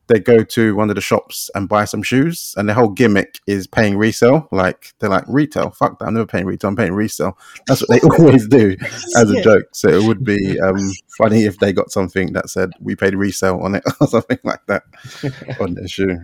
they 0.07 0.19
go 0.19 0.43
to 0.43 0.75
one 0.75 0.89
of 0.89 0.95
the 0.95 1.01
shops 1.01 1.49
and 1.55 1.69
buy 1.69 1.85
some 1.85 2.03
shoes, 2.03 2.53
and 2.57 2.67
the 2.67 2.73
whole 2.73 2.89
gimmick 2.89 3.39
is 3.47 3.67
paying 3.67 3.97
resale. 3.97 4.47
Like 4.51 4.93
they're 4.99 5.09
like 5.09 5.23
retail, 5.27 5.71
fuck 5.71 5.99
that, 5.99 6.05
I'm 6.05 6.13
never 6.13 6.25
paying 6.25 6.45
retail, 6.45 6.69
I'm 6.69 6.75
paying 6.75 6.93
resale. 6.93 7.37
That's 7.67 7.81
what 7.81 7.89
they 7.89 8.07
always 8.17 8.47
do 8.47 8.75
as 9.17 9.31
a 9.31 9.41
joke. 9.41 9.67
So 9.73 9.89
it 9.89 10.05
would 10.05 10.23
be 10.23 10.59
um, 10.59 10.91
funny 11.17 11.43
if 11.43 11.59
they 11.59 11.71
got 11.71 11.91
something 11.91 12.33
that 12.33 12.49
said 12.49 12.71
we 12.79 12.95
paid 12.95 13.15
resale 13.15 13.59
on 13.61 13.75
it 13.75 13.83
or 14.01 14.07
something 14.07 14.39
like 14.43 14.65
that 14.67 14.83
on 15.59 15.75
their 15.75 15.87
shoe. 15.87 16.19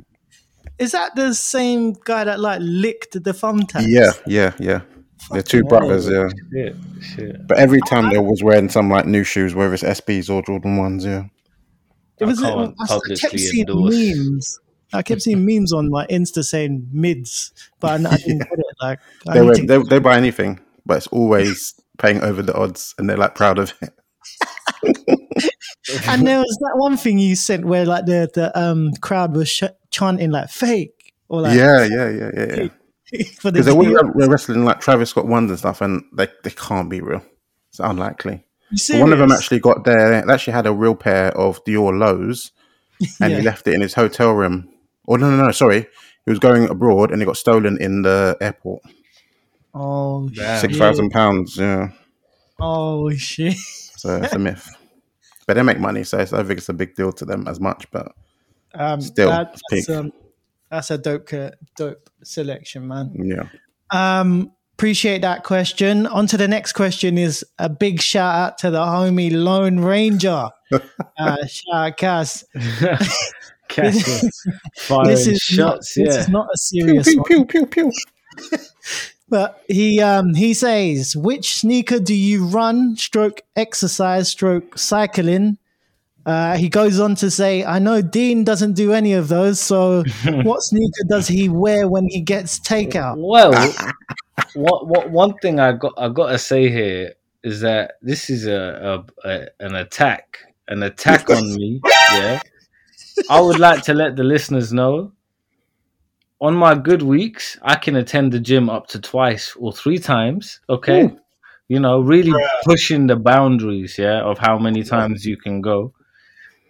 Is 0.78 0.92
that 0.94 1.16
the 1.16 1.34
same 1.34 1.94
guy 2.06 2.24
that 2.24 2.40
like 2.40 2.60
licked 2.62 3.14
the 3.24 3.32
thumbtacks? 3.32 3.88
Yeah, 3.88 4.12
yeah, 4.26 4.54
yeah. 4.60 4.82
They're 5.32 5.42
two 5.42 5.64
brothers, 5.64 6.08
yeah. 6.08 6.30
shit, 6.52 6.76
shit. 7.02 7.48
But 7.48 7.60
every 7.60 7.82
time 7.82 8.10
they 8.10 8.18
was 8.18 8.42
wearing 8.42 8.70
some 8.70 8.90
like 8.90 9.06
new 9.06 9.24
shoes, 9.24 9.54
whether 9.54 9.74
it's 9.74 9.84
SBs 9.84 10.30
or 10.30 10.42
Jordan 10.42 10.78
ones, 10.78 11.06
yeah. 11.06 11.26
It 12.20 12.26
was. 12.26 12.44
I 12.44 12.50
I, 12.50 12.54
can't 12.56 12.76
I 12.82 13.16
kept 13.16 13.40
seeing 13.40 13.68
endorse. 13.68 13.96
memes. 13.96 14.60
I 14.92 15.02
kept 15.04 15.22
seeing 15.22 15.46
memes 15.46 15.72
on 15.72 15.90
like 15.90 16.10
Insta 16.10 16.44
saying 16.44 16.90
mids, 16.92 17.52
but 17.80 18.06
I, 18.06 18.10
I 18.12 18.18
didn't 18.18 18.40
get 18.40 18.48
it. 18.60 18.66
Like 18.82 19.00
I 19.28 19.34
They, 19.36 19.40
need 19.42 19.46
wear, 19.46 19.56
to- 19.56 19.66
they 19.66 19.78
they 19.84 20.00
buy 20.00 20.18
anything, 20.18 20.60
but 20.86 20.98
it's 20.98 21.08
always 21.08 21.80
paying 21.98 22.22
over 22.22 22.42
the 22.42 22.54
odds, 22.56 22.96
and 22.98 23.10
they're 23.10 23.18
like 23.18 23.36
proud 23.36 23.60
of 23.60 23.74
it. 23.82 23.94
and 26.08 26.26
there 26.28 26.40
was 26.46 26.58
that 26.62 26.74
one 26.76 26.98
thing 26.98 27.20
you 27.20 27.36
sent 27.36 27.66
where 27.66 27.86
like 27.86 28.06
the 28.06 28.30
the 28.34 28.58
um 28.60 28.92
crowd 29.02 29.36
was 29.36 29.50
sh- 29.50 29.64
chanting 29.92 30.32
like 30.32 30.50
fake 30.50 31.14
or 31.28 31.42
like 31.42 31.58
yeah, 31.58 31.86
yeah, 31.86 32.10
yeah, 32.10 32.32
yeah, 32.36 32.56
yeah. 33.14 33.24
for 33.40 33.52
the 33.52 33.60
Because 33.64 33.66
they're 33.66 34.14
they're 34.16 34.30
wrestling 34.30 34.66
like 34.66 34.80
Travis 34.82 35.10
Scott 35.12 35.28
ones 35.28 35.50
and 35.52 35.60
stuff, 35.60 35.82
and 35.82 36.04
they 36.14 36.28
they 36.44 36.52
can't 36.52 36.90
be 36.90 37.02
real. 37.02 37.24
It's 37.70 37.80
unlikely. 37.80 38.44
You 38.72 38.78
But 38.90 39.00
one 39.02 39.14
of 39.14 39.20
them 39.20 39.32
actually 39.32 39.60
got 39.60 39.84
there. 39.84 40.22
They 40.26 40.32
actually 40.34 40.54
had 40.54 40.68
a 40.68 40.74
real 40.74 40.96
pair 40.96 41.36
of 41.38 41.64
Dior 41.66 41.98
lows, 41.98 42.52
and 43.22 43.32
Yeah. 43.32 43.38
he 43.38 43.42
left 43.44 43.68
it 43.68 43.74
in 43.74 43.82
his 43.82 43.94
hotel 43.96 44.32
room. 44.34 44.70
Oh 45.08 45.16
no, 45.16 45.30
no, 45.30 45.46
no! 45.46 45.52
Sorry, 45.52 45.88
he 46.26 46.30
was 46.32 46.40
going 46.40 46.70
abroad, 46.70 47.12
and 47.12 47.22
it 47.22 47.26
got 47.26 47.38
stolen 47.38 47.78
in 47.82 48.04
the 48.04 48.38
airport. 48.40 48.84
Oh 49.74 50.30
Damn. 50.30 50.60
Six 50.62 50.74
shit! 50.74 50.80
thousand 50.80 51.10
pounds. 51.12 51.58
Yeah, 51.58 51.90
Oh 52.60 53.10
shit! 53.12 53.56
so 53.58 54.18
it's 54.22 54.34
a 54.34 54.40
myth. 54.40 54.70
But 55.48 55.56
they 55.56 55.64
make 55.64 55.80
money, 55.80 56.04
so 56.04 56.20
I 56.20 56.26
don't 56.26 56.46
think 56.46 56.60
it's 56.60 56.70
a 56.70 56.74
big 56.74 56.94
deal 56.96 57.12
to 57.14 57.26
them 57.26 57.48
as 57.48 57.60
much. 57.60 57.90
But 57.92 58.12
Um, 58.76 59.02
Still, 59.02 59.30
that- 59.32 59.60
that's, 59.72 59.90
um, 59.90 60.12
that's 60.70 60.92
a 60.92 60.98
dope, 61.00 61.28
dope 61.76 62.08
selection, 62.24 62.88
man. 62.88 63.12
yeah, 63.16 63.50
Um, 63.90 64.52
appreciate 64.80 65.22
that 65.24 65.44
question. 65.44 66.08
On 66.08 66.26
to 66.28 66.38
the 66.38 66.48
next 66.48 66.72
question 66.72 67.18
is 67.18 67.46
a 67.58 67.68
big 67.68 68.02
shout 68.02 68.34
out 68.34 68.58
to 68.60 68.72
the 68.72 68.80
homie 68.80 69.30
Lone 69.30 69.82
Ranger. 69.82 70.48
uh, 71.20 71.46
shout 71.46 71.74
out 71.74 71.98
Cass. 71.98 72.46
Catching 73.68 74.30
firing 74.78 75.10
This 75.10 75.28
is 75.28 75.40
shots, 75.40 75.58
not, 75.58 75.80
this 75.80 75.98
yeah. 75.98 76.22
is 76.22 76.30
not 76.30 76.46
a 76.46 76.56
pew 76.72 76.82
serious 76.82 77.08
pew 77.08 77.18
one. 77.18 77.26
pew 77.26 77.46
pew 77.46 77.66
pew. 77.66 77.92
But 79.32 79.62
he 79.68 80.02
um 80.02 80.34
he 80.34 80.56
says, 80.56 81.16
which 81.16 81.54
sneaker 81.54 82.00
do 82.00 82.16
you 82.16 82.48
run, 82.48 82.96
stroke 82.96 83.42
exercise, 83.56 84.30
stroke 84.30 84.80
cycling? 84.80 85.60
Uh, 86.26 86.58
he 86.58 86.68
goes 86.68 87.00
on 87.00 87.14
to 87.16 87.30
say, 87.30 87.64
I 87.64 87.78
know 87.78 88.02
Dean 88.02 88.44
doesn't 88.44 88.74
do 88.74 88.92
any 88.92 89.14
of 89.14 89.28
those, 89.28 89.60
so 89.60 90.04
what 90.26 90.62
sneaker 90.64 91.04
does 91.08 91.28
he 91.28 91.48
wear 91.48 91.88
when 91.88 92.08
he 92.08 92.22
gets 92.22 92.60
takeout? 92.60 93.18
Well, 93.18 93.52
what 94.54 94.88
what 94.88 95.10
one 95.10 95.34
thing 95.36 95.60
I 95.60 95.74
got 95.74 95.94
I 95.98 96.10
got 96.10 96.30
to 96.30 96.38
say 96.38 96.70
here 96.70 97.14
is 97.44 97.62
that 97.62 97.94
this 98.02 98.30
is 98.30 98.46
a, 98.48 99.06
a, 99.26 99.30
a 99.30 99.48
an 99.60 99.76
attack, 99.76 100.40
an 100.68 100.84
attack 100.84 101.30
on 101.30 101.56
me. 101.56 101.82
Yeah, 102.12 102.42
I 103.30 103.40
would 103.42 103.60
like 103.60 103.84
to 103.84 103.94
let 103.94 104.16
the 104.16 104.24
listeners 104.24 104.74
know. 104.74 105.14
On 106.42 106.56
my 106.56 106.74
good 106.74 107.02
weeks, 107.02 107.58
I 107.62 107.76
can 107.76 107.98
attend 107.98 108.32
the 108.32 108.40
gym 108.40 108.70
up 108.70 108.88
to 108.88 109.00
twice 109.00 109.56
or 109.58 109.74
three 109.74 110.00
times. 110.00 110.62
Okay, 110.70 111.14
you 111.68 111.80
know, 111.80 112.00
really 112.00 112.34
pushing 112.64 113.08
the 113.08 113.16
boundaries. 113.16 113.98
Yeah, 113.98 114.22
of 114.22 114.38
how 114.38 114.58
many 114.58 114.84
times 114.84 115.26
you 115.26 115.38
can 115.38 115.62
go. 115.62 115.94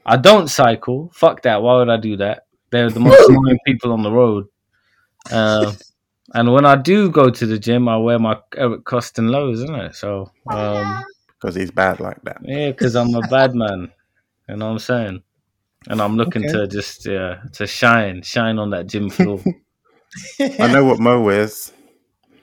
I 0.05 0.17
don't 0.17 0.47
cycle. 0.47 1.11
Fuck 1.13 1.43
that. 1.43 1.61
Why 1.61 1.77
would 1.77 1.89
I 1.89 1.97
do 1.97 2.17
that? 2.17 2.47
They're 2.71 2.89
the 2.89 2.99
most 2.99 3.29
annoying 3.29 3.59
people 3.65 3.91
on 3.93 4.01
the 4.01 4.11
road. 4.11 4.45
Uh, 5.29 5.73
and 6.33 6.51
when 6.53 6.65
I 6.65 6.75
do 6.75 7.09
go 7.09 7.29
to 7.29 7.45
the 7.45 7.59
gym, 7.59 7.87
I 7.87 7.97
wear 7.97 8.19
my 8.19 8.37
Eric 8.55 8.83
Koston 8.83 9.29
lows, 9.29 9.61
isn't 9.61 9.75
it? 9.75 9.95
So, 9.95 10.31
um, 10.49 11.03
Because 11.39 11.55
he's 11.55 11.71
bad 11.71 11.99
like 11.99 12.21
that. 12.23 12.37
yeah, 12.43 12.69
because 12.69 12.95
I'm 12.95 13.13
a 13.15 13.21
bad 13.21 13.55
man. 13.55 13.91
You 14.47 14.55
know 14.57 14.65
what 14.67 14.71
I'm 14.73 14.79
saying? 14.79 15.23
And 15.87 16.01
I'm 16.01 16.17
looking 16.17 16.43
Okay. 16.43 16.53
to 16.53 16.67
just 16.67 17.07
uh, 17.07 17.35
to 17.53 17.65
shine, 17.67 18.21
shine 18.21 18.59
on 18.59 18.71
that 18.71 18.87
gym 18.87 19.09
floor. 19.09 19.39
I 20.39 20.67
know 20.71 20.83
what 20.83 20.99
Mo 20.99 21.21
wears. 21.21 21.71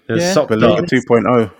There's 0.08 0.22
Yeah. 0.22 0.32
sock 0.32 0.48
Beluga 0.48 0.82
darts. 0.82 0.92
2.0. 0.92 1.50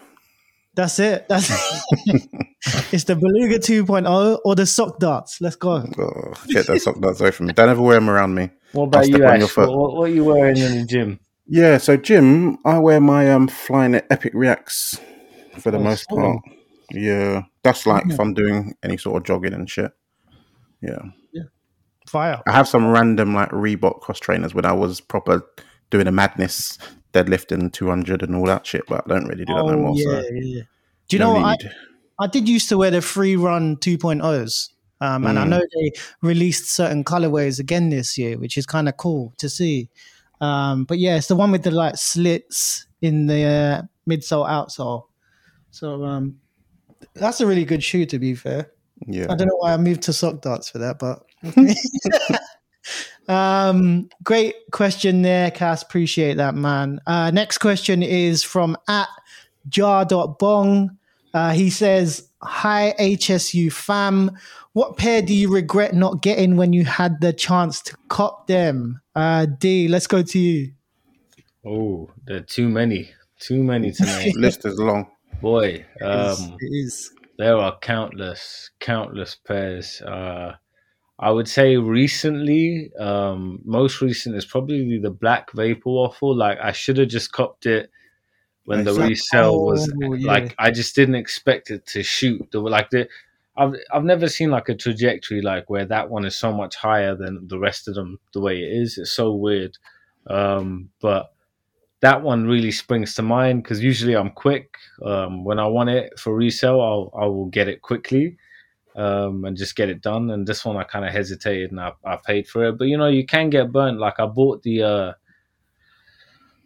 That's 0.74 0.98
it. 0.98 1.26
That's 1.28 1.50
it. 1.50 1.82
it's 2.92 3.04
the 3.04 3.16
Beluga 3.16 3.58
2.0 3.58 4.38
or 4.44 4.54
the 4.54 4.66
sock 4.66 4.98
darts. 4.98 5.40
Let's 5.40 5.56
go. 5.56 5.84
Oh, 5.98 6.32
get 6.48 6.66
those 6.66 6.84
sock 6.84 7.00
darts 7.00 7.20
away 7.20 7.30
from 7.30 7.46
me. 7.46 7.52
Don't 7.52 7.68
ever 7.68 7.82
wear 7.82 7.96
them 7.96 8.08
around 8.10 8.34
me. 8.34 8.50
What 8.72 8.84
about 8.84 9.08
you, 9.08 9.24
Ash? 9.24 9.56
What, 9.56 9.68
what, 9.68 9.96
what 9.96 10.10
are 10.10 10.12
you 10.12 10.24
wearing 10.24 10.56
in 10.58 10.80
the 10.80 10.84
gym? 10.86 11.20
Yeah, 11.48 11.78
so 11.78 11.96
gym, 11.96 12.58
I 12.64 12.78
wear 12.78 13.00
my 13.00 13.30
um 13.32 13.48
Flyknit 13.48 14.06
Epic 14.10 14.32
Reacts 14.34 14.98
for 15.58 15.70
the 15.70 15.78
Oh, 15.78 15.82
most 15.82 16.08
part. 16.08 16.38
Yeah, 16.90 17.42
that's 17.62 17.86
like 17.86 18.04
Yeah. 18.06 18.14
if 18.14 18.20
I'm 18.20 18.34
doing 18.34 18.74
any 18.82 18.96
sort 18.96 19.16
of 19.18 19.24
jogging 19.24 19.52
and 19.54 19.68
shit. 19.70 19.92
Yeah, 20.82 20.98
Yeah. 21.32 21.44
Fire. 22.08 22.42
I 22.46 22.52
have 22.52 22.68
some 22.68 22.88
random 22.88 23.34
like 23.34 23.50
Reebok 23.50 24.00
cross 24.00 24.18
trainers 24.20 24.54
when 24.54 24.64
I 24.66 24.72
was 24.72 25.00
proper 25.00 25.42
doing 25.90 26.06
a 26.06 26.12
madness 26.12 26.78
deadlifting 27.12 27.72
200 27.72 28.22
and 28.22 28.34
all 28.36 28.46
that 28.46 28.66
shit, 28.66 28.82
but 28.88 29.04
I 29.06 29.14
don't 29.14 29.26
really 29.26 29.44
do 29.44 29.54
that 29.54 29.66
no 29.66 29.72
Oh, 29.74 29.82
more. 29.82 29.96
yeah, 29.96 30.04
so 30.22 30.28
yeah. 30.32 30.62
Do 31.08 31.16
you 31.16 31.18
no 31.20 31.26
know 31.28 31.34
what? 31.34 31.44
I, 31.46 31.50
need. 31.52 31.70
I 32.20 32.26
did 32.26 32.48
used 32.48 32.68
to 32.70 32.78
wear 32.78 32.90
the 32.90 33.00
free 33.00 33.36
run 33.36 33.76
2.0s. 33.76 34.70
Um, 35.00 35.26
and 35.26 35.38
I 35.38 35.44
Mm. 35.44 35.48
know 35.50 35.60
they 35.74 35.92
released 36.22 36.70
certain 36.74 37.04
colorways 37.04 37.60
again 37.60 37.90
this 37.90 38.16
year, 38.18 38.38
which 38.38 38.56
is 38.56 38.66
kind 38.66 38.88
of 38.88 38.96
cool 38.96 39.32
to 39.38 39.48
see. 39.48 39.90
Um, 40.40 40.84
but 40.84 40.98
yeah, 40.98 41.16
it's 41.16 41.28
the 41.28 41.36
one 41.36 41.50
with 41.50 41.62
the 41.62 41.70
like 41.70 41.96
slits 41.96 42.86
in 43.00 43.26
the 43.26 43.42
uh, 43.44 43.82
midsole 44.08 44.48
outsole. 44.48 45.04
So 45.70 46.04
um, 46.04 46.36
that's 47.14 47.40
a 47.40 47.46
really 47.46 47.64
good 47.64 47.82
shoe, 47.82 48.06
to 48.06 48.18
be 48.18 48.34
fair. 48.34 48.72
Yeah, 49.06 49.26
I 49.30 49.36
don't 49.36 49.48
know 49.48 49.56
why 49.56 49.74
I 49.74 49.76
moved 49.76 50.02
to 50.02 50.12
sock 50.12 50.40
darts 50.40 50.70
for 50.70 50.78
that, 50.78 50.98
but 50.98 51.22
um, 53.28 54.08
great 54.22 54.54
question 54.72 55.22
there, 55.22 55.50
Cass. 55.50 55.82
Appreciate 55.82 56.36
that, 56.38 56.54
man. 56.54 57.00
Uh, 57.06 57.30
next 57.30 57.58
question 57.58 58.02
is 58.02 58.42
from 58.42 58.76
at 58.88 59.08
jar.bong. 59.68 60.96
Uh, 61.34 61.52
he 61.52 61.68
says, 61.70 62.28
Hi, 62.42 62.94
HSU 62.98 63.72
fam. 63.72 64.30
What 64.76 64.98
pair 64.98 65.22
do 65.22 65.32
you 65.34 65.50
regret 65.50 65.94
not 65.94 66.20
getting 66.20 66.58
when 66.58 66.74
you 66.74 66.84
had 66.84 67.22
the 67.22 67.32
chance 67.32 67.80
to 67.84 67.96
cop 68.08 68.46
them? 68.46 69.00
Uh, 69.14 69.46
D, 69.46 69.88
let's 69.88 70.06
go 70.06 70.20
to 70.22 70.38
you. 70.38 70.72
Oh, 71.64 72.10
there 72.26 72.36
are 72.36 72.40
too 72.40 72.68
many. 72.68 73.08
Too 73.40 73.62
many 73.62 73.90
to 73.92 74.04
name. 74.04 74.34
list 74.36 74.66
is 74.66 74.78
long. 74.78 75.06
Boy, 75.40 75.86
It's- 75.96 76.40
um, 76.42 76.58
it 76.60 76.66
is. 76.84 77.10
there 77.38 77.56
are 77.56 77.78
countless, 77.78 78.68
countless 78.78 79.34
pairs. 79.34 80.02
Uh, 80.02 80.56
I 81.18 81.30
would 81.30 81.48
say 81.48 81.78
recently, 81.78 82.90
um, 82.98 83.60
most 83.64 84.02
recent 84.02 84.36
is 84.36 84.44
probably 84.44 84.98
the 84.98 85.10
black 85.10 85.52
vapor 85.52 85.88
waffle. 85.88 86.36
Like 86.36 86.58
I 86.62 86.72
should 86.72 86.98
have 86.98 87.08
just 87.08 87.32
copped 87.32 87.64
it 87.64 87.90
when 88.66 88.84
the 88.84 88.90
Exactly. 88.90 89.08
resale 89.14 89.64
was 89.64 89.90
Oh, 90.04 90.12
yeah. 90.12 90.32
like 90.32 90.54
I 90.58 90.70
just 90.70 90.94
didn't 90.94 91.14
expect 91.14 91.70
it 91.70 91.86
to 91.86 92.02
shoot. 92.02 92.46
The 92.52 92.60
like 92.60 92.90
the 92.90 93.08
I've 93.56 93.74
I've 93.92 94.04
never 94.04 94.28
seen 94.28 94.50
like 94.50 94.68
a 94.68 94.74
trajectory 94.74 95.42
like 95.42 95.70
where 95.70 95.86
that 95.86 96.10
one 96.10 96.24
is 96.24 96.36
so 96.36 96.52
much 96.52 96.76
higher 96.76 97.14
than 97.14 97.46
the 97.48 97.58
rest 97.58 97.88
of 97.88 97.94
them 97.94 98.18
the 98.32 98.40
way 98.40 98.58
it 98.58 98.72
is. 98.72 98.98
It's 98.98 99.12
so 99.12 99.32
weird. 99.32 99.76
Um, 100.28 100.90
but 101.00 101.32
that 102.00 102.22
one 102.22 102.46
really 102.46 102.70
springs 102.70 103.14
to 103.14 103.22
mind 103.22 103.62
because 103.62 103.82
usually 103.82 104.14
I'm 104.14 104.30
quick. 104.30 104.76
Um, 105.04 105.44
when 105.44 105.58
I 105.58 105.66
want 105.66 105.90
it 105.90 106.18
for 106.18 106.34
resale, 106.34 106.80
I'll 106.80 107.12
I 107.20 107.26
will 107.26 107.46
get 107.46 107.68
it 107.68 107.82
quickly 107.82 108.36
um, 108.96 109.44
and 109.44 109.56
just 109.56 109.76
get 109.76 109.88
it 109.88 110.02
done. 110.02 110.30
And 110.30 110.46
this 110.46 110.64
one 110.64 110.76
I 110.76 110.84
kind 110.84 111.04
of 111.04 111.12
hesitated 111.12 111.70
and 111.70 111.80
I, 111.80 111.92
I 112.04 112.16
paid 112.16 112.48
for 112.48 112.64
it. 112.64 112.78
But 112.78 112.88
you 112.88 112.98
know, 112.98 113.08
you 113.08 113.24
can 113.24 113.50
get 113.50 113.72
burnt. 113.72 113.98
Like 113.98 114.18
I 114.18 114.26
bought 114.26 114.62
the 114.62 114.82
uh, 114.82 115.12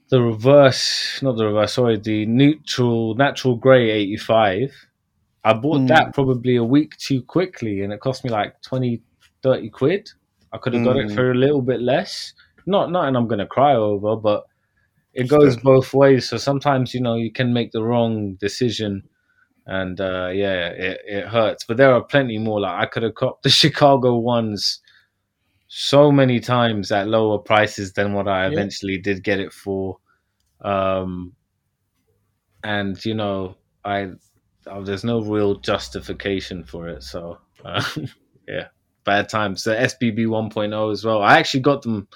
the 0.09 0.21
reverse, 0.21 1.21
not 1.23 1.37
the 1.37 1.47
reverse, 1.47 1.75
sorry, 1.75 1.99
the 1.99 2.27
neutral 2.27 3.15
natural 3.15 3.57
grey 3.57 3.91
85. 3.91 4.89
I 5.45 5.53
bought 5.55 5.81
Mm. 5.81 5.89
that 5.89 6.15
probably 6.15 6.57
a 6.57 6.65
week 6.65 6.97
too 6.99 7.23
quickly 7.23 7.83
and 7.83 7.93
it 7.93 8.01
cost 8.01 8.25
me 8.25 8.31
like 8.31 8.61
20, 8.63 9.03
30 9.43 9.71
quid. 9.71 10.11
I 10.53 10.59
could 10.59 10.75
have 10.75 10.83
got 10.83 10.97
it 10.97 11.09
Mm. 11.09 11.15
for 11.15 11.31
a 11.31 11.35
little 11.35 11.63
bit 11.63 11.81
less. 11.81 12.33
Not 12.67 12.91
nothing 12.91 13.17
I'm 13.17 13.27
gonna 13.29 13.47
cry 13.47 13.75
over, 13.75 14.17
but 14.17 14.45
it 15.15 15.29
goes 15.29 15.57
both 15.57 15.93
ways. 15.95 16.29
So 16.29 16.37
sometimes, 16.37 16.93
you 16.95 17.01
know, 17.01 17.15
you 17.17 17.33
can 17.33 17.53
make 17.53 17.73
the 17.73 17.83
wrong 17.83 18.35
decision 18.35 19.03
and 19.67 20.01
uh 20.01 20.29
yeah, 20.33 20.69
it, 20.69 21.01
it 21.07 21.27
hurts. 21.29 21.65
But 21.65 21.77
there 21.79 21.93
are 21.93 22.03
plenty 22.05 22.39
more. 22.39 22.61
Like 22.61 22.81
I 22.83 22.87
could 22.87 23.03
have 23.03 23.15
copped 23.15 23.43
the 23.43 23.51
Chicago 23.63 24.17
ones 24.17 24.81
so 25.69 26.11
many 26.13 26.41
times 26.41 26.91
at 26.93 27.09
lower 27.09 27.39
prices 27.39 27.93
than 27.95 28.13
what 28.13 28.29
I 28.29 28.45
Yeah. 28.47 28.53
eventually 28.53 28.99
did 28.99 29.23
get 29.25 29.41
it 29.41 29.53
for. 29.53 29.99
Um 30.63 31.35
and 32.63 33.03
you 33.05 33.15
know, 33.15 33.57
I 33.85 34.11
oh, 34.67 34.83
there's 34.83 35.05
no 35.05 35.21
real 35.21 35.57
justification 35.57 36.65
for 36.65 36.89
it. 36.89 37.03
So 37.03 37.39
uh, 37.65 37.83
yeah, 38.49 38.69
bad 39.05 39.29
times. 39.29 39.65
The 39.65 39.73
SBB 39.73 40.27
1.0 40.27 40.93
as 40.93 41.05
well. 41.05 41.23
I 41.23 41.39
actually 41.39 41.61
got 41.61 41.83
them 41.83 42.09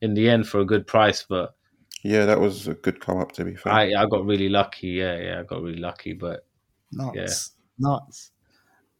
in 0.00 0.14
the 0.14 0.28
end 0.28 0.48
for 0.48 0.60
a 0.60 0.64
good 0.64 0.86
price, 0.86 1.24
but 1.28 1.54
Yeah, 2.02 2.26
that 2.26 2.40
was 2.40 2.68
a 2.68 2.74
good 2.74 3.00
come 3.00 3.18
up 3.18 3.32
to 3.32 3.44
be 3.44 3.54
fair. 3.54 3.72
I 3.72 3.92
I 3.96 4.06
got 4.06 4.24
really 4.24 4.48
lucky. 4.48 4.88
Yeah, 4.88 5.18
yeah, 5.18 5.40
I 5.40 5.42
got 5.44 5.62
really 5.62 5.80
lucky. 5.80 6.12
But 6.12 6.46
Nuts. 6.92 7.52
Nuts. 7.78 8.30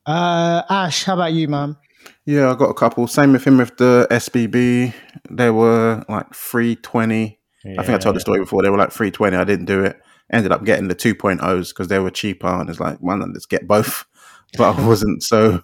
Uh, 0.06 0.62
Ash, 0.68 1.04
how 1.04 1.14
about 1.14 1.32
you, 1.32 1.48
man? 1.48 1.76
Yeah, 2.24 2.50
I 2.50 2.54
got 2.54 2.70
a 2.70 2.74
couple. 2.74 3.06
Same 3.06 3.32
with 3.32 3.44
him 3.44 3.58
with 3.58 3.76
the 3.76 4.06
SBB. 4.10 4.92
They 5.30 5.50
were 5.50 6.04
like 6.08 6.34
320. 6.34 7.38
I 7.64 7.82
think 7.84 7.90
I 7.90 7.98
told 7.98 8.16
the 8.16 8.20
story 8.20 8.40
before. 8.40 8.62
They 8.62 8.70
were 8.70 8.78
like 8.78 8.90
320. 8.90 9.36
I 9.36 9.44
didn't 9.44 9.66
do 9.66 9.84
it. 9.84 10.00
Ended 10.32 10.52
up 10.52 10.64
getting 10.64 10.88
the 10.88 10.94
2.0s 10.94 11.68
because 11.68 11.88
they 11.88 11.98
were 11.98 12.10
cheaper. 12.10 12.46
And 12.46 12.70
it's 12.70 12.80
like, 12.80 13.02
man, 13.02 13.20
let's 13.32 13.46
get 13.46 13.66
both. 13.66 14.04
But 14.58 14.78
I 14.78 14.86
wasn't 14.86 15.22
so 15.22 15.62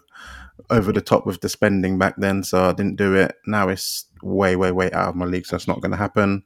over 0.70 0.92
the 0.92 1.02
top 1.02 1.26
with 1.26 1.42
the 1.42 1.50
spending 1.50 1.98
back 1.98 2.14
then. 2.16 2.42
So 2.42 2.70
I 2.70 2.72
didn't 2.72 2.96
do 2.96 3.14
it. 3.14 3.34
Now 3.46 3.68
it's 3.68 4.06
way, 4.22 4.56
way, 4.56 4.72
way 4.72 4.90
out 4.92 5.10
of 5.10 5.14
my 5.14 5.26
league. 5.26 5.44
So 5.44 5.56
that's 5.56 5.68
not 5.68 5.82
going 5.82 5.90
to 5.90 5.98
happen. 5.98 6.42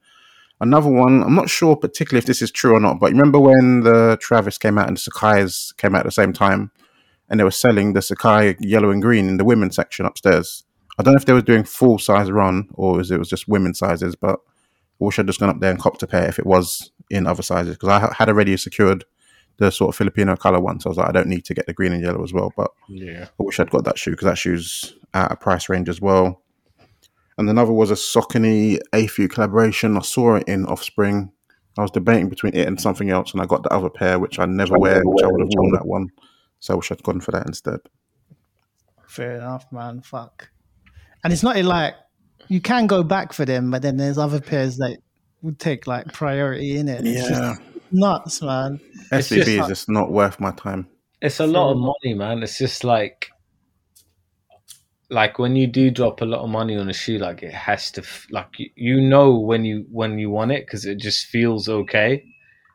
Another 0.60 0.90
one, 0.90 1.22
I'm 1.22 1.36
not 1.36 1.48
sure 1.48 1.76
particularly 1.76 2.18
if 2.18 2.26
this 2.26 2.42
is 2.42 2.50
true 2.50 2.74
or 2.74 2.80
not, 2.80 2.98
but 2.98 3.12
remember 3.12 3.38
when 3.38 3.82
the 3.82 4.18
Travis 4.20 4.58
came 4.58 4.76
out 4.76 4.88
and 4.88 4.96
the 4.96 5.00
Sacai's 5.00 5.72
came 5.76 5.94
out 5.94 6.00
at 6.00 6.06
the 6.06 6.10
same 6.10 6.32
time? 6.32 6.72
and 7.32 7.40
they 7.40 7.44
were 7.44 7.50
selling 7.50 7.94
the 7.94 8.00
Sacai 8.00 8.56
yellow 8.60 8.90
and 8.90 9.00
green 9.00 9.26
in 9.26 9.38
the 9.38 9.44
women's 9.44 9.74
section 9.74 10.04
upstairs. 10.04 10.64
I 10.98 11.02
don't 11.02 11.14
know 11.14 11.18
if 11.18 11.24
they 11.24 11.32
were 11.32 11.40
doing 11.40 11.64
full 11.64 11.98
size 11.98 12.30
run 12.30 12.68
or 12.74 13.00
it 13.00 13.18
was 13.18 13.30
just 13.30 13.48
women's 13.48 13.78
sizes, 13.78 14.14
but 14.14 14.38
I 15.00 15.04
wish 15.04 15.18
I'd 15.18 15.26
just 15.26 15.40
gone 15.40 15.48
up 15.48 15.58
there 15.58 15.70
and 15.70 15.80
copped 15.80 16.02
a 16.02 16.06
pair 16.06 16.28
if 16.28 16.38
it 16.38 16.44
was 16.44 16.92
in 17.12 17.26
other 17.26 17.42
sizes 17.42 17.76
because 17.76 17.90
I 17.90 18.00
ha- 18.00 18.14
had 18.16 18.28
already 18.28 18.56
secured 18.56 19.04
the 19.58 19.70
sort 19.70 19.90
of 19.90 19.96
Filipino 19.96 20.34
color 20.34 20.60
one. 20.60 20.80
So 20.80 20.88
I 20.88 20.90
was 20.90 20.98
like, 20.98 21.08
I 21.08 21.12
don't 21.12 21.28
need 21.28 21.44
to 21.44 21.54
get 21.54 21.66
the 21.66 21.74
green 21.74 21.92
and 21.92 22.02
yellow 22.02 22.24
as 22.24 22.32
well, 22.32 22.52
but 22.56 22.70
yeah, 22.88 23.28
I 23.38 23.42
wish 23.42 23.60
I'd 23.60 23.70
got 23.70 23.84
that 23.84 23.98
shoe 23.98 24.12
because 24.12 24.26
that 24.26 24.38
shoe's 24.38 24.94
at 25.14 25.30
a 25.30 25.36
price 25.36 25.68
range 25.68 25.88
as 25.88 26.00
well. 26.00 26.42
And 27.38 27.48
another 27.48 27.72
was 27.72 27.90
a 27.90 27.94
Saucony 27.94 28.78
AFU 28.92 29.30
collaboration. 29.30 29.96
I 29.96 30.00
saw 30.00 30.36
it 30.36 30.48
in 30.48 30.66
Offspring. 30.66 31.30
I 31.78 31.82
was 31.82 31.90
debating 31.90 32.28
between 32.28 32.54
it 32.54 32.66
and 32.66 32.80
something 32.80 33.10
else, 33.10 33.32
and 33.32 33.40
I 33.40 33.46
got 33.46 33.62
the 33.62 33.72
other 33.72 33.88
pair, 33.88 34.18
which 34.18 34.38
I 34.38 34.44
never 34.44 34.78
wear, 34.78 35.00
which 35.04 35.24
I 35.24 35.28
would 35.28 35.40
have 35.40 35.48
worn 35.54 35.72
that 35.72 35.86
one. 35.86 36.08
So 36.60 36.74
I 36.74 36.76
wish 36.76 36.92
I'd 36.92 37.02
gone 37.02 37.20
for 37.20 37.32
that 37.32 37.46
instead. 37.46 37.80
Fair 39.06 39.36
enough, 39.36 39.66
man. 39.72 40.02
Fuck. 40.02 40.50
And 41.24 41.32
it's 41.32 41.42
not 41.42 41.56
like 41.56 41.94
you 42.48 42.60
can 42.60 42.86
go 42.86 43.02
back 43.02 43.32
for 43.32 43.44
them, 43.44 43.70
but 43.70 43.82
then 43.82 43.96
there's 43.96 44.18
other 44.18 44.40
pairs 44.40 44.76
that 44.78 44.98
would 45.42 45.58
take 45.58 45.86
like 45.86 46.12
priority 46.12 46.76
in 46.76 46.88
it. 46.88 47.06
It's 47.06 47.28
just 47.28 47.60
nuts, 47.90 48.40
man. 48.42 48.80
It's 49.10 49.28
SBB 49.28 49.36
just 49.36 49.48
is 49.48 49.58
like- 49.58 49.68
just 49.68 49.88
not 49.90 50.10
worth 50.10 50.40
my 50.40 50.52
time. 50.52 50.86
it's 51.20 51.38
a 51.40 51.46
lot 51.46 51.72
of 51.72 51.76
money, 51.78 52.14
man. 52.14 52.42
It's 52.42 52.58
just 52.58 52.84
like. 52.84 53.28
Like 55.10 55.38
when 55.38 55.56
you 55.56 55.66
do 55.66 55.90
drop 55.90 56.22
a 56.22 56.24
lot 56.24 56.40
of 56.42 56.48
money 56.48 56.74
on 56.78 56.88
a 56.88 56.92
shoe, 56.94 57.18
like 57.18 57.42
it 57.42 57.52
has 57.52 57.90
to, 57.92 58.02
like 58.30 58.48
you, 58.58 58.70
you 58.76 59.00
know 59.02 59.38
when 59.38 59.62
you 59.62 59.84
when 59.90 60.18
you 60.18 60.30
want 60.30 60.52
it 60.52 60.64
because 60.64 60.86
it 60.86 60.98
just 60.98 61.26
feels 61.26 61.68
okay. 61.68 62.24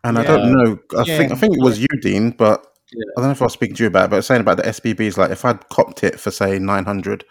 And 0.03 0.19
I 0.19 0.22
Yeah. 0.22 0.27
don't 0.27 0.52
know. 0.52 0.80
I 0.99 1.03
Yeah. 1.03 1.18
think 1.18 1.31
I 1.31 1.35
think 1.35 1.56
it 1.57 1.64
was 1.64 1.80
you, 1.80 1.88
Dean, 1.99 2.30
but 2.30 2.64
Yeah. 2.94 3.02
I 3.18 3.22
don't 3.22 3.30
know 3.30 3.31
if 3.31 3.41
I 3.41 3.45
was 3.45 3.53
speaking 3.53 3.76
to 3.77 3.84
you 3.84 3.88
about 3.88 4.06
it. 4.06 4.10
But 4.11 4.22
saying 4.22 4.41
about 4.41 4.57
the 4.57 4.68
SBBs, 4.68 5.18
like 5.18 5.31
if 5.31 5.44
I'd 5.45 5.68
copped 5.69 6.03
it 6.03 6.19
for 6.19 6.30
say 6.30 6.60
nine 6.60 6.85
hundred, 6.85 7.26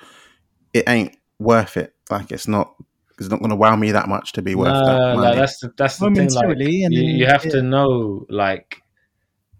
it 0.74 0.88
ain't 0.88 1.16
worth 1.38 1.76
it. 1.76 1.94
Like 2.10 2.32
it's 2.32 2.48
not. 2.48 2.74
It's 3.18 3.30
not 3.30 3.40
going 3.40 3.50
to 3.50 3.56
wow 3.56 3.76
me 3.76 3.92
that 3.92 4.08
much 4.08 4.32
to 4.32 4.42
be 4.42 4.54
worth 4.54 4.68
that 4.68 4.98
Nah, 4.98 5.14
money. 5.14 5.28
like 5.28 5.36
that's 5.36 5.58
the 5.60 5.72
that's 5.76 5.96
the 5.98 6.10
thing. 6.10 6.30
Like 6.32 6.50
and 6.58 6.92
you, 6.94 7.02
you 7.02 7.26
have 7.26 7.44
yeah. 7.44 7.50
to 7.52 7.62
know, 7.62 8.26
like, 8.28 8.82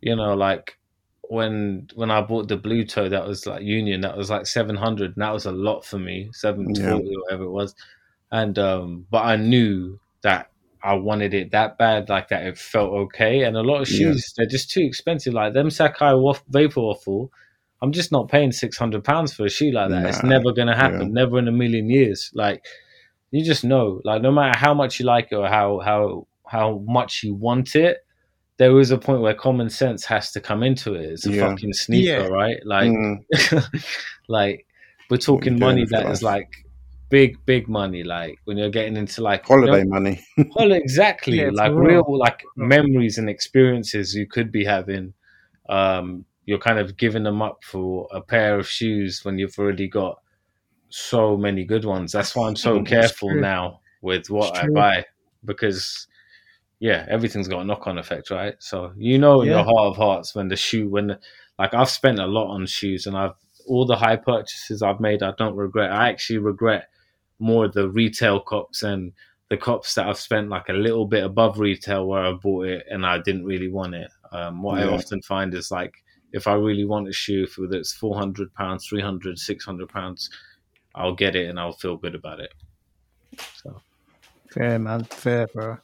you 0.03 0.15
know, 0.15 0.35
like 0.35 0.79
when 1.29 1.89
when 1.95 2.11
I 2.11 2.21
bought 2.21 2.49
the 2.49 2.57
blue 2.57 2.85
toe, 2.85 3.09
that 3.09 3.27
was 3.27 3.47
like 3.47 3.63
Union, 3.63 4.03
that 4.03 4.17
was 4.17 4.29
like 4.31 4.47
seven 4.47 4.77
hundred, 4.77 5.17
and 5.17 5.23
that 5.23 5.33
was 5.33 5.47
a 5.47 5.53
lot 5.53 5.85
for 5.85 5.99
me, 5.99 6.29
seven 6.33 6.67
Yeah. 6.75 6.93
or 6.95 7.01
whatever 7.01 7.45
it 7.45 7.51
was. 7.51 7.75
And 8.31 8.59
um, 8.59 9.07
but 9.11 9.25
I 9.25 9.37
knew 9.37 9.99
that 10.23 10.51
I 10.83 10.95
wanted 10.95 11.33
it 11.35 11.51
that 11.53 11.79
bad, 11.79 12.09
like 12.09 12.29
that 12.29 12.45
it 12.47 12.59
felt 12.59 12.91
okay. 12.93 13.43
And 13.45 13.57
a 13.57 13.63
lot 13.63 13.81
of 13.83 13.91
Yeah. 13.91 13.99
shoes, 14.13 14.33
they're 14.37 14.47
just 14.47 14.71
too 14.71 14.83
expensive. 14.83 15.33
Like 15.33 15.55
them 15.55 15.69
Sacai 15.69 16.21
Waf- 16.21 16.45
Vapor 16.51 16.81
Waffle, 16.83 17.33
I'm 17.83 17.93
just 17.93 18.13
not 18.13 18.29
paying 18.29 18.53
six 18.53 18.77
hundred 18.77 19.03
pounds 19.03 19.33
for 19.33 19.47
a 19.47 19.51
shoe 19.51 19.71
like 19.73 19.91
that. 19.91 20.07
It's 20.07 20.23
never 20.23 20.53
gonna 20.53 20.77
happen, 20.77 21.09
yeah. 21.09 21.23
never 21.25 21.39
in 21.39 21.49
a 21.49 21.53
million 21.53 21.89
years. 21.91 22.31
Like 22.35 22.65
you 23.37 23.45
just 23.45 23.65
know, 23.65 24.01
like 24.05 24.23
no 24.23 24.31
matter 24.33 24.59
how 24.59 24.73
much 24.75 24.99
you 24.99 25.07
like 25.07 25.29
it 25.31 25.37
or 25.37 25.47
how 25.49 25.81
how 25.81 26.27
how 26.47 26.79
much 26.87 27.23
you 27.23 27.35
want 27.35 27.75
it, 27.77 27.99
there 28.59 28.79
is 28.81 28.91
a 28.91 28.99
point 28.99 29.21
where 29.21 29.35
common 29.35 29.69
sense 29.69 30.05
has 30.05 30.33
to 30.33 30.41
come 30.41 30.63
into 30.63 30.95
it. 30.95 31.11
It's 31.13 31.27
a 31.27 31.31
Yeah. 31.33 31.49
fucking 31.49 31.73
sneaker, 31.73 32.23
Yeah. 32.23 32.27
right? 32.29 32.57
Like, 32.65 32.91
Mm, 32.91 33.19
like 34.29 34.67
we're 35.11 35.17
talking 35.19 35.55
you 35.55 35.59
doing 35.59 35.71
money 35.71 35.81
with 35.83 35.91
your 35.93 36.03
that 36.03 36.11
is 36.13 36.23
like 36.23 36.49
big, 37.09 37.37
big 37.47 37.69
money. 37.69 38.03
Like 38.03 38.39
when 38.45 38.57
you're 38.57 38.71
getting 38.71 38.97
into 38.97 39.23
like 39.23 39.49
you 39.49 39.55
holiday 39.57 39.85
know, 39.85 39.91
money. 39.91 40.25
well, 40.57 40.73
exactly. 40.73 41.39
Yeah, 41.39 41.51
like 41.53 41.73
real, 41.73 42.03
real. 42.05 42.19
like 42.19 42.43
memories 42.57 43.19
and 43.19 43.29
experiences 43.29 44.15
you 44.15 44.27
could 44.27 44.51
be 44.51 44.65
having. 44.65 45.15
Um, 45.69 46.25
you're 46.45 46.59
kind 46.61 46.79
of 46.79 46.97
giving 46.97 47.25
them 47.25 47.43
up 47.43 47.59
for 47.65 48.07
a 48.13 48.21
pair 48.21 48.57
of 48.59 48.69
shoes 48.69 49.25
when 49.25 49.37
you've 49.39 49.59
already 49.59 49.89
got 49.89 50.21
so 50.89 51.37
many 51.37 51.65
good 51.65 51.85
ones. 51.85 52.13
That's 52.13 52.35
why 52.35 52.49
I'm 52.49 52.57
so 52.57 52.83
careful 52.83 53.35
now 53.35 53.81
with 54.03 54.31
what 54.31 54.57
I 54.57 54.69
buy 54.69 55.05
because, 55.45 56.07
yeah, 56.81 57.07
everything's 57.09 57.49
got 57.49 57.61
a 57.63 57.65
knock-on 57.65 57.99
effect, 57.99 58.31
right? 58.31 58.55
So 58.59 58.93
you 58.97 59.19
know 59.19 59.41
in 59.43 59.49
Yeah. 59.49 59.57
your 59.57 59.65
heart 59.65 59.89
of 59.93 59.97
hearts 59.97 60.35
when 60.35 60.49
the 60.49 60.57
shoe, 60.57 60.89
when 60.89 61.09
the, 61.09 61.21
like 61.59 61.75
I've 61.75 61.91
spent 61.91 62.19
a 62.19 62.27
lot 62.27 62.49
on 62.53 62.67
shoes 62.67 63.07
and 63.07 63.17
I've 63.17 63.35
all 63.67 63.85
the 63.85 63.97
high 63.97 64.17
purchases 64.17 64.83
I've 64.83 65.01
made, 65.01 65.23
I 65.23 65.33
don't 65.39 65.57
regret. 65.57 65.91
I 65.91 66.09
actually 66.11 66.39
regret 66.39 66.89
more 67.39 67.69
the 67.69 67.89
retail 67.89 68.41
cops 68.41 68.83
and 68.83 69.13
the 69.51 69.57
cops 69.57 69.95
that 69.95 70.07
I've 70.07 70.19
spent 70.19 70.49
like 70.49 70.69
a 70.69 70.73
little 70.73 71.07
bit 71.07 71.25
above 71.25 71.59
retail 71.59 72.07
where 72.07 72.25
I 72.25 72.33
bought 72.33 72.67
it 72.67 72.87
and 72.91 73.05
I 73.07 73.19
didn't 73.19 73.45
really 73.45 73.69
want 73.69 73.95
it. 73.95 74.11
Um, 74.33 74.63
what 74.63 74.81
I 74.81 74.87
often 74.87 75.21
find 75.23 75.53
is 75.55 75.71
like 75.71 75.95
if 76.33 76.47
I 76.47 76.55
really 76.55 76.85
want 76.85 77.09
a 77.09 77.13
shoe, 77.13 77.47
whether 77.57 77.77
it's 77.77 77.93
four 77.93 78.17
hundred 78.17 78.53
pounds, 78.55 78.87
300, 78.87 79.39
600 79.39 79.89
pounds, 79.89 80.31
I'll 80.97 81.15
get 81.15 81.37
it 81.37 81.49
and 81.49 81.61
I'll 81.61 81.73
feel 81.73 81.97
good 81.97 82.15
about 82.15 82.41
it. 82.41 82.53
So 83.63 83.81
Fair 84.57 84.79
man, 84.79 85.05
fair 85.05 85.47
bro. 85.49 85.77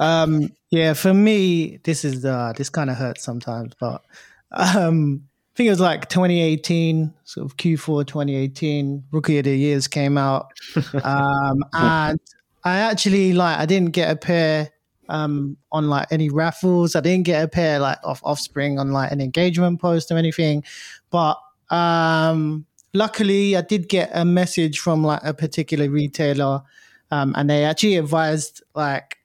Um, 0.00 0.52
yeah, 0.70 0.94
for 0.94 1.14
me, 1.14 1.78
this 1.84 2.04
is 2.04 2.24
uh 2.24 2.52
this 2.56 2.68
kind 2.68 2.90
of 2.90 2.96
hurts 2.96 3.22
sometimes, 3.22 3.72
but 3.78 4.02
um, 4.50 5.22
I 5.24 5.56
think 5.56 5.68
it 5.68 5.70
was 5.70 5.80
like 5.80 6.08
2018, 6.08 7.14
sort 7.22 7.44
of 7.44 7.56
Q4 7.56 8.04
2018, 8.04 9.04
Rookie 9.12 9.38
of 9.38 9.44
the 9.44 9.56
Years 9.56 9.86
came 9.86 10.18
out, 10.18 10.50
um, 11.04 11.64
and 11.72 12.18
I 12.64 12.78
actually 12.78 13.32
like 13.32 13.58
I 13.58 13.66
didn't 13.66 13.92
get 13.92 14.10
a 14.10 14.16
pair 14.16 14.70
um 15.08 15.56
on 15.70 15.88
like 15.88 16.08
any 16.10 16.28
raffles. 16.28 16.96
I 16.96 17.00
didn't 17.00 17.26
get 17.26 17.44
a 17.44 17.48
pair 17.48 17.78
like 17.78 17.98
off 18.02 18.20
Offspring 18.24 18.80
on 18.80 18.90
like 18.90 19.12
an 19.12 19.20
engagement 19.20 19.80
post 19.80 20.10
or 20.10 20.16
anything, 20.16 20.64
but 21.10 21.38
um, 21.70 22.66
luckily 22.96 23.56
I 23.56 23.60
did 23.60 23.88
get 23.88 24.10
a 24.12 24.24
message 24.24 24.78
from 24.78 25.04
like 25.04 25.20
a 25.22 25.34
particular 25.34 25.88
retailer 25.88 26.62
um, 27.10 27.34
and 27.36 27.48
they 27.48 27.64
actually 27.64 27.96
advised 27.96 28.62
like 28.74 29.18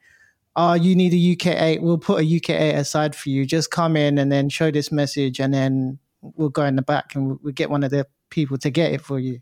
oh 0.56 0.74
you 0.74 0.96
need 0.96 1.14
a 1.14 1.34
uk 1.34 1.46
8 1.46 1.82
we'll 1.82 1.98
put 1.98 2.22
a 2.22 2.38
uk 2.38 2.50
8 2.50 2.74
aside 2.74 3.16
for 3.16 3.30
you. 3.30 3.46
Just 3.46 3.72
come 3.72 3.96
in 3.96 4.18
and 4.18 4.32
then 4.32 4.50
show 4.50 4.72
this 4.72 4.92
message 4.92 5.40
and 5.40 5.54
then 5.54 6.00
we'll 6.22 6.50
go 6.50 6.66
in 6.66 6.76
the 6.76 6.82
back 6.82 7.16
and 7.16 7.28
we'll, 7.28 7.40
we'll 7.42 7.54
get 7.54 7.70
one 7.70 7.84
of 7.84 7.92
the 7.92 8.06
people 8.30 8.58
to 8.58 8.70
get 8.70 8.94
it 8.94 9.02
for 9.02 9.20
you. 9.20 9.34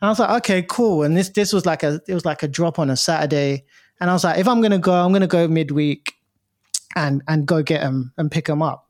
And 0.00 0.08
i 0.08 0.08
was 0.08 0.18
like 0.18 0.30
okay 0.42 0.62
cool. 0.62 1.02
And 1.02 1.16
this 1.16 1.30
this 1.30 1.52
was 1.52 1.66
like 1.66 1.82
a 1.82 2.00
it 2.08 2.14
was 2.14 2.24
like 2.24 2.42
a 2.42 2.48
drop 2.48 2.78
on 2.78 2.90
a 2.90 2.96
saturday. 2.96 3.64
And 4.00 4.10
i 4.10 4.12
was 4.12 4.24
like 4.24 4.38
if 4.38 4.48
i'm 4.48 4.60
gonna 4.60 4.78
go 4.78 4.92
i'm 4.92 5.12
gonna 5.12 5.26
go 5.26 5.46
midweek 5.48 6.14
and 6.96 7.22
and 7.28 7.46
go 7.46 7.62
get 7.62 7.80
them 7.80 8.12
and 8.16 8.30
pick 8.30 8.46
them 8.46 8.62
up 8.62 8.88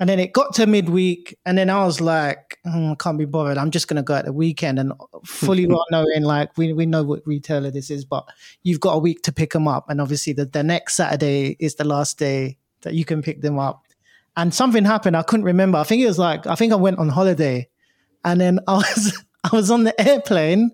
and 0.00 0.08
then 0.08 0.18
it 0.18 0.32
got 0.32 0.54
to 0.54 0.66
midweek, 0.66 1.38
and 1.46 1.56
then 1.56 1.70
I 1.70 1.84
was 1.84 2.00
like, 2.00 2.58
"Hmm, 2.64 2.92
I 2.92 2.94
can't 2.98 3.18
be 3.18 3.24
bothered. 3.24 3.58
I'm 3.58 3.70
just 3.70 3.86
going 3.88 3.96
to 3.96 4.02
go 4.02 4.14
at 4.14 4.24
the 4.24 4.32
weekend 4.32 4.78
and 4.78 4.92
fully 5.24 5.66
well 5.68 5.84
knowing, 5.90 6.22
like, 6.22 6.56
we, 6.58 6.72
we 6.72 6.86
know 6.86 7.04
what 7.04 7.26
retailer 7.26 7.70
this 7.70 7.90
is, 7.90 8.04
but 8.04 8.28
you've 8.62 8.80
got 8.80 8.94
a 8.94 8.98
week 8.98 9.22
to 9.22 9.32
pick 9.32 9.52
them 9.52 9.68
up. 9.68 9.88
And 9.88 10.00
obviously, 10.00 10.32
the, 10.32 10.46
the 10.46 10.62
next 10.62 10.94
Saturday 10.96 11.56
is 11.60 11.76
the 11.76 11.84
last 11.84 12.18
day 12.18 12.58
that 12.82 12.94
you 12.94 13.04
can 13.04 13.22
pick 13.22 13.40
them 13.40 13.58
up. 13.58 13.84
And 14.36 14.52
something 14.52 14.84
happened. 14.84 15.16
I 15.16 15.22
couldn't 15.22 15.46
remember. 15.46 15.78
I 15.78 15.84
think 15.84 16.02
it 16.02 16.06
was 16.06 16.18
like, 16.18 16.46
I 16.46 16.54
think 16.54 16.72
I 16.72 16.76
went 16.76 16.98
on 16.98 17.08
holiday 17.08 17.68
and 18.24 18.40
then 18.40 18.60
I 18.68 18.74
was, 18.74 19.22
I 19.44 19.56
was 19.56 19.70
on 19.70 19.84
the 19.84 20.00
airplane 20.00 20.72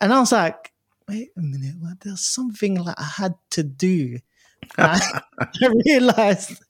and 0.00 0.12
I 0.12 0.20
was 0.20 0.32
like, 0.32 0.72
wait 1.08 1.30
a 1.36 1.40
minute, 1.40 1.76
well, 1.80 1.94
there's 2.00 2.20
something 2.20 2.76
like 2.76 2.98
I 2.98 3.04
had 3.04 3.34
to 3.50 3.62
do. 3.62 4.18
I 4.78 5.22
realized 5.86 6.62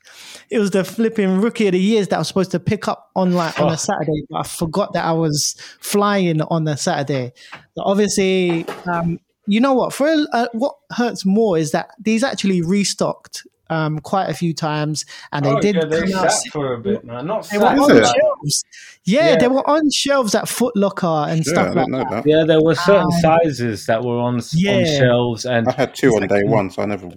it 0.51 0.59
was 0.59 0.71
the 0.71 0.85
flipping 0.85 1.41
rookie 1.41 1.67
of 1.67 1.73
the 1.73 1.81
years 1.81 2.09
that 2.09 2.17
I 2.17 2.19
was 2.21 2.29
supposed 2.29 2.51
to 2.53 2.61
pick 2.61 2.89
up 2.89 3.11
on 3.17 3.33
like 3.33 3.59
on 3.61 3.69
Oh. 3.71 3.73
a 3.75 3.79
Saturday, 3.79 4.23
but 4.31 4.39
I 4.39 4.43
forgot 4.45 4.93
that 4.95 5.05
I 5.05 5.13
was 5.13 5.55
flying 5.81 6.41
on 6.43 6.65
the 6.65 6.77
Saturday. 6.77 7.33
So 7.75 7.83
obviously, 7.85 8.67
um, 8.91 9.19
you 9.47 9.61
know 9.61 9.75
what? 9.75 9.93
For 9.93 10.09
uh, 10.33 10.47
what 10.53 10.77
hurts 10.93 11.25
more 11.27 11.57
is 11.59 11.73
that 11.73 11.91
these 12.01 12.23
actually 12.25 12.63
restocked 12.63 13.47
um, 13.71 13.99
quite 13.99 14.31
a 14.31 14.35
few 14.35 14.55
times, 14.55 15.05
and 15.31 15.45
they 15.45 15.51
Oh, 15.53 15.61
did 15.61 15.77
yeah, 15.77 15.85
they 15.85 16.01
come 16.11 16.25
out. 16.25 16.33
sat 16.33 16.53
for 16.53 16.73
a 16.73 16.79
bit, 16.79 17.05
man. 17.05 17.27
Not 17.27 17.43
They 17.51 17.59
sat, 17.59 17.77
were 17.77 17.83
on 17.85 17.97
it? 17.99 18.07
shelves. 18.07 18.65
Yeah, 19.05 19.29
Yeah. 19.31 19.37
they 19.37 19.49
were 19.49 19.69
on 19.69 19.91
shelves 19.91 20.35
at 20.35 20.49
Foot 20.49 20.75
Locker 20.75 21.07
and 21.29 21.45
Yeah, 21.47 21.53
stuff 21.53 21.75
like 21.75 21.87
that. 21.91 22.11
that. 22.11 22.27
Yeah, 22.27 22.45
there 22.47 22.63
were 22.63 22.75
certain 22.75 23.03
Um, 23.03 23.21
sizes 23.21 23.85
that 23.85 24.03
were 24.03 24.19
on, 24.21 24.39
s- 24.39 24.55
on 24.67 24.85
shelves, 24.87 25.45
and 25.45 25.69
I 25.69 25.73
had 25.73 25.95
two 25.95 26.09
on 26.17 26.27
day 26.27 26.45
one, 26.45 26.71
so 26.71 26.81
I 26.83 26.87
never. 26.87 27.11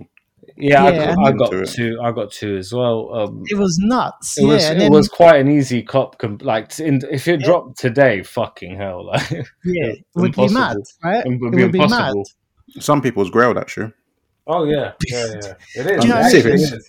Yeah, 0.57 0.83
I, 0.83 0.91
Yeah, 0.91 1.15
got, 1.15 1.25
I 1.25 1.31
got 1.31 1.67
two. 1.67 1.99
I 2.01 2.11
got 2.11 2.31
two 2.31 2.57
as 2.57 2.73
well. 2.73 3.13
Um, 3.13 3.43
It 3.47 3.57
was 3.57 3.77
nuts. 3.81 4.37
it 4.37 4.41
yeah, 4.43 4.47
was 4.47 4.69
it 4.69 4.77
then, 4.77 4.91
was 4.91 5.07
quite 5.09 5.39
an 5.41 5.49
easy 5.49 5.83
cop. 5.83 6.17
Com- 6.19 6.39
like 6.41 6.79
in, 6.79 7.01
if 7.11 7.27
it 7.27 7.41
Yeah. 7.41 7.45
dropped 7.47 7.79
today, 7.79 8.23
fucking 8.23 8.75
hell, 8.77 9.05
like 9.11 9.29
yeah, 9.31 9.41
it 9.65 10.05
would 10.15 10.35
be 10.35 10.47
mad, 10.49 10.75
impossible. 10.77 10.83
right? 11.03 11.23
would 11.25 11.53
It 11.53 11.55
be 11.57 11.63
would 11.63 11.71
be 11.71 11.87
mad. 11.87 12.13
Some 12.79 13.01
people's 13.01 13.29
grailed 13.31 13.55
that 13.55 13.69
shoe. 13.69 13.91
Oh 14.47 14.63
yeah, 14.65 14.93
yeah, 15.07 15.25
yeah. 15.27 15.53
It 15.75 15.85
is. 15.85 15.85
Do 15.85 15.87
you 15.87 15.87
know 15.87 15.97
It 16.03 16.07
what 16.09 16.15
I 16.15 16.21
actually 16.37 16.53
mean? 16.55 16.79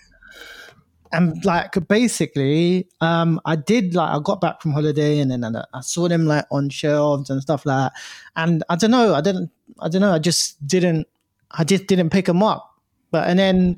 and 1.15 1.45
like 1.45 1.75
basically 1.89 2.89
um 3.03 3.39
i 3.45 3.55
did 3.55 3.95
like 3.95 4.09
i 4.17 4.19
got 4.25 4.41
back 4.41 4.63
from 4.63 4.73
holiday 4.73 5.19
and 5.19 5.31
then 5.31 5.45
I, 5.45 5.63
I 5.75 5.81
saw 5.83 6.09
them 6.09 6.25
like 6.25 6.47
on 6.51 6.71
shelves 6.71 7.29
and 7.29 7.43
stuff 7.43 7.67
like 7.67 7.93
that 7.93 8.01
and 8.35 8.65
i 8.71 8.77
don't 8.77 8.91
know 8.93 9.15
i 9.15 9.21
didn't 9.21 9.51
i 9.81 9.91
don't 9.91 10.01
know 10.01 10.13
i 10.15 10.19
just 10.19 10.67
didn't 10.67 11.07
i 11.51 11.65
just 11.65 11.87
didn't 11.87 12.09
pick 12.11 12.25
them 12.25 12.43
up 12.43 12.72
but 13.13 13.29
and 13.29 13.39
then 13.39 13.77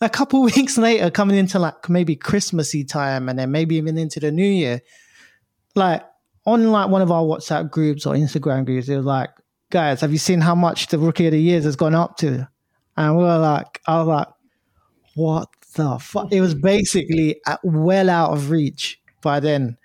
a 0.00 0.08
couple 0.08 0.42
weeks 0.50 0.76
later 0.76 1.08
coming 1.10 1.36
into 1.36 1.58
like 1.60 1.88
maybe 1.88 2.16
christmassy 2.16 2.82
time 2.82 3.28
and 3.28 3.38
then 3.38 3.52
maybe 3.52 3.76
even 3.76 3.96
into 3.96 4.18
the 4.18 4.32
new 4.32 4.42
year 4.44 4.80
like 5.76 6.02
on 6.46 6.72
like 6.72 6.88
one 6.90 7.02
of 7.02 7.12
our 7.12 7.22
whatsapp 7.22 7.70
groups 7.70 8.04
or 8.06 8.14
instagram 8.14 8.64
groups 8.66 8.88
it 8.88 8.96
was 8.96 9.06
like 9.06 9.30
guys 9.70 10.00
have 10.00 10.10
you 10.10 10.18
seen 10.18 10.40
how 10.40 10.54
much 10.54 10.88
the 10.88 10.98
rookie 10.98 11.26
of 11.26 11.32
the 11.32 11.40
years 11.40 11.62
has 11.64 11.76
gone 11.76 11.94
up 11.94 12.16
to 12.16 12.48
and 12.96 13.16
we 13.16 13.22
were 13.22 13.38
like 13.38 13.80
i 13.86 13.98
was 13.98 14.08
like 14.08 14.26
what 15.14 15.48
the 15.74 15.98
fuck? 15.98 16.32
It 16.32 16.40
was 16.40 16.54
basically 16.54 17.40
at, 17.46 17.60
well 17.62 18.08
out 18.08 18.30
of 18.32 18.50
reach 18.50 19.00
by 19.22 19.38
then. 19.40 19.76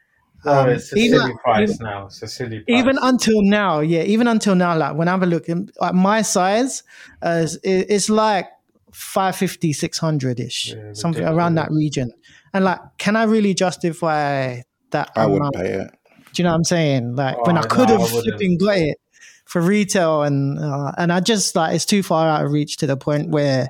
Oh, 0.45 0.61
Um, 0.61 0.69
it's 0.69 0.93
a 0.93 0.97
even- 0.97 1.19
silly 1.19 1.33
price 1.43 1.71
even- 1.73 1.85
now. 1.85 2.05
It's 2.05 2.21
a 2.21 2.27
silly 2.27 2.59
price. 2.59 2.79
Even 2.79 2.97
until 3.01 3.41
now, 3.41 3.79
yeah, 3.81 4.03
even 4.03 4.27
until 4.27 4.55
now, 4.55 4.77
like 4.77 4.95
when 4.95 5.07
I 5.07 5.11
have 5.11 5.23
a 5.23 5.25
look, 5.25 5.49
um, 5.49 5.67
like 5.81 5.93
my 5.95 6.21
size, 6.21 6.83
uh, 7.21 7.45
it- 7.63 7.87
it's 7.89 8.09
like 8.09 8.47
550, 8.95 9.73
600 9.73 10.39
ish, 10.39 10.73
Yeah, 10.73 10.93
something 10.93 11.23
around 11.23 11.55
that 11.55 11.69
region. 11.71 12.11
And 12.53 12.63
like, 12.65 12.79
can 12.97 13.15
I 13.15 13.23
really 13.23 13.53
justify 13.53 14.61
that? 14.91 15.11
I 15.15 15.25
amount? 15.25 15.55
wouldn't 15.55 15.55
pay 15.55 15.73
it. 15.81 15.91
Do 16.33 16.41
you 16.41 16.43
know 16.45 16.51
what 16.51 16.55
I'm 16.57 16.63
saying? 16.63 17.15
Like 17.15 17.45
when 17.45 17.57
Oh, 17.57 17.61
I 17.61 17.63
no, 17.63 17.67
could 17.67 17.89
have 17.89 17.99
I 17.99 18.03
wouldn't. 18.03 18.23
flipping 18.23 18.57
got 18.57 18.77
it 18.77 18.97
for 19.45 19.61
retail, 19.61 20.23
and 20.23 20.57
uh, 20.59 20.91
and 20.97 21.11
I 21.13 21.19
just 21.19 21.55
like 21.55 21.75
it's 21.75 21.85
too 21.85 22.03
far 22.03 22.27
out 22.27 22.45
of 22.45 22.51
reach 22.51 22.77
to 22.77 22.87
the 22.87 22.97
point 22.97 23.29
where 23.29 23.69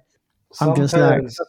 I'm 0.62 0.68
Some 0.70 0.76
just 0.76 0.94
like, 0.94 1.22
pairs- 1.22 1.40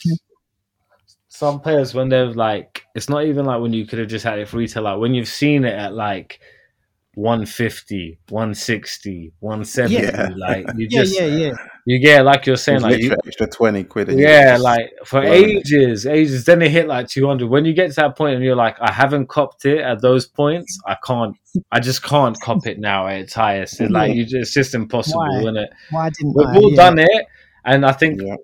some 1.28 1.60
players, 1.60 1.94
when 1.94 2.08
they're 2.08 2.26
like, 2.32 2.82
it's 2.94 3.08
not 3.10 3.24
even 3.24 3.44
like 3.44 3.60
when 3.60 3.72
you 3.74 3.86
could 3.86 3.98
have 3.98 4.08
just 4.08 4.24
had 4.24 4.38
it 4.38 4.48
for 4.48 4.56
retail. 4.56 4.82
Like 4.84 4.98
when 4.98 5.12
you've 5.14 5.28
seen 5.28 5.64
it 5.64 5.74
at 5.74 5.92
like 5.94 6.40
150, 7.14 8.18
160, 8.28 9.32
170, 9.40 9.94
Yeah. 10.02 10.28
like 10.36 10.66
you 10.76 10.86
yeah, 10.90 11.00
just 11.02 11.18
yeah, 11.20 11.26
yeah. 11.26 11.52
You 11.88 11.98
get 12.00 12.24
like 12.24 12.46
you're 12.46 12.56
saying 12.56 12.80
like 12.82 12.98
you, 12.98 13.10
literally 13.10 13.22
extra 13.28 13.46
twenty 13.46 13.84
quid. 13.84 14.08
and 14.08 14.18
yeah, 14.18 14.52
just- 14.54 14.64
like 14.64 14.92
for 15.04 15.20
Well, 15.20 15.32
ages, 15.32 16.04
ages. 16.04 16.44
Then 16.44 16.58
they 16.58 16.68
hit 16.68 16.88
like 16.88 17.08
200. 17.08 17.48
When 17.48 17.64
you 17.64 17.72
get 17.72 17.90
to 17.90 17.96
that 17.96 18.16
point 18.18 18.34
and 18.34 18.44
you're 18.44 18.56
like, 18.56 18.76
I 18.80 18.90
haven't 18.92 19.28
copped 19.28 19.64
it 19.64 19.78
at 19.78 20.02
those 20.02 20.26
points, 20.26 20.78
I 20.86 20.96
can't, 21.06 21.36
I 21.70 21.78
just 21.80 22.02
can't 22.02 22.38
cop 22.40 22.66
it 22.66 22.78
now 22.80 23.06
at 23.06 23.20
its 23.20 23.34
highest. 23.34 23.80
It's 23.80 23.90
like, 23.90 24.14
you 24.14 24.24
just, 24.24 24.34
it's 24.34 24.52
just 24.52 24.74
impossible, 24.74 25.20
Why? 25.20 25.38
isn't 25.38 25.56
it? 25.56 25.70
Why 25.90 26.10
didn't 26.10 26.34
We've 26.36 26.46
I? 26.48 26.56
all 26.56 26.70
Yeah. 26.72 26.76
done 26.76 26.98
it. 26.98 27.26
And 27.64 27.86
I 27.86 27.92
think 27.92 28.20
Yeah. 28.20 28.36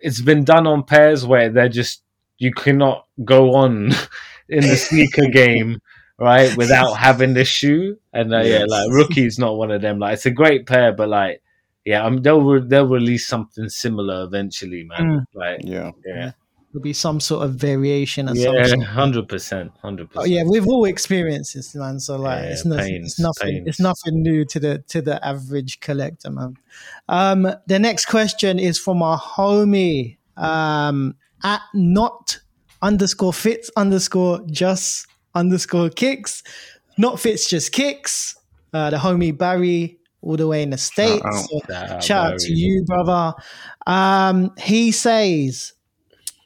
it's 0.00 0.20
been 0.20 0.44
done 0.44 0.66
on 0.68 0.84
pairs 0.84 1.26
where 1.26 1.50
they're 1.50 1.68
just, 1.68 2.02
you 2.38 2.52
cannot 2.52 3.06
go 3.24 3.54
on 3.56 3.90
in 4.48 4.60
the 4.60 4.76
sneaker 4.88 5.26
game. 5.28 5.80
Right, 6.18 6.56
without 6.56 6.94
having 6.94 7.34
the 7.34 7.44
shoe, 7.44 7.98
and 8.10 8.32
uh, 8.32 8.38
yeah, 8.38 8.60
Yes. 8.60 8.68
like 8.70 8.88
rookie's 8.90 9.38
not 9.38 9.58
one 9.58 9.70
of 9.70 9.82
them. 9.82 9.98
Like 9.98 10.14
it's 10.14 10.24
a 10.24 10.30
great 10.30 10.64
pair, 10.66 10.90
but 10.94 11.10
like, 11.10 11.42
yeah, 11.86 12.04
um, 12.04 12.20
they'll 12.22 12.42
re- 12.42 12.66
they'll 12.66 12.86
release 12.86 13.26
something 13.26 13.68
similar 13.70 14.24
eventually, 14.24 14.84
man. 14.84 15.00
Mm. 15.00 15.24
Like, 15.32 15.60
Yeah. 15.64 15.92
yeah, 16.04 16.32
There'll 16.72 16.82
be 16.82 16.92
some 16.92 17.20
sort 17.20 17.42
of 17.46 17.54
variation 17.54 18.28
or 18.28 18.34
something. 18.34 18.80
yeah, 18.82 18.86
hundred 18.86 19.28
percent, 19.30 19.72
hundred 19.80 20.10
percent. 20.10 20.28
yeah, 20.28 20.42
we've 20.44 20.66
all 20.66 20.84
experienced 20.84 21.54
this, 21.54 21.74
man. 21.74 21.98
So 22.00 22.16
like, 22.16 22.42
Yeah, 22.42 22.50
it's, 22.50 22.64
not, 22.66 22.78
pains, 22.80 23.06
it's 23.12 23.20
nothing. 23.20 23.54
pains. 23.54 23.68
It's 23.68 23.80
nothing 23.80 24.22
new 24.22 24.44
to 24.44 24.60
the 24.60 24.78
to 24.88 25.00
the 25.00 25.16
average 25.26 25.80
collector, 25.80 26.30
man. 26.30 26.56
Um, 27.08 27.48
the 27.66 27.78
next 27.78 28.06
question 28.06 28.58
is 28.58 28.78
from 28.78 29.00
our 29.02 29.18
homie 29.18 30.18
um, 30.36 31.14
at 31.42 31.62
not 31.72 32.40
underscore 32.82 33.32
fits 33.32 33.70
underscore 33.76 34.40
just 34.50 35.06
underscore 35.34 35.88
kicks. 35.88 36.42
Not 36.98 37.20
fits, 37.20 37.48
just 37.48 37.72
kicks. 37.72 38.36
Uh, 38.72 38.90
the 38.90 38.96
homie 38.98 39.36
Barry, 39.36 39.95
all 40.26 40.36
the 40.36 40.46
way 40.46 40.62
in 40.62 40.70
the 40.70 40.78
States. 40.78 41.24
So 41.48 41.60
Shout 42.00 42.32
out, 42.32 42.38
to 42.40 42.52
you, 42.52 42.84
brother. 42.84 43.34
Um, 43.86 44.52
he 44.58 44.90
says, 44.90 45.72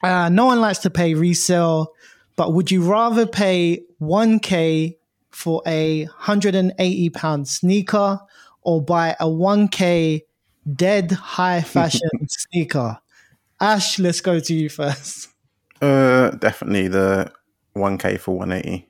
uh, 0.03 0.29
no 0.29 0.45
one 0.45 0.61
likes 0.61 0.79
to 0.79 0.89
pay 0.89 1.15
resale, 1.15 1.93
but 2.35 2.53
would 2.53 2.69
you 2.71 2.83
rather 2.83 3.25
pay 3.25 3.83
1K 3.99 4.97
for 5.31 5.63
a 5.65 6.05
180 6.05 7.09
pound 7.09 7.47
sneaker 7.47 8.19
or 8.61 8.81
buy 8.83 9.15
a 9.19 9.25
1K 9.25 10.21
dead 10.75 11.11
high 11.11 11.61
fashion 11.61 12.27
sneaker? 12.27 12.99
Ash, 13.59 13.99
let's 13.99 14.21
go 14.21 14.39
to 14.39 14.53
you 14.53 14.69
first. 14.69 15.29
Uh, 15.81 16.29
definitely 16.31 16.87
the 16.87 17.31
1K 17.75 18.19
for 18.19 18.37
180. 18.37 18.87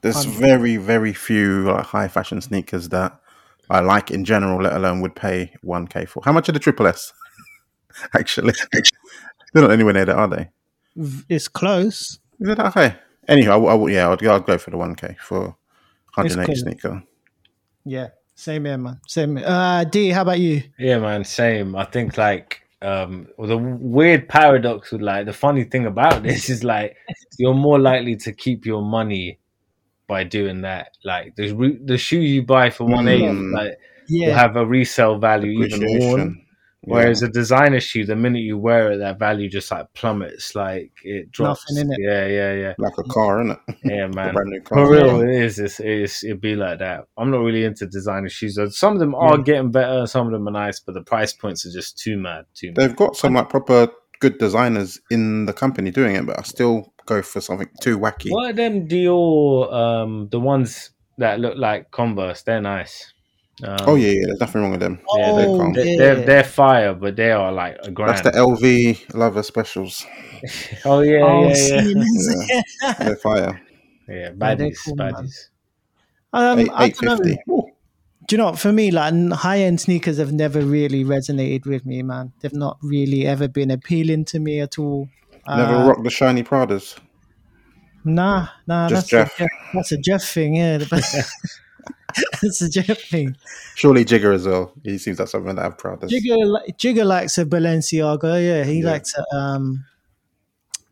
There's 0.00 0.24
very, 0.24 0.76
very 0.76 1.12
few 1.12 1.64
like, 1.64 1.84
high 1.84 2.08
fashion 2.08 2.40
sneakers 2.40 2.88
that 2.90 3.20
I 3.70 3.80
like 3.80 4.10
in 4.10 4.24
general, 4.24 4.62
let 4.62 4.72
alone 4.72 5.00
would 5.00 5.14
pay 5.14 5.52
1K 5.64 6.08
for. 6.08 6.22
How 6.24 6.32
much 6.32 6.48
are 6.48 6.52
the 6.52 6.58
Triple 6.58 6.86
S? 6.86 7.12
Actually, 8.14 8.54
they're 9.52 9.62
not 9.62 9.70
anywhere 9.70 9.94
near 9.94 10.04
that, 10.06 10.16
are 10.16 10.28
they? 10.28 10.48
It's 11.28 11.48
close. 11.48 12.18
Is 12.40 12.48
it 12.50 12.56
that 12.58 12.74
high? 12.74 12.98
Anyhow, 13.28 13.50
I, 13.50 13.54
w- 13.54 13.68
I 13.70 13.72
w- 13.72 13.94
yeah, 13.94 14.10
I'd, 14.10 14.24
I'd 14.24 14.46
go 14.46 14.58
for 14.58 14.70
the 14.70 14.76
1K 14.76 15.18
for 15.18 15.56
180 16.14 16.46
cool. 16.46 16.56
sneaker. 16.56 17.02
Yeah, 17.84 18.08
same 18.34 18.64
here, 18.64 18.78
man. 18.78 19.00
Same. 19.06 19.36
Here. 19.36 19.46
Uh, 19.46 19.84
D, 19.84 20.10
how 20.10 20.22
about 20.22 20.38
you? 20.40 20.62
Yeah, 20.78 20.98
man, 20.98 21.24
same. 21.24 21.76
I 21.76 21.84
think 21.84 22.16
like 22.16 22.62
um 22.80 23.26
well, 23.36 23.48
the 23.48 23.58
weird 23.58 24.28
paradox 24.28 24.92
with 24.92 25.00
like 25.00 25.26
the 25.26 25.32
funny 25.32 25.64
thing 25.64 25.86
about 25.86 26.22
this 26.22 26.48
is 26.48 26.62
like 26.62 26.96
you're 27.38 27.54
more 27.54 27.78
likely 27.78 28.14
to 28.14 28.32
keep 28.32 28.64
your 28.64 28.82
money 28.82 29.38
by 30.08 30.24
doing 30.24 30.62
that. 30.62 30.96
Like 31.04 31.36
the 31.36 31.52
re- 31.52 31.78
the 31.84 31.98
shoe 31.98 32.20
you 32.20 32.42
buy 32.42 32.70
for 32.70 32.84
one 32.84 33.06
eighty 33.08 33.24
Mm. 33.24 33.52
like 33.52 33.78
Yeah, 34.08 34.28
will 34.28 34.34
have 34.34 34.56
a 34.56 34.66
resale 34.66 35.18
value 35.18 35.62
even 35.64 35.80
worn. 35.80 36.20
Appreciation. 36.20 36.44
Whereas 36.82 37.22
a 37.22 37.28
designer 37.28 37.80
shoe, 37.80 38.06
the 38.06 38.14
minute 38.16 38.38
you 38.38 38.56
wear 38.56 38.92
it, 38.92 38.98
that 38.98 39.18
value 39.18 39.50
just 39.50 39.70
like 39.70 39.92
plummets. 39.94 40.54
Like 40.54 40.92
it 41.04 41.30
drops. 41.32 41.66
Nothing 41.72 41.90
in 41.90 41.92
it. 41.92 41.98
Yeah, 42.00 42.26
yeah, 42.26 42.52
yeah, 42.54 42.74
like 42.78 42.96
a 42.98 43.02
car, 43.02 43.42
isn't 43.42 43.58
it? 43.68 43.76
yeah, 43.84 44.04
a 44.04 44.08
man. 44.08 44.32
brand 44.32 44.48
new 44.50 44.60
car. 44.62 44.86
For 44.86 44.92
real, 44.92 45.20
it 45.20 45.28
is. 45.42 45.58
It's, 45.58 45.80
it's 45.80 46.24
it'd 46.24 46.40
be 46.40 46.54
like 46.54 46.78
that. 46.78 47.04
I'm 47.18 47.30
not 47.30 47.38
really 47.40 47.64
into 47.64 47.86
designer 47.86 48.28
shoes. 48.30 48.54
though. 48.54 48.68
Some 48.70 48.94
of 48.94 49.00
them 49.00 49.14
are 49.16 49.36
Yeah. 49.36 49.42
getting 49.42 49.70
better. 49.72 50.06
Some 50.06 50.26
of 50.28 50.32
them 50.32 50.48
are 50.48 50.52
nice, 50.52 50.80
but 50.80 50.94
the 50.94 51.02
price 51.02 51.32
points 51.34 51.66
are 51.66 51.72
just 51.72 51.98
too 51.98 52.16
mad. 52.16 52.46
Too. 52.54 52.72
They've 52.74 52.96
got 52.96 53.16
some 53.16 53.34
like 53.34 53.50
proper 53.50 53.88
good 54.20 54.38
designers 54.38 54.98
in 55.10 55.44
the 55.46 55.52
company 55.52 55.90
doing 55.90 56.14
it, 56.16 56.24
but 56.26 56.38
I 56.38 56.42
still 56.42 56.94
go 57.08 57.22
for 57.22 57.40
something 57.40 57.68
too 57.80 57.98
wacky. 57.98 58.30
What 58.30 58.50
are 58.50 58.52
them 58.52 58.86
Dior? 58.88 59.72
Um, 59.72 60.28
the 60.30 60.40
ones 60.40 60.90
that 61.18 61.40
look 61.40 61.56
like 61.56 61.90
Converse. 61.90 62.42
They're 62.42 62.60
nice. 62.60 63.12
Um, 63.64 63.76
Oh 63.88 63.94
yeah, 63.96 64.10
yeah, 64.10 64.26
there's 64.26 64.40
nothing 64.40 64.62
wrong 64.62 64.70
with 64.70 64.80
them. 64.80 65.00
yeah, 65.16 65.26
Oh, 65.30 65.36
they're, 65.36 65.46
calm. 65.46 65.72
they're, 65.72 65.84
yeah. 65.86 65.96
they're, 65.98 66.26
they're 66.26 66.44
fire, 66.44 66.94
but 66.94 67.16
they 67.16 67.32
are 67.32 67.50
like 67.50 67.76
a 67.82 67.90
grand. 67.90 68.18
That's 68.18 68.22
the 68.22 68.40
LV 68.40 69.14
lover 69.14 69.42
specials. 69.42 70.06
oh 70.84 71.00
yeah, 71.00 71.22
Oh, 71.24 71.48
yeah, 71.48 71.80
yeah, 71.80 72.02
see, 72.04 72.46
Yeah. 72.82 72.92
They're 73.00 73.16
fire. 73.16 73.60
yeah. 74.08 74.30
they're 74.30 74.34
Baddies, 74.34 74.76
cool, 74.84 74.94
man. 74.96 75.12
baddies. 75.14 75.48
Um, 76.32 76.58
Eight 76.60 76.70
I 76.72 76.84
eight 76.86 76.96
don't 77.00 77.24
know. 77.24 77.64
Do 78.28 78.34
you 78.36 78.38
know 78.38 78.44
what, 78.50 78.58
for 78.58 78.72
me, 78.72 78.90
like 78.90 79.14
high 79.32 79.60
end 79.60 79.80
sneakers 79.80 80.18
have 80.18 80.32
never 80.32 80.60
really 80.60 81.02
resonated 81.02 81.64
with 81.66 81.86
me, 81.86 82.02
man. 82.02 82.32
They've 82.40 82.52
not 82.54 82.76
really 82.82 83.26
ever 83.26 83.48
been 83.48 83.70
appealing 83.70 84.26
to 84.26 84.38
me 84.38 84.60
at 84.60 84.78
all. 84.78 85.08
Never 85.56 85.74
Uh, 85.76 85.86
rock 85.88 86.02
the 86.04 86.10
shiny 86.10 86.42
Pradas. 86.42 86.98
Nah, 88.04 88.48
nah, 88.66 88.88
Just 88.88 89.10
that's 89.10 89.30
Jeff. 89.30 89.34
A 89.34 89.38
Jeff. 89.38 89.48
That's 89.74 89.92
a 89.92 89.98
Jeff 89.98 90.22
thing, 90.24 90.54
yeah. 90.56 90.78
that's 92.42 92.62
a 92.62 92.68
Jeff 92.70 93.00
thing. 93.02 93.36
Surely 93.74 94.04
Jigger 94.04 94.32
as 94.32 94.46
well. 94.46 94.72
He 94.82 94.98
seems 94.98 95.18
like 95.18 95.28
something 95.28 95.54
that 95.56 95.64
I've 95.64 95.76
Pradas. 95.76 96.08
Jigger, 96.08 96.36
Jigger 96.78 97.04
likes 97.04 97.36
a 97.38 97.44
Balenciaga, 97.44 98.42
yeah. 98.46 98.64
He 98.64 98.80
Yeah. 98.80 98.90
likes 98.92 99.14
a, 99.16 99.36
um, 99.36 99.84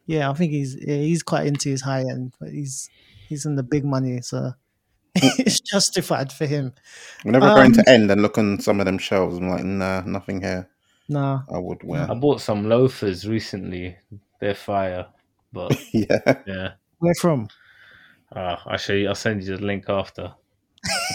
yeah. 0.07 0.31
I 0.31 0.35
think 0.35 0.53
he's 0.53 0.77
yeah, 0.81 0.97
he's 0.97 1.23
quite 1.23 1.47
into 1.47 1.69
his 1.69 1.83
high 1.83 2.01
end, 2.01 2.35
but 2.39 2.51
he's 2.51 2.91
he's 3.29 3.47
in 3.47 3.57
the 3.57 3.63
big 3.63 3.85
money, 3.85 4.21
so 4.21 4.53
it's 5.15 5.61
justified 5.61 6.33
for 6.33 6.47
him. 6.47 6.73
Whenever 7.23 7.47
Um, 7.47 7.55
going 7.55 7.73
to 7.73 7.85
end 7.89 8.11
and 8.11 8.21
look 8.21 8.37
on 8.37 8.61
some 8.61 8.81
of 8.81 8.87
them 8.87 8.99
shelves, 8.99 9.39
I'm 9.39 9.49
like, 9.49 9.65
nah, 9.65 10.03
nothing 10.03 10.43
here. 10.43 10.69
Nah, 11.09 11.43
I 11.53 11.59
would 11.59 11.83
wear. 11.85 12.11
I 12.11 12.15
bought 12.15 12.41
some 12.41 12.69
loafers 12.69 13.27
recently. 13.27 13.97
They're 14.41 14.55
fire, 14.55 15.07
but 15.53 15.77
yeah. 15.93 16.43
yeah. 16.47 16.73
where 16.99 17.15
from? 17.21 17.49
Uh, 18.35 18.57
I'll 18.67 18.77
show 18.79 18.93
you. 18.93 19.09
I'll 19.09 19.15
send 19.15 19.43
you 19.43 19.57
the 19.57 19.65
link 19.65 19.85
after. 19.89 20.35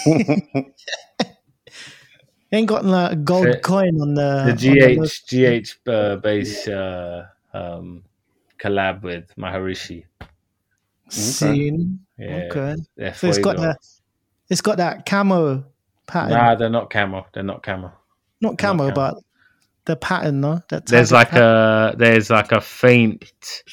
Ain't 2.53 2.67
got 2.67 2.83
like 2.83 3.13
a 3.13 3.15
gold 3.15 3.47
The- 3.47 3.59
coin 3.59 4.01
on 4.01 4.13
the 4.13 4.53
the 4.57 4.97
on 4.99 5.05
GH 5.07 5.65
GH 5.65 5.89
uh, 5.89 6.15
Bass 6.17 6.67
uh, 6.67 7.27
um, 7.53 8.03
collab 8.59 9.03
with 9.03 9.33
Maharishi. 9.37 10.03
scene. 11.09 11.99
Yeah, 12.17 12.47
Okay, 12.51 12.75
they're 12.97 13.13
so 13.13 13.27
it's 13.27 13.37
got 13.37 13.55
fuego. 13.55 13.71
that. 13.71 13.77
It's 14.49 14.61
got 14.61 14.77
that 14.77 15.05
camo 15.05 15.63
pattern. 16.07 16.31
Nah, 16.31 16.55
they're 16.55 16.69
not 16.69 16.89
camo. 16.89 17.25
They're 17.33 17.43
not 17.43 17.63
camo. 17.63 17.93
Not 18.41 18.57
camo, 18.57 18.89
camo. 18.89 18.95
but 18.95 19.15
the 19.85 19.95
pattern, 19.95 20.41
no. 20.41 20.61
That 20.69 20.85
There's 20.85 21.11
like 21.11 21.29
pattern. 21.29 21.93
a 21.93 21.95
there's 21.97 22.29
like 22.29 22.51
a 22.51 22.61
faint 22.61 23.63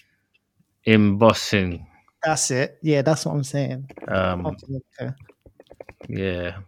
embossing. 0.85 1.87
That's 2.25 2.51
it. 2.51 2.79
Yeah, 2.83 3.03
that's 3.03 3.27
what 3.27 3.35
I'm 3.35 3.45
saying. 3.45 3.89
Um, 4.09 4.57
yeah, 6.09 6.59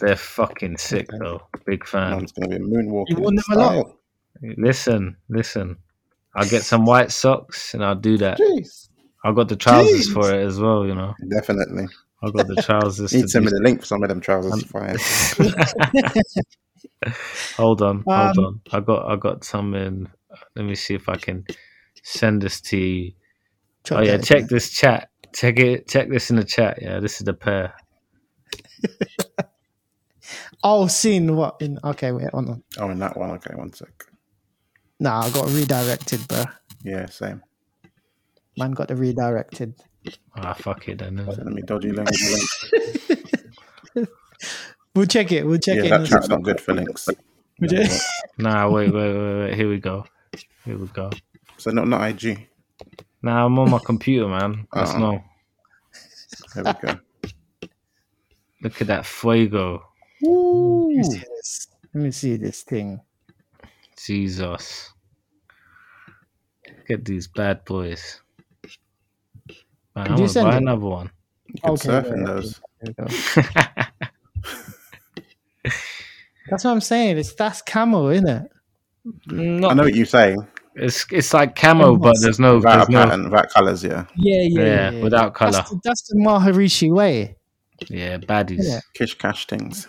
they're 0.00 0.16
fucking 0.16 0.76
sick 0.76 1.06
though. 1.18 1.42
Big 1.66 1.86
fan. 1.86 2.12
Man's 2.12 2.32
going 2.32 2.50
to 2.50 2.58
be 2.58 2.64
a 2.64 2.66
moonwalking. 2.66 3.10
You 3.10 3.16
won 3.16 3.36
them 3.36 3.44
a 3.52 3.56
lot. 3.56 3.96
Listen, 4.56 5.16
listen. 5.28 5.76
I'll 6.36 6.48
get 6.48 6.62
some 6.62 6.84
white 6.84 7.10
socks 7.10 7.74
and 7.74 7.84
I'll 7.84 7.94
do 7.94 8.18
that. 8.18 8.38
Jeez. 8.38 8.88
I've 9.24 9.34
got 9.34 9.48
the 9.48 9.56
trousers 9.56 10.08
Jeez. 10.08 10.12
for 10.12 10.32
it 10.32 10.44
as 10.44 10.60
well. 10.60 10.86
You 10.86 10.94
know, 10.94 11.14
Definitely. 11.30 11.86
I've 12.22 12.32
got 12.32 12.46
the 12.46 12.62
trousers. 12.62 13.12
Need 13.12 13.20
to 13.20 13.26
to 13.26 13.28
send 13.28 13.44
me 13.46 13.50
the 13.50 13.60
link 13.60 13.80
for 13.80 13.86
some 13.86 14.02
of 14.02 14.08
them 14.08 14.20
trousers. 14.20 14.64
Fire. 17.04 17.14
hold 17.56 17.82
on, 17.82 18.04
hold 18.12 18.38
Um, 18.38 18.44
on. 18.46 18.60
I 18.72 18.80
got 18.80 19.06
I 19.10 19.16
got 19.16 19.44
some 19.44 19.74
in. 19.74 20.08
Let 20.56 20.64
me 20.64 20.74
see 20.74 20.94
if 20.94 21.08
I 21.08 21.16
can 21.16 21.44
send 22.02 22.42
this 22.42 22.60
to 22.62 22.76
you. 22.76 23.12
Oh 23.90 24.00
yeah, 24.02 24.18
check 24.18 24.42
in. 24.42 24.46
this 24.48 24.70
chat. 24.70 25.10
Check 25.34 25.58
it. 25.58 25.88
Check 25.88 26.08
this 26.10 26.30
in 26.30 26.36
the 26.36 26.44
chat. 26.44 26.78
Yeah, 26.82 27.00
this 27.00 27.20
is 27.20 27.24
the 27.26 27.34
pair. 27.34 27.74
Oh, 30.62 30.86
seen 30.88 31.36
what? 31.36 31.56
In 31.60 31.78
okay, 31.84 32.12
wait, 32.12 32.30
hold 32.32 32.48
on. 32.50 32.62
Oh, 32.78 32.90
in 32.90 32.98
that 32.98 33.16
one. 33.16 33.30
Okay, 33.32 33.54
one 33.54 33.72
sec. 33.72 33.88
Nah, 35.00 35.20
I 35.22 35.30
got 35.30 35.46
redirected, 35.48 36.26
bro. 36.28 36.44
Yeah, 36.84 37.06
same. 37.06 37.42
Man 38.56 38.72
got 38.72 38.88
the 38.88 38.96
redirected. 38.96 39.74
Ah, 40.36 40.52
fuck 40.54 40.88
it 40.88 40.98
then. 40.98 41.16
innit? 41.18 41.34
Sending 41.36 41.54
me 41.54 41.62
dodgy 41.62 41.92
links. 41.92 42.70
We'll 44.98 45.06
check 45.06 45.30
it. 45.30 45.46
We'll 45.46 45.60
check 45.60 45.76
yeah, 45.76 45.84
it. 45.84 45.88
that 45.90 46.00
in 46.00 46.06
a 46.06 46.08
chat's 46.08 46.26
sec. 46.26 46.30
not 46.30 46.42
good 46.42 46.60
for 46.60 46.74
links. 46.74 47.06
Would 47.60 47.70
Nah, 48.38 48.68
wait, 48.68 48.92
wait, 48.92 49.14
wait, 49.16 49.38
wait. 49.38 49.54
Here 49.54 49.68
we 49.68 49.78
go. 49.78 50.04
Here 50.64 50.76
we 50.76 50.88
go. 50.88 51.10
So 51.56 51.70
not 51.70 51.86
not 51.86 52.02
IG. 52.10 52.48
Nah, 53.22 53.46
I'm 53.46 53.56
on 53.60 53.70
my 53.70 53.78
computer, 53.78 54.26
man. 54.26 54.66
That's 54.72 54.90
uh-uh. 54.90 54.96
Oh. 54.96 55.00
no. 55.12 55.24
There 56.52 56.64
we 56.64 56.72
go. 56.88 56.98
Look 58.60 58.80
at 58.80 58.88
that 58.88 59.06
fuego. 59.06 59.84
Let 60.20 60.96
me 60.96 61.04
see 61.04 61.18
this. 61.18 61.68
Let 61.94 62.02
me 62.02 62.10
see 62.10 62.36
this 62.36 62.62
thing. 62.64 63.00
Jesus. 64.04 64.92
Get 66.88 67.04
these 67.04 67.28
bad 67.28 67.64
boys. 67.64 68.20
Man, 69.94 70.06
Did 70.06 70.12
I 70.12 70.16
you 70.16 70.20
want 70.22 70.22
to 70.22 70.28
send 70.28 70.48
buy 70.48 70.54
it? 70.54 70.62
another 70.62 70.86
one. 70.86 71.10
You 71.54 71.60
can 71.62 71.70
Okay, 71.70 71.86
surf 71.86 72.06
yeah, 72.06 72.12
in 72.14 72.20
yeah. 72.20 72.26
those. 72.26 72.60
There 75.70 75.76
we 75.76 76.46
go. 76.46 76.50
That's 76.50 76.64
what 76.64 76.70
I'm 76.72 76.80
saying. 76.80 77.18
It's 77.18 77.34
that's 77.34 77.62
camo, 77.62 78.08
isn't 78.10 78.28
it? 78.28 78.42
Mm, 79.28 79.70
I 79.70 79.74
know 79.74 79.82
what 79.84 79.94
you're 79.94 80.06
saying. 80.06 80.46
it's 80.74 81.06
it's 81.10 81.32
like 81.34 81.56
camo, 81.56 81.96
but 81.96 82.16
there's 82.20 82.38
no, 82.38 82.56
Without 82.56 82.76
there's 82.76 82.88
a 82.88 82.92
no 82.92 83.04
pattern, 83.04 83.24
without 83.30 83.50
colours, 83.50 83.84
yeah. 83.84 84.04
Yeah, 84.16 84.42
yeah, 84.42 84.60
yeah, 84.62 84.90
yeah. 84.90 85.02
without 85.02 85.34
color. 85.34 85.52
That's 85.52 85.70
the, 85.70 85.80
that's 85.84 86.02
the 86.08 86.16
Maharishi 86.16 86.92
way. 86.92 87.36
Yeah, 87.88 88.18
baddies. 88.18 88.58
Yeah. 88.62 88.80
Kish 88.94 89.16
cash 89.18 89.46
things. 89.46 89.86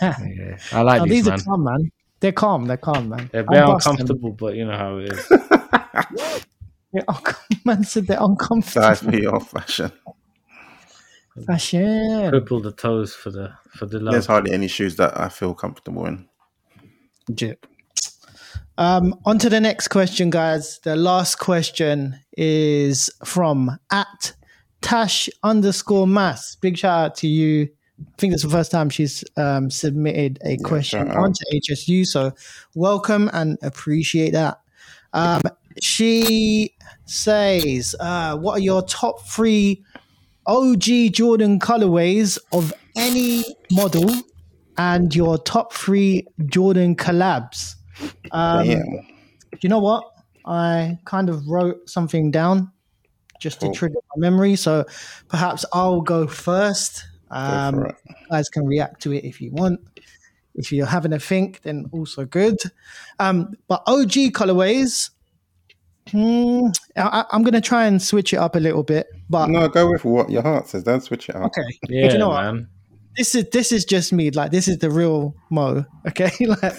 Yeah. 0.00 0.58
I 0.72 0.82
like 0.82 1.00
Oh, 1.02 1.04
these, 1.04 1.24
these 1.24 1.26
man. 1.26 1.38
are 1.38 1.42
calm, 1.44 1.64
man. 1.64 1.90
They're 2.20 2.32
calm. 2.32 2.66
They're 2.66 2.76
calm, 2.76 3.08
man. 3.08 3.28
They're 3.32 3.42
I'm 3.42 3.54
very 3.54 3.66
busting. 3.66 3.92
uncomfortable, 3.92 4.32
but 4.32 4.54
you 4.54 4.64
know 4.66 4.76
how 4.76 4.98
it 4.98 5.12
is. 5.12 5.28
They're 6.92 7.02
uncom- 7.02 7.64
man 7.66 7.84
said 7.84 8.06
they're 8.06 8.16
Size 8.18 8.26
uncomfortable. 8.28 9.12
for 9.12 9.16
your 9.18 9.40
fashion. 9.40 9.92
Fashion. 11.44 12.30
Cripple 12.30 12.62
the 12.62 12.72
toes 12.72 13.14
for 13.14 13.30
the 13.30 13.52
for 13.70 13.86
the 13.86 14.00
love. 14.00 14.12
There's 14.12 14.26
hardly 14.26 14.52
any 14.52 14.68
shoes 14.68 14.96
that 14.96 15.18
I 15.18 15.28
feel 15.28 15.54
comfortable 15.54 16.06
in. 16.06 16.28
Jip. 17.34 17.66
Um, 18.78 19.18
on 19.24 19.38
to 19.38 19.48
the 19.48 19.60
next 19.60 19.88
question, 19.88 20.30
guys. 20.30 20.80
The 20.80 20.96
last 20.96 21.36
question 21.36 22.20
is 22.36 23.10
from 23.24 23.78
at 23.90 24.34
Tash 24.82 25.28
underscore 25.42 26.06
mass. 26.06 26.56
Big 26.56 26.76
shout 26.76 27.06
out 27.06 27.14
to 27.16 27.26
you. 27.26 27.68
I 27.98 28.04
think 28.18 28.34
it's 28.34 28.42
the 28.42 28.50
first 28.50 28.70
time 28.70 28.90
she's 28.90 29.24
um, 29.38 29.70
submitted 29.70 30.38
a 30.44 30.58
question 30.58 31.06
shout 31.06 31.16
out. 31.16 31.24
onto 31.24 31.44
HSU. 31.54 32.06
So 32.06 32.32
welcome 32.74 33.30
and 33.32 33.58
appreciate 33.62 34.32
that. 34.32 34.60
Um, 35.14 35.40
she 35.80 36.74
says, 37.06 37.94
uh, 37.98 38.36
"What 38.36 38.58
are 38.58 38.62
your 38.62 38.82
top 38.82 39.26
three 39.26 39.82
OG 40.46 41.12
Jordan 41.12 41.58
colorways 41.58 42.38
of 42.52 42.72
any 42.96 43.44
model, 43.70 44.10
and 44.78 45.14
your 45.14 45.38
top 45.38 45.72
three 45.72 46.26
Jordan 46.46 46.96
collabs?" 46.96 47.74
Um, 48.32 48.66
you 49.60 49.68
know 49.68 49.78
what? 49.78 50.04
I 50.44 50.98
kind 51.04 51.28
of 51.28 51.46
wrote 51.48 51.88
something 51.88 52.30
down 52.30 52.70
just 53.40 53.60
to 53.60 53.72
trigger 53.72 53.98
my 54.14 54.20
memory. 54.20 54.56
So 54.56 54.84
perhaps 55.28 55.64
I'll 55.72 56.00
go 56.00 56.26
first. 56.26 57.04
Um, 57.30 57.86
it. 57.86 57.94
guys 58.30 58.48
can 58.48 58.66
react 58.66 59.02
to 59.02 59.12
it 59.12 59.24
if 59.24 59.40
you 59.40 59.50
want. 59.52 59.80
If 60.54 60.72
you're 60.72 60.86
having 60.86 61.12
a 61.12 61.18
think, 61.18 61.62
then 61.62 61.86
also 61.92 62.24
good. 62.24 62.56
Um, 63.18 63.54
but 63.68 63.82
OG 63.86 64.32
colorways, 64.32 65.10
hmm, 66.10 66.66
I, 66.96 67.24
I'm 67.30 67.42
going 67.42 67.54
to 67.54 67.60
try 67.60 67.86
and 67.86 68.00
switch 68.00 68.32
it 68.32 68.36
up 68.36 68.56
a 68.56 68.58
little 68.60 68.82
bit. 68.82 69.06
But 69.28 69.48
No, 69.50 69.68
go 69.68 69.90
with 69.90 70.04
what 70.04 70.30
your 70.30 70.42
heart 70.42 70.68
says. 70.68 70.84
Don't 70.84 71.02
switch 71.02 71.28
it 71.28 71.36
up. 71.36 71.46
okay, 71.46 71.62
Yeah, 71.88 72.12
you 72.12 72.18
know 72.18 72.28
what? 72.28 72.56
this 73.16 73.34
is 73.34 73.48
this 73.50 73.72
is 73.72 73.84
just 73.86 74.12
me. 74.12 74.30
Like 74.30 74.50
this 74.50 74.68
is 74.68 74.78
the 74.78 74.90
real 74.90 75.34
Mo. 75.50 75.84
Okay, 76.08 76.30
like 76.46 76.74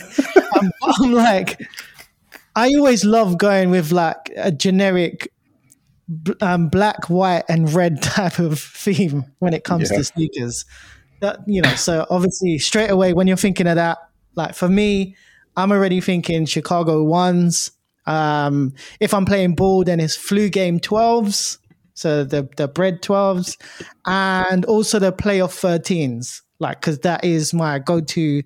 I'm, 0.54 0.72
I'm 0.84 1.12
like 1.12 1.60
I 2.56 2.68
always 2.76 3.04
love 3.04 3.38
going 3.38 3.70
with 3.72 3.92
like 3.92 4.32
a 4.38 4.52
generic 4.52 5.32
um, 6.42 6.70
black, 6.70 7.10
white, 7.10 7.44
and 7.50 7.72
red 7.74 8.02
type 8.02 8.40
of 8.40 8.60
theme 8.60 9.26
when 9.40 9.54
it 9.54 9.64
comes 9.64 9.90
Yeah. 9.92 9.98
to 9.98 10.04
sneakers. 10.04 10.66
That 11.22 11.40
you 11.48 11.62
know, 11.64 11.74
so 11.76 12.06
obviously 12.10 12.60
straight 12.60 12.92
away 12.92 13.14
when 13.14 13.26
you're 13.28 13.38
thinking 13.38 13.66
of 13.68 13.76
that, 13.76 13.98
like 14.36 14.54
for 14.54 14.70
me, 14.70 15.16
I'm 15.56 15.72
already 15.72 16.00
thinking 16.02 16.46
Chicago 16.46 17.04
ones. 17.04 17.72
Um, 18.08 18.74
if 19.00 19.14
I'm 19.14 19.26
playing 19.26 19.56
ball, 19.56 19.84
then 19.84 20.00
it's 20.00 20.16
flu 20.16 20.50
game 20.50 20.80
12s. 20.80 21.60
So 21.94 22.24
the 22.24 22.48
the 22.58 22.68
bread 22.68 23.02
12s 23.02 23.58
and 24.06 24.66
also 24.66 25.00
the 25.00 25.12
playoff 25.12 25.54
13s, 25.60 26.42
like 26.60 26.80
because 26.82 27.00
that 27.00 27.24
is 27.24 27.54
my 27.54 27.80
go-to 27.80 28.44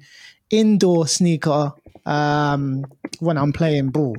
indoor 0.50 1.06
sneaker 1.08 1.74
um, 2.06 2.86
when 3.20 3.38
I'm 3.38 3.52
playing 3.54 3.90
ball. 3.90 4.16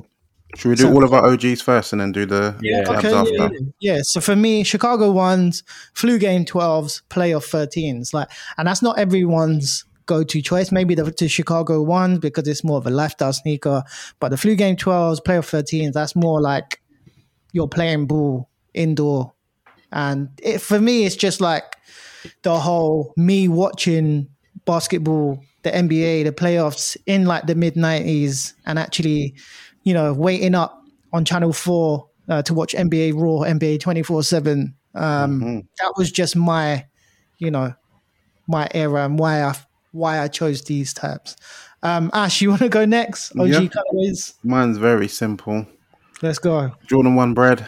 Should 0.55 0.69
we 0.69 0.75
do 0.75 0.83
So- 0.83 0.93
all 0.93 1.03
of 1.03 1.13
our 1.13 1.25
OGs 1.25 1.61
first 1.63 1.93
and 1.93 2.01
then 2.01 2.11
do 2.11 2.27
the 2.27 2.55
Yeah. 2.61 2.83
Okay, 2.87 3.11
after? 3.11 3.33
yeah, 3.33 3.49
yeah. 3.51 3.59
yeah. 3.95 3.99
So 4.03 4.21
for 4.21 4.35
me, 4.35 4.63
Chicago 4.63 5.11
ones, 5.11 5.63
flu 5.95 6.19
game 6.19 6.45
12s, 6.45 7.01
playoff 7.09 7.45
13s, 7.49 8.13
like, 8.13 8.27
and 8.59 8.67
that's 8.67 8.83
not 8.83 8.99
everyone's 8.99 9.83
go-to 10.05 10.41
choice. 10.41 10.71
Maybe 10.71 10.95
the, 10.95 11.03
the 11.03 11.27
Chicago 11.27 11.81
ones 11.81 12.19
because 12.19 12.47
it's 12.47 12.63
more 12.63 12.77
of 12.77 12.87
a 12.87 12.89
lifestyle 12.89 13.33
sneaker, 13.33 13.83
but 14.19 14.29
the 14.29 14.37
flu 14.37 14.55
game 14.55 14.75
12s, 14.75 15.21
playoff 15.21 15.49
13s, 15.49 15.93
that's 15.93 16.15
more 16.15 16.41
like 16.41 16.81
you're 17.51 17.67
playing 17.67 18.07
ball 18.07 18.49
indoor. 18.73 19.33
And 19.91 20.29
it, 20.41 20.59
for 20.59 20.79
me, 20.79 21.05
it's 21.05 21.15
just 21.15 21.39
like 21.39 21.75
the 22.41 22.59
whole 22.59 23.13
me 23.15 23.47
watching 23.47 24.27
basketball, 24.65 25.43
the 25.63 25.71
NBA, 25.71 26.23
the 26.23 26.31
playoffs 26.31 26.97
in 27.05 27.25
like 27.25 27.45
the 27.45 27.55
mid 27.55 27.75
90s 27.75 28.53
and 28.65 28.79
actually, 28.79 29.35
you 29.83 29.93
know, 29.93 30.13
waiting 30.13 30.55
up 30.55 30.83
on 31.11 31.25
Channel 31.25 31.53
4 31.53 32.09
uh, 32.29 32.41
to 32.43 32.53
watch 32.53 32.73
NBA 32.73 33.13
Raw, 33.13 33.45
NBA 33.47 33.79
24 33.79 34.23
7. 34.23 34.73
Um, 34.95 35.41
Mhm. 35.41 35.67
That 35.79 35.93
was 35.97 36.11
just 36.11 36.35
my, 36.35 36.85
you 37.37 37.51
know, 37.51 37.73
my 38.47 38.67
era 38.73 39.05
and 39.05 39.17
why 39.19 39.43
I 39.43 39.55
why 39.93 40.19
I 40.19 40.27
chose 40.27 40.61
these 40.63 40.93
types. 40.93 41.35
Um, 41.81 42.09
Ash, 42.13 42.41
you 42.41 42.49
want 42.49 42.61
to 42.61 42.69
go 42.69 42.85
next? 42.85 43.31
OG 43.37 43.47
Yeah. 43.49 43.59
colorways. 43.61 44.33
Mine's 44.43 44.77
very 44.77 45.07
simple. 45.07 45.65
Let's 46.21 46.39
go. 46.39 46.71
Jordan 46.87 47.15
1 47.15 47.33
bread, 47.33 47.65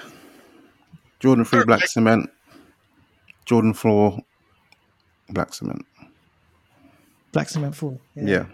Jordan 1.19 1.45
3 1.45 1.64
black 1.65 1.88
cement, 1.88 2.30
Jordan 3.45 3.73
4 3.73 4.19
black 5.30 5.53
cement. 5.53 5.85
Black 7.31 7.49
cement 7.49 7.76
full. 7.76 7.99
Yeah. 8.15 8.45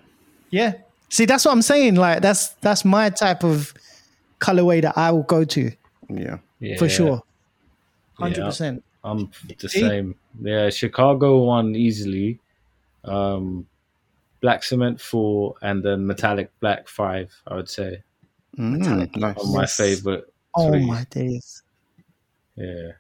Yeah. 0.50 0.74
See, 1.10 1.26
that's 1.26 1.46
what 1.46 1.52
I'm 1.52 1.62
saying. 1.62 1.96
Like 1.96 2.22
that's 2.22 2.50
that's 2.62 2.84
my 2.84 3.10
type 3.10 3.44
of 3.44 3.74
colorway 4.40 4.82
that 4.82 4.98
I 4.98 5.12
will 5.12 5.24
go 5.24 5.44
to 5.44 5.72
Yeah. 6.10 6.38
Yeah, 6.60 6.78
for 6.78 6.90
sure. 6.90 7.22
Yeah. 8.20 8.26
Hundred 8.26 8.44
percent. 8.46 8.84
I'm 9.04 9.30
the 9.60 9.70
same. 9.70 10.16
Yeah, 10.42 10.70
Chicago 10.70 11.44
won 11.46 11.76
easily. 11.76 12.40
Um, 13.04 13.68
black 14.42 14.64
cement 14.64 15.00
four 15.00 15.56
and 15.62 15.84
then 15.84 16.06
metallic 16.08 16.52
black 16.60 16.88
five. 16.88 17.32
I 17.48 17.56
would 17.56 17.70
say 17.70 18.04
Mm, 18.58 19.16
nice. 19.16 19.38
are 19.38 19.52
my 19.54 19.66
favorite. 19.66 20.26
Oh 20.56 20.70
three. 20.70 20.86
my 20.86 21.06
days, 21.10 21.64
Yeah, 22.58 22.92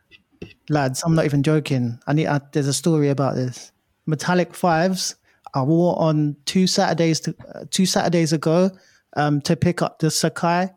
lads! 0.69 1.03
I'm 1.05 1.13
not 1.15 1.25
even 1.25 1.43
joking. 1.43 1.99
I 2.07 2.13
need. 2.13 2.27
I, 2.27 2.39
there's 2.53 2.67
a 2.67 2.73
story 2.73 3.09
about 3.09 3.35
this. 3.35 3.71
Metallic 4.05 4.53
fives. 4.53 5.15
I 5.53 5.61
wore 5.63 5.99
on 5.99 6.37
two 6.45 6.67
Saturdays 6.67 7.19
to 7.21 7.35
uh, 7.53 7.65
two 7.69 7.85
Saturdays 7.85 8.31
ago 8.31 8.71
um, 9.17 9.41
to 9.41 9.57
pick 9.57 9.81
up 9.81 9.99
the 9.99 10.07
Sacai 10.07 10.73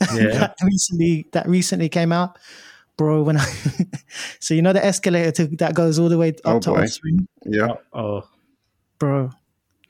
yeah, 0.14 0.38
that 0.38 0.54
recently 0.62 1.28
that 1.32 1.48
recently 1.48 1.88
came 1.88 2.12
out, 2.12 2.38
bro. 2.96 3.22
When 3.24 3.36
I 3.36 3.44
so 4.38 4.54
you 4.54 4.62
know 4.62 4.72
the 4.72 4.84
escalator 4.84 5.32
to, 5.32 5.56
that 5.56 5.74
goes 5.74 5.98
all 5.98 6.08
the 6.08 6.18
way 6.18 6.28
up 6.28 6.36
Oh, 6.44 6.60
to 6.60 6.70
boy. 6.70 6.82
Offspring, 6.82 7.26
Yeah. 7.44 7.74
oh 7.92 8.28
bro. 9.04 9.30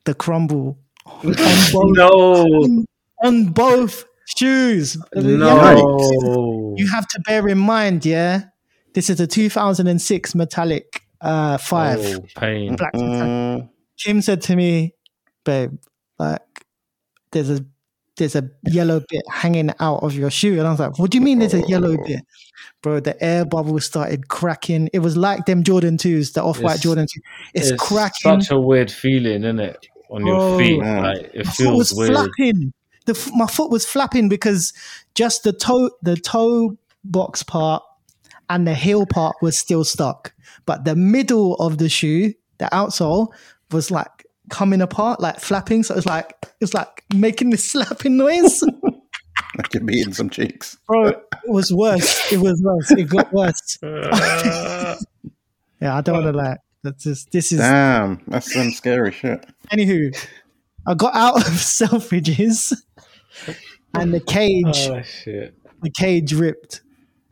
The 0.06 0.14
crumble 0.14 0.76
on 1.06 1.32
both, 1.72 1.96
no, 1.96 2.84
on 3.22 3.44
both 3.52 4.04
shoes. 4.36 4.96
no, 5.14 6.74
You 6.76 6.88
have 6.90 7.06
to 7.06 7.20
bear 7.20 7.46
in 7.48 7.58
mind, 7.58 8.04
yeah, 8.04 8.46
this 8.94 9.08
is 9.08 9.20
a 9.20 9.26
2006 9.28 10.34
metallic 10.34 11.02
uh, 11.20 11.58
five. 11.58 12.00
oh, 12.00 12.24
pain. 12.36 12.74
Black 12.74 12.94
metallic. 12.94 13.62
Mm, 13.62 13.68
Kim 13.98 14.20
said 14.20 14.42
to 14.42 14.56
me, 14.56 14.94
babe, 15.44 15.78
like 16.18 16.42
there's 17.30 17.50
a 17.50 17.64
there's 18.16 18.36
a 18.36 18.48
yellow 18.64 19.00
bit 19.08 19.22
hanging 19.30 19.70
out 19.80 20.02
of 20.02 20.14
your 20.14 20.30
shoe. 20.30 20.58
And 20.58 20.66
I 20.66 20.70
was 20.70 20.80
like, 20.80 20.98
what 20.98 21.10
do 21.10 21.18
you 21.18 21.22
mean 21.22 21.40
there's 21.40 21.54
a 21.54 21.62
oh. 21.62 21.68
yellow 21.68 21.96
bit? 21.96 22.20
Bro, 22.82 23.00
the 23.00 23.22
air 23.22 23.44
bubble 23.44 23.80
started 23.80 24.28
cracking. 24.28 24.88
It 24.92 25.00
was 25.00 25.16
like 25.16 25.46
them 25.46 25.62
Jordan 25.62 25.96
2s, 25.96 26.34
the 26.34 26.42
off 26.42 26.60
white 26.60 26.80
Jordan 26.80 27.06
2. 27.12 27.20
It's, 27.54 27.70
It's 27.70 27.82
cracking. 27.82 28.40
such 28.40 28.50
a 28.50 28.60
weird 28.60 28.90
feeling, 28.90 29.44
isn't 29.44 29.60
it? 29.60 29.86
On 30.10 30.22
Bro. 30.22 30.48
your 30.48 30.58
feet, 30.58 30.80
like 30.80 31.30
it 31.34 31.46
my 31.46 31.52
foot 31.52 31.76
was 31.76 31.90
feels 31.90 31.94
weird. 31.94 32.12
flapping. 32.12 32.72
The, 33.06 33.32
my 33.34 33.46
foot 33.46 33.70
was 33.70 33.84
flapping 33.84 34.28
because 34.28 34.72
just 35.14 35.42
the 35.42 35.52
toe 35.52 35.90
the 36.02 36.16
toe 36.16 36.76
box 37.04 37.42
part 37.42 37.82
and 38.48 38.66
the 38.66 38.74
heel 38.74 39.06
part 39.06 39.36
was 39.42 39.58
still 39.58 39.82
stuck, 39.82 40.32
but 40.66 40.84
the 40.84 40.94
middle 40.94 41.54
of 41.56 41.78
the 41.78 41.88
shoe, 41.88 42.34
the 42.58 42.66
outsole, 42.66 43.28
was 43.70 43.90
like 43.90 44.08
coming 44.50 44.80
apart, 44.80 45.20
like 45.20 45.40
flapping. 45.40 45.82
So 45.82 45.94
it 45.94 45.96
was 45.96 46.06
like 46.06 46.34
it 46.42 46.56
was 46.60 46.74
like 46.74 47.04
making 47.14 47.50
this 47.50 47.64
slapping 47.72 48.16
noise. 48.16 48.62
like 49.56 49.72
you're 49.72 49.84
beating 49.84 50.14
some 50.14 50.30
cheeks. 50.30 50.76
Bro, 50.86 51.08
it 51.08 51.20
was 51.46 51.72
worse. 51.72 52.32
It 52.32 52.38
was 52.38 52.60
worse. 52.62 52.90
It 52.92 53.08
got 53.08 53.32
worse. 53.32 53.78
Yeah, 55.80 55.96
I 55.96 56.00
don't 56.00 56.14
want 56.22 56.26
to 56.28 56.32
lie. 56.32 56.56
That's 56.82 57.04
just 57.04 57.30
this 57.30 57.52
is 57.52 57.58
Damn, 57.58 58.22
that's 58.26 58.54
some 58.54 58.70
scary 58.70 59.12
shit. 59.12 59.44
anywho. 59.70 60.16
I 60.86 60.94
got 60.94 61.14
out 61.14 61.36
of 61.36 61.52
Selfridges 61.54 62.72
and 63.92 64.14
the 64.14 64.20
cage 64.20 64.88
oh 64.88 65.02
shit! 65.02 65.54
the 65.82 65.90
cage 65.90 66.32
ripped. 66.32 66.80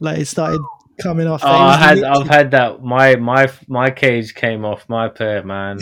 Like 0.00 0.18
it 0.18 0.26
started 0.26 0.60
coming 1.00 1.26
off. 1.28 1.42
Oh, 1.44 1.48
I 1.48 1.76
had, 1.76 2.02
I've 2.02 2.28
had 2.28 2.50
that. 2.50 2.82
My 2.82 3.16
my 3.16 3.50
my 3.68 3.90
cage 3.90 4.34
came 4.34 4.66
off 4.66 4.86
my 4.86 5.08
pair, 5.08 5.42
man. 5.44 5.78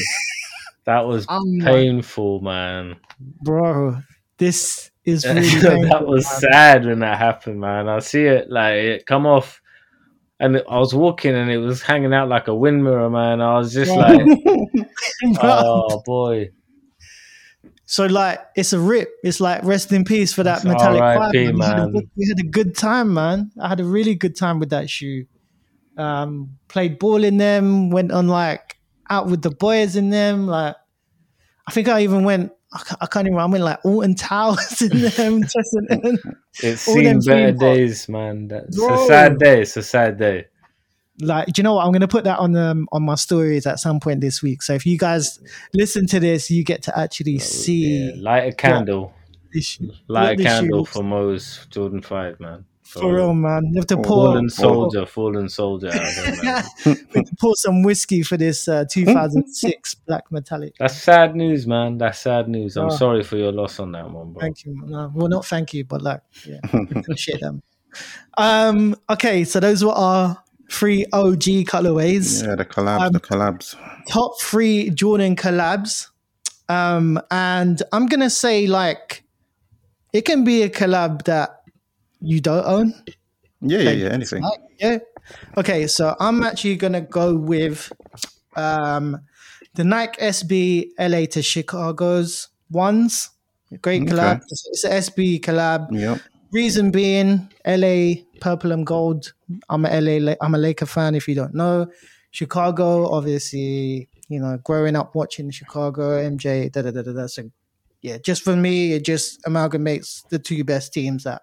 That 0.91 1.07
was 1.07 1.25
my- 1.31 1.65
painful, 1.65 2.41
man. 2.41 2.97
bro. 3.21 3.99
This 4.39 4.91
is 5.05 5.25
really 5.35 5.87
that 5.89 6.05
was 6.05 6.25
man. 6.25 6.53
sad 6.53 6.85
when 6.87 6.99
that 7.01 7.17
happened, 7.19 7.61
man. 7.61 7.89
I 7.89 8.01
see 8.01 8.25
it 8.25 8.51
like 8.51 8.75
it 8.75 9.07
come 9.07 9.25
off, 9.25 9.61
and 10.41 10.57
I 10.69 10.79
was 10.79 10.93
walking 10.95 11.35
and 11.37 11.49
it 11.51 11.59
was 11.59 11.81
hanging 11.83 12.13
out 12.13 12.29
like 12.29 12.49
a 12.49 12.55
wind 12.55 12.83
mirror, 12.83 13.09
man. 13.09 13.41
I 13.41 13.57
was 13.59 13.73
just 13.73 13.93
like, 13.93 14.21
oh 15.43 16.03
boy, 16.05 16.51
So 17.85 18.07
like 18.07 18.41
it's 18.57 18.73
a 18.73 18.81
rip. 18.81 19.11
It's 19.23 19.41
like 19.41 19.63
rest 19.65 19.93
in 19.93 20.05
peace 20.05 20.33
for 20.33 20.43
that 20.43 20.57
It's 20.59 20.65
metallic 20.65 21.01
man. 21.01 21.31
We 21.33 21.67
had 21.67 21.79
a 21.79 21.91
good- 21.93 22.11
We 22.17 22.29
had 22.29 22.39
a 22.41 22.49
good 22.49 22.75
time, 22.77 23.15
man. 23.15 23.53
I 23.61 23.69
had 23.69 23.81
a 23.81 23.85
really 23.85 24.15
good 24.15 24.37
time 24.37 24.59
with 24.59 24.71
that 24.71 24.89
shoe. 24.91 25.27
Um, 25.97 26.57
played 26.69 26.99
ball 26.99 27.23
in 27.25 27.37
them. 27.37 27.91
Went 27.91 28.11
on 28.13 28.27
like 28.29 28.79
out 29.09 29.27
with 29.27 29.43
the 29.43 29.51
boys 29.51 29.97
in 29.97 30.11
them. 30.11 30.47
Like 30.47 30.77
I 31.67 31.73
think 31.73 31.89
I 31.89 32.01
even 32.03 32.25
went 32.25 32.53
I 32.73 32.79
can't, 32.79 33.03
I 33.17 33.21
even. 33.23 33.37
I'm 33.39 33.53
in 33.55 33.63
like 33.63 33.85
Alton 33.85 34.15
Towers 34.15 34.81
in 34.83 34.89
them. 35.01 35.43
Chessington. 35.43 36.19
It's 36.63 36.83
seen 36.83 37.19
better 37.21 37.53
days, 37.53 38.09
man. 38.09 38.47
That's 38.49 38.77
Bro. 38.77 39.05
a 39.05 39.07
sad 39.09 39.39
day. 39.39 39.63
It's 39.63 39.77
a 39.77 39.83
sad 39.83 40.19
day. 40.19 40.47
like 41.21 41.47
do 41.49 41.59
you 41.59 41.63
know 41.65 41.75
what 41.75 41.85
i'm 41.85 41.93
going 41.93 42.01
to 42.01 42.09
put 42.09 42.25
that 42.25 42.39
on 42.39 42.57
um, 42.57 42.89
on 42.93 43.03
my 43.03 43.15
stories 43.15 43.67
at 43.67 43.79
some 43.79 44.01
point 44.01 44.23
this 44.23 44.41
week 44.43 44.63
so 44.63 44.73
if 44.73 44.87
you 44.87 44.97
guys 44.97 45.39
listen 45.75 46.07
to 46.07 46.19
this 46.19 46.51
you 46.51 46.65
get 46.65 46.81
to 46.83 46.99
actually 46.99 47.33
Yeah, 47.33 47.39
see 47.41 48.13
light 48.17 48.47
a 48.53 48.53
candle. 48.55 49.13
this. 49.53 49.79
Light 50.09 50.41
a 50.41 50.43
candle 50.43 50.87
for 50.87 51.03
Mo's 51.03 51.67
Jordan 51.71 52.01
Five, 52.01 52.39
man. 52.41 52.65
For 52.91 53.15
real 53.15 53.35
man 53.35 53.63
you 53.73 53.77
have 53.81 53.87
to 53.87 53.97
pour, 53.97 54.27
Fallen 54.33 54.49
soldier, 54.51 55.07
fallen 55.07 55.49
soldier. 55.49 55.89
out 55.89 55.93
there, 56.17 56.43
man. 56.45 56.65
we 56.87 56.91
have 57.15 57.25
to 57.27 57.37
pour 57.41 57.55
some 57.57 57.83
whiskey 57.83 58.23
for 58.23 58.37
this 58.37 58.67
uh, 58.69 58.85
2006 58.91 59.95
black 60.07 60.25
metallic 60.33 60.75
That's 60.79 60.97
sad 60.97 61.37
news, 61.37 61.67
man. 61.67 61.99
That's 61.99 62.19
sad 62.19 62.49
news. 62.49 62.77
I'm 62.77 62.87
Oh. 62.87 62.91
sorry 62.91 63.23
for 63.23 63.37
your 63.37 63.53
loss 63.53 63.79
on 63.81 63.93
that 63.93 64.11
one, 64.11 64.33
bro. 64.33 64.41
thank 64.41 64.65
you 64.65 64.75
no, 64.87 65.11
well 65.15 65.29
not 65.29 65.47
thank 65.47 65.73
you 65.75 65.85
but 65.85 66.03
like 66.03 66.21
yeah 66.47 66.59
appreciate 66.97 67.41
them 67.41 67.63
um 68.39 68.95
okay 69.09 69.45
so 69.45 69.61
those 69.61 69.85
were 69.85 69.93
our 69.93 70.37
three 70.71 71.05
og 71.13 71.41
colorways 71.67 72.43
Yeah, 72.47 72.55
the 72.57 72.65
collabs, 72.65 73.07
Um, 73.07 73.13
the 73.13 73.21
collabs. 73.21 73.75
top 74.09 74.41
three 74.41 74.91
Jordan 74.91 75.35
collabs. 75.37 76.07
Um, 76.69 77.21
and 77.33 77.83
I'm 77.93 78.07
gonna 78.07 78.31
say 78.31 78.69
like 78.69 79.25
it 80.13 80.23
can 80.25 80.45
be 80.45 80.63
a 80.63 80.69
collab 80.71 81.25
that 81.25 81.60
you 82.21 82.41
don't 82.41 82.67
own. 82.67 82.95
Yeah, 83.61 83.81
yeah, 83.81 83.91
yeah. 83.91 84.09
Anything. 84.09 84.45
Yeah. 84.79 84.99
Okay, 85.57 85.87
so 85.87 86.17
I'm 86.19 86.43
actually 86.43 86.77
gonna 86.77 87.01
go 87.01 87.37
with 87.37 87.93
um 88.57 89.21
the 89.75 89.85
Nike 89.85 90.21
SB 90.21 90.91
LA 90.99 91.27
to 91.27 91.43
Chicago's 91.43 92.49
ones. 92.71 93.31
Great 93.83 94.03
collab. 94.03 94.41
It's, 94.49 94.69
it's 94.71 94.85
an 94.85 94.93
SB 94.93 95.41
collab. 95.41 95.89
Yep. 95.93 96.21
Reason 96.51 96.91
being, 96.91 97.49
LA 97.65 98.23
purple 98.41 98.73
and 98.73 98.85
gold. 98.85 99.33
I'm 99.69 99.85
a 99.85 100.01
LA. 100.01 100.19
La- 100.19 100.41
I'm 100.41 100.55
a 100.55 100.59
Laker 100.59 100.87
fan. 100.87 101.15
If 101.15 101.29
you 101.29 101.37
don't 101.37 101.55
know, 101.55 101.87
Chicago, 102.33 103.09
obviously, 103.09 104.09
you 104.29 104.41
know, 104.41 104.59
growing 104.65 104.97
up 104.97 105.15
watching 105.15 105.51
Chicago, 105.51 106.21
MJ, 106.21 106.73
da 106.73 106.83
da 106.83 106.91
da 106.91 107.03
da. 107.03 107.13
da. 107.13 107.27
So, 107.29 107.51
yeah, 108.03 108.19
just 108.19 108.43
for 108.43 108.57
me, 108.57 108.95
it 108.95 109.05
just 109.05 109.41
amalgamates 109.45 110.29
the 110.31 110.41
two 110.41 110.65
best 110.65 110.93
teams 110.93 111.23
that 111.25 111.43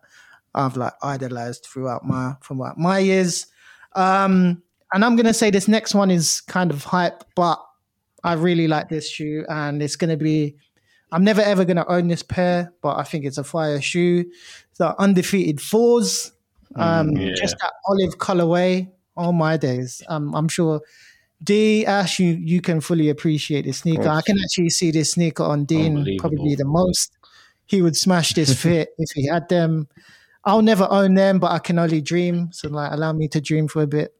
I've 0.57 0.77
like 0.77 0.93
idolized 1.01 1.65
throughout 1.65 2.05
my 2.05 2.35
from 2.41 2.59
like 2.59 2.77
my 2.77 2.99
years. 2.99 3.47
Um, 3.95 4.61
and 4.93 5.03
I'm 5.03 5.15
gonna 5.15 5.33
say 5.33 5.51
this 5.51 5.67
next 5.67 5.93
one 5.93 6.11
is 6.11 6.41
kind 6.41 6.71
of 6.71 6.83
hype, 6.83 7.23
but 7.35 7.63
I 8.23 8.33
really 8.33 8.67
like 8.67 8.89
this 8.89 9.09
shoe, 9.09 9.45
and 9.47 9.81
it's 9.81 9.95
gonna 9.95 10.17
be. 10.17 10.55
I'm 11.09 11.23
never 11.23 11.41
ever 11.41 11.63
gonna 11.63 11.85
own 11.87 12.09
this 12.09 12.23
pair, 12.23 12.73
but 12.81 12.97
I 12.97 13.03
think 13.03 13.23
it's 13.23 13.37
a 13.37 13.43
fire 13.43 13.79
shoe 13.81 14.25
the 14.77 14.99
undefeated 14.99 15.59
fours, 15.59 16.31
um, 16.75 17.11
yeah. 17.11 17.33
just 17.35 17.55
that 17.59 17.73
olive 17.87 18.17
colorway. 18.17 18.89
All 19.15 19.33
my 19.33 19.57
days, 19.57 20.03
um, 20.09 20.35
I'm 20.35 20.47
sure. 20.47 20.81
D 21.43 21.85
Ash, 21.85 22.19
you 22.19 22.33
you 22.33 22.61
can 22.61 22.81
fully 22.81 23.09
appreciate 23.09 23.65
this 23.65 23.79
sneaker. 23.79 24.07
I 24.07 24.21
can 24.21 24.37
actually 24.43 24.69
see 24.69 24.91
this 24.91 25.11
sneaker 25.11 25.43
on 25.43 25.65
Dean 25.65 26.17
probably 26.19 26.53
the 26.53 26.65
most. 26.65 27.11
He 27.65 27.81
would 27.81 27.97
smash 27.97 28.33
this 28.33 28.53
fit 28.61 28.89
if 28.99 29.09
he 29.15 29.27
had 29.27 29.49
them. 29.49 29.87
I'll 30.47 30.61
never 30.63 30.87
own 30.89 31.13
them, 31.13 31.39
but 31.39 31.51
I 31.51 31.59
can 31.59 31.77
only 31.77 31.99
dream. 32.01 32.49
So 32.53 32.69
like, 32.69 32.91
allow 32.93 33.11
me 33.11 33.27
to 33.29 33.41
dream 33.41 33.67
for 33.67 33.81
a 33.83 33.87
bit. 33.87 34.13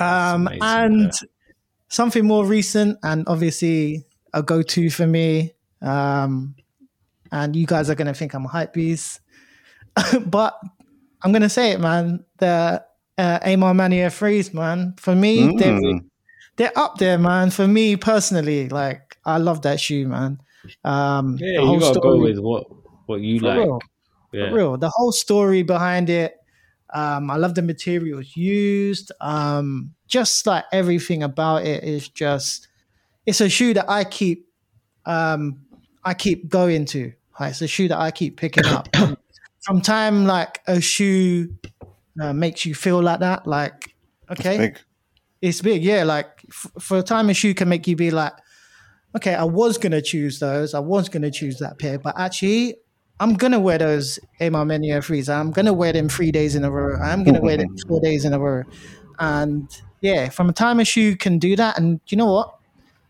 Um, 0.00 0.48
amazing, 0.48 0.60
and 0.62 1.12
something 1.88 2.26
more 2.26 2.44
recent, 2.44 2.98
and 3.02 3.24
obviously 3.28 4.04
a 4.34 4.42
go-to 4.42 4.90
for 4.90 5.06
me. 5.06 5.54
Um, 5.80 6.56
and 7.30 7.54
you 7.54 7.66
guys 7.66 7.88
are 7.88 7.94
gonna 7.94 8.14
think 8.14 8.34
I'm 8.34 8.44
a 8.46 8.48
hype 8.48 8.72
beast, 8.72 9.20
but 10.26 10.58
I'm 11.22 11.32
gonna 11.32 11.48
say 11.48 11.70
it, 11.72 11.80
man. 11.80 12.24
The 12.38 12.84
uh, 13.16 13.38
A 13.42 13.56
Ma 13.56 13.72
Maniére 13.72 14.12
Freeze, 14.12 14.52
man. 14.52 14.94
For 14.98 15.14
me, 15.14 15.46
they're 15.56 15.72
Mm. 15.72 16.00
they're 16.56 16.76
up 16.78 16.98
there, 16.98 17.18
man. 17.18 17.50
For 17.50 17.66
me 17.68 17.96
personally, 17.96 18.68
like 18.68 19.16
I 19.24 19.38
love 19.38 19.62
that 19.62 19.78
shoe, 19.80 20.08
man. 20.08 20.40
Um, 20.84 21.36
Yeah, 21.40 21.62
you 21.62 21.80
gotta 21.80 22.00
go 22.00 22.18
with 22.18 22.38
what 22.38 22.66
what 23.06 23.20
you 23.20 23.38
for 23.40 23.46
like. 23.46 23.58
real, 23.58 23.78
Yeah. 24.32 24.50
real. 24.50 24.76
The 24.76 24.90
whole 24.90 25.12
story 25.12 25.62
behind 25.62 26.10
it. 26.10 26.34
Um, 26.92 27.30
I 27.30 27.36
love 27.36 27.54
the 27.54 27.62
materials 27.62 28.36
used. 28.36 29.12
Um, 29.20 29.94
just 30.06 30.46
like 30.46 30.64
everything 30.72 31.22
about 31.22 31.64
it 31.64 31.84
is 31.84 32.08
just. 32.08 32.68
It's 33.26 33.40
a 33.40 33.48
shoe 33.48 33.74
that 33.74 33.90
I 33.90 34.04
keep. 34.04 34.48
Um, 35.04 35.60
I 36.04 36.14
keep 36.14 36.48
going 36.48 36.86
to. 36.86 37.12
Like, 37.38 37.50
it's 37.50 37.62
a 37.62 37.68
shoe 37.68 37.88
that 37.88 37.98
I 37.98 38.10
keep 38.10 38.36
picking 38.36 38.66
up. 38.66 38.88
From 39.60 39.80
time 39.82 40.24
like 40.24 40.60
a 40.66 40.80
shoe 40.80 41.50
uh, 42.20 42.32
makes 42.32 42.64
you 42.64 42.74
feel 42.74 43.02
like 43.02 43.20
that, 43.20 43.46
like 43.46 43.94
okay, 44.30 44.56
Big. 44.58 44.80
it's 45.42 45.60
big, 45.60 45.82
yeah. 45.82 46.04
Like 46.04 46.26
f- 46.48 46.70
for 46.80 46.98
a 46.98 47.02
time, 47.02 47.28
a 47.28 47.34
shoe 47.34 47.54
can 47.54 47.68
make 47.68 47.86
you 47.86 47.96
be 47.96 48.10
like, 48.10 48.32
okay, 49.16 49.34
I 49.34 49.44
was 49.44 49.78
gonna 49.78 50.00
choose 50.00 50.38
those, 50.38 50.74
I 50.74 50.80
was 50.80 51.08
gonna 51.08 51.30
choose 51.30 51.58
that 51.58 51.78
pair, 51.78 51.98
but 51.98 52.18
actually, 52.18 52.76
I'm 53.20 53.34
gonna 53.34 53.58
wear 53.58 53.78
those 53.78 54.18
A 54.40 54.48
Ma 54.50 54.64
Maniére 54.64 55.04
threes. 55.04 55.28
I'm 55.28 55.50
gonna 55.50 55.72
wear 55.72 55.92
them 55.92 56.08
three 56.08 56.30
days 56.30 56.54
in 56.54 56.64
a 56.64 56.70
row. 56.70 56.96
I'm 57.00 57.24
gonna 57.24 57.40
wear 57.40 57.56
them 57.56 57.76
four 57.86 58.00
days 58.00 58.24
in 58.24 58.32
a 58.32 58.38
row, 58.38 58.62
and 59.18 59.68
yeah, 60.00 60.28
from 60.28 60.48
a 60.48 60.52
time 60.52 60.82
shoe 60.84 61.16
can 61.16 61.38
do 61.38 61.56
that, 61.56 61.78
and 61.78 62.00
you 62.08 62.16
know 62.16 62.32
what? 62.32 62.54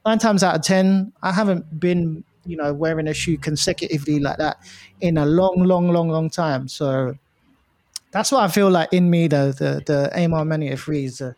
Nine 0.07 0.19
times 0.19 0.43
out 0.43 0.57
of 0.57 0.63
ten, 0.63 1.13
I 1.23 1.33
haven't 1.33 1.79
been, 1.79 2.25
you 2.47 2.57
know, 2.57 2.73
wearing 2.73 3.09
a 3.09 3.15
shoe 3.15 3.37
consecutively 3.37 4.19
like 4.21 4.39
that 4.39 4.57
in 5.01 5.19
a 5.19 5.27
long, 5.27 5.65
long, 5.65 5.91
long, 5.91 6.09
long 6.09 6.31
time. 6.31 6.69
So 6.69 7.19
that's 8.11 8.33
what 8.33 8.43
I 8.43 8.49
feel 8.49 8.71
like 8.71 8.91
in 8.93 9.11
me. 9.11 9.29
The 9.29 9.55
the 9.59 9.83
the 9.85 10.11
A 10.15 10.27
Ma 10.27 10.45
threes 10.77 11.21
uh, 11.21 11.35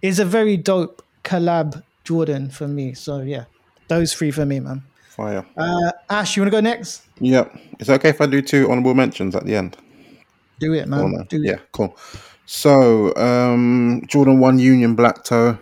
is 0.00 0.18
a 0.18 0.24
very 0.24 0.56
dope 0.56 1.02
collab 1.24 1.82
Jordan 2.04 2.48
for 2.48 2.66
me. 2.66 2.94
So 2.94 3.20
yeah, 3.20 3.44
those 3.88 4.14
three 4.14 4.30
for 4.30 4.46
me, 4.46 4.60
man. 4.60 4.84
Fire. 5.12 5.44
Uh, 5.58 5.92
Ash, 6.08 6.36
you 6.36 6.42
want 6.42 6.50
to 6.50 6.56
go 6.56 6.60
next? 6.60 7.02
Yep. 7.20 7.54
Is 7.80 7.90
it 7.90 7.92
okay 7.92 8.08
if 8.08 8.20
I 8.22 8.26
do 8.26 8.40
two 8.40 8.70
honorable 8.70 8.94
mentions 8.94 9.36
at 9.36 9.44
the 9.44 9.54
end? 9.54 9.76
Do 10.58 10.72
it, 10.72 10.88
man. 10.88 11.00
Cool, 11.00 11.08
man. 11.08 11.26
Do 11.28 11.36
it. 11.36 11.46
Yeah, 11.46 11.58
cool. 11.72 11.98
So, 12.46 13.14
um, 13.16 14.02
Jordan 14.06 14.40
One 14.40 14.58
Union 14.58 14.94
Black 14.94 15.22
Toe. 15.22 15.58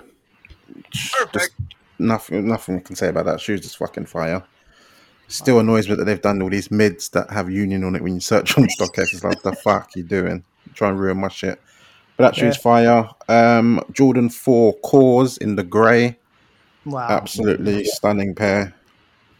Just 0.92 1.50
nothing, 1.98 2.46
nothing 2.46 2.76
I 2.76 2.80
can 2.80 2.94
say 2.94 3.08
about 3.08 3.24
that. 3.26 3.40
Shoe's 3.40 3.60
just 3.60 3.76
fucking 3.76 4.06
fire. 4.06 4.44
Still 5.26 5.58
annoys 5.58 5.88
me 5.88 5.96
that 5.96 6.04
they've 6.04 6.22
done 6.22 6.42
all 6.42 6.50
these 6.50 6.70
mids 6.70 7.08
that 7.10 7.28
have 7.30 7.50
Union 7.50 7.82
on 7.82 7.96
it 7.96 8.02
when 8.02 8.14
you 8.14 8.20
search 8.20 8.56
on 8.56 8.68
StockX. 8.68 9.14
It's 9.14 9.24
like, 9.24 9.42
the 9.42 9.52
fuck 9.64 9.90
you 9.96 10.04
doing? 10.04 10.44
Try 10.74 10.90
and 10.90 11.00
ruin 11.00 11.18
my 11.18 11.28
shit. 11.28 11.60
But 12.16 12.24
that 12.24 12.36
shoe's 12.36 12.56
fire. 12.56 13.08
Um, 13.28 13.82
Jordan 13.92 14.28
Four 14.28 14.74
KAWS 14.84 15.38
in 15.38 15.56
the 15.56 15.64
grey. 15.64 16.18
Wow. 16.84 17.08
Absolutely 17.08 17.84
stunning 17.84 18.34
pair. 18.36 18.74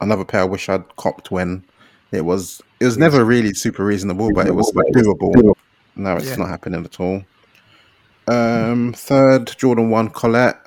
Another 0.00 0.24
pair 0.24 0.40
I 0.42 0.44
wish 0.44 0.68
I'd 0.68 0.96
copped 0.96 1.30
when 1.30 1.64
it 2.12 2.24
was. 2.24 2.60
It 2.80 2.84
was 2.86 2.96
never 2.98 3.24
really 3.24 3.52
super 3.54 3.84
reasonable, 3.84 4.30
but 4.34 4.46
it 4.46 4.54
was 4.54 4.72
doable. 4.72 5.54
No, 5.96 6.16
it's 6.16 6.28
Yeah. 6.30 6.36
not 6.36 6.48
happening 6.48 6.84
at 6.84 6.98
all. 7.00 7.22
Um, 8.28 8.92
third, 8.94 9.54
Jordan 9.58 9.90
One 9.90 10.08
Colette. 10.10 10.58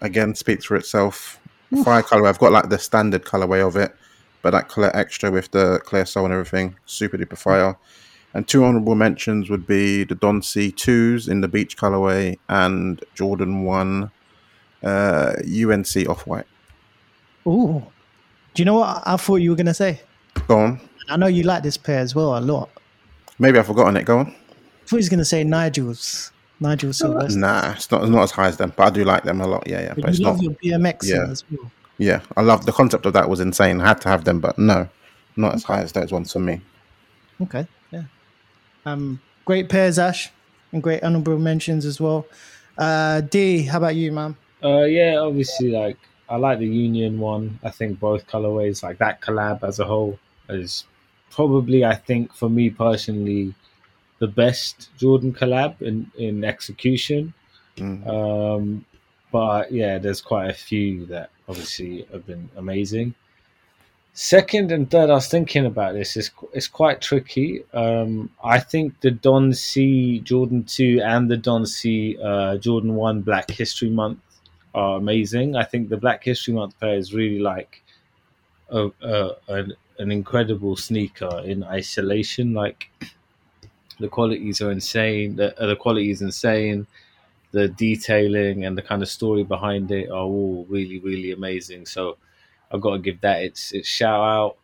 Again, 0.00 0.34
speaks 0.34 0.64
for 0.64 0.76
itself. 0.76 1.38
Fire 1.84 2.02
colorway. 2.02 2.28
I've 2.28 2.38
got 2.38 2.52
like 2.52 2.68
the 2.68 2.78
standard 2.78 3.24
colorway 3.24 3.66
of 3.66 3.76
it, 3.76 3.94
but 4.42 4.50
that 4.50 4.68
Colette 4.68 4.94
extra 4.94 5.30
with 5.30 5.50
the 5.52 5.78
clear 5.84 6.04
sole 6.04 6.24
and 6.26 6.34
everything, 6.34 6.74
super 6.86 7.16
duper 7.16 7.38
fire. 7.38 7.76
And 8.34 8.46
two 8.48 8.64
honorable 8.64 8.94
mentions 8.94 9.48
would 9.48 9.66
be 9.66 10.04
the 10.04 10.14
Don 10.14 10.42
C 10.42 10.70
twos 10.72 11.28
in 11.28 11.40
the 11.40 11.48
beach 11.48 11.76
colorway 11.78 12.38
and 12.48 13.02
Jordan 13.14 13.62
One 13.62 14.10
uh, 14.82 15.34
UNC 15.46 16.08
off 16.08 16.26
white. 16.26 16.46
Ooh. 17.46 17.86
Do 18.54 18.60
you 18.60 18.64
know 18.64 18.74
what 18.74 19.02
I 19.06 19.16
thought 19.16 19.36
you 19.36 19.50
were 19.50 19.56
gonna 19.56 19.74
say? 19.74 20.00
Go 20.48 20.58
on. 20.58 20.80
I 21.08 21.16
know 21.16 21.26
you 21.26 21.42
like 21.42 21.62
this 21.62 21.76
pair 21.76 21.98
as 21.98 22.14
well 22.14 22.38
a 22.38 22.40
lot. 22.40 22.70
Maybe 23.38 23.58
I've 23.58 23.66
forgotten 23.66 23.96
it. 23.96 24.04
Go 24.04 24.18
on. 24.18 24.26
I 24.28 24.32
thought 24.86 24.90
he 24.90 24.96
was 24.96 25.08
gonna 25.08 25.24
say 25.24 25.44
Nigel's. 25.44 26.32
Nigel 26.62 26.92
Sylvester. 26.92 27.38
Nah, 27.40 27.72
it's 27.72 27.90
not. 27.90 28.02
It's 28.02 28.10
not 28.10 28.22
as 28.22 28.30
high 28.30 28.46
as 28.46 28.56
them, 28.56 28.72
but 28.76 28.86
I 28.86 28.90
do 28.90 29.04
like 29.04 29.24
them 29.24 29.40
a 29.40 29.46
lot. 29.46 29.66
Yeah, 29.66 29.80
yeah. 29.80 29.94
But 29.94 30.02
But 30.02 30.10
it's 30.10 30.18
you 30.20 30.26
not. 30.26 30.34
love 30.36 30.42
your 30.42 30.52
BMX 30.52 31.08
yeah. 31.08 31.26
as 31.28 31.44
well. 31.50 31.70
Yeah, 31.98 32.20
I 32.36 32.42
love 32.42 32.64
the 32.66 32.72
concept 32.72 33.04
of 33.04 33.12
that. 33.14 33.28
Was 33.28 33.40
insane. 33.40 33.80
I 33.80 33.88
had 33.88 34.00
to 34.02 34.08
have 34.08 34.24
them, 34.24 34.40
but 34.40 34.58
no, 34.58 34.88
not 35.36 35.54
as 35.54 35.64
high 35.64 35.82
as 35.82 35.92
those 35.92 36.12
ones 36.12 36.32
for 36.32 36.38
me. 36.38 36.60
Okay. 37.40 37.66
Yeah. 37.90 38.04
Um, 38.86 39.20
great 39.44 39.68
pairs, 39.68 39.98
Ash, 39.98 40.30
and 40.70 40.82
great 40.82 41.02
honorable 41.02 41.38
mentions 41.38 41.84
as 41.84 42.00
well. 42.00 42.26
Uh, 42.78 43.20
D, 43.22 43.64
how 43.64 43.78
about 43.78 43.96
you, 43.96 44.12
man? 44.12 44.36
Uh, 44.64 44.84
yeah, 44.84 45.16
obviously, 45.16 45.70
like 45.70 45.98
I 46.32 46.36
like 46.36 46.58
the 46.60 46.66
Union 46.86 47.20
one. 47.20 47.60
I 47.62 47.70
think 47.70 48.00
both 48.00 48.26
colorways, 48.26 48.82
like 48.82 48.96
that 48.98 49.20
collab 49.20 49.62
as 49.62 49.78
a 49.78 49.84
whole, 49.84 50.18
is 50.48 50.86
probably, 51.30 51.84
I 51.84 51.94
think, 51.94 52.32
for 52.32 52.48
me 52.48 52.70
personally, 52.70 53.54
the 54.18 54.28
best 54.28 54.88
Jordan 54.96 55.32
collab 55.34 55.82
in 55.82 56.10
in 56.16 56.42
execution. 56.42 57.34
Mm. 57.76 58.06
Um, 58.16 58.84
but 59.30 59.72
yeah, 59.72 59.98
there's 59.98 60.22
quite 60.22 60.48
a 60.48 60.54
few 60.54 61.04
that 61.06 61.28
obviously 61.48 62.06
have 62.12 62.24
been 62.26 62.48
amazing. 62.56 63.14
Second 64.14 64.72
and 64.72 64.90
third, 64.90 65.10
I 65.10 65.14
was 65.14 65.28
thinking 65.28 65.66
about 65.66 65.92
this. 65.92 66.16
It's 66.16 66.30
it's 66.54 66.68
quite 66.68 67.02
tricky. 67.02 67.64
Um, 67.74 68.30
I 68.42 68.58
think 68.58 69.00
the 69.00 69.10
Don 69.10 69.52
C 69.52 70.20
Jordan 70.20 70.64
two 70.64 70.94
and 71.04 71.30
the 71.30 71.36
Don 71.36 71.66
C 71.66 72.16
uh, 72.22 72.56
Jordan 72.56 72.94
one 72.94 73.20
Black 73.20 73.50
History 73.50 73.90
Month 73.90 74.20
are 74.74 74.96
amazing. 74.96 75.56
I 75.56 75.64
think 75.64 75.88
the 75.88 75.96
Black 75.96 76.24
History 76.24 76.54
Month 76.54 76.78
pair 76.80 76.94
is 76.94 77.14
really 77.14 77.38
like 77.38 77.82
a, 78.70 78.90
a 79.02 79.30
an, 79.48 79.74
an 79.98 80.10
incredible 80.10 80.76
sneaker 80.76 81.42
in 81.44 81.62
isolation. 81.64 82.54
Like 82.54 82.90
the 84.00 84.08
qualities 84.08 84.60
are 84.60 84.70
insane. 84.70 85.36
The 85.36 85.60
uh, 85.60 85.66
the 85.66 85.76
quality 85.76 86.10
is 86.10 86.22
insane. 86.22 86.86
The 87.52 87.68
detailing 87.68 88.64
and 88.64 88.76
the 88.78 88.82
kind 88.82 89.02
of 89.02 89.08
story 89.08 89.44
behind 89.44 89.90
it 89.90 90.08
are 90.10 90.24
all 90.24 90.64
really 90.68 90.98
really 91.00 91.32
amazing. 91.32 91.86
So 91.86 92.16
I've 92.70 92.80
got 92.80 92.92
to 92.92 92.98
give 92.98 93.20
that 93.20 93.42
its 93.42 93.72
its 93.72 93.88
shout 93.88 94.56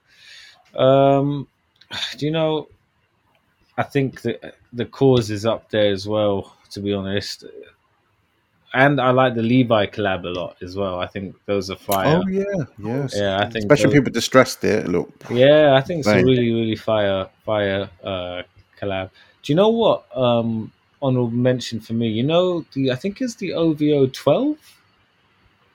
out. 0.76 0.80
Um, 0.80 1.48
do 2.16 2.26
you 2.26 2.32
know? 2.32 2.68
I 3.76 3.84
think 3.84 4.22
that 4.22 4.56
the 4.72 4.86
KAWS 4.86 5.30
is 5.30 5.46
up 5.46 5.70
there 5.70 5.92
as 5.92 6.08
well. 6.08 6.54
To 6.72 6.80
be 6.80 6.92
honest, 6.92 7.44
and 8.74 9.00
I 9.00 9.10
like 9.10 9.34
the 9.34 9.42
Levi 9.42 9.86
collab 9.86 10.24
a 10.24 10.28
lot 10.28 10.56
as 10.62 10.76
well. 10.76 10.98
I 11.00 11.06
think 11.06 11.34
those 11.46 11.70
are 11.70 11.76
fire. 11.76 12.20
Oh 12.22 12.28
yeah, 12.28 12.44
yes. 12.78 13.14
Yeah, 13.16 13.38
I 13.38 13.44
think 13.44 13.64
Especially 13.64 13.86
those- 13.86 13.94
people 13.94 14.12
distressed 14.12 14.62
it. 14.64 14.88
Look, 14.88 15.10
Yeah, 15.30 15.74
I 15.74 15.80
think 15.80 16.00
it's 16.00 16.08
a 16.08 16.22
really, 16.22 16.52
really 16.52 16.76
fire, 16.76 17.28
fire 17.44 17.88
uh, 18.04 18.42
collab. 18.80 19.10
Do 19.42 19.52
you 19.52 19.56
know 19.56 19.70
what? 19.70 20.04
Um, 20.16 20.72
honorable 21.00 21.30
mention 21.30 21.80
for 21.80 21.92
me. 21.94 22.08
You 22.08 22.24
know 22.24 22.64
the 22.72 22.90
I 22.92 22.96
think 22.96 23.20
it's 23.20 23.36
the 23.36 23.54
OVO 23.54 24.06
twelve, 24.08 24.56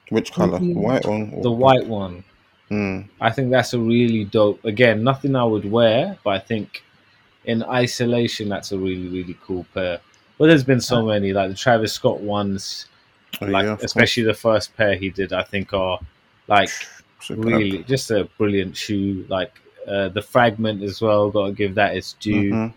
which 0.10 0.32
color? 0.34 0.60
Mhm. 0.60 0.76
White 0.76 1.06
one. 1.06 1.42
the 1.42 1.52
white 1.52 1.88
one. 1.88 2.24
Mm, 2.70 3.06
I 3.22 3.30
think 3.32 3.52
that's 3.52 3.74
a 3.74 3.80
really 3.80 4.24
dope. 4.26 4.64
Again, 4.66 5.04
nothing 5.04 5.36
I 5.36 5.44
would 5.44 5.70
wear, 5.70 6.18
but 6.24 6.32
I 6.32 6.40
think 6.40 6.84
in 7.46 7.62
isolation, 7.64 8.50
that's 8.50 8.72
a 8.72 8.78
really, 8.78 9.08
really 9.10 9.38
cool 9.46 9.66
pair. 9.74 10.00
But 10.38 10.48
there's 10.48 10.64
been 10.64 10.82
so 10.82 11.06
many, 11.06 11.32
like 11.34 11.50
the 11.50 11.56
Travis 11.56 11.94
Scott 11.94 12.20
ones, 12.22 12.88
oh, 13.42 13.46
like 13.46 13.66
yeah, 13.66 13.74
of 13.74 13.80
course. 13.80 13.92
especially 13.92 14.24
the 14.24 14.34
first 14.34 14.76
pair 14.76 14.96
he 14.96 15.10
did. 15.10 15.32
I 15.34 15.44
think 15.44 15.74
are 15.74 16.00
like 16.48 16.70
Superb. 17.22 17.46
really 17.46 17.84
just 17.84 18.12
a 18.12 18.26
brilliant 18.38 18.76
shoe. 18.76 19.26
Like 19.30 19.60
uh, 19.88 20.10
the 20.10 20.22
fragment 20.22 20.84
as 20.84 21.02
well. 21.02 21.30
Got 21.30 21.48
to 21.48 21.52
give 21.54 21.76
that 21.76 21.96
its 21.96 22.14
due. 22.14 22.52
Mhm. 22.52 22.74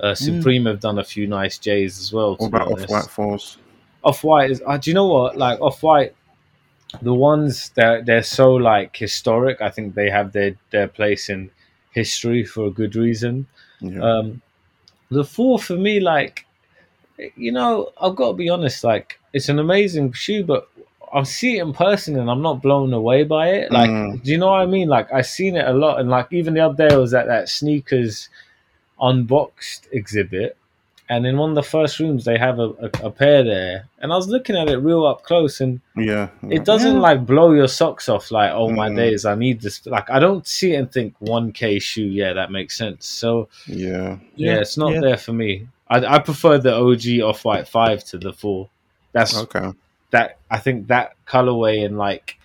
Uh, 0.00 0.14
Supreme 0.14 0.66
have 0.66 0.78
done 0.80 0.98
a 0.98 1.04
few 1.04 1.26
nice 1.26 1.58
J's 1.58 1.98
as 1.98 2.12
well. 2.12 2.36
What 2.36 2.46
about 2.46 2.70
off 2.72 2.88
white 2.88 3.10
fours? 3.10 3.58
Off 4.04 4.22
White 4.22 4.50
is. 4.52 4.62
Uh, 4.64 4.76
do 4.76 4.90
you 4.90 4.94
know 4.94 5.08
what? 5.08 5.36
Like 5.36 5.60
Off 5.60 5.82
White, 5.82 6.14
the 7.02 7.12
ones 7.12 7.70
that 7.70 8.06
they're 8.06 8.22
so 8.22 8.54
like 8.54 8.96
historic. 8.96 9.60
I 9.60 9.70
think 9.70 9.94
they 9.94 10.08
have 10.08 10.32
their 10.32 10.54
their 10.70 10.86
place 10.86 11.28
in 11.28 11.50
history 11.90 12.44
for 12.44 12.66
a 12.66 12.70
good 12.70 12.94
reason. 12.94 13.46
Yeah. 13.80 14.00
Um, 14.00 14.42
the 15.10 15.24
four 15.24 15.58
for 15.58 15.76
me, 15.76 16.00
like, 16.00 16.46
you 17.36 17.52
know, 17.52 17.92
I've 18.00 18.16
got 18.16 18.28
to 18.28 18.34
be 18.34 18.48
honest. 18.48 18.84
Like, 18.84 19.18
it's 19.32 19.48
an 19.48 19.58
amazing 19.58 20.12
shoe, 20.12 20.44
but 20.44 20.68
I 21.12 21.22
see 21.22 21.58
it 21.58 21.62
in 21.62 21.72
person 21.72 22.18
and 22.18 22.30
I'm 22.30 22.42
not 22.42 22.62
blown 22.62 22.92
away 22.92 23.24
by 23.24 23.48
it. 23.50 23.72
Like, 23.72 23.90
Mm. 23.90 24.22
do 24.22 24.30
you 24.30 24.38
know 24.38 24.48
what 24.50 24.60
I 24.60 24.66
mean? 24.66 24.88
Like, 24.88 25.12
I've 25.12 25.26
seen 25.26 25.56
it 25.56 25.66
a 25.66 25.72
lot, 25.72 26.00
and 26.00 26.08
like 26.10 26.28
even 26.32 26.54
the 26.54 26.60
other 26.60 26.88
day 26.88 26.94
I 26.94 26.98
was 26.98 27.14
at 27.14 27.26
that 27.26 27.48
sneakers 27.48 28.28
unboxed 29.00 29.88
exhibit, 29.92 30.56
and 31.08 31.26
in 31.26 31.38
one 31.38 31.48
of 31.50 31.54
the 31.56 31.62
first 31.62 31.98
rooms 32.00 32.24
they 32.24 32.36
have 32.36 32.58
a, 32.58 32.68
a, 32.80 32.90
a 33.04 33.10
pair 33.10 33.42
there, 33.42 33.86
and 34.00 34.12
I 34.12 34.16
was 34.16 34.28
looking 34.28 34.56
at 34.56 34.68
it 34.68 34.76
real 34.78 35.06
up 35.06 35.22
close, 35.22 35.60
and 35.60 35.80
yeah. 35.96 36.28
it 36.50 36.64
doesn't 36.64 36.96
Yeah. 36.96 37.00
like 37.00 37.24
blow 37.26 37.52
your 37.52 37.68
socks 37.68 38.08
off. 38.08 38.30
Like, 38.30 38.50
oh 38.52 38.68
my 38.70 38.90
Mm. 38.90 38.96
days, 38.96 39.24
I 39.24 39.34
need 39.34 39.60
this. 39.62 39.86
Like, 39.86 40.10
I 40.10 40.18
don't 40.18 40.46
see 40.46 40.74
it 40.74 40.76
and 40.76 40.92
think 40.92 41.14
one 41.20 41.52
K 41.52 41.78
shoe. 41.78 42.02
Yeah, 42.02 42.32
that 42.34 42.50
makes 42.50 42.76
sense. 42.76 43.06
So 43.06 43.48
Yeah. 43.66 44.18
yeah, 44.36 44.52
Yeah, 44.54 44.60
it's 44.60 44.76
not 44.76 44.92
yeah. 44.94 45.00
there 45.00 45.16
for 45.16 45.32
me. 45.32 45.68
I, 45.90 46.16
I 46.16 46.18
prefer 46.18 46.58
the 46.58 46.74
OG 46.74 47.20
off 47.28 47.44
white 47.44 47.68
five 47.68 48.04
to 48.06 48.18
the 48.18 48.32
four. 48.32 48.68
That's 49.12 49.36
Okay. 49.36 49.72
that. 50.10 50.38
I 50.50 50.58
think 50.58 50.88
that 50.88 51.12
colorway 51.26 51.84
and 51.84 51.96
like 51.98 52.38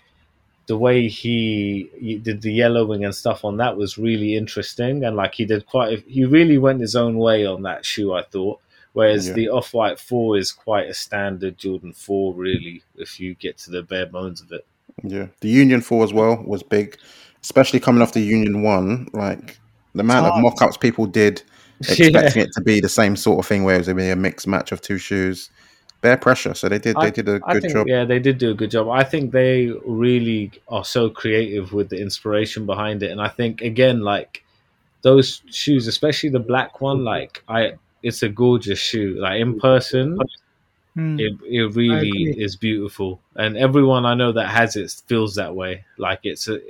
the 0.66 0.78
way 0.78 1.08
he, 1.08 1.90
he 2.00 2.16
did 2.16 2.40
the 2.40 2.50
yellowing 2.52 3.04
and 3.04 3.14
stuff 3.14 3.44
on 3.44 3.58
that 3.58 3.76
was 3.76 3.98
really 3.98 4.34
interesting. 4.36 5.04
And 5.04 5.14
like 5.16 5.34
he 5.34 5.44
did 5.44 5.66
quite, 5.66 5.98
a, 5.98 6.00
he 6.10 6.24
really 6.24 6.56
went 6.56 6.80
his 6.80 6.96
own 6.96 7.18
way 7.18 7.44
on 7.44 7.62
that 7.62 7.84
shoe. 7.84 8.14
I 8.14 8.22
thought. 8.22 8.60
Whereas 8.94 9.28
Yeah. 9.28 9.34
the 9.34 9.48
off 9.50 9.74
white 9.74 9.98
four 9.98 10.38
is 10.38 10.52
quite 10.52 10.88
a 10.88 10.94
standard 10.94 11.58
Jordan 11.58 11.92
four, 11.92 12.32
really. 12.32 12.82
If 12.96 13.18
you 13.20 13.34
get 13.34 13.58
to 13.58 13.70
the 13.70 13.82
bare 13.82 14.06
bones 14.06 14.40
of 14.40 14.52
it. 14.52 14.64
Yeah. 15.02 15.26
The 15.40 15.48
Union 15.48 15.80
Four 15.80 16.04
as 16.04 16.12
well 16.12 16.42
was 16.46 16.62
big, 16.62 16.96
especially 17.42 17.80
coming 17.80 18.00
off 18.00 18.12
the 18.12 18.20
Union 18.20 18.62
One. 18.62 19.08
Like 19.12 19.58
the 19.94 20.00
amount 20.02 20.26
of 20.26 20.40
mock-ups 20.40 20.76
people 20.76 21.06
did, 21.06 21.42
expecting 21.80 22.42
it 22.42 22.52
to 22.52 22.60
be 22.60 22.80
the 22.80 22.88
same 22.88 23.16
sort 23.16 23.38
of 23.38 23.46
thing, 23.46 23.64
where 23.64 23.74
it 23.74 23.78
was 23.78 23.86
going 23.86 23.98
to 23.98 24.02
be 24.04 24.10
a 24.10 24.16
mixed 24.16 24.46
match 24.46 24.72
of 24.72 24.80
two 24.80 24.98
shoes. 24.98 25.50
Bare 26.00 26.16
pressure, 26.18 26.52
so 26.52 26.68
they 26.68 26.78
did. 26.78 26.96
They 27.00 27.10
did 27.10 27.28
a 27.28 27.40
I 27.46 27.54
good 27.54 27.62
think, 27.62 27.72
job. 27.72 27.86
Yeah, 27.88 28.04
they 28.04 28.18
did 28.18 28.36
do 28.36 28.50
a 28.50 28.54
good 28.54 28.70
job. 28.70 28.90
I 28.90 29.04
think 29.04 29.32
they 29.32 29.72
really 29.86 30.52
are 30.68 30.84
so 30.84 31.08
creative 31.08 31.72
with 31.72 31.88
the 31.88 31.98
inspiration 31.98 32.66
behind 32.66 33.02
it, 33.02 33.10
and 33.10 33.22
I 33.22 33.28
think 33.28 33.62
again, 33.62 34.00
like 34.00 34.44
those 35.00 35.40
shoes, 35.50 35.86
especially 35.86 36.28
the 36.28 36.40
black 36.40 36.82
one, 36.82 37.04
like 37.04 37.42
I, 37.48 37.74
it's 38.02 38.22
a 38.22 38.28
gorgeous 38.28 38.78
shoe. 38.78 39.16
Like 39.18 39.40
in 39.40 39.58
person, 39.58 40.18
Hmm. 40.94 41.18
it 41.18 41.32
it 41.44 41.74
really 41.74 42.34
is 42.38 42.54
beautiful, 42.54 43.20
and 43.34 43.56
everyone 43.56 44.06
I 44.06 44.14
know 44.14 44.30
that 44.30 44.48
has 44.48 44.76
it 44.76 44.94
feels 45.08 45.34
that 45.34 45.56
way. 45.56 45.84
Like 45.98 46.20
it's 46.22 46.46
a, 46.46 46.60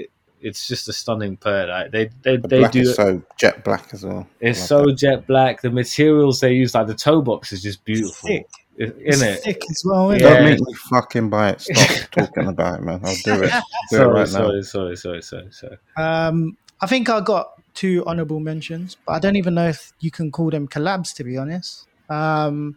it, 0.00 0.10
it's 0.40 0.66
just 0.68 0.88
a 0.88 0.92
stunning 0.92 1.36
pair. 1.36 1.66
Like 1.66 1.90
they 1.90 2.10
they 2.22 2.36
The 2.36 2.48
they 2.48 2.58
black 2.60 2.72
do. 2.72 2.80
is 2.80 2.94
so 2.94 3.22
jet 3.38 3.64
black 3.64 3.88
as 3.92 4.04
well. 4.04 4.26
it's 4.40 4.58
like 4.60 4.68
so 4.68 4.84
that. 4.86 4.94
jet 4.96 5.26
black. 5.26 5.60
The 5.62 5.70
materials 5.70 6.40
they 6.40 6.52
use, 6.54 6.74
like 6.74 6.86
the 6.86 6.94
toe 6.94 7.20
box, 7.22 7.52
is 7.52 7.62
just 7.62 7.84
beautiful. 7.84 8.28
Thick. 8.28 8.46
In 8.78 8.92
It's 9.00 9.20
it, 9.22 9.42
thick 9.42 9.62
as 9.70 9.82
well. 9.84 10.10
isn't 10.12 10.20
Yeah. 10.26 10.34
it? 10.34 10.38
Don't 10.38 10.44
make 10.50 10.60
me 10.60 10.74
fucking 10.90 11.30
buy 11.30 11.50
it. 11.50 11.60
Stop 11.62 12.10
talking 12.12 12.46
about 12.46 12.78
it, 12.78 12.82
man. 12.84 13.00
I'll 13.02 13.14
do 13.24 13.32
it. 13.34 13.40
Do 13.40 13.46
it 13.46 13.52
sorry, 13.90 14.14
now. 14.20 14.24
sorry, 14.26 14.62
sorry, 14.62 14.96
sorry, 14.96 15.22
sorry, 15.22 15.48
sorry. 15.50 15.76
Um, 15.96 16.56
I 16.80 16.86
think 16.86 17.08
I 17.08 17.20
got 17.20 17.54
two 17.74 18.04
honorable 18.06 18.38
mentions, 18.38 18.96
but 19.04 19.14
I 19.14 19.18
don't 19.18 19.34
even 19.34 19.54
know 19.54 19.66
if 19.68 19.92
you 19.98 20.12
can 20.12 20.30
call 20.30 20.50
them 20.50 20.68
collabs, 20.68 21.12
to 21.16 21.24
be 21.24 21.36
honest. 21.36 21.88
Um, 22.08 22.76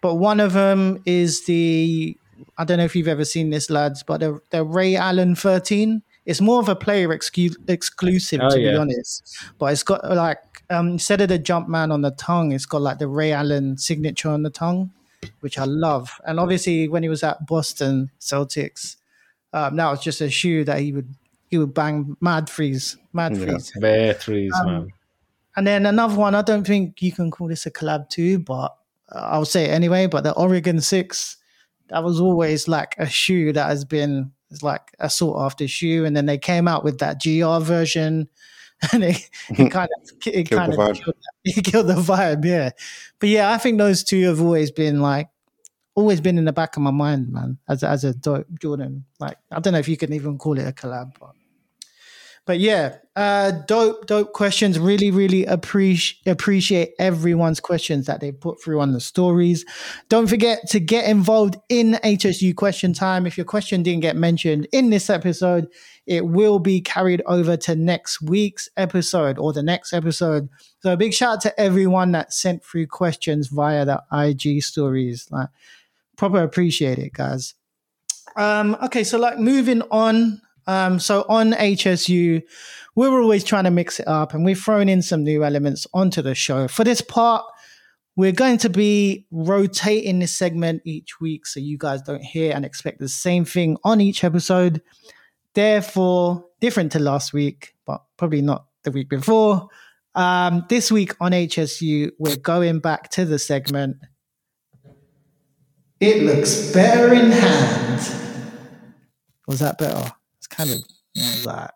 but 0.00 0.14
one 0.14 0.38
of 0.38 0.52
them 0.52 1.02
is 1.04 1.44
the 1.46 2.16
I 2.56 2.64
don't 2.64 2.78
know 2.78 2.84
if 2.84 2.94
you've 2.94 3.08
ever 3.08 3.24
seen 3.24 3.50
this, 3.50 3.68
lads, 3.70 4.02
but 4.04 4.20
the, 4.20 4.40
the 4.50 4.64
Ray 4.64 4.94
Allen 4.96 5.34
13. 5.34 6.02
It's 6.30 6.40
more 6.40 6.60
of 6.60 6.68
a 6.68 6.76
player 6.76 7.08
excu- 7.08 7.56
exclusive, 7.68 8.40
Oh, 8.42 8.50
to 8.50 8.56
be 8.56 8.74
honest. 8.76 9.36
But 9.58 9.72
it's 9.72 9.82
got 9.82 10.00
like 10.26 10.38
um, 10.70 10.86
instead 10.90 11.20
of 11.20 11.28
the 11.28 11.38
Jumpman 11.38 11.92
on 11.92 12.02
the 12.02 12.12
tongue, 12.12 12.52
it's 12.52 12.66
got 12.66 12.82
like 12.82 12.98
the 12.98 13.08
Ray 13.08 13.32
Allen 13.32 13.76
signature 13.76 14.30
on 14.30 14.42
the 14.44 14.50
tongue, 14.50 14.92
which 15.40 15.58
I 15.58 15.64
love. 15.64 16.20
And 16.26 16.38
obviously, 16.38 16.86
when 16.88 17.02
he 17.02 17.08
was 17.08 17.22
at 17.24 17.44
Boston 17.46 18.10
Celtics, 18.20 18.96
um, 19.52 19.74
that 19.76 19.90
was 19.90 20.00
just 20.00 20.20
a 20.20 20.30
shoe 20.30 20.62
that 20.64 20.78
he 20.80 20.92
would 20.92 21.12
he 21.50 21.58
would 21.58 21.74
bang 21.74 22.16
mad 22.20 22.48
freeze, 22.48 22.96
mad 23.12 23.36
Yeah. 23.36 23.44
freeze. 23.46 23.72
Bare 23.80 24.14
threes, 24.14 24.52
Um, 24.60 24.66
man. 24.66 24.92
And 25.56 25.66
then 25.66 25.84
another 25.84 26.14
one, 26.14 26.36
I 26.36 26.42
don't 26.42 26.64
think 26.64 27.02
you 27.02 27.10
can 27.12 27.30
call 27.32 27.48
this 27.48 27.66
a 27.66 27.72
collab 27.72 28.08
too, 28.08 28.38
but 28.38 28.76
I'll 29.10 29.44
say 29.44 29.64
it 29.64 29.70
anyway. 29.70 30.06
But 30.06 30.22
the 30.22 30.32
Oregon 30.34 30.80
Six, 30.80 31.36
that 31.88 32.04
was 32.04 32.20
always 32.20 32.68
like 32.68 32.94
a 32.98 33.06
shoe 33.08 33.52
that 33.52 33.66
has 33.66 33.84
been 33.84 34.30
it's 34.50 34.62
like 34.62 34.92
a 34.98 35.08
sought 35.08 35.44
after 35.44 35.66
shoe, 35.68 36.04
and 36.04 36.16
then 36.16 36.26
they 36.26 36.38
came 36.38 36.68
out 36.68 36.84
with 36.84 36.98
that 36.98 37.22
GR 37.22 37.64
version, 37.64 38.28
and 38.92 39.04
it, 39.04 39.30
it 39.50 39.56
hmm. 39.56 39.66
kind 39.68 39.88
of 39.96 40.10
it 40.26 40.48
Killed 40.48 40.48
kind 40.48 40.72
the 40.72 40.80
of 40.80 40.88
vibe. 40.88 41.04
killed, 41.04 41.16
it 41.44 41.64
killed 41.64 41.86
the 41.86 41.94
vibe, 41.94 42.44
yeah. 42.44 42.70
But 43.18 43.28
yeah, 43.28 43.52
I 43.52 43.58
think 43.58 43.78
those 43.78 44.02
two 44.04 44.24
have 44.24 44.40
always 44.40 44.70
been 44.70 45.00
like 45.00 45.28
always 45.94 46.20
been 46.20 46.38
in 46.38 46.44
the 46.44 46.52
back 46.52 46.76
of 46.76 46.82
my 46.82 46.90
mind, 46.90 47.32
man. 47.32 47.58
As 47.68 47.82
as 47.82 48.04
a 48.04 48.14
Jordan, 48.14 49.04
like 49.18 49.36
I 49.50 49.60
don't 49.60 49.72
know 49.72 49.78
if 49.78 49.88
you 49.88 49.96
can 49.96 50.12
even 50.12 50.38
call 50.38 50.58
it 50.58 50.66
a 50.66 50.72
collab, 50.72 51.12
but 51.18 51.32
but 52.50 52.58
yeah, 52.58 52.96
uh, 53.14 53.52
dope, 53.68 54.08
dope 54.08 54.32
questions. 54.32 54.76
Really, 54.76 55.12
really 55.12 55.44
appreciate 55.44 56.18
appreciate 56.26 56.94
everyone's 56.98 57.60
questions 57.60 58.06
that 58.06 58.18
they 58.18 58.32
put 58.32 58.60
through 58.60 58.80
on 58.80 58.90
the 58.90 58.98
stories. 58.98 59.64
Don't 60.08 60.26
forget 60.26 60.68
to 60.70 60.80
get 60.80 61.08
involved 61.08 61.56
in 61.68 61.92
HSU 62.02 62.56
question 62.56 62.92
time. 62.92 63.24
If 63.24 63.38
your 63.38 63.44
question 63.44 63.84
didn't 63.84 64.00
get 64.00 64.16
mentioned 64.16 64.66
in 64.72 64.90
this 64.90 65.08
episode, 65.08 65.68
it 66.06 66.26
will 66.26 66.58
be 66.58 66.80
carried 66.80 67.22
over 67.24 67.56
to 67.58 67.76
next 67.76 68.20
week's 68.20 68.68
episode 68.76 69.38
or 69.38 69.52
the 69.52 69.62
next 69.62 69.92
episode. 69.92 70.48
So 70.80 70.92
a 70.92 70.96
big 70.96 71.14
shout 71.14 71.34
out 71.34 71.40
to 71.42 71.60
everyone 71.60 72.10
that 72.10 72.32
sent 72.32 72.64
through 72.64 72.88
questions 72.88 73.46
via 73.46 73.84
the 73.84 74.02
IG 74.12 74.64
stories. 74.64 75.28
Like, 75.30 75.50
proper 76.16 76.42
appreciate 76.42 76.98
it, 76.98 77.12
guys. 77.12 77.54
Um, 78.34 78.76
okay, 78.82 79.04
so 79.04 79.20
like 79.20 79.38
moving 79.38 79.82
on. 79.92 80.42
Um, 80.70 81.00
so 81.00 81.24
on 81.28 81.50
HSU, 81.50 82.42
we're 82.94 83.20
always 83.20 83.42
trying 83.42 83.64
to 83.64 83.72
mix 83.72 83.98
it 83.98 84.06
up 84.06 84.34
and 84.34 84.44
we've 84.44 84.56
thrown 84.56 84.88
in 84.88 85.02
some 85.02 85.24
new 85.24 85.42
elements 85.42 85.84
onto 85.92 86.22
the 86.22 86.32
show. 86.36 86.68
For 86.68 86.84
this 86.84 87.00
part, 87.00 87.44
we're 88.14 88.30
going 88.30 88.58
to 88.58 88.70
be 88.70 89.26
rotating 89.32 90.20
this 90.20 90.32
segment 90.32 90.82
each 90.84 91.20
week 91.20 91.44
so 91.44 91.58
you 91.58 91.76
guys 91.76 92.02
don't 92.02 92.22
hear 92.22 92.54
and 92.54 92.64
expect 92.64 93.00
the 93.00 93.08
same 93.08 93.44
thing 93.44 93.78
on 93.82 94.00
each 94.00 94.22
episode. 94.22 94.80
therefore 95.54 96.44
different 96.60 96.92
to 96.92 97.00
last 97.00 97.32
week, 97.32 97.74
but 97.84 98.02
probably 98.16 98.40
not 98.40 98.66
the 98.84 98.92
week 98.92 99.08
before. 99.08 99.66
Um, 100.14 100.66
this 100.68 100.92
week 100.92 101.16
on 101.20 101.32
HSU, 101.32 102.12
we're 102.20 102.36
going 102.36 102.78
back 102.78 103.10
to 103.12 103.24
the 103.24 103.40
segment. 103.40 103.96
It 105.98 106.22
looks 106.22 106.72
better 106.72 107.12
in 107.12 107.32
hand. 107.32 108.14
Was 109.48 109.58
that 109.58 109.76
better? 109.76 110.12
Kind 110.50 110.70
of 110.70 110.78
it. 111.16 111.70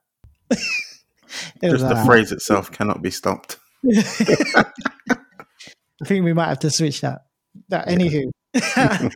It 1.62 1.70
Just 1.70 1.88
the 1.88 2.02
phrase 2.04 2.32
itself 2.32 2.70
cannot 2.70 3.02
be 3.02 3.10
stopped. 3.10 3.58
I 6.04 6.04
think 6.04 6.24
we 6.24 6.32
might 6.32 6.48
have 6.48 6.58
to 6.60 6.70
switch 6.70 7.00
that. 7.00 7.22
That 7.68 7.88
anywho. 7.88 8.30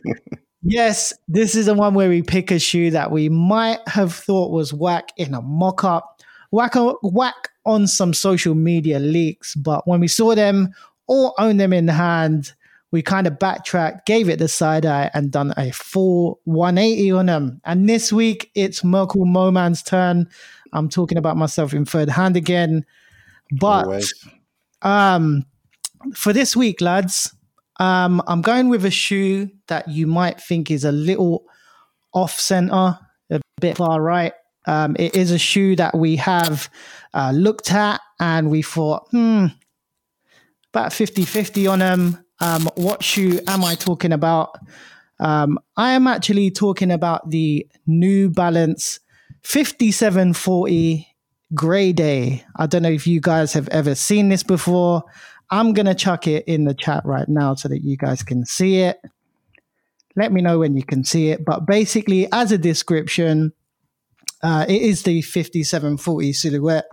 yes, 0.63 1.13
this 1.27 1.55
is 1.55 1.67
the 1.67 1.73
one 1.73 1.93
where 1.93 2.09
we 2.09 2.21
pick 2.21 2.51
a 2.51 2.59
shoe 2.59 2.91
that 2.91 3.11
we 3.11 3.29
might 3.29 3.79
have 3.87 4.13
thought 4.13 4.51
was 4.51 4.73
whack 4.73 5.09
in 5.17 5.33
a 5.33 5.41
mock-up, 5.41 6.21
whack, 6.51 6.73
whack 7.03 7.49
on 7.65 7.87
some 7.87 8.13
social 8.13 8.55
media 8.55 8.99
leaks, 8.99 9.55
but 9.55 9.87
when 9.87 9.99
we 9.99 10.07
saw 10.07 10.35
them 10.35 10.73
or 11.07 11.33
own 11.39 11.57
them 11.57 11.73
in 11.73 11.87
hand, 11.87 12.53
we 12.91 13.01
kind 13.01 13.27
of 13.27 13.37
backtracked, 13.37 14.05
gave 14.05 14.29
it 14.29 14.39
the 14.39 14.47
side 14.47 14.85
eye, 14.85 15.11
and 15.13 15.31
done 15.31 15.53
a 15.57 15.71
full 15.71 16.39
180 16.45 17.11
on 17.11 17.25
them. 17.27 17.61
And 17.63 17.87
this 17.87 18.11
week, 18.11 18.51
it's 18.55 18.83
Merkle 18.83 19.25
MoeMan's 19.25 19.83
turn. 19.83 20.27
I'm 20.73 20.89
talking 20.89 21.17
about 21.17 21.37
myself 21.37 21.73
in 21.73 21.85
third 21.85 22.09
hand 22.09 22.35
again. 22.35 22.85
But 23.51 24.03
um, 24.81 25.45
for 26.13 26.33
this 26.33 26.55
week, 26.55 26.81
lads, 26.81 27.33
um, 27.79 28.21
I'm 28.27 28.41
going 28.41 28.69
with 28.69 28.85
a 28.85 28.91
shoe 28.91 29.49
that 29.67 29.87
you 29.87 30.07
might 30.07 30.41
think 30.41 30.71
is 30.71 30.83
a 30.83 30.91
little 30.91 31.45
off 32.13 32.39
center, 32.39 32.99
a 33.29 33.41
bit 33.61 33.77
far 33.77 34.01
right. 34.01 34.33
Um, 34.65 34.95
it 34.99 35.15
is 35.15 35.31
a 35.31 35.39
shoe 35.39 35.75
that 35.77 35.95
we 35.95 36.17
have 36.17 36.69
uh, 37.13 37.31
looked 37.33 37.71
at 37.71 38.01
and 38.19 38.49
we 38.49 38.61
thought, 38.61 39.07
hmm, 39.11 39.47
about 40.73 40.93
50 40.93 41.25
50 41.25 41.67
on 41.67 41.79
them. 41.79 42.23
Um, 42.41 42.69
what 42.75 43.03
shoe 43.03 43.39
am 43.47 43.63
I 43.63 43.75
talking 43.75 44.11
about? 44.11 44.57
Um, 45.19 45.59
I 45.75 45.91
am 45.91 46.07
actually 46.07 46.51
talking 46.51 46.91
about 46.91 47.29
the 47.29 47.67
New 47.85 48.29
Balance 48.29 48.99
5740 49.43 51.07
Grey 51.53 51.93
Day. 51.93 52.45
I 52.55 52.67
don't 52.67 52.83
know 52.83 52.89
if 52.89 53.05
you 53.05 53.19
guys 53.19 53.53
have 53.53 53.67
ever 53.69 53.95
seen 53.95 54.29
this 54.29 54.43
before. 54.43 55.03
I'm 55.49 55.73
going 55.73 55.87
to 55.87 55.95
chuck 55.95 56.27
it 56.27 56.45
in 56.47 56.65
the 56.65 56.73
chat 56.73 57.05
right 57.05 57.27
now 57.27 57.55
so 57.55 57.67
that 57.69 57.83
you 57.83 57.97
guys 57.97 58.23
can 58.23 58.45
see 58.45 58.79
it. 58.79 59.01
Let 60.15 60.31
me 60.31 60.41
know 60.41 60.59
when 60.59 60.75
you 60.75 60.83
can 60.83 61.03
see 61.03 61.29
it. 61.29 61.43
But 61.43 61.65
basically, 61.65 62.31
as 62.31 62.51
a 62.51 62.57
description, 62.57 63.53
uh, 64.43 64.65
it 64.67 64.81
is 64.81 65.03
the 65.03 65.21
5740 65.21 66.33
silhouette. 66.33 66.85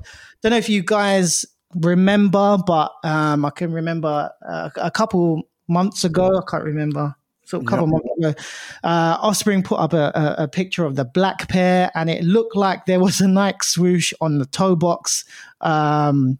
Don't 0.43 0.51
know 0.51 0.56
if 0.56 0.68
you 0.68 0.82
guys 0.82 1.44
remember, 1.74 2.59
but 2.66 2.93
um, 3.05 3.44
I 3.44 3.51
can 3.51 3.72
remember 3.72 4.30
uh, 4.47 4.70
a 4.76 4.90
couple 4.90 5.43
months 5.68 6.05
ago. 6.05 6.38
I 6.38 6.51
can't 6.51 6.64
remember. 6.64 7.14
So 7.44 7.60
a 7.60 7.64
couple 7.64 7.86
yep. 7.86 7.93
months 7.93 8.09
ago, 8.18 8.48
uh, 8.82 9.18
Offspring 9.20 9.62
put 9.62 9.78
up 9.78 9.93
a, 9.93 10.10
a, 10.16 10.44
a, 10.44 10.48
picture 10.48 10.84
of 10.84 10.97
the 10.97 11.05
black 11.05 11.48
pair, 11.48 11.93
and 11.94 12.10
it 12.10 12.24
looked 12.24 12.56
like 12.56 12.86
there 12.86 12.98
was 12.98 13.20
a 13.20 13.28
Nike 13.28 13.59
swoosh 13.62 14.12
on 14.20 14.38
the 14.38 14.47
toe 14.47 14.74
box. 14.74 15.24
Um, 15.60 16.38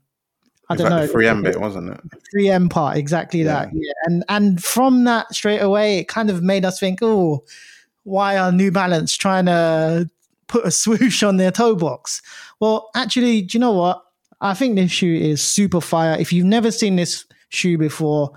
I 0.69 0.75
don't 0.75 0.91
know. 0.91 1.07
The 1.07 1.13
3M 1.13 1.45
bit, 1.45 1.61
wasn't 1.61 1.91
it? 1.91 2.01
3M 2.35 2.71
part, 2.71 2.97
exactly 2.97 3.43
yeah. 3.43 3.67
that. 3.67 3.69
Yeah. 3.73 3.93
And 4.07 4.25
and 4.29 4.65
from 4.65 5.05
that 5.05 5.33
straight 5.33 5.61
away, 5.61 5.99
it 5.99 6.09
kind 6.09 6.29
of 6.29 6.43
made 6.43 6.65
us 6.65 6.81
think, 6.81 6.99
oh, 7.03 7.45
why 8.03 8.37
are 8.37 8.51
New 8.51 8.73
Balance 8.73 9.17
trying 9.17 9.47
to 9.47 10.11
put 10.49 10.67
a 10.67 10.71
swoosh 10.73 11.23
on 11.23 11.37
their 11.37 11.53
toe 11.53 11.77
box? 11.77 12.21
Well, 12.59 12.91
actually, 12.97 13.43
do 13.43 13.57
you 13.57 13.61
know 13.61 13.73
what? 13.73 14.03
I 14.41 14.55
think 14.55 14.77
this 14.77 14.91
shoe 14.91 15.15
is 15.15 15.43
super 15.43 15.81
fire. 15.81 16.17
If 16.19 16.33
you've 16.33 16.47
never 16.47 16.71
seen 16.71 16.97
this 16.97 17.25
shoe 17.49 17.79
before, 17.79 18.33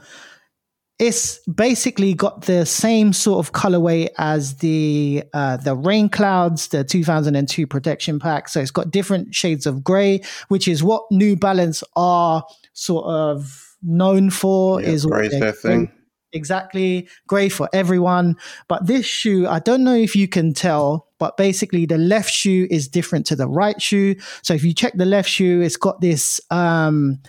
it's 0.97 1.39
basically 1.47 2.13
got 2.13 2.41
the 2.41 2.65
same 2.65 3.13
sort 3.13 3.45
of 3.45 3.53
colorway 3.53 4.09
as 4.17 4.57
the 4.57 5.23
uh, 5.34 5.57
the 5.57 5.76
rain 5.76 6.09
clouds 6.09 6.67
the 6.67 6.84
2002 6.84 7.65
protection 7.67 8.19
pack. 8.19 8.49
So 8.49 8.59
it's 8.59 8.71
got 8.71 8.91
different 8.91 9.34
shades 9.34 9.65
of 9.65 9.84
gray 9.84 10.21
which 10.49 10.67
is 10.67 10.84
what 10.84 11.03
new 11.09 11.38
balance 11.38 11.84
are 11.95 12.43
sort 12.73 13.05
of 13.05 13.77
known 13.81 14.30
for 14.30 14.81
yeah, 14.81 14.89
is 14.89 15.05
their 15.05 15.53
thing 15.53 15.91
exactly 16.34 17.07
gray 17.27 17.49
for 17.49 17.69
everyone 17.73 18.35
but 18.68 18.85
this 18.85 19.06
shoe 19.06 19.47
i 19.47 19.60
don't 19.60 19.84
know 19.84 19.95
if 19.95 20.15
you 20.15 20.27
can 20.27 20.53
tell 20.53 21.07
but 21.18 21.38
basically 21.38 21.85
the 21.85 21.97
left 21.97 22.30
shoe 22.31 22.68
is 22.69 22.88
different 22.88 23.26
to 23.26 23.35
the 23.35 23.47
right 23.47 23.81
shoe 23.81 24.15
so 24.41 24.53
if 24.53 24.64
you 24.64 24.73
check 24.73 24.93
the 24.95 25.06
left 25.06 25.30
shoe 25.30 25.61
it's 25.61 25.77
got 25.77 26.01
this 26.01 26.39
um, 26.51 27.19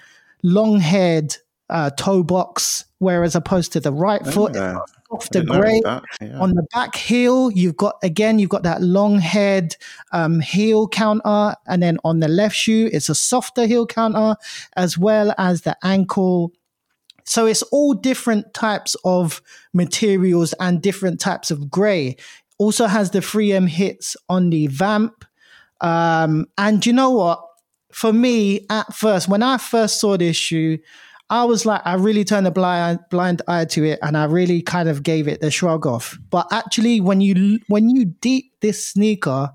long 0.43 0.81
haired 0.81 1.37
uh, 1.71 1.91
toe 1.91 2.23
box, 2.23 2.85
whereas 2.99 3.35
opposed 3.35 3.73
to 3.73 3.81
the 3.81 3.93
right 3.93 4.21
oh, 4.27 4.31
foot, 4.31 4.55
yeah. 4.55 4.79
softer 5.09 5.43
grey. 5.43 5.81
Yeah. 5.85 6.01
On 6.41 6.55
the 6.55 6.67
back 6.75 6.97
heel, 6.97 7.51
you've 7.53 7.77
got 7.77 7.97
again, 8.03 8.39
you've 8.39 8.51
got 8.51 8.65
that 8.65 8.83
long 8.83 9.21
head 9.21 9.77
um, 10.13 10.41
heel 10.41 10.89
counter, 10.89 11.55
and 11.67 11.83
then 11.83 11.99
on 12.05 12.21
the 12.21 12.29
left 12.29 12.57
shoe, 12.57 12.91
it's 12.93 13.09
a 13.09 13.15
softer 13.15 13.67
heel 13.67 13.87
counter, 13.87 14.37
as 14.77 14.99
well 14.99 15.33
as 15.39 15.63
the 15.63 15.77
ankle. 15.83 16.53
So 17.31 17.47
it's 17.47 17.63
all 17.63 17.95
different 17.95 18.53
types 18.55 18.97
of 19.05 19.41
materials 19.73 20.53
and 20.55 20.83
different 20.83 21.21
types 21.21 21.53
of 21.53 21.71
grey. 21.71 22.17
Also 22.59 22.87
has 22.87 23.13
the 23.13 23.21
3M 23.21 23.69
hits 23.69 24.17
on 24.29 24.51
the 24.51 24.67
vamp. 24.67 25.25
Um, 25.81 26.47
and 26.59 26.85
you 26.85 26.93
know 26.93 27.11
what? 27.11 27.41
For 27.93 28.13
me, 28.13 28.67
at 28.69 28.93
first, 28.93 29.29
when 29.29 29.45
I 29.45 29.59
first 29.59 30.01
saw 30.01 30.17
this 30.17 30.37
shoe, 30.37 30.79
I 31.31 31.45
was 31.45 31.65
like, 31.65 31.83
I 31.85 31.95
really 31.95 32.25
turned 32.25 32.49
a 32.49 32.51
blind 32.51 32.99
blind 33.11 33.43
eye 33.47 33.65
to 33.67 33.85
it, 33.85 34.01
and 34.03 34.17
I 34.17 34.25
really 34.25 34.61
kind 34.61 34.89
of 34.89 35.05
gave 35.05 35.29
it 35.29 35.41
the 35.41 35.53
shrug 35.53 35.87
off. 35.87 36.19
But 36.31 36.49
actually, 36.51 37.01
when 37.01 37.21
you 37.21 37.61
when 37.69 37.89
you 37.89 38.07
deep 38.07 38.53
this 38.61 38.85
sneaker, 38.85 39.53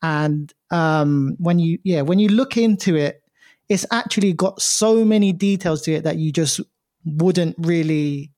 and 0.00 0.52
um, 0.70 1.34
when 1.38 1.58
you 1.58 1.78
yeah 1.82 2.02
when 2.02 2.20
you 2.20 2.28
look 2.28 2.56
into 2.56 2.94
it, 2.94 3.20
it's 3.68 3.86
actually 3.90 4.32
got 4.32 4.62
so 4.62 5.04
many 5.04 5.32
details 5.32 5.82
to 5.82 5.92
it 5.92 6.04
that 6.04 6.18
you 6.18 6.30
just 6.30 6.60
wouldn't 7.06 7.56
really 7.58 8.32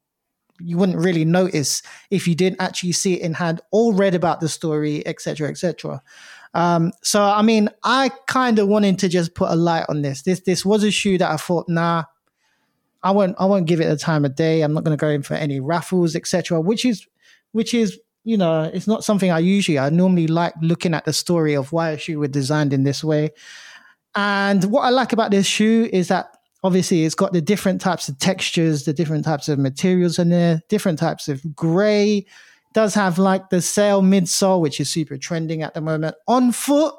you 0.60 0.76
wouldn't 0.76 0.98
really 0.98 1.24
notice 1.24 1.82
if 2.10 2.26
you 2.26 2.34
didn't 2.34 2.60
actually 2.60 2.92
see 2.92 3.14
it 3.14 3.22
in 3.22 3.34
hand 3.34 3.60
or 3.70 3.94
read 3.94 4.14
about 4.14 4.40
the 4.40 4.48
story, 4.48 5.06
etc., 5.06 5.48
etc. 5.48 6.02
Um, 6.54 6.92
so 7.02 7.22
I 7.22 7.42
mean, 7.42 7.68
I 7.84 8.10
kind 8.26 8.58
of 8.58 8.68
wanted 8.68 8.98
to 9.00 9.08
just 9.08 9.34
put 9.34 9.50
a 9.50 9.54
light 9.56 9.86
on 9.88 10.02
this. 10.02 10.22
This 10.22 10.40
this 10.40 10.64
was 10.64 10.84
a 10.84 10.90
shoe 10.90 11.18
that 11.18 11.30
I 11.30 11.36
thought, 11.36 11.68
nah, 11.68 12.04
I 13.02 13.10
won't 13.10 13.36
I 13.38 13.44
won't 13.44 13.66
give 13.66 13.80
it 13.80 13.86
the 13.86 13.96
time 13.96 14.24
of 14.24 14.34
day. 14.34 14.62
I'm 14.62 14.72
not 14.72 14.84
going 14.84 14.96
to 14.96 15.00
go 15.00 15.08
in 15.08 15.22
for 15.22 15.34
any 15.34 15.60
raffles, 15.60 16.16
etc. 16.16 16.60
Which 16.60 16.84
is 16.84 17.06
which 17.52 17.74
is 17.74 17.98
you 18.24 18.36
know 18.36 18.64
it's 18.64 18.86
not 18.86 19.04
something 19.04 19.30
I 19.30 19.38
usually. 19.38 19.78
I 19.78 19.90
normally 19.90 20.26
like 20.26 20.54
looking 20.60 20.94
at 20.94 21.04
the 21.04 21.12
story 21.12 21.54
of 21.54 21.72
why 21.72 21.90
a 21.90 21.98
shoe 21.98 22.18
was 22.18 22.30
designed 22.30 22.72
in 22.72 22.82
this 22.82 23.04
way. 23.04 23.30
And 24.14 24.64
what 24.64 24.82
I 24.82 24.88
like 24.88 25.12
about 25.12 25.30
this 25.30 25.46
shoe 25.46 25.88
is 25.92 26.08
that 26.08 26.37
obviously 26.62 27.04
it's 27.04 27.14
got 27.14 27.32
the 27.32 27.40
different 27.40 27.80
types 27.80 28.08
of 28.08 28.18
textures, 28.18 28.84
the 28.84 28.92
different 28.92 29.24
types 29.24 29.48
of 29.48 29.58
materials 29.58 30.18
in 30.18 30.30
there, 30.30 30.62
different 30.68 30.98
types 30.98 31.28
of 31.28 31.54
gray. 31.54 32.26
Does 32.74 32.94
have 32.94 33.18
like 33.18 33.48
the 33.48 33.62
sail 33.62 34.02
midsole, 34.02 34.60
which 34.60 34.78
is 34.78 34.90
super 34.90 35.16
trending 35.16 35.62
at 35.62 35.74
the 35.74 35.80
moment. 35.80 36.16
On 36.26 36.52
foot, 36.52 36.94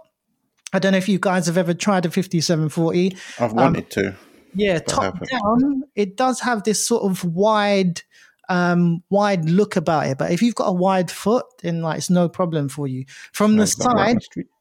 I 0.74 0.80
don't 0.80 0.92
know 0.92 0.98
if 0.98 1.08
you 1.08 1.20
guys 1.20 1.46
have 1.46 1.58
ever 1.58 1.74
tried 1.74 2.06
a 2.06 2.10
5740. 2.10 3.16
I've 3.40 3.54
wanted 3.54 3.84
um, 3.84 3.90
to. 3.92 4.16
Yeah, 4.56 4.80
top 4.80 5.20
down, 5.28 5.84
it 5.96 6.18
does 6.18 6.40
have 6.40 6.64
this 6.64 6.86
sort 6.86 7.04
of 7.04 7.24
wide, 7.24 8.02
um, 8.50 9.04
wide 9.10 9.46
look 9.46 9.76
about 9.76 10.08
it. 10.08 10.18
But 10.18 10.32
if 10.32 10.42
you've 10.42 10.56
got 10.56 10.68
a 10.68 10.74
wide 10.74 11.12
foot, 11.12 11.46
then 11.62 11.82
like 11.82 12.00
it's 12.00 12.10
no 12.10 12.28
problem 12.30 12.68
for 12.68 12.88
you. 12.88 13.06
From 13.32 13.58
the 13.58 13.68
side, 13.68 14.18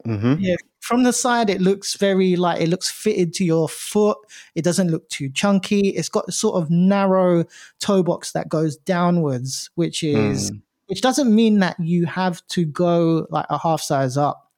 mm-hmm. 0.06 0.34
yeah, 0.38 0.56
from 0.88 1.02
the 1.02 1.12
side, 1.12 1.50
it 1.50 1.60
looks 1.60 1.96
very 1.96 2.34
like 2.34 2.62
it 2.62 2.70
looks 2.70 2.88
fitted 2.88 3.34
to 3.34 3.44
your 3.44 3.68
foot. 3.68 4.16
It 4.54 4.64
doesn't 4.64 4.90
look 4.90 5.06
too 5.10 5.28
chunky. 5.28 5.90
It's 5.90 6.08
got 6.08 6.24
a 6.26 6.32
sort 6.32 6.62
of 6.62 6.70
narrow 6.70 7.44
toe 7.78 8.02
box 8.02 8.32
that 8.32 8.48
goes 8.48 8.78
downwards, 8.78 9.68
which 9.74 10.02
is 10.02 10.50
mm. 10.50 10.62
which 10.86 11.02
doesn't 11.02 11.34
mean 11.34 11.58
that 11.58 11.78
you 11.78 12.06
have 12.06 12.46
to 12.48 12.64
go 12.64 13.26
like 13.28 13.44
a 13.50 13.58
half 13.58 13.82
size 13.82 14.16
up. 14.16 14.50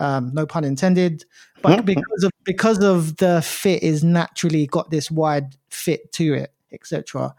Um, 0.00 0.32
no 0.32 0.46
pun 0.46 0.64
intended 0.64 1.24
but 1.64 1.84
because 1.84 2.24
of 2.24 2.32
because 2.44 2.82
of 2.82 3.16
the 3.16 3.42
fit 3.42 3.82
is 3.82 4.02
naturally 4.02 4.66
got 4.66 4.90
this 4.90 5.10
wide 5.10 5.56
fit 5.68 6.12
to 6.12 6.34
it, 6.34 6.52
etc. 6.72 7.34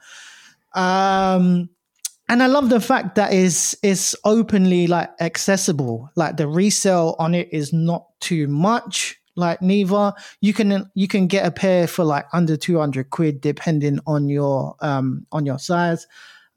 Um, 0.74 1.70
and 2.28 2.42
I 2.42 2.48
love 2.48 2.70
the 2.70 2.80
fact 2.80 3.16
that 3.16 3.34
is 3.34 3.78
is 3.84 4.16
openly 4.24 4.88
like 4.88 5.10
accessible. 5.20 6.10
Like 6.16 6.38
the 6.38 6.48
resale 6.48 7.16
on 7.20 7.36
it 7.36 7.50
is 7.52 7.74
not 7.74 8.08
too 8.20 8.48
much. 8.48 9.20
Like 9.36 9.62
neither 9.62 10.14
you 10.42 10.54
can 10.54 10.90
you 10.96 11.08
can 11.08 11.28
get 11.28 11.46
a 11.46 11.52
pair 11.52 11.88
for 11.88 12.04
like 12.04 12.26
under 12.34 12.58
two 12.58 12.80
hundred 12.80 13.10
quid 13.10 13.42
depending 13.42 14.00
on 14.08 14.30
your 14.30 14.76
um 14.80 15.28
on 15.32 15.46
your 15.46 15.60
size. 15.60 16.08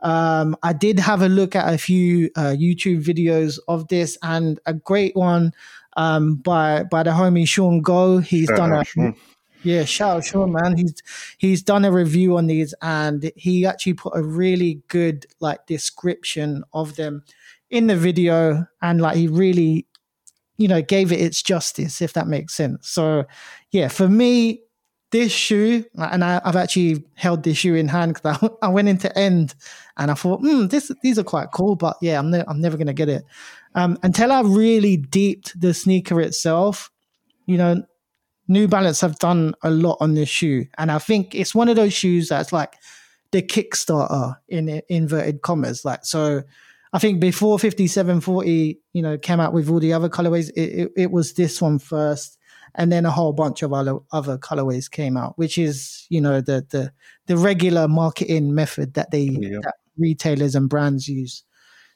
Um, 0.00 0.56
I 0.62 0.72
did 0.72 0.98
have 1.00 1.22
a 1.22 1.28
look 1.28 1.56
at 1.56 1.72
a 1.72 1.78
few 1.78 2.30
uh, 2.36 2.54
YouTube 2.56 3.02
videos 3.02 3.58
of 3.66 3.88
this, 3.88 4.16
and 4.22 4.60
a 4.64 4.72
great 4.72 5.16
one 5.16 5.52
um, 5.96 6.36
by 6.36 6.84
by 6.84 7.02
the 7.02 7.10
homie 7.10 7.48
Sean 7.48 7.82
Go. 7.82 8.18
He's 8.18 8.46
Shout 8.46 8.56
done 8.58 8.72
a 8.72 8.84
Sean. 8.84 9.16
Yeah, 9.62 9.84
shout 9.84 10.16
out 10.18 10.24
Sean, 10.24 10.52
man. 10.52 10.76
He's 10.76 10.94
he's 11.38 11.62
done 11.62 11.84
a 11.84 11.92
review 11.92 12.36
on 12.36 12.46
these, 12.46 12.74
and 12.80 13.30
he 13.36 13.66
actually 13.66 13.94
put 13.94 14.16
a 14.16 14.22
really 14.22 14.82
good 14.88 15.26
like 15.40 15.66
description 15.66 16.64
of 16.72 16.96
them 16.96 17.24
in 17.70 17.86
the 17.86 17.96
video, 17.96 18.66
and 18.80 19.00
like 19.00 19.16
he 19.16 19.28
really, 19.28 19.86
you 20.56 20.68
know, 20.68 20.82
gave 20.82 21.12
it 21.12 21.20
its 21.20 21.42
justice, 21.42 22.00
if 22.00 22.12
that 22.12 22.28
makes 22.28 22.54
sense. 22.54 22.88
So, 22.88 23.24
yeah, 23.70 23.88
for 23.88 24.08
me, 24.08 24.62
this 25.10 25.32
shoe, 25.32 25.84
and 25.96 26.22
I, 26.22 26.40
I've 26.44 26.56
actually 26.56 27.04
held 27.14 27.42
this 27.42 27.58
shoe 27.58 27.74
in 27.74 27.88
hand 27.88 28.14
because 28.14 28.38
I, 28.42 28.48
I 28.66 28.68
went 28.68 28.88
into 28.88 29.16
end, 29.18 29.54
and 29.96 30.10
I 30.10 30.14
thought, 30.14 30.40
hmm, 30.40 30.66
this 30.68 30.90
these 31.02 31.18
are 31.18 31.24
quite 31.24 31.48
cool, 31.52 31.74
but 31.74 31.96
yeah, 32.00 32.18
I'm 32.18 32.30
ne- 32.30 32.44
I'm 32.46 32.60
never 32.60 32.76
gonna 32.76 32.94
get 32.94 33.08
it 33.08 33.24
um, 33.74 33.98
until 34.02 34.30
I 34.30 34.42
really 34.42 34.96
deeped 34.96 35.60
the 35.60 35.74
sneaker 35.74 36.20
itself. 36.20 36.90
You 37.46 37.56
know, 37.58 37.82
New 38.48 38.66
Balance 38.66 39.00
have 39.02 39.18
done 39.18 39.54
a 39.62 39.70
lot 39.70 39.98
on 40.00 40.14
this 40.14 40.28
shoe, 40.28 40.66
and 40.78 40.90
I 40.90 40.98
think 40.98 41.34
it's 41.34 41.54
one 41.54 41.68
of 41.68 41.76
those 41.76 41.92
shoes 41.92 42.28
that's 42.30 42.52
like 42.52 42.76
the 43.30 43.42
Kickstarter 43.42 44.36
in 44.48 44.80
inverted 44.88 45.42
commas. 45.42 45.84
Like 45.84 46.04
so, 46.04 46.42
I 46.92 46.98
think 46.98 47.20
before 47.20 47.58
fifty 47.58 47.86
seven 47.86 48.20
forty, 48.20 48.80
you 48.92 49.02
know, 49.02 49.18
came 49.18 49.38
out 49.40 49.52
with 49.52 49.68
all 49.68 49.80
the 49.80 49.92
other 49.92 50.08
colorways, 50.08 50.50
it, 50.56 50.60
it, 50.60 50.92
it 50.96 51.10
was 51.10 51.34
this 51.34 51.60
one 51.60 51.78
first, 51.78 52.38
and 52.74 52.90
then 52.90 53.04
a 53.04 53.10
whole 53.10 53.32
bunch 53.34 53.62
of 53.62 53.72
other 53.72 53.98
other 54.12 54.38
colorways 54.38 54.90
came 54.90 55.16
out, 55.16 55.36
which 55.38 55.58
is 55.58 56.06
you 56.08 56.20
know 56.20 56.40
the 56.40 56.66
the 56.70 56.92
the 57.26 57.36
regular 57.36 57.86
marketing 57.86 58.54
method 58.54 58.94
that 58.94 59.10
they 59.10 59.28
Yeah. 59.40 59.58
that 59.62 59.74
retailers 59.98 60.54
and 60.54 60.68
brands 60.70 61.06
use. 61.06 61.44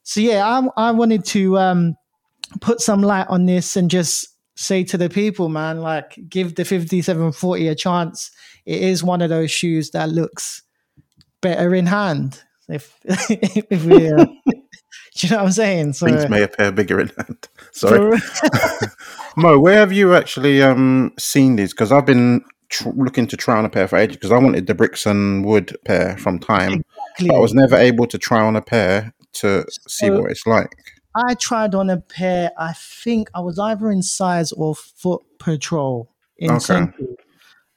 So 0.03 0.21
yeah, 0.21 0.47
I 0.77 0.89
I 0.89 0.91
wanted 0.91 1.25
to 1.27 1.57
um 1.59 1.95
put 2.61 2.81
some 2.81 3.03
light 3.03 3.27
on 3.29 3.47
this 3.47 3.77
and 3.77 3.91
just 3.91 4.29
say 4.55 4.85
to 4.85 4.99
the 4.99 5.09
people, 5.09 5.49
man, 5.49 5.81
like 5.81 6.19
give 6.29 6.55
the 6.55 6.65
5740 6.65 7.69
a 7.69 7.75
chance. 7.75 8.31
It 8.67 8.83
is 8.83 9.03
one 9.03 9.23
of 9.23 9.31
those 9.31 9.51
shoes 9.51 9.91
that 9.91 10.09
looks 10.09 10.63
better 11.41 11.75
in 11.75 11.87
hand. 11.87 12.43
If 12.69 12.99
if 13.05 13.85
we, 13.85 14.09
uh, 14.11 14.25
do 14.47 14.47
you 15.17 15.31
know 15.31 15.37
what 15.39 15.47
I'm 15.47 15.53
saying? 15.53 15.93
So, 15.95 16.07
Things 16.07 16.29
may 16.29 16.43
appear 16.43 16.71
bigger 16.73 17.01
in 17.01 17.09
hand. 17.17 17.49
Sorry. 17.73 18.19
so- 18.19 18.49
Mo, 19.37 19.59
where 19.59 19.79
have 19.79 19.93
you 19.93 20.15
actually 20.15 20.63
um, 20.63 21.13
seen 21.19 21.57
these? 21.57 21.73
Because 21.73 21.91
I've 21.91 22.07
been 22.07 22.43
tr- 22.69 22.91
looking 22.95 23.27
to 23.29 23.37
try 23.37 23.57
on 23.57 23.65
a 23.65 23.71
pair 23.71 23.89
for 23.89 23.97
ages 23.97 24.17
because 24.17 24.31
I 24.33 24.39
wanted 24.39 24.67
the 24.67 24.75
bricks 24.75 25.07
and 25.07 25.45
wood 25.45 25.77
pair 25.87 26.17
from 26.19 26.39
time. 26.39 26.83
But 27.19 27.35
I 27.35 27.39
was 27.39 27.55
never 27.55 27.77
able 27.77 28.07
to 28.07 28.19
try 28.19 28.41
on 28.43 28.57
a 28.57 28.63
pair 28.63 29.13
to 29.35 29.65
see 29.89 30.11
what 30.11 30.31
it's 30.31 30.47
like. 30.47 30.71
I 31.15 31.35
tried 31.35 31.75
on 31.75 31.91
a 31.91 31.99
pair. 32.01 32.51
I 32.59 32.73
think 32.75 33.29
I 33.35 33.41
was 33.41 33.59
either 33.59 33.91
in 33.91 34.03
size 34.03 34.53
or 34.53 34.75
foot 34.75 35.23
patrol 35.39 36.11
in 36.39 36.51
Okay. 36.53 36.59
Central. 36.61 37.17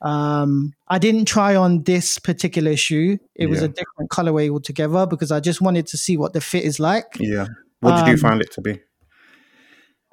Um, 0.02 0.74
I 0.88 1.00
didn't 1.00 1.26
try 1.26 1.56
on 1.56 1.84
this 1.84 2.20
particular 2.20 2.76
shoe. 2.78 3.18
It 3.36 3.48
was 3.48 3.62
a 3.62 3.68
different 3.68 4.10
colorway 4.12 4.50
altogether 4.50 5.06
because 5.08 5.32
I 5.32 5.40
just 5.40 5.62
wanted 5.62 5.88
to 5.88 5.98
see 5.98 6.16
what 6.18 6.34
the 6.34 6.42
fit 6.42 6.64
is 6.64 6.80
like, 6.80 7.06
Yeah. 7.20 7.48
What 7.80 7.98
did 7.98 8.08
you 8.08 8.14
Um, 8.14 8.20
find 8.20 8.42
it 8.42 8.52
to 8.54 8.62
be? 8.62 8.80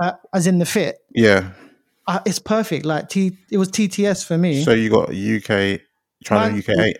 uh, 0.02 0.12
as 0.32 0.46
in 0.46 0.58
the 0.58 0.66
fit. 0.66 0.98
Yeah. 1.14 1.50
Uh, 2.06 2.20
it's 2.26 2.38
perfect. 2.38 2.84
Like 2.86 3.08
T, 3.08 3.36
it 3.50 3.58
was 3.58 3.68
TTS 3.70 4.24
for 4.26 4.36
me. 4.38 4.64
So 4.64 4.72
you 4.72 4.90
got 4.90 5.10
UK, 5.14 5.80
trying 6.24 6.52
Mine- 6.52 6.58
UK 6.66 6.78
eight, 6.80 6.98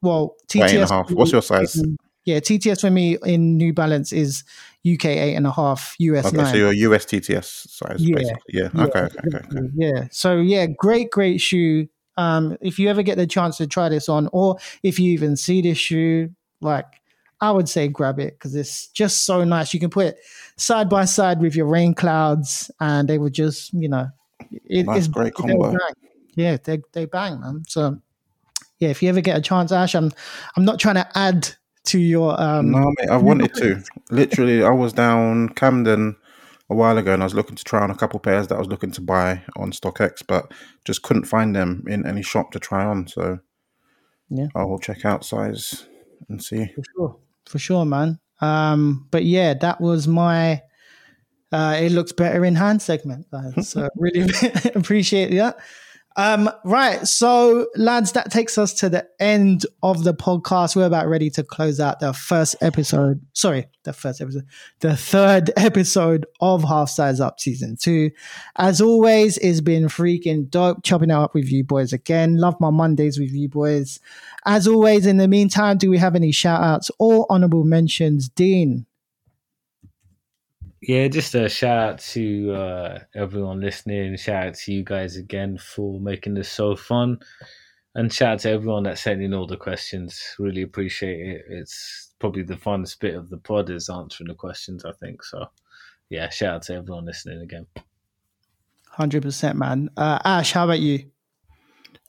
well, 0.00 0.34
eight 0.54 0.62
and 0.62 0.70
a 0.70 0.76
TTS. 0.84 0.90
half. 0.90 1.10
What's 1.10 1.32
your 1.32 1.42
size? 1.42 1.80
yeah, 2.24 2.38
TTS 2.40 2.80
for 2.82 2.90
me 2.90 3.18
in 3.24 3.56
New 3.56 3.72
Balance 3.72 4.12
is 4.12 4.44
UK 4.94 5.06
eight 5.06 5.34
and 5.34 5.46
a 5.46 5.52
half, 5.52 5.94
US 5.98 6.26
Okay, 6.26 6.36
nine. 6.36 6.46
so 6.52 6.56
your 6.56 6.72
US 6.72 7.04
TTS 7.06 7.68
size, 7.70 8.02
Yeah. 8.02 8.14
basically. 8.16 8.40
Yeah. 8.48 8.68
Yeah, 8.74 8.84
Okay. 8.84 9.08
Okay. 9.26 9.68
Yeah. 9.74 10.08
So 10.10 10.36
yeah, 10.38 10.66
great, 10.66 11.10
great 11.10 11.40
shoe. 11.40 11.88
Um, 12.16 12.56
if 12.60 12.78
you 12.78 12.88
ever 12.88 13.02
get 13.02 13.16
the 13.16 13.26
chance 13.26 13.56
to 13.58 13.66
try 13.66 13.88
this 13.88 14.08
on, 14.08 14.28
or 14.32 14.56
if 14.82 14.98
you 14.98 15.12
even 15.12 15.36
see 15.36 15.62
this 15.62 15.78
shoe, 15.78 16.30
like 16.60 16.86
I 17.40 17.52
would 17.52 17.68
say 17.68 17.86
grab 17.86 18.18
it 18.18 18.34
because 18.34 18.56
it's 18.56 18.88
just 18.88 19.24
so 19.24 19.44
nice. 19.44 19.72
You 19.72 19.78
can 19.80 19.90
put 19.90 20.06
it 20.06 20.18
side 20.56 20.88
by 20.88 21.04
side 21.04 21.40
with 21.40 21.54
your 21.54 21.66
rain 21.66 21.94
clouds, 21.94 22.70
and 22.80 23.08
they 23.08 23.18
would 23.18 23.34
just, 23.34 23.72
you 23.72 23.88
know, 23.88 24.08
it, 24.50 24.86
Nice, 24.86 24.98
it's 24.98 25.08
great 25.08 25.34
combo. 25.34 25.76
Yeah, 26.34 26.56
they 26.62 26.80
they 26.92 27.04
bang, 27.04 27.40
man. 27.40 27.62
So 27.68 28.00
yeah, 28.78 28.88
if 28.88 29.02
you 29.02 29.08
ever 29.08 29.20
get 29.20 29.36
a 29.36 29.40
chance, 29.40 29.70
Ash, 29.70 29.94
I'm 29.94 30.10
I'm 30.56 30.64
not 30.64 30.80
trying 30.80 30.96
to 30.96 31.08
add 31.16 31.54
to 31.88 31.98
your 31.98 32.40
um. 32.40 32.70
No, 32.70 32.92
mate, 32.98 33.10
I 33.10 33.16
wanted 33.16 33.54
to. 33.54 33.82
Literally, 34.10 34.62
I 34.62 34.70
was 34.70 34.92
down 34.92 35.50
Camden 35.50 36.16
a 36.70 36.74
while 36.74 36.98
ago 36.98 37.12
and 37.14 37.22
I 37.22 37.26
was 37.26 37.34
looking 37.34 37.56
to 37.56 37.64
try 37.64 37.80
on 37.82 37.90
a 37.90 37.94
couple 37.94 38.20
pairs 38.20 38.48
that 38.48 38.56
I 38.56 38.58
was 38.58 38.68
looking 38.68 38.90
to 38.92 39.00
buy 39.00 39.42
on 39.56 39.72
StockX, 39.72 40.22
but 40.26 40.52
just 40.84 41.02
couldn't 41.02 41.24
find 41.24 41.56
them 41.56 41.84
in 41.88 42.06
any 42.06 42.22
shop 42.22 42.52
to 42.52 42.58
try 42.60 42.84
on. 42.84 43.06
So 43.08 43.38
Yeah. 44.28 44.48
I 44.54 44.64
will 44.64 44.78
check 44.78 45.04
out 45.04 45.24
size 45.24 45.86
and 46.28 46.42
see. 46.42 46.66
for 46.74 46.82
sure 46.94 47.16
for 47.46 47.58
sure 47.58 47.84
man 47.86 48.18
um 48.42 49.06
but 49.10 49.24
yeah 49.24 49.54
that 49.54 49.80
was 49.80 50.06
my 50.06 50.60
uh 51.50 51.78
it 51.80 51.90
looks 51.92 52.12
better 52.12 52.44
in 52.44 52.54
hand 52.54 52.82
segment 52.82 53.24
guys. 53.30 53.68
so 53.70 53.88
really 53.96 54.30
appreciate 54.74 55.30
that 55.34 55.56
um 56.18 56.50
right 56.64 57.06
so 57.06 57.66
lads 57.76 58.12
that 58.12 58.30
takes 58.30 58.58
us 58.58 58.74
to 58.74 58.88
the 58.88 59.06
end 59.20 59.64
of 59.82 60.04
the 60.04 60.12
podcast 60.12 60.76
we're 60.76 60.84
about 60.84 61.08
ready 61.08 61.30
to 61.30 61.42
close 61.42 61.80
out 61.80 62.00
the 62.00 62.12
first 62.12 62.54
episode 62.60 63.20
sorry 63.32 63.66
the 63.84 63.92
first 63.92 64.20
episode 64.20 64.44
the 64.80 64.96
third 64.96 65.50
episode 65.56 66.26
of 66.40 66.62
half 66.64 66.90
size 66.90 67.20
up 67.20 67.40
season 67.40 67.76
two 67.76 68.10
as 68.56 68.80
always 68.80 69.38
it's 69.38 69.62
been 69.62 69.84
freaking 69.84 70.50
dope 70.50 70.82
chopping 70.84 71.10
it 71.10 71.14
up 71.14 71.34
with 71.34 71.50
you 71.50 71.64
boys 71.64 71.92
again 71.92 72.36
love 72.36 72.56
my 72.60 72.70
mondays 72.70 73.18
with 73.18 73.32
you 73.32 73.48
boys 73.48 74.00
as 74.48 74.66
always, 74.66 75.04
in 75.04 75.18
the 75.18 75.28
meantime, 75.28 75.76
do 75.76 75.90
we 75.90 75.98
have 75.98 76.14
any 76.14 76.32
shout 76.32 76.62
outs 76.62 76.90
or 76.98 77.26
honorable 77.28 77.64
mentions? 77.64 78.30
Dean. 78.30 78.86
Yeah, 80.80 81.08
just 81.08 81.34
a 81.34 81.48
shout 81.48 81.78
out 81.78 81.98
to 82.00 82.52
uh, 82.52 82.98
everyone 83.14 83.60
listening. 83.60 84.16
Shout 84.16 84.46
out 84.46 84.54
to 84.54 84.72
you 84.72 84.84
guys 84.84 85.16
again 85.16 85.58
for 85.58 85.98
making 86.00 86.34
this 86.34 86.50
so 86.50 86.76
fun. 86.76 87.18
And 87.94 88.12
shout 88.12 88.34
out 88.34 88.38
to 88.40 88.50
everyone 88.50 88.84
that 88.84 88.98
sent 88.98 89.20
in 89.20 89.34
all 89.34 89.46
the 89.46 89.56
questions. 89.56 90.22
Really 90.38 90.62
appreciate 90.62 91.18
it. 91.20 91.44
It's 91.48 92.12
probably 92.20 92.44
the 92.44 92.54
funnest 92.54 93.00
bit 93.00 93.16
of 93.16 93.28
the 93.28 93.38
pod 93.38 93.70
is 93.70 93.88
answering 93.88 94.28
the 94.28 94.34
questions, 94.34 94.84
I 94.84 94.92
think. 94.92 95.24
So, 95.24 95.46
yeah, 96.10 96.28
shout 96.28 96.54
out 96.54 96.62
to 96.62 96.74
everyone 96.74 97.06
listening 97.06 97.42
again. 97.42 97.66
100%, 98.96 99.54
man. 99.54 99.90
Uh, 99.96 100.20
Ash, 100.24 100.52
how 100.52 100.64
about 100.64 100.80
you? 100.80 101.10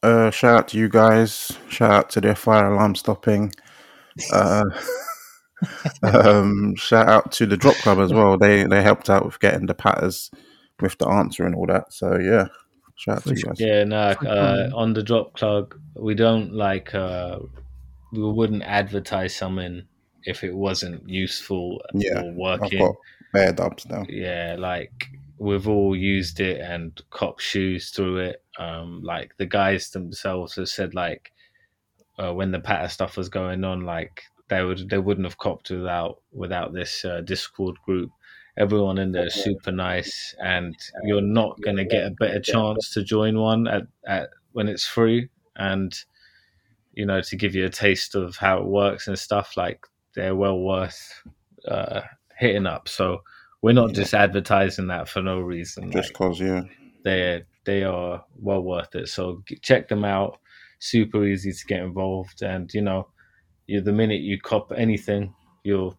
Uh, 0.04 0.30
shout 0.30 0.56
out 0.56 0.68
to 0.70 0.78
you 0.78 0.90
guys. 0.90 1.52
Shout 1.70 1.92
out 1.92 2.10
to 2.12 2.22
their 2.22 2.36
fire 2.36 2.72
alarm 2.72 2.94
stopping. 2.94 3.52
Uh, 4.32 4.64
um, 6.04 6.76
shout 6.76 7.08
out 7.08 7.32
to 7.34 7.46
the 7.46 7.58
Drop 7.58 7.76
Club 7.78 8.00
as 8.00 8.14
well. 8.14 8.38
They 8.38 8.64
they 8.64 8.82
helped 8.82 9.10
out 9.10 9.26
with 9.26 9.40
getting 9.40 9.66
the 9.66 9.74
Pattas 9.76 10.32
with 10.80 10.98
the 10.98 11.08
answer 11.08 11.46
and 11.46 11.56
all 11.56 11.68
that. 11.68 11.92
So 11.94 12.18
yeah, 12.18 12.48
shout 12.96 13.18
out 13.18 13.24
to 13.26 13.36
you 13.36 13.44
guys. 13.44 13.60
Yeah, 13.60 13.84
no, 13.84 13.98
uh, 13.98 14.70
on 14.74 14.94
the 14.94 15.04
drop 15.04 15.34
Club, 15.36 15.74
we 15.96 16.16
don't 16.16 16.54
like, 16.54 16.94
uh, 16.96 17.40
we 18.12 18.24
wouldn't 18.32 18.64
advertise 18.64 19.36
something 19.36 19.84
if 20.26 20.44
it 20.44 20.54
wasn't 20.56 21.08
useful 21.08 21.82
Yeah, 21.94 22.22
or 22.22 22.30
I've 22.30 22.36
working. 22.36 22.80
got 22.80 22.96
bare 23.34 23.54
dubs 23.54 23.86
now. 23.88 24.04
yeah 24.10 24.56
like 24.58 24.92
we've 25.38 25.68
all 25.68 25.96
used 25.96 26.40
it 26.40 26.60
and 26.62 27.00
cop 27.12 27.40
shoes 27.40 27.92
through 27.92 28.18
it 28.18 28.44
um 28.58 29.02
like 29.04 29.38
the 29.38 29.46
guys 29.46 29.92
themselves 29.92 30.56
have 30.56 30.68
said 30.68 30.96
like 30.96 31.32
uh, 32.18 32.34
when 32.34 32.52
the 32.52 32.60
Patta 32.60 32.90
stuff 32.90 33.16
was 33.18 33.30
going 33.30 33.64
on 33.64 33.86
like 33.86 34.24
they 34.50 34.64
would 34.64 34.90
they 34.90 34.98
wouldn't 34.98 35.26
have 35.26 35.38
copped 35.38 35.70
without 35.70 36.22
without 36.32 36.74
this 36.74 37.06
uh, 37.06 37.22
discord 37.22 37.76
group 37.86 38.10
everyone 38.58 38.98
in 38.98 39.12
there 39.12 39.28
is 39.28 39.36
super 39.36 39.72
nice 39.72 40.36
and 40.44 40.76
you're 41.04 41.22
not 41.22 41.60
going 41.62 41.78
to 41.78 41.86
get 41.86 42.06
a 42.06 42.12
better 42.12 42.42
chance 42.42 42.90
to 42.92 43.04
join 43.04 43.40
one 43.40 43.68
at, 43.68 43.84
at 44.06 44.30
when 44.52 44.68
it's 44.68 44.86
free 44.86 45.30
and 45.56 46.04
you 46.94 47.06
know 47.06 47.22
to 47.22 47.38
give 47.38 47.56
you 47.56 47.66
a 47.66 47.70
taste 47.70 48.16
of 48.16 48.36
how 48.36 48.58
it 48.58 48.66
works 48.66 49.08
and 49.08 49.18
stuff 49.18 49.56
like 49.56 49.86
they're 50.14 50.36
well 50.36 50.60
worth 50.60 51.24
uh, 51.68 52.02
hitting 52.38 52.66
up 52.66 52.90
so 52.90 53.22
we're 53.62 53.74
not 53.74 53.94
just 53.94 54.14
advertising 54.14 54.88
that 54.88 55.10
for 55.10 55.22
no 55.22 55.40
reason. 55.40 55.92
Just 55.92 56.10
Like, 56.10 56.14
cause 56.14 56.40
yeah, 56.40 56.64
they 57.04 57.44
they 57.66 57.84
are 57.84 58.24
well 58.38 58.62
worth 58.62 58.96
it. 58.96 59.10
So 59.10 59.44
check 59.62 59.88
them 59.90 60.06
out. 60.06 60.40
Super 60.80 61.26
easy 61.26 61.52
to 61.52 61.66
get 61.66 61.82
involved, 61.82 62.42
and 62.42 62.74
you 62.74 62.82
know, 62.82 63.08
you 63.70 63.82
the 63.82 63.92
minute 63.94 64.22
you 64.22 64.40
cop 64.40 64.72
anything, 64.76 65.34
your 65.64 65.96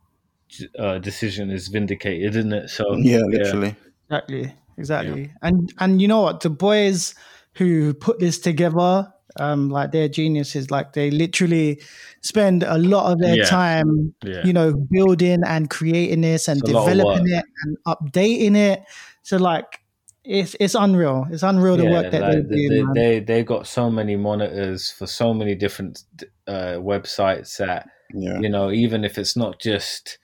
uh, 0.78 0.98
decision 0.98 1.51
is 1.51 1.68
vindicated, 1.68 2.36
isn't 2.36 2.52
it? 2.52 2.68
So 2.70 2.97
yeah, 2.97 3.20
literally. 3.28 3.76
Exactly. 4.09 4.52
Exactly. 4.76 5.32
And 5.42 5.72
and 5.78 6.01
you 6.01 6.09
know 6.09 6.22
what? 6.22 6.40
The 6.40 6.51
boys 6.51 7.14
who 7.55 7.92
put 7.94 8.18
this 8.18 8.38
together, 8.38 9.12
um, 9.38 9.68
like 9.68 9.92
they're 9.92 10.09
geniuses. 10.09 10.70
Like 10.70 10.94
they 10.94 11.10
literally 11.10 11.80
spend 12.22 12.62
a 12.62 12.78
lot 12.78 13.12
of 13.12 13.18
their 13.20 13.36
Yeah. 13.36 13.44
time, 13.44 14.14
yeah, 14.22 14.47
you 14.47 14.52
know, 14.52 14.72
building 14.90 15.42
and 15.47 15.68
creating 15.68 16.22
this 16.22 16.48
and 16.48 16.60
It's 16.60 16.70
a 16.70 16.72
lot 16.72 16.90
of 16.90 16.97
developing 16.97 17.28
it 17.28 17.44
and 17.62 17.76
updating 17.86 18.56
it. 18.56 18.82
So 19.22 19.36
like 19.36 19.80
it's 20.24 20.55
it's 20.60 20.74
unreal. 20.74 21.26
It's 21.30 21.42
unreal 21.42 21.76
the 21.76 21.86
work 21.86 22.10
that 22.12 22.20
like, 22.20 22.32
they 22.32 22.40
they, 22.42 22.56
do. 22.56 22.68
they, 22.68 22.82
man. 22.82 22.94
they 22.94 23.20
they 23.20 23.42
got 23.44 23.66
so 23.66 23.90
many 23.90 24.16
monitors 24.16 24.90
for 24.90 25.06
so 25.06 25.32
many 25.34 25.55
different 25.55 26.02
uh, 26.47 26.76
websites 26.78 27.56
that 27.59 27.88
Yeah. 28.12 28.38
you 28.40 28.48
know 28.48 28.70
even 28.70 29.05
if 29.05 29.18
it's 29.18 29.36
not 29.36 29.60
just 29.60 30.18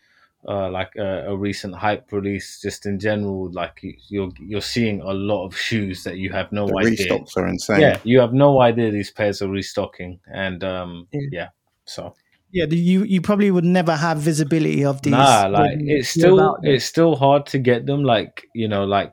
uh, 0.49 0.71
like 0.71 0.95
a, 0.97 1.27
a 1.33 1.37
recent 1.37 1.75
hype 1.75 2.13
release 2.13 2.61
just 2.61 2.87
in 2.87 2.99
general 3.01 3.51
like 3.53 3.83
you- 3.83 3.97
you're 4.09 4.33
you're 4.39 4.61
seeing 4.75 5.01
a 5.01 5.13
lot 5.13 5.47
of 5.47 5.57
shoes 5.57 6.05
that 6.05 6.17
you 6.19 6.31
have 6.33 6.53
no 6.53 6.67
The 6.67 6.77
idea 6.79 6.97
restocks 7.09 7.37
are 7.37 7.47
insane. 7.49 7.81
yeah 7.81 7.99
you 8.05 8.21
have 8.21 8.33
no 8.33 8.61
idea 8.61 8.91
these 8.91 9.11
pairs 9.11 9.41
are 9.43 9.49
restocking 9.51 10.21
and 10.33 10.63
um 10.63 11.09
Yeah. 11.13 11.29
yeah 11.33 11.49
so 11.85 12.15
yeah, 12.53 12.67
you 12.71 13.03
you 13.05 13.21
probably 13.21 13.51
would 13.51 13.65
never 13.65 13.97
have 13.97 14.19
visibility 14.19 14.85
of 14.85 15.03
these. 15.03 15.11
nah 15.13 15.47
like 15.47 15.79
it's 15.81 16.09
still 16.11 16.57
it's 16.63 16.85
still 16.85 17.17
hard 17.17 17.47
to 17.47 17.59
get 17.59 17.87
them 17.87 18.03
like 18.05 18.47
you 18.55 18.69
know 18.69 18.85
like 18.85 19.13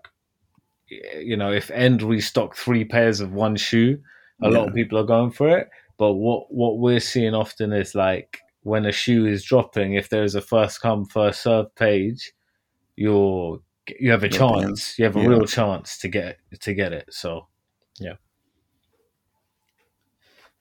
you 1.19 1.37
know 1.37 1.51
if 1.51 1.69
end 1.71 2.01
restock 2.01 2.55
three 2.55 2.83
pairs 2.83 3.19
of 3.19 3.33
one 3.33 3.55
shoe 3.55 3.97
a 4.41 4.49
lot 4.49 4.67
of 4.67 4.73
people 4.73 4.97
are 4.97 5.05
going 5.05 5.31
for 5.31 5.57
it 5.57 5.69
but 5.97 6.13
what 6.13 6.53
what 6.53 6.77
we're 6.79 6.99
seeing 6.99 7.33
often 7.33 7.71
is 7.71 7.95
like 7.95 8.39
when 8.63 8.85
a 8.85 8.91
shoe 8.91 9.25
is 9.25 9.43
dropping 9.43 9.93
if 9.93 10.09
there's 10.09 10.35
a 10.35 10.41
first 10.41 10.81
come 10.81 11.05
first 11.05 11.41
serve 11.43 11.73
page 11.75 12.33
you're 12.95 13.59
you 13.99 14.11
have 14.11 14.23
a 14.23 14.29
You're 14.29 14.37
chance 14.39 14.97
you 14.97 15.05
have 15.05 15.15
a 15.15 15.21
yeah. 15.21 15.27
real 15.27 15.45
chance 15.45 15.97
to 15.99 16.07
get 16.07 16.37
to 16.61 16.73
get 16.73 16.93
it 16.93 17.05
so 17.09 17.47
yeah. 17.99 18.13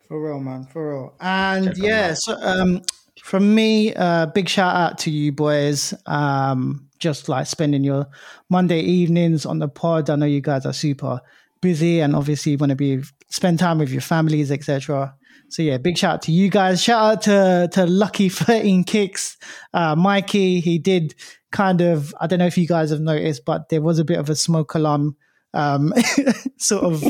For 0.09 0.23
real, 0.23 0.41
man, 0.41 0.67
for 0.67 0.91
real. 0.91 1.15
And 1.21 1.67
Check 1.67 1.79
'em 1.79 1.85
yeah, 1.85 2.15
so 2.15 2.37
um, 2.43 2.83
from 3.20 3.55
me, 3.55 3.94
uh, 3.94 4.26
big 4.26 4.48
shout 4.48 4.74
out 4.74 4.98
to 4.98 5.10
you 5.10 5.32
boys. 5.32 5.94
Um, 6.06 6.89
just 6.98 7.28
like 7.28 7.47
spending 7.47 7.82
your 7.82 8.06
Monday 8.48 8.80
evenings 8.80 9.44
on 9.44 9.59
the 9.59 9.68
pod. 9.68 10.09
I 10.09 10.16
know 10.16 10.26
you 10.26 10.40
guys 10.40 10.64
are 10.64 10.72
super 10.72 11.20
busy, 11.60 12.01
and 12.01 12.14
obviously 12.14 12.52
you 12.52 12.59
want 12.59 12.70
to 12.70 12.76
be 12.76 13.02
spend 13.28 13.59
time 13.59 13.78
with 13.78 13.90
your 13.90 14.01
families, 14.01 14.51
etc. 14.51 15.14
So 15.48 15.62
yeah, 15.62 15.78
big 15.78 15.98
shout 15.98 16.14
out 16.14 16.22
to 16.22 16.32
you 16.32 16.48
guys. 16.48 16.82
Shout 16.82 17.02
out 17.02 17.22
to 17.22 17.68
to 17.72 17.86
Lucky 17.86 18.28
Thirteen 18.30 18.84
Kicks, 18.84 19.36
uh, 19.74 19.97
Mikey. 19.97 20.60
He 20.60 20.78
did 20.78 21.14
kind 21.51 21.80
of. 21.80 22.14
I 22.20 22.26
don't 22.26 22.39
know 22.39 22.47
if 22.47 22.56
you 22.56 22.68
guys 22.68 22.90
have 22.90 23.01
noticed, 23.01 23.44
but 23.44 23.68
there 23.68 23.82
was 23.82 23.98
a 23.98 24.05
bit 24.05 24.18
of 24.18 24.30
a 24.30 24.36
smoke 24.36 24.74
alarm, 24.74 25.16
um, 25.52 25.93
sort 26.56 26.84
of 26.84 27.05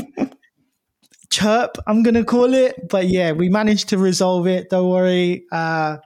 chirp, 1.33 1.77
I'm 1.87 2.03
gonna 2.03 2.23
call 2.23 2.53
it. 2.53 2.75
But 2.89 3.07
yeah, 3.07 3.31
we 3.31 3.49
managed 3.49 3.89
to 3.89 3.97
resolve 3.97 4.47
it. 4.47 4.69
Don't 4.69 4.89
worry. 4.89 5.45
Uh, 5.51 5.97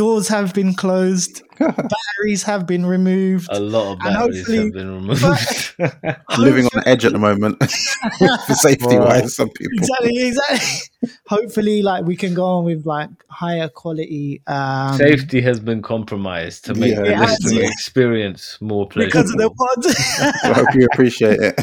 doors 0.00 0.28
have 0.28 0.54
been 0.54 0.72
closed, 0.72 1.42
batteries 1.58 2.42
have 2.42 2.66
been 2.66 2.86
removed. 2.86 3.46
a 3.52 3.60
lot 3.60 3.92
of 3.92 3.98
batteries 3.98 4.46
have 4.50 4.72
been 4.72 4.90
removed 4.94 5.22
Living 6.38 6.64
on 6.64 6.70
the 6.72 6.82
edge 6.86 7.04
at 7.04 7.12
the 7.12 7.18
moment 7.18 7.62
for 8.46 8.54
safety 8.54 8.96
wise, 8.98 9.36
some 9.36 9.50
people. 9.50 9.76
exactly, 9.76 10.26
exactly. 10.28 11.10
Hopefully, 11.26 11.82
like 11.82 12.06
we 12.06 12.16
can 12.16 12.32
go 12.32 12.46
on 12.46 12.64
with 12.64 12.86
like 12.86 13.10
higher 13.28 13.68
quality. 13.68 14.40
Um, 14.46 14.96
safety 14.96 15.42
has 15.42 15.60
been 15.60 15.82
compromised 15.82 16.64
to 16.64 16.74
make 16.74 16.92
Yeah, 16.96 17.02
the 17.02 17.16
listening 17.26 17.64
yeah. 17.64 17.70
experience 17.70 18.56
more 18.62 18.88
pleasant 18.88 19.12
because 19.12 19.30
of 19.30 19.36
the 19.36 19.50
pod. 19.50 20.50
I 20.50 20.54
hope 20.54 20.74
you 20.74 20.86
appreciate 20.92 21.38
it. 21.40 21.60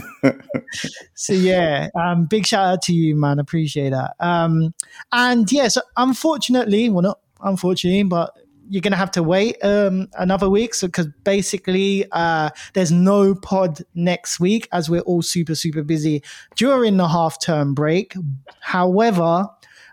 so 1.16 1.34
yeah, 1.34 1.90
um, 1.96 2.26
big 2.26 2.46
shout 2.46 2.66
out 2.68 2.82
to 2.84 2.94
you, 2.94 3.16
man. 3.16 3.40
Appreciate 3.40 3.90
that. 3.90 4.14
Um, 4.20 4.76
and 5.12 5.52
yeah, 5.52 5.70
so 5.70 5.82
unfortunately, 5.98 6.90
well, 6.90 7.02
not 7.02 7.20
unfortunately, 7.42 8.04
but 8.04 8.34
you're 8.70 8.82
gonna 8.82 8.98
have 8.98 9.12
to 9.12 9.24
wait 9.24 9.58
um, 9.64 10.08
another 10.18 10.50
week. 10.50 10.74
So 10.74 10.88
because 10.88 11.08
basically, 11.24 12.06
uh, 12.12 12.50
there's 12.74 12.92
no 12.92 13.34
pod 13.36 13.80
next 13.96 14.40
week 14.40 14.68
as 14.72 14.90
we're 14.90 15.02
all 15.02 15.22
super 15.22 15.56
super 15.56 15.84
busy 15.84 16.24
during 16.56 16.98
the 16.98 17.08
half 17.08 17.42
term 17.42 17.74
break. 17.74 18.14
However. 18.62 19.48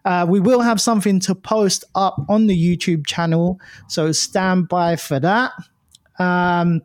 Uh, 0.06 0.26
we 0.28 0.38
will 0.38 0.60
have 0.60 0.82
something 0.82 1.18
to 1.18 1.34
post 1.34 1.82
up 1.94 2.14
on 2.28 2.46
the 2.46 2.54
YouTube 2.54 3.06
channel, 3.06 3.58
so 3.88 4.12
stand 4.12 4.68
by 4.68 4.96
for 4.96 5.18
that. 5.18 5.52
Um, 6.18 6.82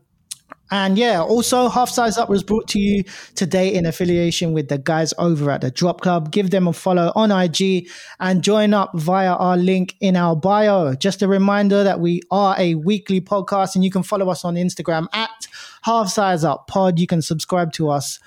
and 0.71 0.97
yeah, 0.97 1.21
also 1.21 1.69
Half 1.69 1.89
Size 1.89 2.17
Up 2.17 2.29
was 2.29 2.43
brought 2.43 2.67
to 2.69 2.79
you 2.79 3.03
today 3.35 3.73
in 3.73 3.85
affiliation 3.85 4.53
with 4.53 4.69
the 4.69 4.77
guys 4.77 5.13
over 5.17 5.49
at 5.51 5.61
the 5.61 5.71
Drop 5.71 6.01
Club. 6.01 6.31
Give 6.31 6.49
them 6.49 6.67
a 6.67 6.73
follow 6.73 7.11
on 7.15 7.31
IG 7.31 7.89
and 8.19 8.43
join 8.43 8.73
up 8.73 8.91
via 8.95 9.33
our 9.33 9.57
link 9.57 9.95
in 9.99 10.15
our 10.15 10.35
bio. 10.35 10.93
Just 10.95 11.21
a 11.21 11.27
reminder 11.27 11.83
that 11.83 11.99
we 11.99 12.21
are 12.31 12.55
a 12.57 12.75
weekly 12.75 13.19
podcast 13.21 13.75
and 13.75 13.83
you 13.83 13.91
can 13.91 14.03
follow 14.03 14.29
us 14.29 14.45
on 14.45 14.55
Instagram 14.55 15.07
at 15.13 15.47
Half 15.83 16.09
Size 16.09 16.43
Up 16.43 16.67
Pod. 16.67 16.99
You 16.99 17.07
can 17.07 17.21
subscribe 17.21 17.73
to 17.73 17.89
us 17.89 18.19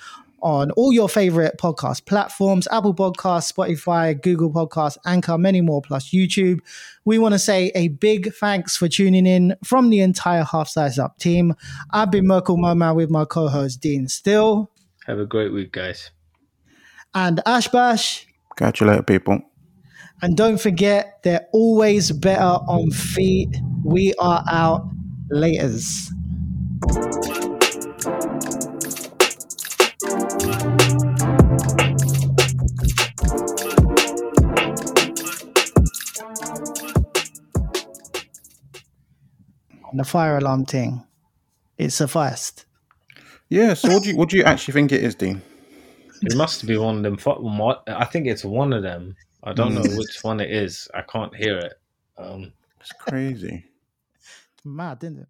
on 0.42 0.72
all 0.72 0.92
your 0.92 1.08
favorite 1.08 1.54
podcast 1.58 2.04
platforms 2.04 2.66
Apple 2.70 2.94
Podcasts, 2.94 3.52
Spotify, 3.52 4.20
Google 4.20 4.50
Podcasts, 4.50 4.98
Anchor, 5.06 5.38
many 5.38 5.60
more, 5.60 5.80
plus 5.80 6.10
YouTube. 6.10 6.60
We 7.04 7.18
want 7.18 7.34
to 7.34 7.38
say 7.38 7.72
a 7.74 7.88
big 7.88 8.32
thanks 8.34 8.76
for 8.76 8.88
tuning 8.88 9.26
in 9.26 9.56
from 9.64 9.90
the 9.90 10.00
entire 10.00 10.44
Half 10.44 10.68
Size 10.68 10.98
Up 10.98 11.18
team. 11.18 11.54
I've 11.90 12.10
been 12.10 12.26
Merkle 12.26 12.56
MoeMan 12.56 12.94
with 12.94 13.10
my 13.10 13.24
co 13.24 13.48
host 13.48 13.80
Dean 13.80 14.08
Still 14.08 14.70
have 15.06 15.18
a 15.18 15.26
great 15.26 15.52
week 15.52 15.72
guys 15.72 16.10
and 17.14 17.40
Ash 17.46 17.68
Bash. 17.68 18.26
Catch 18.56 18.80
you 18.80 18.86
later, 18.86 19.02
people. 19.02 19.40
And 20.20 20.36
don't 20.36 20.60
forget, 20.60 21.20
they're 21.24 21.46
always 21.52 22.12
better 22.12 22.42
on 22.42 22.90
feet. 22.90 23.56
We 23.84 24.14
are 24.20 24.44
out. 24.48 24.88
Laters. 25.32 26.12
On 39.92 39.98
the 39.98 40.04
fire 40.04 40.38
alarm 40.38 40.64
thing, 40.64 41.04
it 41.78 41.90
sufficed. 41.90 42.64
Yeah, 43.48 43.74
so 43.74 43.90
what 43.92 44.02
do 44.02 44.08
you 44.10 44.16
what 44.16 44.30
do 44.30 44.38
you 44.38 44.44
actually 44.44 44.72
think 44.72 44.90
it 44.92 45.04
is, 45.04 45.14
Dean? 45.14 45.42
It 46.22 46.34
must 46.36 46.66
be 46.66 46.76
one 46.78 46.96
of 46.98 47.02
them. 47.02 47.16
fu- 47.18 47.42
mo- 47.42 47.82
I 47.86 48.04
think 48.06 48.26
it's 48.26 48.44
one 48.44 48.72
of 48.72 48.82
them. 48.82 49.14
I 49.44 49.52
don't 49.52 49.74
know 49.74 49.82
Mm. 49.82 49.98
which 49.98 50.18
one 50.22 50.40
it 50.40 50.50
is. 50.50 50.88
I 50.94 51.02
can't 51.02 51.34
hear 51.34 51.58
it. 51.58 51.74
Um, 52.16 52.52
It's 52.80 52.92
crazy. 52.92 53.64
Mad, 54.64 55.02
isn't 55.04 55.18
it? 55.20 55.28